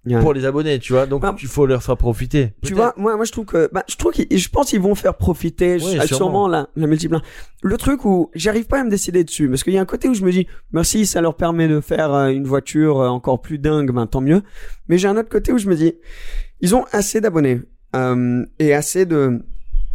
Ouais. 0.07 0.19
pour 0.21 0.33
les 0.33 0.45
abonnés, 0.45 0.77
tu 0.79 0.93
vois, 0.93 1.07
donc 1.07 1.23
Bah, 1.23 1.35
il 1.41 1.47
faut 1.47 1.65
leur 1.65 1.81
faire 1.81 1.97
profiter. 1.97 2.53
Tu 2.63 2.73
vois, 2.75 2.93
moi, 2.95 3.15
moi, 3.15 3.25
je 3.25 3.31
trouve 3.31 3.45
que, 3.45 3.69
bah, 3.73 3.83
je 3.89 3.95
trouve 3.95 4.11
qu'ils, 4.13 4.37
je 4.37 4.49
pense 4.49 4.69
qu'ils 4.69 4.79
vont 4.79 4.93
faire 4.93 5.15
profiter, 5.15 5.73
Oui, 5.75 5.79
sûrement, 5.81 6.05
sûrement. 6.05 6.47
la, 6.47 6.67
la 6.75 6.85
multiplan. 6.87 7.21
Le 7.63 7.77
truc 7.77 8.05
où 8.05 8.29
j'arrive 8.35 8.65
pas 8.67 8.79
à 8.81 8.83
me 8.83 8.89
décider 8.91 9.23
dessus, 9.23 9.49
parce 9.49 9.63
qu'il 9.63 9.73
y 9.73 9.77
a 9.79 9.81
un 9.81 9.85
côté 9.85 10.07
où 10.07 10.13
je 10.13 10.23
me 10.23 10.31
dis, 10.31 10.45
merci, 10.73 11.07
ça 11.07 11.21
leur 11.21 11.35
permet 11.35 11.67
de 11.67 11.79
faire 11.79 12.13
euh, 12.13 12.27
une 12.27 12.45
voiture 12.45 12.99
euh, 13.01 13.07
encore 13.07 13.41
plus 13.41 13.57
dingue, 13.57 13.91
ben 13.91 14.05
tant 14.05 14.21
mieux. 14.21 14.43
Mais 14.89 14.97
j'ai 14.99 15.07
un 15.07 15.17
autre 15.17 15.29
côté 15.29 15.51
où 15.51 15.57
je 15.57 15.67
me 15.67 15.75
dis, 15.75 15.93
ils 16.61 16.75
ont 16.75 16.85
assez 16.91 17.19
d'abonnés 17.19 17.61
euh, 17.95 18.45
et 18.59 18.73
assez 18.75 19.05
de 19.07 19.39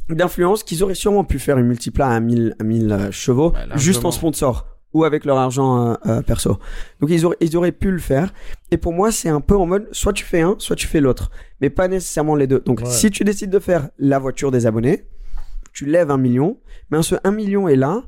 d'influence 0.09 0.65
qu'ils 0.65 0.83
auraient 0.83 0.95
sûrement 0.97 1.23
pu 1.23 1.39
faire 1.39 1.57
une 1.59 1.67
multipla 1.67 2.09
à 2.09 2.19
1000 2.19 2.57
à 2.59 2.65
1000 2.65 2.91
euh, 2.93 3.11
chevaux, 3.13 3.53
juste 3.77 4.05
en 4.05 4.11
sponsor 4.11 4.67
ou 4.93 5.05
avec 5.05 5.25
leur 5.25 5.39
argent 5.39 5.87
euh, 5.91 5.95
euh, 6.07 6.23
perso. 6.23 6.59
Donc 7.01 7.11
ils 7.11 7.25
auraient, 7.25 7.37
ils 7.41 7.57
auraient 7.57 7.73
pu 7.73 7.91
le 7.91 7.99
faire. 7.99 8.33
Et 8.71 8.77
pour 8.77 8.93
moi, 8.93 9.13
c'est 9.13 9.29
un 9.29 9.41
peu 9.41 9.57
en 9.57 9.67
mode, 9.67 9.89
soit 9.93 10.13
tu 10.13 10.25
fais 10.25 10.41
un, 10.41 10.57
soit 10.59 10.77
tu 10.77 10.87
fais 10.87 11.01
l'autre. 11.01 11.31
Mais 11.61 11.71
pas 11.71 11.87
nécessairement 11.89 12.35
les 12.35 12.47
deux. 12.47 12.61
Donc 12.61 12.81
Ouais. 12.81 12.87
si 12.91 13.11
tu 13.11 13.23
décides 13.25 13.51
de 13.51 13.59
faire 13.61 13.89
la 13.99 14.19
voiture 14.19 14.51
des 14.51 14.67
abonnés, 14.67 15.05
tu 15.73 15.87
lèves 15.87 16.11
un 16.11 16.17
million. 16.19 16.59
Mais 16.91 17.01
ce 17.03 17.15
1 17.23 17.31
million 17.31 17.69
est 17.69 17.77
là 17.77 18.03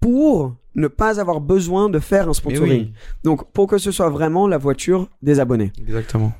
pour 0.00 0.54
ne 0.74 0.88
pas 0.88 1.20
avoir 1.20 1.40
besoin 1.40 1.88
de 1.88 1.98
faire 1.98 2.28
un 2.28 2.32
sponsoring. 2.34 2.82
oui, 2.86 2.92
Donc 3.24 3.50
pour 3.52 3.66
que 3.66 3.78
ce 3.78 3.90
soit 3.90 4.10
vraiment 4.10 4.46
la 4.48 4.58
voiture 4.58 5.08
des 5.22 5.40
abonnés. 5.40 5.72
exactement. 5.86 6.32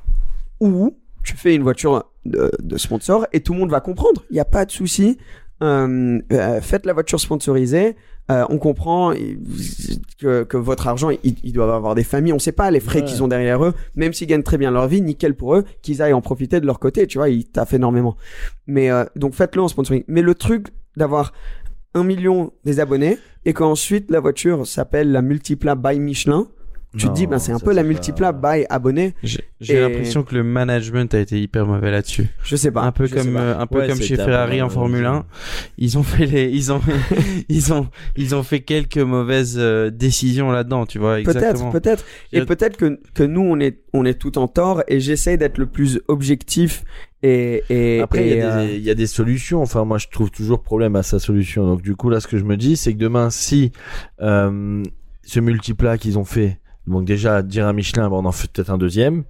Ou 0.61 0.97
tu 1.24 1.37
fais 1.37 1.55
une 1.55 1.62
voiture 1.62 2.05
de, 2.24 2.51
de 2.61 2.76
sponsor 2.76 3.26
et 3.33 3.41
tout 3.41 3.53
le 3.53 3.59
monde 3.61 3.70
va 3.70 3.81
comprendre. 3.81 4.24
Il 4.31 4.35
n'y 4.35 4.41
a 4.41 4.45
pas 4.45 4.64
de 4.64 4.70
souci. 4.70 5.18
Euh, 5.62 6.20
euh, 6.33 6.61
faites 6.61 6.87
la 6.87 6.93
voiture 6.93 7.18
sponsorisée. 7.20 7.97
Euh, 8.31 8.45
on 8.51 8.59
comprend 8.59 9.14
que, 10.20 10.45
que 10.45 10.57
votre 10.57 10.87
argent, 10.87 11.11
ils, 11.11 11.35
ils 11.43 11.53
doivent 11.53 11.70
avoir 11.70 11.95
des 11.95 12.05
familles. 12.05 12.33
On 12.35 12.39
sait 12.39 12.53
pas 12.53 12.70
les 12.70 12.81
frais 12.81 13.01
Ouais. 13.01 13.05
qu'ils 13.07 13.22
ont 13.22 13.29
derrière 13.29 13.64
eux. 13.64 13.72
Même 13.95 14.12
s'ils 14.12 14.26
gagnent 14.26 14.43
très 14.43 14.59
bien 14.59 14.70
leur 14.70 14.87
vie, 14.87 15.01
nickel 15.01 15.35
pour 15.35 15.55
eux, 15.55 15.64
qu'ils 15.83 16.03
aillent 16.03 16.12
en 16.12 16.20
profiter 16.20 16.61
de 16.61 16.66
leur 16.66 16.79
côté. 16.79 17.07
Tu 17.07 17.16
vois, 17.18 17.31
ils 17.31 17.47
taffent 17.47 17.72
énormément. 17.72 18.16
Mais 18.66 18.91
euh, 18.91 19.05
donc 19.16 19.35
faites-le 19.35 19.62
en 19.62 19.68
sponsoring. 19.68 20.05
Mais 20.09 20.20
le 20.22 20.35
truc 20.35 20.66
d'avoir 20.97 21.33
un 21.95 22.05
million 22.05 22.53
des 22.64 22.81
abonnés 22.81 23.18
et 23.47 23.55
qu'ensuite 23.55 24.11
la 24.11 24.20
voiture 24.20 24.66
s'appelle 24.66 25.11
la 25.11 25.22
Multipla 25.22 25.74
by 25.74 25.99
Michelin, 25.99 26.49
tu 26.97 27.07
te 27.09 27.12
dis, 27.12 27.26
ben 27.26 27.39
c'est 27.39 27.53
un 27.53 27.59
peu 27.59 27.74
la 27.74 27.82
Multipla 27.82 28.32
pas- 28.32 28.57
by 28.59 28.64
abonné. 28.70 29.14
J'ai 29.22 29.41
Et- 29.68 29.80
l'impression 29.80 30.22
que 30.22 30.34
le 30.34 30.43
management 30.43 31.12
a 31.14 31.18
été 31.18 31.41
hyper 31.41 31.66
mauvais 31.66 31.91
là-dessus. 31.91 32.28
Je 32.43 32.57
sais 32.57 32.70
pas. 32.70 32.82
un 32.82 32.93
peu 32.93 33.07
comme 33.09 33.34
pas. 33.34 33.41
euh, 33.41 33.59
un 33.59 33.66
peu 33.66 33.78
Ouais, 33.80 33.89
comme 33.89 34.01
chez 34.01 34.16
Ferrari 34.16 34.62
en 34.62 34.66
mal, 34.66 34.74
Formule 34.74 35.01
ouais. 35.03 35.07
1 35.07 35.26
ils 35.76 35.99
ont 35.99 36.03
fait 36.03 36.24
les 36.26 36.49
ils 36.51 36.72
ont 36.72 36.80
ils 37.51 37.72
ont 37.74 37.89
ils 38.16 38.34
ont 38.34 38.43
fait 38.43 38.61
quelques 38.61 38.97
mauvaises 38.99 39.57
euh, 39.59 39.91
décisions 39.91 40.51
là-dedans 40.51 40.86
tu 40.86 40.99
vois 40.99 41.16
Peut-être, 41.16 41.36
exactement 41.36 41.70
peut-être. 41.72 42.05
Et 42.32 42.43
peut-être 42.45 42.76
que, 42.76 42.99
que 43.14 43.22
nous, 43.22 43.43
on 43.43 43.59
est, 43.61 43.80
on 43.93 44.05
est 44.05 44.18
tout 44.18 44.39
en 44.39 44.49
tort 44.49 44.82
et 44.89 45.01
j'essaie 45.01 45.36
d'être 45.36 45.59
le 45.59 45.66
plus 45.66 46.01
objectif 46.09 46.84
et, 47.22 47.64
et, 47.68 48.01
Après, 48.01 48.28
il 48.30 48.36
y, 48.36 48.41
a 48.41 48.57
euh, 48.59 48.66
des- 48.66 48.76
il 48.76 48.82
y 48.82 48.91
a 48.91 48.95
des 48.95 49.07
solutions. 49.09 49.61
Enfin, 49.61 49.84
moi, 49.84 49.99
je 49.99 50.07
trouve 50.09 50.30
toujours 50.30 50.62
problème 50.62 50.95
à 50.97 51.03
sa 51.03 51.18
solution. 51.18 51.66
Donc, 51.66 51.82
du 51.82 51.97
coup, 51.97 52.11
là, 52.11 52.20
ce 52.20 52.28
que 52.28 52.39
je 52.39 52.45
me 52.45 52.57
dis, 52.57 52.76
c'est 52.76 52.93
que 52.93 52.99
demain, 52.99 53.28
si 53.30 53.72
euh, 54.20 54.82
ce 55.24 55.41
multiplat 55.41 55.99
qu'ils 55.99 56.16
ont 56.18 56.24
fait, 56.24 56.59
donc 56.89 57.05
déjà 57.05 57.43
dire 57.43 57.66
à 57.66 57.72
Michelin, 57.72 58.09
on 58.11 58.24
en 58.24 58.32
fait 58.32 58.51
peut-être 58.51 58.70
un 58.70 58.78
deuxième, 58.78 59.24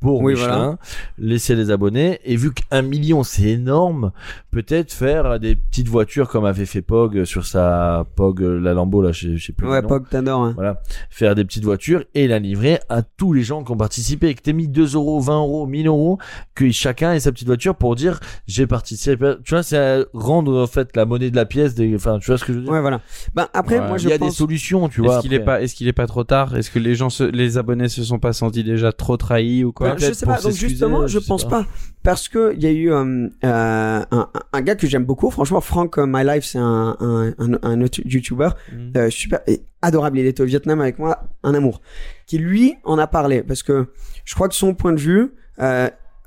pour 0.00 0.20
Oui, 0.22 0.34
Michelin, 0.34 0.56
voilà. 0.56 0.78
laisser 1.18 1.54
les 1.54 1.70
abonnés. 1.70 2.20
Et 2.24 2.36
vu 2.36 2.52
qu'un 2.52 2.82
million 2.82 3.22
c'est 3.22 3.44
énorme, 3.50 4.12
peut-être 4.50 4.92
faire 4.92 5.40
des 5.40 5.56
petites 5.56 5.88
voitures 5.88 6.28
comme 6.28 6.44
avait 6.44 6.66
fait 6.66 6.82
Pog 6.82 7.24
sur 7.24 7.46
sa 7.46 8.04
Pog 8.14 8.40
la 8.40 8.74
Lambo 8.74 9.02
là, 9.02 9.12
je 9.12 9.28
sais- 9.28 9.36
je 9.36 9.46
sais 9.46 9.52
plus. 9.52 9.68
Ouais. 9.68 9.82
Pog, 9.82 10.08
t'adores. 10.08 10.42
hein. 10.44 10.52
Voilà, 10.54 10.80
faire 11.10 11.34
des 11.34 11.44
petites 11.44 11.64
voitures 11.64 12.04
et 12.14 12.28
la 12.28 12.38
livrer 12.38 12.78
à 12.88 13.02
tous 13.02 13.32
les 13.32 13.42
gens 13.42 13.64
qui 13.64 13.72
ont 13.72 13.76
participé. 13.76 14.28
Et 14.28 14.34
que 14.34 14.42
t'aies 14.42 14.52
mis 14.52 14.68
2 14.68 14.94
euros, 14.94 15.20
20 15.20 15.38
euros, 15.40 15.66
1000 15.66 15.86
euros, 15.86 16.18
que 16.54 16.70
chacun 16.70 17.12
ait 17.14 17.20
sa 17.20 17.32
petite 17.32 17.46
voiture 17.46 17.74
pour 17.74 17.94
dire 17.96 18.20
j'ai 18.46 18.66
participé. 18.66 19.34
Tu 19.44 19.54
vois, 19.54 19.62
c'est 19.62 19.78
à 19.78 20.04
rendre 20.12 20.62
en 20.62 20.66
fait 20.66 20.94
la 20.96 21.04
monnaie 21.04 21.30
de 21.30 21.36
la 21.36 21.46
pièce. 21.46 21.74
Des... 21.74 21.94
Enfin, 21.94 22.18
tu 22.18 22.26
vois 22.30 22.38
ce 22.38 22.44
que 22.44 22.52
je 22.52 22.58
veux 22.58 22.64
dire? 22.64 22.72
Ouais, 22.72 22.80
voilà. 22.80 23.00
Ben, 23.34 23.48
après, 23.54 23.78
Ouais. 23.78 23.86
moi, 23.88 23.96
Il 23.98 24.02
je 24.04 24.08
y 24.08 24.12
a 24.12 24.18
pense... 24.18 24.28
des 24.30 24.34
solutions, 24.36 24.88
tu 24.88 25.00
vois. 25.00 25.14
Est-ce 25.16 25.22
qu'il 25.22 25.34
est 25.34 25.40
pas, 25.40 25.60
est-ce 25.62 25.74
qu'il 25.74 25.88
est 25.88 25.92
pas 25.92 26.06
trop 26.06 26.24
tard? 26.24 26.56
Est-ce 26.56 26.70
que 26.70 26.78
les 26.78 26.94
gens, 26.94 27.10
se, 27.10 27.24
les 27.24 27.58
abonnés 27.58 27.88
se 27.88 28.02
sont 28.04 28.18
pas 28.18 28.32
sentis 28.32 28.64
déjà 28.64 28.92
trop 28.92 29.16
trahis 29.16 29.64
ou 29.64 29.72
quoi? 29.72 29.85
Je 29.98 30.12
sais 30.12 30.26
pas. 30.26 30.40
Donc 30.40 30.52
justement, 30.52 31.06
je 31.06 31.18
je 31.20 31.26
pense 31.26 31.44
pas. 31.44 31.62
pas. 31.62 31.66
parce 32.02 32.28
que 32.28 32.52
il 32.54 32.62
y 32.62 32.66
a 32.66 32.70
eu 32.72 32.90
euh, 32.92 33.28
euh, 33.44 34.04
un, 34.10 34.28
un 34.52 34.60
gars 34.62 34.74
que 34.74 34.86
j'aime 34.86 35.04
beaucoup. 35.04 35.30
Franchement, 35.30 35.60
Frank 35.60 35.98
euh, 35.98 36.06
My 36.06 36.24
Life, 36.24 36.44
c'est 36.44 36.58
un, 36.58 36.96
un, 37.00 37.28
un, 37.38 37.58
un 37.62 37.80
autre 37.82 38.00
YouTuber 38.04 38.50
euh, 38.96 39.10
super 39.10 39.40
et 39.46 39.62
adorable. 39.82 40.18
Il 40.18 40.26
était 40.26 40.42
au 40.42 40.46
Vietnam 40.46 40.80
avec 40.80 40.98
moi, 40.98 41.28
un 41.42 41.54
amour. 41.54 41.80
Qui 42.26 42.38
lui 42.38 42.74
en 42.84 42.98
a 42.98 43.06
parlé 43.06 43.42
parce 43.42 43.62
que 43.62 43.86
je 44.24 44.34
crois 44.34 44.48
que 44.48 44.54
son 44.54 44.74
point 44.74 44.92
de 44.92 45.00
vue. 45.00 45.30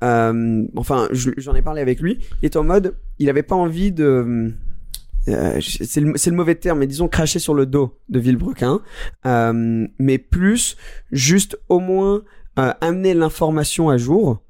Enfin, 0.02 1.08
je- 1.12 1.30
j'en 1.36 1.54
ai 1.54 1.62
parlé 1.62 1.80
avec 1.82 2.00
lui. 2.00 2.18
Il 2.42 2.46
était 2.46 2.56
en 2.56 2.64
mode, 2.64 2.94
il 3.18 3.28
avait 3.28 3.42
pas 3.42 3.56
envie 3.56 3.92
de. 3.92 4.52
euh, 5.28 5.60
c'est 5.60 6.00
le, 6.00 6.12
le 6.14 6.32
mauvais 6.32 6.54
terme, 6.54 6.78
mais 6.78 6.86
disons 6.86 7.08
cracher 7.08 7.38
sur 7.38 7.54
le 7.54 7.66
dos 7.66 7.98
de 8.08 8.18
Villebrequin, 8.18 8.80
euh, 9.26 9.86
mais 9.98 10.18
plus 10.18 10.76
juste 11.12 11.58
au 11.68 11.78
moins 11.80 12.22
euh, 12.58 12.72
amener 12.80 13.14
l'information 13.14 13.88
à 13.88 13.96
jour 13.96 14.40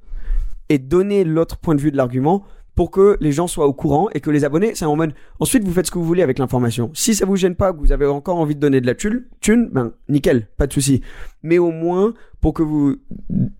et 0.68 0.78
donner 0.78 1.24
l'autre 1.24 1.58
point 1.58 1.74
de 1.74 1.80
vue 1.80 1.90
de 1.90 1.96
l'argument 1.96 2.44
pour 2.74 2.90
que 2.90 3.18
les 3.20 3.32
gens 3.32 3.46
soient 3.46 3.66
au 3.66 3.74
courant 3.74 4.08
et 4.14 4.20
que 4.20 4.30
les 4.30 4.44
abonnés, 4.44 4.74
c'est 4.74 4.84
en 4.84 4.96
mode, 4.96 5.12
ensuite 5.38 5.64
vous 5.64 5.72
faites 5.72 5.86
ce 5.86 5.90
que 5.90 5.98
vous 5.98 6.04
voulez 6.04 6.22
avec 6.22 6.38
l'information. 6.38 6.90
Si 6.94 7.14
ça 7.14 7.26
vous 7.26 7.36
gêne 7.36 7.54
pas, 7.54 7.72
que 7.72 7.78
vous 7.78 7.92
avez 7.92 8.06
encore 8.06 8.38
envie 8.38 8.54
de 8.54 8.60
donner 8.60 8.80
de 8.80 8.86
la 8.86 8.94
thune, 8.94 9.24
thune 9.40 9.68
ben 9.70 9.92
nickel, 10.08 10.48
pas 10.56 10.66
de 10.66 10.72
souci. 10.72 11.02
Mais 11.42 11.58
au 11.58 11.72
moins 11.72 12.14
pour 12.40 12.54
que 12.54 12.62
vous 12.62 12.96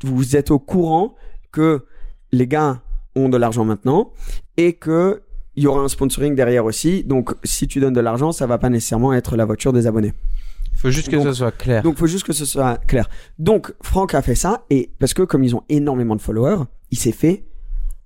vous 0.05 0.37
êtes 0.37 0.51
au 0.51 0.59
courant 0.59 1.17
que 1.53 1.85
les 2.33 2.47
gars 2.47 2.81
ont 3.15 3.29
de 3.29 3.37
l'argent 3.37 3.65
maintenant 3.65 4.13
et 4.57 4.75
que 4.75 5.21
il 5.57 5.65
y 5.65 5.67
aura 5.67 5.83
un 5.83 5.89
sponsoring 5.89 6.35
derrière 6.35 6.65
aussi. 6.65 7.05
Donc 7.05 7.35
si 7.45 7.69
tu 7.69 7.81
donnes 7.81 7.93
de 7.93 8.01
l'argent, 8.01 8.33
ça 8.33 8.47
va 8.47 8.57
pas 8.57 8.71
nécessairement 8.71 9.13
être 9.13 9.37
la 9.37 9.45
voiture 9.45 9.73
des 9.73 9.87
abonnés. 9.87 10.15
Il 10.81 10.89
faut 10.89 10.91
juste 10.91 11.09
que 11.11 11.17
Donc- 11.17 11.27
ça 11.27 11.35
soit 11.35 11.53
clair. 11.53 11.83
Donc, 11.83 11.99
faut 11.99 12.07
juste 12.07 12.25
que 12.25 12.33
ce 12.33 12.45
soit 12.47 12.79
clair. 12.87 13.09
Donc, 13.39 13.73
Franck 13.83 14.15
a 14.15 14.23
fait 14.23 14.35
ça 14.35 14.65
et 14.71 14.91
parce 14.99 15.13
que 15.15 15.23
comme 15.23 15.45
ils 15.45 15.55
ont 15.55 15.63
énormément 15.69 16.17
de 16.17 16.23
followers, 16.23 16.65
il 16.91 16.99
s'est 16.99 17.13
fait 17.13 17.45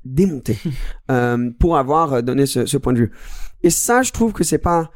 démonter 0.04 0.58
euh, 1.10 1.50
pour 1.58 1.76
avoir 1.76 2.22
donné 2.22 2.46
ce, 2.46 2.66
ce 2.66 2.76
point 2.76 2.92
de 2.92 2.98
vue. 2.98 3.12
Et 3.62 3.70
ça, 3.70 4.02
je 4.02 4.10
trouve 4.12 4.32
que 4.32 4.44
c'est 4.44 4.58
pas 4.58 4.90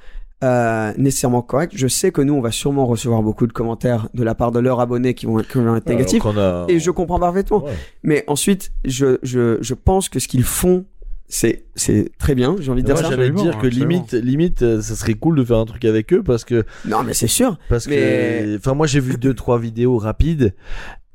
euh, 0.45 0.93
nécessairement 0.99 1.43
correct. 1.43 1.73
Je 1.75 1.87
sais 1.89 2.13
que 2.13 2.21
nous, 2.21 2.35
on 2.35 2.41
va 2.41 2.51
sûrement 2.51 2.87
recevoir 2.87 3.23
beaucoup 3.23 3.47
de 3.47 3.53
commentaires 3.53 4.09
de 4.15 4.23
la 4.23 4.35
part 4.35 4.53
de 4.53 4.59
leurs 4.61 4.81
abonnés 4.81 5.15
qui 5.15 5.27
vont, 5.27 5.39
qui 5.39 5.59
vont 5.59 5.75
être 5.77 5.89
négatifs. 5.89 6.23
Qu'on 6.23 6.37
a- 6.37 6.65
Et 6.69 6.79
je 6.81 6.91
comprends 6.91 7.19
parfaitement. 7.19 7.65
Ouais. 7.65 7.73
Mais 8.03 8.25
ensuite, 8.27 8.71
je, 8.85 9.19
je, 9.23 9.59
je 9.61 9.75
pense 9.75 10.09
que 10.09 10.19
ce 10.19 10.29
qu'ils 10.29 10.45
font, 10.45 10.85
c'est, 11.29 11.65
c'est 11.75 12.11
très 12.19 12.35
bien. 12.35 12.57
J'ai 12.59 12.71
envie 12.71 12.83
de 12.83 12.87
dire 12.87 12.95
Moi, 12.95 13.03
ça. 13.05 13.11
j'allais 13.11 13.29
absolument, 13.29 13.43
dire 13.51 13.59
que 13.61 13.67
absolument. 13.67 13.89
limite, 13.91 14.13
limite, 14.13 14.63
euh, 14.63 14.81
ça 14.81 14.95
serait 14.97 15.15
cool 15.15 15.37
de 15.37 15.45
faire 15.45 15.59
un 15.59 15.67
truc 15.67 15.85
avec 15.85 16.13
eux 16.13 16.23
parce 16.23 16.45
que, 16.45 16.65
Non, 16.87 17.03
mais 17.03 17.13
c'est 17.15 17.27
sûr. 17.27 17.59
parce 17.69 17.87
Mais- 17.87 17.97
que, 17.97 18.57
enfin, 18.57 18.75
moi, 18.75 18.87
j'ai 18.87 19.01
vu 19.01 19.17
deux, 19.19 19.35
trois 19.35 19.59
vidéos 19.59 19.99
rapides 19.99 20.55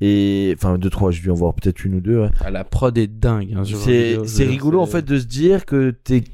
et, 0.00 0.54
enfin, 0.56 0.78
deux, 0.78 0.90
trois, 0.90 1.10
je 1.10 1.20
dû 1.20 1.30
en 1.30 1.34
voir 1.34 1.54
peut-être 1.54 1.84
une 1.84 1.96
ou 1.96 2.00
deux. 2.00 2.20
ouais. 2.20 2.30
Ah, 2.40 2.50
la 2.50 2.64
prod 2.64 2.96
est 2.98 3.06
dingue. 3.06 3.54
hein, 3.56 3.62
C'est, 3.64 4.18
c'est 4.26 4.44
rigolo, 4.44 4.80
en 4.80 4.86
fait, 4.86 5.02
de 5.04 5.18
se 5.18 5.24
dire 5.26 5.64
que 5.66 5.90
t'es, 5.90 6.24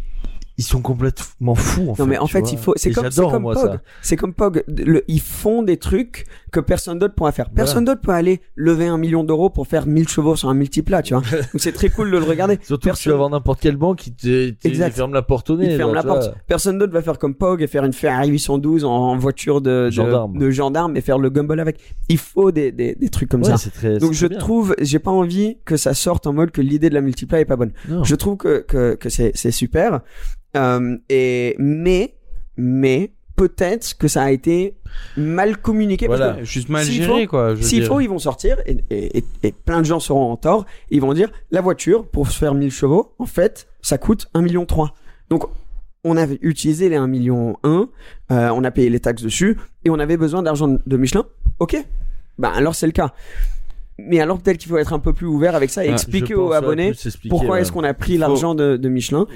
ils 0.58 0.64
sont 0.64 0.82
complètement 0.82 1.54
fous, 1.54 1.88
en 1.90 1.94
fait. 1.94 2.02
Non 2.02 2.06
mais 2.06 2.18
en 2.18 2.26
fait 2.26 2.40
vois. 2.40 2.50
il 2.52 2.58
faut 2.58 2.74
c'est 2.76 2.90
comme 2.90 3.04
c'est 3.06 3.12
j'adore, 3.12 3.32
comme 3.32 3.42
moi, 3.42 3.54
Pog 3.54 3.64
ça. 3.64 3.82
c'est 4.02 4.16
comme 4.16 4.34
Pog 4.34 4.62
Le- 4.68 5.04
ils 5.08 5.20
font 5.22 5.62
des 5.62 5.78
trucs 5.78 6.26
que 6.50 6.60
personne 6.60 6.98
d'autre 6.98 7.14
pourra 7.14 7.32
faire. 7.32 7.50
Personne 7.50 7.84
d'autre 7.84 8.00
peut 8.00 8.12
aller 8.12 8.40
lever 8.56 8.86
un 8.86 8.98
million 8.98 9.24
d'euros 9.24 9.50
pour 9.50 9.66
faire 9.66 9.86
1000 9.86 10.08
chevaux 10.08 10.36
sur 10.36 10.48
un 10.48 10.54
multiplat 10.54 11.02
tu 11.02 11.14
vois. 11.14 11.22
Donc 11.30 11.58
c'est 11.60 11.72
très 11.72 11.88
cool 11.88 12.10
de 12.10 12.18
le 12.18 12.24
regarder. 12.24 12.58
Surtout 12.62 12.76
que 12.76 12.82
tu 12.82 12.88
Personne- 12.88 13.12
vas 13.12 13.16
voir 13.18 13.30
n'importe 13.30 13.60
quelle 13.60 13.76
banque 13.76 13.98
qui 13.98 14.12
te, 14.12 14.52
ferme 14.90 15.14
la 15.14 15.22
porte 15.22 15.50
au 15.50 15.56
nez. 15.56 15.66
il 15.70 15.76
ferme 15.76 15.94
la 15.94 16.02
vois. 16.02 16.14
porte. 16.20 16.34
personne 16.46 16.78
d'autre 16.78 16.92
va 16.92 17.02
faire 17.02 17.18
comme 17.18 17.34
Pog 17.34 17.62
et 17.62 17.66
faire 17.66 17.84
une 17.84 17.92
Ferrari 17.92 18.28
812 18.30 18.84
en, 18.84 18.90
en 18.90 19.16
voiture 19.18 19.60
de, 19.60 19.86
de 19.86 19.90
Gendarme. 19.90 20.38
de 20.38 20.50
gendarme 20.50 20.96
et 20.96 21.00
faire 21.00 21.18
le 21.18 21.30
gumball 21.30 21.60
avec. 21.60 21.78
Il 22.08 22.18
faut 22.18 22.50
des, 22.52 22.72
des, 22.72 22.94
des 22.94 23.08
trucs 23.08 23.28
comme 23.28 23.42
Ouais, 23.42 23.56
ça. 23.56 23.70
très, 23.70 23.98
donc 23.98 24.12
je 24.12 24.26
trouve 24.26 24.74
j'ai 24.80 24.98
pas 24.98 25.10
envie 25.10 25.58
que 25.64 25.76
ça 25.76 25.94
sorte 25.94 26.26
en 26.26 26.32
mode 26.32 26.50
que 26.50 26.60
l'idée 26.60 26.88
de 26.90 26.94
la 26.94 27.00
multiplat 27.00 27.40
est 27.40 27.44
pas 27.44 27.56
bonne. 27.56 27.72
Non. 27.88 28.04
je 28.04 28.14
trouve 28.14 28.36
que 28.36 28.58
que, 28.66 28.94
que 28.94 29.08
c'est 29.08 29.32
c'est 29.34 29.50
super. 29.50 30.00
Euh, 30.56 30.96
et 31.08 31.54
mais 31.58 32.16
mais 32.56 33.12
peut-être 33.48 33.96
que 33.96 34.06
ça 34.06 34.22
a 34.24 34.30
été 34.30 34.74
mal 35.16 35.56
communiqué 35.56 36.06
parce 36.08 36.18
Voilà. 36.20 36.34
que 36.34 36.44
Juste 36.44 36.68
mal 36.68 36.84
géré, 36.84 37.22
faut- 37.24 37.30
quoi. 37.30 37.56
S'il 37.56 37.84
faut, 37.86 38.00
ils 38.00 38.06
vont 38.08 38.18
sortir 38.18 38.58
et, 38.66 38.76
et, 38.90 39.18
et- 39.18 39.24
et 39.44 39.52
plein 39.52 39.80
de 39.80 39.86
gens 39.86 39.98
seront 39.98 40.30
en 40.30 40.36
tort. 40.36 40.66
Ils 40.90 41.00
vont 41.00 41.14
dire 41.14 41.30
la 41.50 41.62
voiture 41.62 42.06
pour 42.06 42.30
se 42.30 42.36
faire 42.38 42.54
1000 42.54 42.70
chevaux, 42.70 43.14
en 43.18 43.24
fait, 43.26 43.66
ça 43.80 43.96
coûte 43.96 44.26
1 44.34 44.42
million 44.42 44.66
3. 44.66 44.94
Donc 45.30 45.44
on 46.04 46.16
avait 46.18 46.38
utilisé 46.42 46.88
les 46.90 46.96
1 46.96 47.06
million 47.06 47.56
1, 47.62 47.88
euh, 48.30 48.48
on 48.50 48.62
a 48.64 48.70
payé 48.70 48.90
les 48.90 49.00
taxes 49.00 49.22
dessus 49.22 49.56
et 49.84 49.90
on 49.90 49.98
avait 49.98 50.16
besoin 50.18 50.42
d'argent 50.42 50.68
de 50.84 50.96
Michelin. 50.98 51.24
OK. 51.60 51.76
Ben 52.38 52.50
alors 52.50 52.74
c'est 52.74 52.86
le 52.86 52.92
cas. 52.92 53.14
Mais 54.08 54.20
alors 54.20 54.38
peut-être 54.40 54.58
qu'il 54.58 54.68
faut 54.70 54.78
être 54.78 54.92
un 54.92 54.98
peu 54.98 55.12
plus 55.12 55.26
ouvert 55.26 55.54
avec 55.54 55.70
ça 55.70 55.84
et 55.84 55.88
Ah, 55.88 55.92
expliquer 55.92 56.34
aux 56.34 56.52
abonnés 56.52 56.92
pourquoi 57.28 57.60
est-ce 57.60 57.72
qu'on 57.72 57.84
a 57.84 57.94
pris 57.94 58.18
l'argent 58.18 58.54
de, 58.54 58.76
de 58.76 58.88
Michelin 58.88 59.26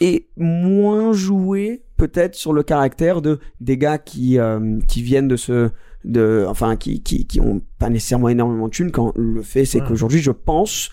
et 0.00 0.26
moins 0.36 1.12
jouer 1.12 1.82
peut-être 1.96 2.34
sur 2.34 2.52
le 2.52 2.62
caractère 2.62 3.22
de 3.22 3.38
des 3.60 3.78
gars 3.78 3.98
qui 3.98 4.38
euh, 4.38 4.78
qui 4.88 5.02
viennent 5.02 5.28
de 5.28 5.36
ce 5.36 5.70
de 6.04 6.44
enfin 6.48 6.76
qui 6.76 7.02
qui 7.02 7.26
qui 7.26 7.40
ont 7.40 7.62
pas 7.78 7.88
nécessairement 7.88 8.28
énormément 8.28 8.66
de 8.68 8.72
thunes 8.72 8.90
quand 8.92 9.12
le 9.16 9.42
fait 9.42 9.64
c'est 9.64 9.80
qu'aujourd'hui 9.80 10.20
je 10.20 10.30
pense 10.30 10.90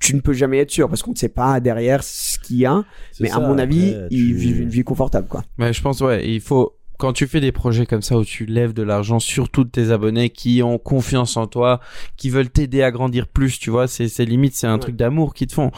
tu 0.00 0.14
ne 0.14 0.20
peux 0.20 0.32
jamais 0.34 0.58
être 0.58 0.70
sûr 0.70 0.88
parce 0.88 1.02
qu'on 1.02 1.12
ne 1.12 1.16
sait 1.16 1.28
pas 1.30 1.60
derrière 1.60 2.02
ce 2.04 2.38
qu'il 2.38 2.58
y 2.58 2.66
a. 2.66 2.84
Mais 3.20 3.30
à 3.30 3.40
mon 3.40 3.56
avis 3.58 3.94
ils 4.10 4.28
tu- 4.28 4.34
vivent 4.34 4.60
une 4.60 4.68
vie 4.68 4.84
confortable 4.84 5.28
quoi. 5.28 5.42
Ouais, 5.58 5.72
je 5.72 5.80
pense, 5.80 6.00
ouais, 6.02 6.28
il 6.28 6.40
faut, 6.40 6.74
quand 6.98 7.12
tu 7.12 7.26
fais 7.26 7.40
des 7.40 7.52
projets 7.52 7.86
comme 7.86 8.02
ça 8.02 8.16
où 8.16 8.24
tu 8.24 8.46
lèves 8.46 8.72
de 8.72 8.82
l'argent, 8.82 9.18
surtout 9.18 9.64
de 9.64 9.70
tes 9.70 9.90
abonnés 9.90 10.30
qui 10.30 10.62
ont 10.62 10.78
confiance 10.78 11.36
en 11.36 11.46
toi, 11.46 11.80
qui 12.16 12.30
veulent 12.30 12.50
t'aider 12.50 12.82
à 12.82 12.90
grandir 12.90 13.26
plus, 13.26 13.58
tu 13.58 13.70
vois, 13.70 13.88
c'est, 13.88 14.06
limite, 14.24 14.54
c'est 14.54 14.66
un 14.66 14.74
Ouais. 14.74 14.78
truc 14.80 14.96
d'amour 14.96 15.34
qu'ils 15.34 15.48
te 15.48 15.54
font. 15.54 15.70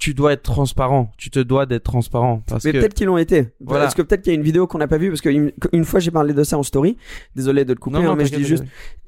Tu 0.00 0.14
dois 0.14 0.32
être 0.32 0.42
transparent. 0.42 1.12
Tu 1.16 1.30
te 1.30 1.38
dois 1.38 1.66
d'être 1.66 1.84
transparent. 1.84 2.42
Parce 2.46 2.64
mais 2.64 2.72
que, 2.72 2.78
peut-être 2.78 2.94
qu'ils 2.94 3.06
l'ont 3.06 3.18
été 3.18 3.48
Voilà. 3.60 3.84
parce 3.84 3.94
que 3.94 4.02
peut-être 4.02 4.22
qu'il 4.22 4.32
y 4.32 4.36
a 4.36 4.38
une 4.38 4.44
vidéo 4.44 4.66
qu'on 4.66 4.78
n'a 4.78 4.88
pas 4.88 4.98
vue? 4.98 5.10
Parce 5.10 5.20
qu'une 5.20 5.52
une 5.72 5.84
fois 5.84 6.00
j'ai 6.00 6.10
parlé 6.10 6.34
de 6.34 6.42
ça 6.42 6.58
en 6.58 6.62
story 6.64 6.96
désolé 7.36 7.64
de 7.64 7.74
te 7.74 7.78
couper 7.78 7.98
non, 7.98 8.02
non, 8.02 8.10
hein, 8.12 8.16
mais 8.16 8.24
je 8.24 8.34
dis 8.34 8.44
juste 8.44 8.64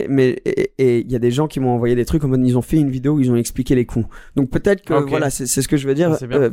mais 0.08 0.40
et 0.78 1.00
il 1.00 1.10
y 1.10 1.16
a 1.16 1.18
des 1.18 1.30
gens 1.30 1.48
qui 1.48 1.58
m'ont 1.58 1.70
envoyé 1.70 1.94
des 1.94 2.04
trucs 2.04 2.22
en 2.24 2.28
mode 2.28 2.46
ils 2.46 2.56
ont 2.56 2.62
fait 2.62 2.76
une 2.76 2.90
vidéo 2.90 3.14
où 3.14 3.20
ils 3.20 3.30
ont 3.30 3.36
expliqué 3.36 3.74
les 3.74 3.86
coûts 3.86 4.06
donc 4.36 4.50
peut-être 4.50 4.82
que 4.82 4.94
voilà 4.94 5.30
c'est 5.30 5.46
ce 5.46 5.66
que 5.66 5.76
je 5.76 5.88
veux 5.88 5.94
dire 5.94 6.14
C'est. 6.16 6.30
Euh, 6.32 6.50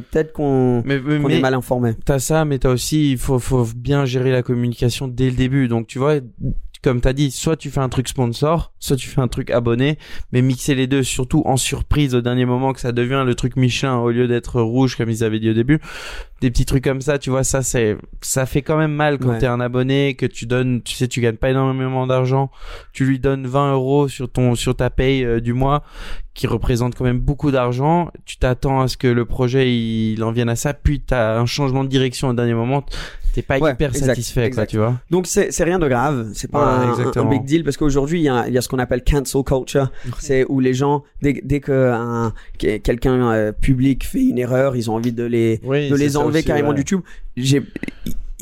peut-être 0.00 0.32
qu'on 0.32 0.82
mais 0.84 0.96
est 0.96 1.40
mal 1.40 1.54
informé 1.54 1.90
t'as 2.04 2.18
ça, 2.18 2.44
mais 2.44 2.58
t'as 2.58 2.70
aussi, 2.70 3.12
il 3.12 3.18
faut, 3.18 3.38
faut 3.38 3.66
bien 3.76 4.04
gérer 4.04 4.30
la 4.30 4.42
communication 4.42 5.08
dès 5.08 5.30
le 5.30 5.36
début. 5.36 5.68
Donc, 5.68 5.86
tu 5.86 5.98
vois, 5.98 6.16
comme 6.82 7.00
t'as 7.00 7.12
dit, 7.12 7.30
soit 7.30 7.56
tu 7.56 7.70
fais 7.70 7.80
un 7.80 7.88
truc 7.88 8.08
sponsor, 8.08 8.72
soit 8.78 8.96
tu 8.96 9.08
fais 9.08 9.20
un 9.20 9.28
truc 9.28 9.50
abonné, 9.50 9.98
mais 10.32 10.42
mixer 10.42 10.74
les 10.74 10.86
deux, 10.86 11.02
surtout 11.02 11.42
en 11.44 11.56
surprise 11.56 12.14
au 12.14 12.20
dernier 12.20 12.46
moment 12.46 12.72
que 12.72 12.80
ça 12.80 12.92
devient 12.92 13.22
le 13.26 13.34
truc 13.34 13.56
Michelin 13.56 13.96
au 13.98 14.10
lieu 14.10 14.26
d'être 14.26 14.60
rouge 14.60 14.96
comme 14.96 15.10
ils 15.10 15.24
avaient 15.24 15.40
dit 15.40 15.50
au 15.50 15.54
début. 15.54 15.80
Des 16.40 16.50
petits 16.50 16.64
trucs 16.64 16.84
comme 16.84 17.00
ça, 17.02 17.18
tu 17.18 17.28
vois, 17.30 17.44
ça 17.44 17.62
c'est, 17.62 17.96
ça 18.22 18.46
fait 18.46 18.62
quand 18.62 18.76
même 18.78 18.92
mal 18.94 19.18
quand 19.18 19.28
Ouais. 19.30 19.38
t'es 19.38 19.46
un 19.46 19.60
abonné, 19.60 20.14
que 20.14 20.24
tu 20.26 20.46
donnes, 20.46 20.80
tu 20.82 20.94
sais, 20.94 21.06
tu 21.06 21.20
gagnes 21.20 21.36
pas 21.36 21.50
énormément 21.50 22.06
d'argent, 22.06 22.50
tu 22.92 23.04
lui 23.04 23.18
donnes 23.18 23.46
20 23.46 23.72
euros 23.74 24.08
sur 24.08 24.30
ton, 24.30 24.54
sur 24.54 24.74
ta 24.74 24.88
paye 24.90 25.22
euh, 25.24 25.40
du 25.40 25.52
mois, 25.52 25.82
qui 26.32 26.46
représente 26.46 26.94
quand 26.94 27.04
même 27.04 27.18
beaucoup 27.20 27.50
d'argent. 27.50 28.10
Tu 28.24 28.38
t'attends 28.38 28.80
à 28.80 28.88
ce 28.88 28.96
que 28.96 29.08
le 29.08 29.24
projet 29.26 29.70
il 29.74 30.22
en 30.24 30.32
vienne 30.32 30.48
à 30.48 30.56
ça, 30.56 30.72
puis 30.72 31.00
t'as 31.00 31.38
un 31.38 31.44
changement 31.46 31.84
de 31.84 31.88
direction 31.90 32.28
au 32.28 32.32
dernier 32.32 32.54
moment. 32.54 32.84
T'es 33.32 33.42
pas 33.42 33.58
Ouais, 33.60 33.70
hyper 33.74 33.90
exact, 33.90 34.06
satisfait, 34.06 34.40
quoi, 34.40 34.46
exact. 34.64 34.70
tu 34.70 34.78
vois. 34.78 34.94
donc 35.08 35.28
c'est 35.28 35.52
c'est 35.52 35.62
rien 35.62 35.78
de 35.78 35.86
grave 35.86 36.30
c'est 36.34 36.50
pas 36.50 36.78
un- 37.14 37.24
big 37.30 37.44
deal 37.44 37.62
parce 37.62 37.76
qu'aujourd'hui 37.76 38.18
il 38.18 38.24
y 38.24 38.28
a 38.28 38.48
il 38.48 38.54
y 38.54 38.58
a 38.58 38.60
ce 38.60 38.68
qu'on 38.68 38.80
appelle 38.80 39.04
cancel 39.04 39.44
culture 39.44 39.92
c'est 40.18 40.44
où 40.48 40.58
les 40.58 40.74
gens 40.74 41.04
dès 41.22 41.40
dès 41.44 41.60
que 41.60 41.92
un 41.92 42.32
que- 42.58 42.78
quelqu'un 42.78 43.30
euh, 43.30 43.52
public 43.52 44.04
fait 44.04 44.24
une 44.24 44.38
erreur 44.38 44.74
ils 44.74 44.90
ont 44.90 44.94
envie 44.96 45.12
de 45.12 45.22
les 45.22 45.60
Oui, 45.62 45.88
de 45.88 45.94
les 45.94 46.16
enlever 46.30 46.38
aussi, 46.40 46.46
carrément 46.46 46.68
ouais. 46.70 46.74
du 46.74 46.84
tube 46.84 47.00
j'ai 47.36 47.62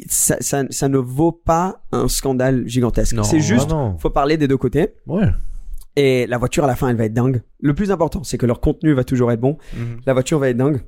ça, 0.06 0.36
ça, 0.40 0.62
ça 0.70 0.88
ne 0.88 0.98
vaut 0.98 1.32
pas 1.32 1.82
un 1.92 2.08
scandale 2.08 2.62
gigantesque 2.66 3.16
c'est 3.24 3.40
juste 3.40 3.66
Ah 3.70 3.74
non. 3.74 3.98
faut 3.98 4.10
parler 4.10 4.36
des 4.36 4.46
deux 4.48 4.56
côtés 4.56 4.94
Ouais. 5.06 5.28
Et 5.96 6.28
la 6.28 6.38
voiture, 6.38 6.62
à 6.62 6.68
la 6.68 6.76
fin, 6.76 6.88
elle 6.88 6.96
va 6.96 7.06
être 7.06 7.12
dingue. 7.12 7.42
Le 7.60 7.74
plus 7.74 7.90
important, 7.90 8.22
c'est 8.22 8.38
que 8.38 8.46
leur 8.46 8.60
contenu 8.60 8.92
va 8.92 9.02
toujours 9.02 9.32
être 9.32 9.40
bon. 9.40 9.58
La 10.06 10.12
voiture 10.12 10.38
va 10.38 10.48
être 10.48 10.56
dingue. 10.56 10.80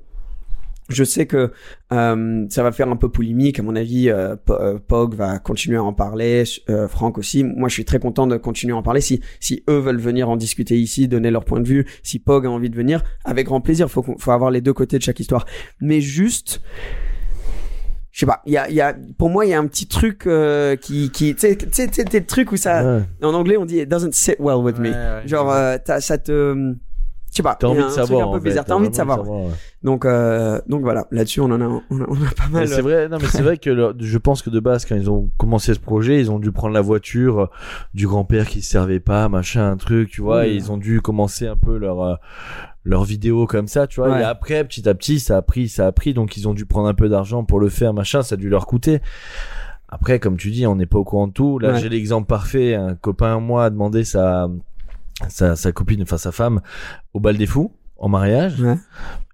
Je 0.90 1.04
sais 1.04 1.26
que 1.26 1.52
euh, 1.92 2.46
ça 2.48 2.62
va 2.64 2.72
faire 2.72 2.88
un 2.88 2.96
peu 2.96 3.08
polémique. 3.08 3.60
À 3.60 3.62
mon 3.62 3.76
avis, 3.76 4.10
euh, 4.10 4.34
euh, 4.50 4.78
Pog 4.86 5.14
va 5.14 5.38
continuer 5.38 5.76
à 5.76 5.84
en 5.84 5.92
parler, 5.92 6.42
euh, 6.68 6.88
Franck 6.88 7.16
aussi. 7.16 7.44
Moi, 7.44 7.68
je 7.68 7.74
suis 7.74 7.84
très 7.84 8.00
content 8.00 8.26
de 8.26 8.36
continuer 8.36 8.74
à 8.74 8.76
en 8.76 8.82
parler. 8.82 9.00
Si, 9.00 9.20
si 9.38 9.62
eux 9.68 9.78
veulent 9.78 10.00
venir 10.00 10.28
en 10.28 10.36
discuter 10.36 10.76
ici, 10.78 11.06
donner 11.06 11.30
leur 11.30 11.44
point 11.44 11.60
de 11.60 11.68
vue, 11.68 11.86
si 12.02 12.18
Pog 12.18 12.44
a 12.44 12.50
envie 12.50 12.70
de 12.70 12.76
venir, 12.76 13.02
avec 13.24 13.46
grand 13.46 13.60
plaisir. 13.60 13.88
Faut, 13.90 14.04
faut 14.18 14.30
avoir 14.32 14.50
les 14.50 14.60
deux 14.60 14.72
côtés 14.72 14.98
de 14.98 15.02
chaque 15.02 15.20
histoire. 15.20 15.46
Mais 15.80 16.00
juste, 16.00 16.60
je 18.10 18.20
sais 18.20 18.26
pas. 18.26 18.42
Il 18.46 18.52
y 18.52 18.56
a, 18.56 18.68
y 18.68 18.80
a, 18.80 18.94
pour 19.16 19.30
moi, 19.30 19.46
il 19.46 19.50
y 19.50 19.54
a 19.54 19.58
un 19.60 19.66
petit 19.68 19.86
truc 19.86 20.26
euh, 20.26 20.74
qui, 20.74 21.10
qui, 21.10 21.34
tu 21.36 21.40
sais, 21.40 21.56
le 22.12 22.26
truc 22.26 22.50
où 22.50 22.56
ça, 22.56 22.82
Ouais. 22.96 23.02
en 23.22 23.34
anglais, 23.34 23.56
on 23.56 23.64
dit 23.64 23.78
it 23.78 23.88
doesn't 23.88 24.12
sit 24.12 24.36
well 24.40 24.56
with 24.56 24.78
me. 24.78 24.90
Genre, 25.26 25.52
euh, 25.52 25.76
ça 26.00 26.18
te, 26.18 26.74
je 27.30 27.36
sais 27.36 27.42
pas. 27.42 27.54
T'as 27.54 27.68
envie 27.68 27.82
de 27.82 27.88
savoir. 27.88 28.34
un 28.34 28.40
peu. 28.40 28.52
T'as 28.52 28.74
envie 28.74 28.88
de 28.90 28.94
savoir. 28.94 29.28
ouais. 29.28 29.48
Donc, 29.82 30.04
euh, 30.04 30.60
donc 30.68 30.82
voilà. 30.82 31.06
Là-dessus, 31.10 31.40
on 31.40 31.44
en 31.50 31.60
a, 31.60 31.64
on 31.66 32.00
a, 32.00 32.04
on 32.08 32.14
a 32.16 32.30
pas 32.36 32.48
mal. 32.50 32.68
c'est 32.68 32.82
vrai, 32.82 33.08
non 33.08 33.18
mais 33.20 33.26
c'est 33.28 33.42
vrai 33.42 33.56
que 33.56 33.94
je 33.98 34.18
pense 34.18 34.42
que 34.42 34.50
de 34.50 34.60
base 34.60 34.84
quand 34.84 34.96
ils 34.96 35.08
ont 35.10 35.30
commencé 35.38 35.72
ce 35.74 35.80
projet, 35.80 36.20
ils 36.20 36.30
ont 36.30 36.38
dû 36.38 36.52
prendre 36.52 36.74
la 36.74 36.80
voiture 36.82 37.40
euh, 37.40 37.46
du 37.94 38.06
grand-père 38.06 38.46
qui 38.46 38.60
se 38.62 38.70
servait 38.70 39.00
pas, 39.00 39.28
machin, 39.28 39.70
un 39.70 39.76
truc, 39.76 40.10
tu 40.10 40.20
vois, 40.22 40.40
Oui. 40.40 40.46
et 40.48 40.54
ils 40.54 40.70
ont 40.70 40.76
dû 40.76 41.00
commencer 41.00 41.46
un 41.46 41.56
peu 41.56 41.78
leur 41.78 42.02
euh, 42.02 42.14
leur 42.84 43.04
vidéo 43.04 43.46
comme 43.46 43.68
ça, 43.68 43.86
tu 43.86 44.00
vois. 44.00 44.10
Ouais. 44.10 44.20
Et 44.20 44.24
après, 44.24 44.64
petit 44.64 44.88
à 44.88 44.94
petit, 44.94 45.20
ça 45.20 45.36
a 45.36 45.42
pris, 45.42 45.68
ça 45.68 45.86
a 45.86 45.92
pris, 45.92 46.14
donc 46.14 46.36
ils 46.36 46.48
ont 46.48 46.54
dû 46.54 46.66
prendre 46.66 46.88
un 46.88 46.94
peu 46.94 47.08
d'argent 47.08 47.44
pour 47.44 47.60
le 47.60 47.68
faire, 47.68 47.92
machin, 47.94 48.22
ça 48.22 48.34
a 48.34 48.38
dû 48.38 48.48
leur 48.48 48.66
coûter. 48.66 49.00
Après, 49.88 50.18
comme 50.20 50.36
tu 50.36 50.50
dis, 50.50 50.66
on 50.66 50.76
n'est 50.76 50.86
pas 50.86 50.98
au 50.98 51.04
courant 51.04 51.26
de 51.26 51.32
tout. 51.32 51.58
Là, 51.58 51.72
Ouais. 51.72 51.80
j'ai 51.80 51.88
l'exemple 51.88 52.26
parfait. 52.28 52.74
Un 52.74 52.94
copain 52.94 53.36
à 53.36 53.40
moi 53.40 53.64
a 53.64 53.70
demandé 53.70 54.04
sa 54.04 54.48
sa, 55.28 55.56
sa 55.56 55.72
copine, 55.72 56.02
enfin 56.02 56.18
sa 56.18 56.32
femme, 56.32 56.60
au 57.14 57.20
bal 57.20 57.36
des 57.36 57.46
fous 57.46 57.72
en 57.98 58.08
mariage. 58.08 58.60
Ouais. 58.60 58.76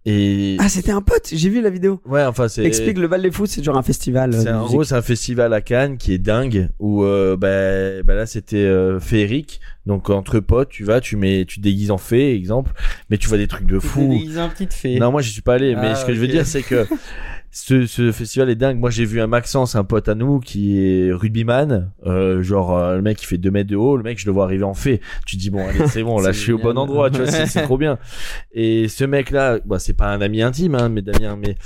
Et 0.08 0.56
Ah, 0.60 0.68
c'était 0.68 0.92
un 0.92 1.02
pote. 1.02 1.28
J'ai 1.32 1.48
vu 1.48 1.60
la 1.60 1.68
vidéo. 1.70 2.00
ouais, 2.04 2.24
enfin 2.24 2.46
c'est 2.46 2.62
Explique 2.64 2.96
le 2.98 3.08
bal 3.08 3.22
des 3.22 3.30
fous, 3.32 3.46
c'est 3.46 3.62
genre 3.62 3.76
un 3.76 3.82
festival. 3.82 4.32
euh, 4.34 4.40
c'est 4.40 4.52
en 4.52 4.64
gros, 4.66 4.84
c'est 4.84 4.94
un 4.94 5.02
festival 5.02 5.52
à 5.52 5.60
Cannes 5.60 5.98
qui 5.98 6.12
est 6.12 6.18
dingue 6.18 6.68
où 6.78 7.02
euh, 7.02 7.36
bah, 7.36 8.02
bah 8.04 8.14
là 8.14 8.24
c'était 8.26 8.56
euh, 8.56 9.00
féerique. 9.00 9.60
Donc 9.84 10.08
entre 10.10 10.38
potes, 10.40 10.68
tu 10.68 10.84
vas, 10.84 11.00
tu 11.00 11.16
mets, 11.16 11.44
tu 11.44 11.56
te 11.56 11.62
déguises 11.62 11.90
en 11.90 11.98
fée, 11.98 12.34
exemple, 12.34 12.72
mais 13.10 13.18
tu 13.18 13.28
vois 13.28 13.38
des 13.38 13.48
trucs 13.48 13.66
de 13.66 13.78
fou. 13.80 14.16
un 14.36 14.48
petite 14.48 14.74
fée. 14.74 14.98
Non, 15.00 15.10
moi 15.10 15.22
j'y 15.22 15.30
suis 15.32 15.42
pas 15.42 15.54
allé, 15.54 15.74
mais 15.74 15.88
Ah, 15.90 15.94
ce 15.96 16.04
que 16.04 16.14
je 16.14 16.20
veux 16.20 16.28
dire 16.28 16.46
c'est 16.46 16.62
que 16.62 16.86
ce, 17.56 17.86
ce 17.86 18.12
festival 18.12 18.50
est 18.50 18.54
dingue. 18.54 18.78
Moi 18.78 18.90
j'ai 18.90 19.06
vu 19.06 19.18
un 19.18 19.26
Maxence, 19.26 19.76
un 19.76 19.84
pote 19.84 20.10
à 20.10 20.14
nous 20.14 20.40
qui 20.40 20.78
est 20.78 21.10
rugbyman, 21.10 21.90
euh, 22.04 22.42
genre 22.42 22.76
euh, 22.76 22.96
le 22.96 23.02
mec 23.02 23.16
qui 23.16 23.24
fait 23.24 23.38
2 23.38 23.50
mètres 23.50 23.70
de 23.70 23.76
haut, 23.76 23.96
le 23.96 24.02
mec 24.02 24.18
je 24.18 24.26
le 24.26 24.32
vois 24.32 24.44
arriver 24.44 24.64
en 24.64 24.74
fée. 24.74 25.00
Tu 25.24 25.36
te 25.36 25.40
dis 25.40 25.48
bon 25.48 25.66
allez 25.66 25.88
c'est 25.88 26.02
bon, 26.02 26.20
là 26.20 26.32
je 26.32 26.38
suis 26.38 26.52
au 26.52 26.58
bon 26.58 26.76
endroit, 26.76 27.08
tu 27.08 27.16
vois, 27.16 27.26
c'est 27.28 27.46
c'est 27.46 27.62
trop 27.62 27.78
bien. 27.78 27.98
Et 28.52 28.88
ce 28.88 29.04
mec 29.04 29.30
là, 29.30 29.58
bah 29.64 29.78
c'est 29.78 29.94
pas 29.94 30.08
un 30.12 30.20
ami 30.20 30.42
intime, 30.42 30.74
hein, 30.74 30.90
mais 30.90 31.00
Damien, 31.00 31.36
mais 31.36 31.56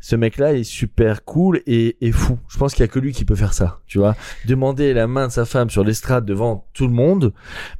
ce 0.00 0.14
mec 0.14 0.36
là 0.36 0.52
est 0.52 0.62
super 0.62 1.24
cool 1.24 1.62
et, 1.66 1.96
et 2.02 2.12
fou. 2.12 2.38
Je 2.48 2.58
pense 2.58 2.74
qu'il 2.74 2.82
y 2.82 2.84
a 2.84 2.88
que 2.88 2.98
lui 2.98 3.12
qui 3.12 3.24
peut 3.24 3.34
faire 3.34 3.54
ça, 3.54 3.80
tu 3.86 3.96
vois. 3.96 4.16
Demander 4.46 4.92
la 4.92 5.06
main 5.06 5.28
de 5.28 5.32
sa 5.32 5.46
femme 5.46 5.70
sur 5.70 5.84
l'estrade 5.84 6.26
devant 6.26 6.68
tout 6.74 6.86
le 6.86 6.92
monde, 6.92 7.32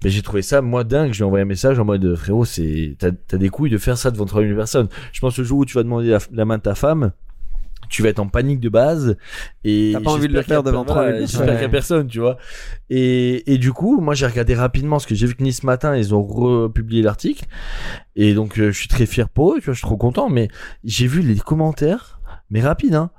mais 0.03 0.09
j'ai 0.09 0.23
trouvé 0.23 0.41
ça 0.41 0.63
moi 0.63 0.83
dingue. 0.83 1.13
Je 1.13 1.19
lui 1.19 1.23
ai 1.25 1.27
envoyé 1.27 1.43
un 1.43 1.49
message 1.49 1.79
en 1.79 1.85
mode 1.85 2.15
frérot, 2.17 2.47
c'est 2.47 2.97
t'as 2.99 3.11
t'as 3.11 3.37
des 3.37 3.51
couilles 3.51 3.71
de 3.71 3.79
faire 3.79 3.99
ça 3.99 4.11
devant 4.11 4.25
3000 4.25 4.57
personnes. 4.57 4.89
Je 5.13 5.21
pense 5.21 5.37
que 5.37 5.43
le 5.43 5.47
jour 5.47 5.59
où 5.59 5.67
tu 5.67 5.75
vas 5.75 5.83
demander 5.83 6.09
la, 6.09 6.19
la 6.33 6.47
main 6.47 6.57
de 6.57 6.63
ta 6.63 6.75
femme, 6.75 7.13
tu 7.91 8.03
vas 8.03 8.09
être 8.09 8.19
en 8.21 8.29
panique 8.29 8.61
de 8.61 8.69
base 8.71 9.17
et 9.65 9.91
T'as 9.93 10.01
pas 10.01 10.11
envie 10.13 10.29
de 10.29 10.33
le 10.33 10.43
faire 10.43 10.63
devant 10.63 10.85
3000 10.85 11.13
J'espère 11.27 11.47
qu'il 11.55 11.63
y 11.63 11.65
a 11.67 11.69
personne, 11.69 12.07
tu 12.07 12.21
vois. 12.21 12.39
Et, 12.89 13.53
et 13.53 13.59
du 13.59 13.73
coup, 13.73 14.01
moi 14.01 14.15
j'ai 14.15 14.27
regardé 14.27 14.55
rapidement 14.55 14.97
parce 14.97 15.07
que 15.07 15.15
j'ai 15.15 15.27
vu 15.27 15.35
que 15.35 15.43
Nice 15.43 15.63
matin 15.65 15.97
ils 15.97 16.15
ont 16.15 16.23
republié 16.23 17.03
l'article 17.03 17.45
et 18.17 18.33
donc 18.35 18.59
euh, 18.59 18.71
je 18.73 18.79
suis 18.79 18.89
très 18.89 19.07
fier 19.07 19.29
pour 19.29 19.53
eux, 19.53 19.59
tu 19.59 19.67
vois, 19.67 19.75
je 19.75 19.79
suis 19.79 19.87
trop 19.87 19.97
content. 19.97 20.29
Mais 20.31 20.49
j'ai 20.85 21.07
vu 21.07 21.21
les 21.21 21.37
commentaires. 21.37 22.17
Mais 22.53 22.61
rapide, 22.61 22.97
hein. 22.97 23.11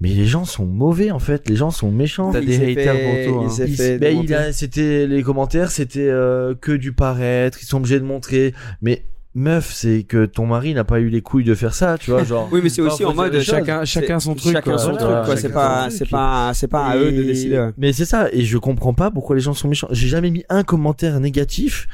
Mais 0.00 0.08
les 0.08 0.24
gens 0.24 0.46
sont 0.46 0.64
mauvais, 0.64 1.10
en 1.10 1.18
fait. 1.18 1.46
Les 1.50 1.56
gens 1.56 1.70
sont 1.70 1.90
méchants. 1.90 2.32
T'as 2.32 2.40
des 2.40 2.56
haters 2.72 2.94
fait- 2.94 3.26
pour 3.26 3.34
toi, 3.34 3.42
il 3.42 3.46
hein. 3.46 3.48
Il- 3.66 3.98
ben, 3.98 4.16
il 4.24 4.34
a, 4.34 4.52
c'était 4.52 5.06
les 5.06 5.22
commentaires, 5.22 5.70
c'était 5.70 6.08
euh, 6.08 6.54
que 6.54 6.72
du 6.72 6.92
paraître. 6.94 7.58
Ils 7.60 7.66
sont 7.66 7.76
obligés 7.78 8.00
de 8.00 8.06
montrer. 8.06 8.54
Mais 8.80 9.04
meuf, 9.38 9.72
c'est 9.72 10.02
que 10.02 10.26
ton 10.26 10.46
mari 10.46 10.74
n'a 10.74 10.84
pas 10.84 11.00
eu 11.00 11.08
les 11.08 11.22
couilles 11.22 11.44
de 11.44 11.54
faire 11.54 11.74
ça, 11.74 11.96
tu 11.98 12.10
vois, 12.10 12.24
genre. 12.24 12.48
Oui, 12.52 12.60
mais 12.62 12.68
c'est 12.68 12.82
aussi 12.82 13.04
en 13.04 13.14
mode 13.14 13.38
chacun, 13.40 13.84
chacun 13.84 14.18
son 14.20 14.34
truc. 14.34 14.52
Chacun 14.52 14.72
quoi. 14.72 14.78
son 14.78 14.92
Voilà, 14.92 15.22
truc, 15.22 15.24
quoi. 15.24 15.36
chacun 15.36 15.40
C'est 15.40 15.48
pas, 15.52 15.90
c'est 15.90 16.08
pas, 16.10 16.50
c'est 16.54 16.68
pas 16.68 16.84
à 16.86 16.96
eux 16.96 17.12
de 17.12 17.22
décider. 17.22 17.58
ouais. 17.58 17.70
Mais 17.78 17.92
c'est 17.92 18.04
ça, 18.04 18.28
et 18.32 18.42
je 18.44 18.58
comprends 18.58 18.94
pas 18.94 19.10
pourquoi 19.10 19.36
les 19.36 19.42
gens 19.42 19.54
sont 19.54 19.68
méchants. 19.68 19.88
J'ai 19.90 20.08
jamais 20.08 20.30
mis 20.30 20.44
un 20.48 20.62
commentaire 20.64 21.18
négatif 21.20 21.86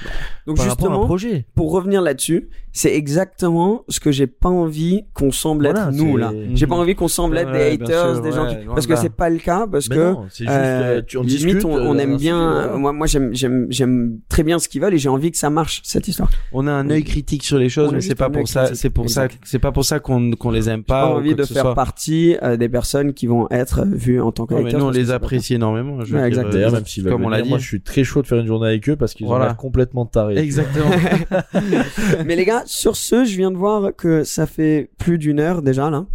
Donc 0.47 0.57
par 0.57 0.67
rapport 0.67 0.87
à 0.87 0.89
un 0.89 0.93
justement, 0.93 1.07
projet. 1.07 1.47
pour 1.55 1.71
revenir 1.73 2.03
là-dessus, 2.03 2.49
c'est 2.73 2.93
exactement 2.95 3.85
ce 3.89 4.01
que 4.01 4.11
j'ai 4.11 4.27
pas 4.27 4.49
envie 4.49 5.05
qu'on 5.15 5.31
semble 5.31 5.65
Voilà, 5.67 5.89
être 5.89 5.93
nous 5.95 6.17
là. 6.17 6.33
J'ai 6.55 6.67
pas 6.67 6.75
envie 6.75 6.95
qu'on 6.97 7.09
semble 7.09 7.39
être 7.39 7.51
Ouais, 7.53 7.77
des 7.77 7.83
haters, 7.85 8.15
sûr, 8.15 8.23
des 8.23 8.33
gens 8.33 8.47
qui... 8.49 8.57
parce 8.67 8.87
que 8.87 8.97
c'est 8.97 9.15
pas 9.15 9.31
le 9.31 9.39
cas 9.39 9.67
parce 9.71 9.89
Mais 9.89 9.95
que 9.97 10.01
non, 10.13 10.27
c'est 10.31 10.45
juste, 10.45 10.51
euh, 10.57 11.03
euh, 11.15 11.23
limite 11.23 11.65
on, 11.65 11.73
on 11.75 11.95
euh, 11.97 11.99
aime 11.99 12.17
bien. 12.17 12.77
Moi, 12.77 12.93
moi 12.93 13.07
j'aime, 13.07 13.31
j'aime, 13.35 13.67
j'aime 13.71 14.19
très 14.29 14.43
bien 14.43 14.59
ce 14.59 14.69
qu'ils 14.69 14.81
veulent 14.81 14.95
et 14.95 14.99
j'ai 14.99 15.09
envie 15.09 15.31
que 15.31 15.39
ça 15.39 15.51
marche 15.51 15.83
cette 15.85 16.09
histoire. 16.09 16.31
On 16.53 16.67
a 16.67 16.73
un 16.73 16.91
œil 16.91 17.05
critique 17.05 17.34
sur 17.43 17.59
les 17.59 17.67
On 17.67 17.69
choses, 17.69 17.93
mais 17.93 18.01
c'est 18.01 18.15
pas 18.15 18.31
pour 18.31 18.47
ça, 18.47 18.75
c'est 18.75 18.91
pour 18.91 19.11
ça, 19.11 19.27
c'est 19.45 19.59
pas 19.59 19.73
pour 19.73 19.85
ça 19.85 19.99
qu'on 19.99 20.31
qu'on 20.33 20.51
les 20.51 20.69
aime 20.71 20.81
J'ai 20.81 20.85
pas. 20.85 21.03
pas 21.09 21.15
ou 21.15 21.17
envie 21.19 21.35
de 21.35 21.45
faire 21.45 21.63
soit. 21.63 21.75
partie 21.75 22.37
euh, 22.43 22.57
des 22.57 22.69
personnes 22.69 23.13
qui 23.15 23.27
vont 23.27 23.49
être 23.51 23.85
vues 23.87 24.21
en 24.21 24.31
tant 24.33 24.47
que 24.47 24.55
Non, 24.55 24.61
mais 24.61 24.69
haters 24.69 24.81
nous 24.81 24.87
on 24.87 24.91
les 24.91 25.07
pas 25.07 25.15
apprécie 25.15 25.55
énormément. 25.55 26.05
Je 26.05 26.15
veux 26.15 26.21
Ouais, 26.23 26.31
dire, 26.31 26.47
euh, 26.47 26.51
D'ailleurs, 26.51 26.73
même 26.73 26.85
veulent 26.99 27.13
comme 27.13 27.25
on 27.25 27.29
l'a 27.29 27.43
dit. 27.43 27.49
moi 27.49 27.59
je 27.59 27.67
suis 27.67 27.81
très 27.81 28.05
chaud 28.05 28.23
de 28.23 28.27
faire 28.27 28.39
une 28.39 28.47
journée 28.47 28.69
avec 28.69 28.89
eux 28.89 28.97
parce 28.97 29.15
qu'ils 29.15 29.27
Voilà. 29.27 29.45
ont 29.45 29.49
l'air 29.49 29.57
complètement 29.57 30.07
tarés. 30.07 30.39
Exactement. 30.39 30.91
Mais 32.27 32.37
les 32.37 32.45
gars, 32.45 32.63
sur 32.67 32.97
ce, 32.97 33.25
je 33.25 33.37
viens 33.37 33.51
de 33.51 33.57
voir 33.57 33.91
que 33.97 34.25
ça 34.25 34.47
fait 34.47 34.91
plus 34.99 35.19
d'une 35.19 35.41
heure 35.41 35.63
déjà 35.63 35.91
là. 35.91 36.07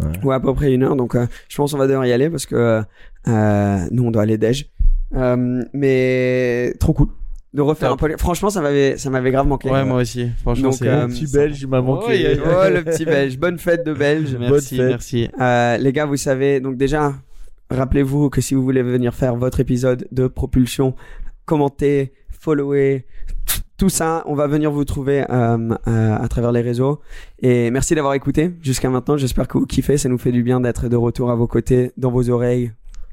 Ouais. 0.00 0.06
Ou 0.24 0.30
à 0.32 0.40
peu 0.40 0.54
près 0.54 0.72
une 0.72 0.84
heure, 0.84 0.94
donc 0.94 1.14
euh, 1.16 1.26
je 1.48 1.56
pense 1.56 1.72
qu'on 1.72 1.78
va 1.78 1.86
devoir 1.88 2.06
y 2.06 2.12
aller 2.12 2.30
parce 2.30 2.46
que 2.46 2.82
euh, 3.26 3.78
nous 3.90 4.04
on 4.04 4.10
doit 4.12 4.22
aller 4.22 4.38
déj. 4.38 4.70
Euh, 5.16 5.62
mais 5.72 6.72
trop 6.78 6.92
cool 6.92 7.08
de 7.58 7.62
refaire 7.62 7.90
Top. 7.90 8.02
un 8.04 8.08
peu. 8.08 8.16
Franchement, 8.16 8.48
ça 8.48 8.62
m'avait 8.62 8.96
ça 8.96 9.10
m'avait 9.10 9.30
grave 9.30 9.46
manqué. 9.46 9.68
Ouais, 9.70 9.84
moi 9.84 10.00
aussi. 10.00 10.28
Franchement, 10.40 10.70
Donc, 10.70 10.78
c'est 10.78 10.88
euh, 10.88 11.04
Un 11.04 11.08
petit 11.08 11.26
belge, 11.30 11.60
il 11.60 11.68
m'a 11.68 11.82
manqué. 11.82 12.38
Oh, 12.42 12.48
a- 12.48 12.66
Oh 12.68 12.74
le 12.74 12.82
petit 12.82 13.04
belge, 13.04 13.38
bonne 13.38 13.58
fête 13.58 13.84
de 13.84 13.92
belge. 13.92 14.34
Merci, 14.38 14.76
fête. 14.76 14.88
merci. 14.88 15.28
Euh, 15.40 15.76
les 15.76 15.92
gars, 15.92 16.06
vous 16.06 16.16
savez, 16.16 16.60
donc 16.60 16.76
déjà, 16.76 17.14
rappelez-vous 17.70 18.30
que 18.30 18.40
si 18.40 18.54
vous 18.54 18.62
voulez 18.62 18.82
venir 18.82 19.14
faire 19.14 19.36
votre 19.36 19.60
épisode 19.60 20.06
de 20.12 20.26
propulsion, 20.26 20.94
commentez, 21.44 22.12
followez, 22.30 23.04
tout 23.76 23.88
ça, 23.88 24.22
on 24.26 24.34
va 24.34 24.46
venir 24.46 24.70
vous 24.70 24.84
trouver 24.84 25.24
euh, 25.30 25.68
euh, 25.86 26.16
à 26.16 26.28
travers 26.28 26.52
les 26.52 26.60
réseaux. 26.62 27.00
Et 27.40 27.70
merci 27.70 27.94
d'avoir 27.94 28.14
écouté 28.14 28.50
jusqu'à 28.62 28.90
maintenant. 28.90 29.16
J'espère 29.16 29.46
que 29.48 29.58
vous 29.58 29.66
kiffez. 29.66 29.96
Ça 29.98 30.08
nous 30.08 30.18
fait 30.18 30.32
du 30.32 30.42
bien 30.42 30.60
d'être 30.60 30.88
de 30.88 30.96
retour 30.96 31.30
à 31.30 31.34
vos 31.36 31.46
côtés, 31.46 31.92
dans 31.96 32.10
vos 32.10 32.28
oreilles, 32.30 32.72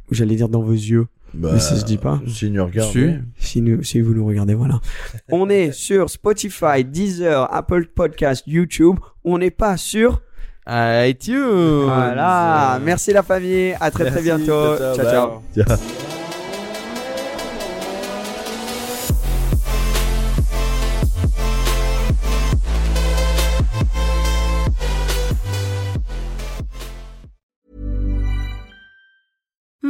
ou 0.09 0.15
j'allais 0.15 0.35
dire 0.35 0.49
dans 0.49 0.61
vos 0.61 0.71
yeux. 0.73 1.07
Bah, 1.35 1.49
Mais 1.53 1.59
ça 1.59 1.75
se 1.75 1.85
dit 1.85 1.97
pas. 1.97 2.21
Si 2.27 2.49
nous 2.49 2.65
regarde. 2.65 2.91
Si. 2.91 3.09
Si, 3.37 3.61
nous, 3.61 3.83
si 3.83 4.01
vous 4.01 4.13
nous 4.13 4.25
regardez, 4.25 4.53
voilà. 4.53 4.79
On 5.31 5.49
est 5.49 5.71
sur 5.71 6.09
Spotify, 6.09 6.83
Deezer, 6.83 7.53
Apple 7.53 7.87
Podcast, 7.87 8.43
YouTube. 8.47 8.97
On 9.23 9.37
n'est 9.37 9.51
pas 9.51 9.77
sur. 9.77 10.21
iTunes. 10.67 11.83
Voilà. 11.85 12.79
Merci 12.83 13.13
la 13.13 13.23
famille. 13.23 13.75
À 13.79 13.91
très 13.91 14.09
très 14.09 14.21
bientôt. 14.21 14.77
ciao, 14.77 14.95
ciao. 14.95 15.41
ciao. 15.55 16.14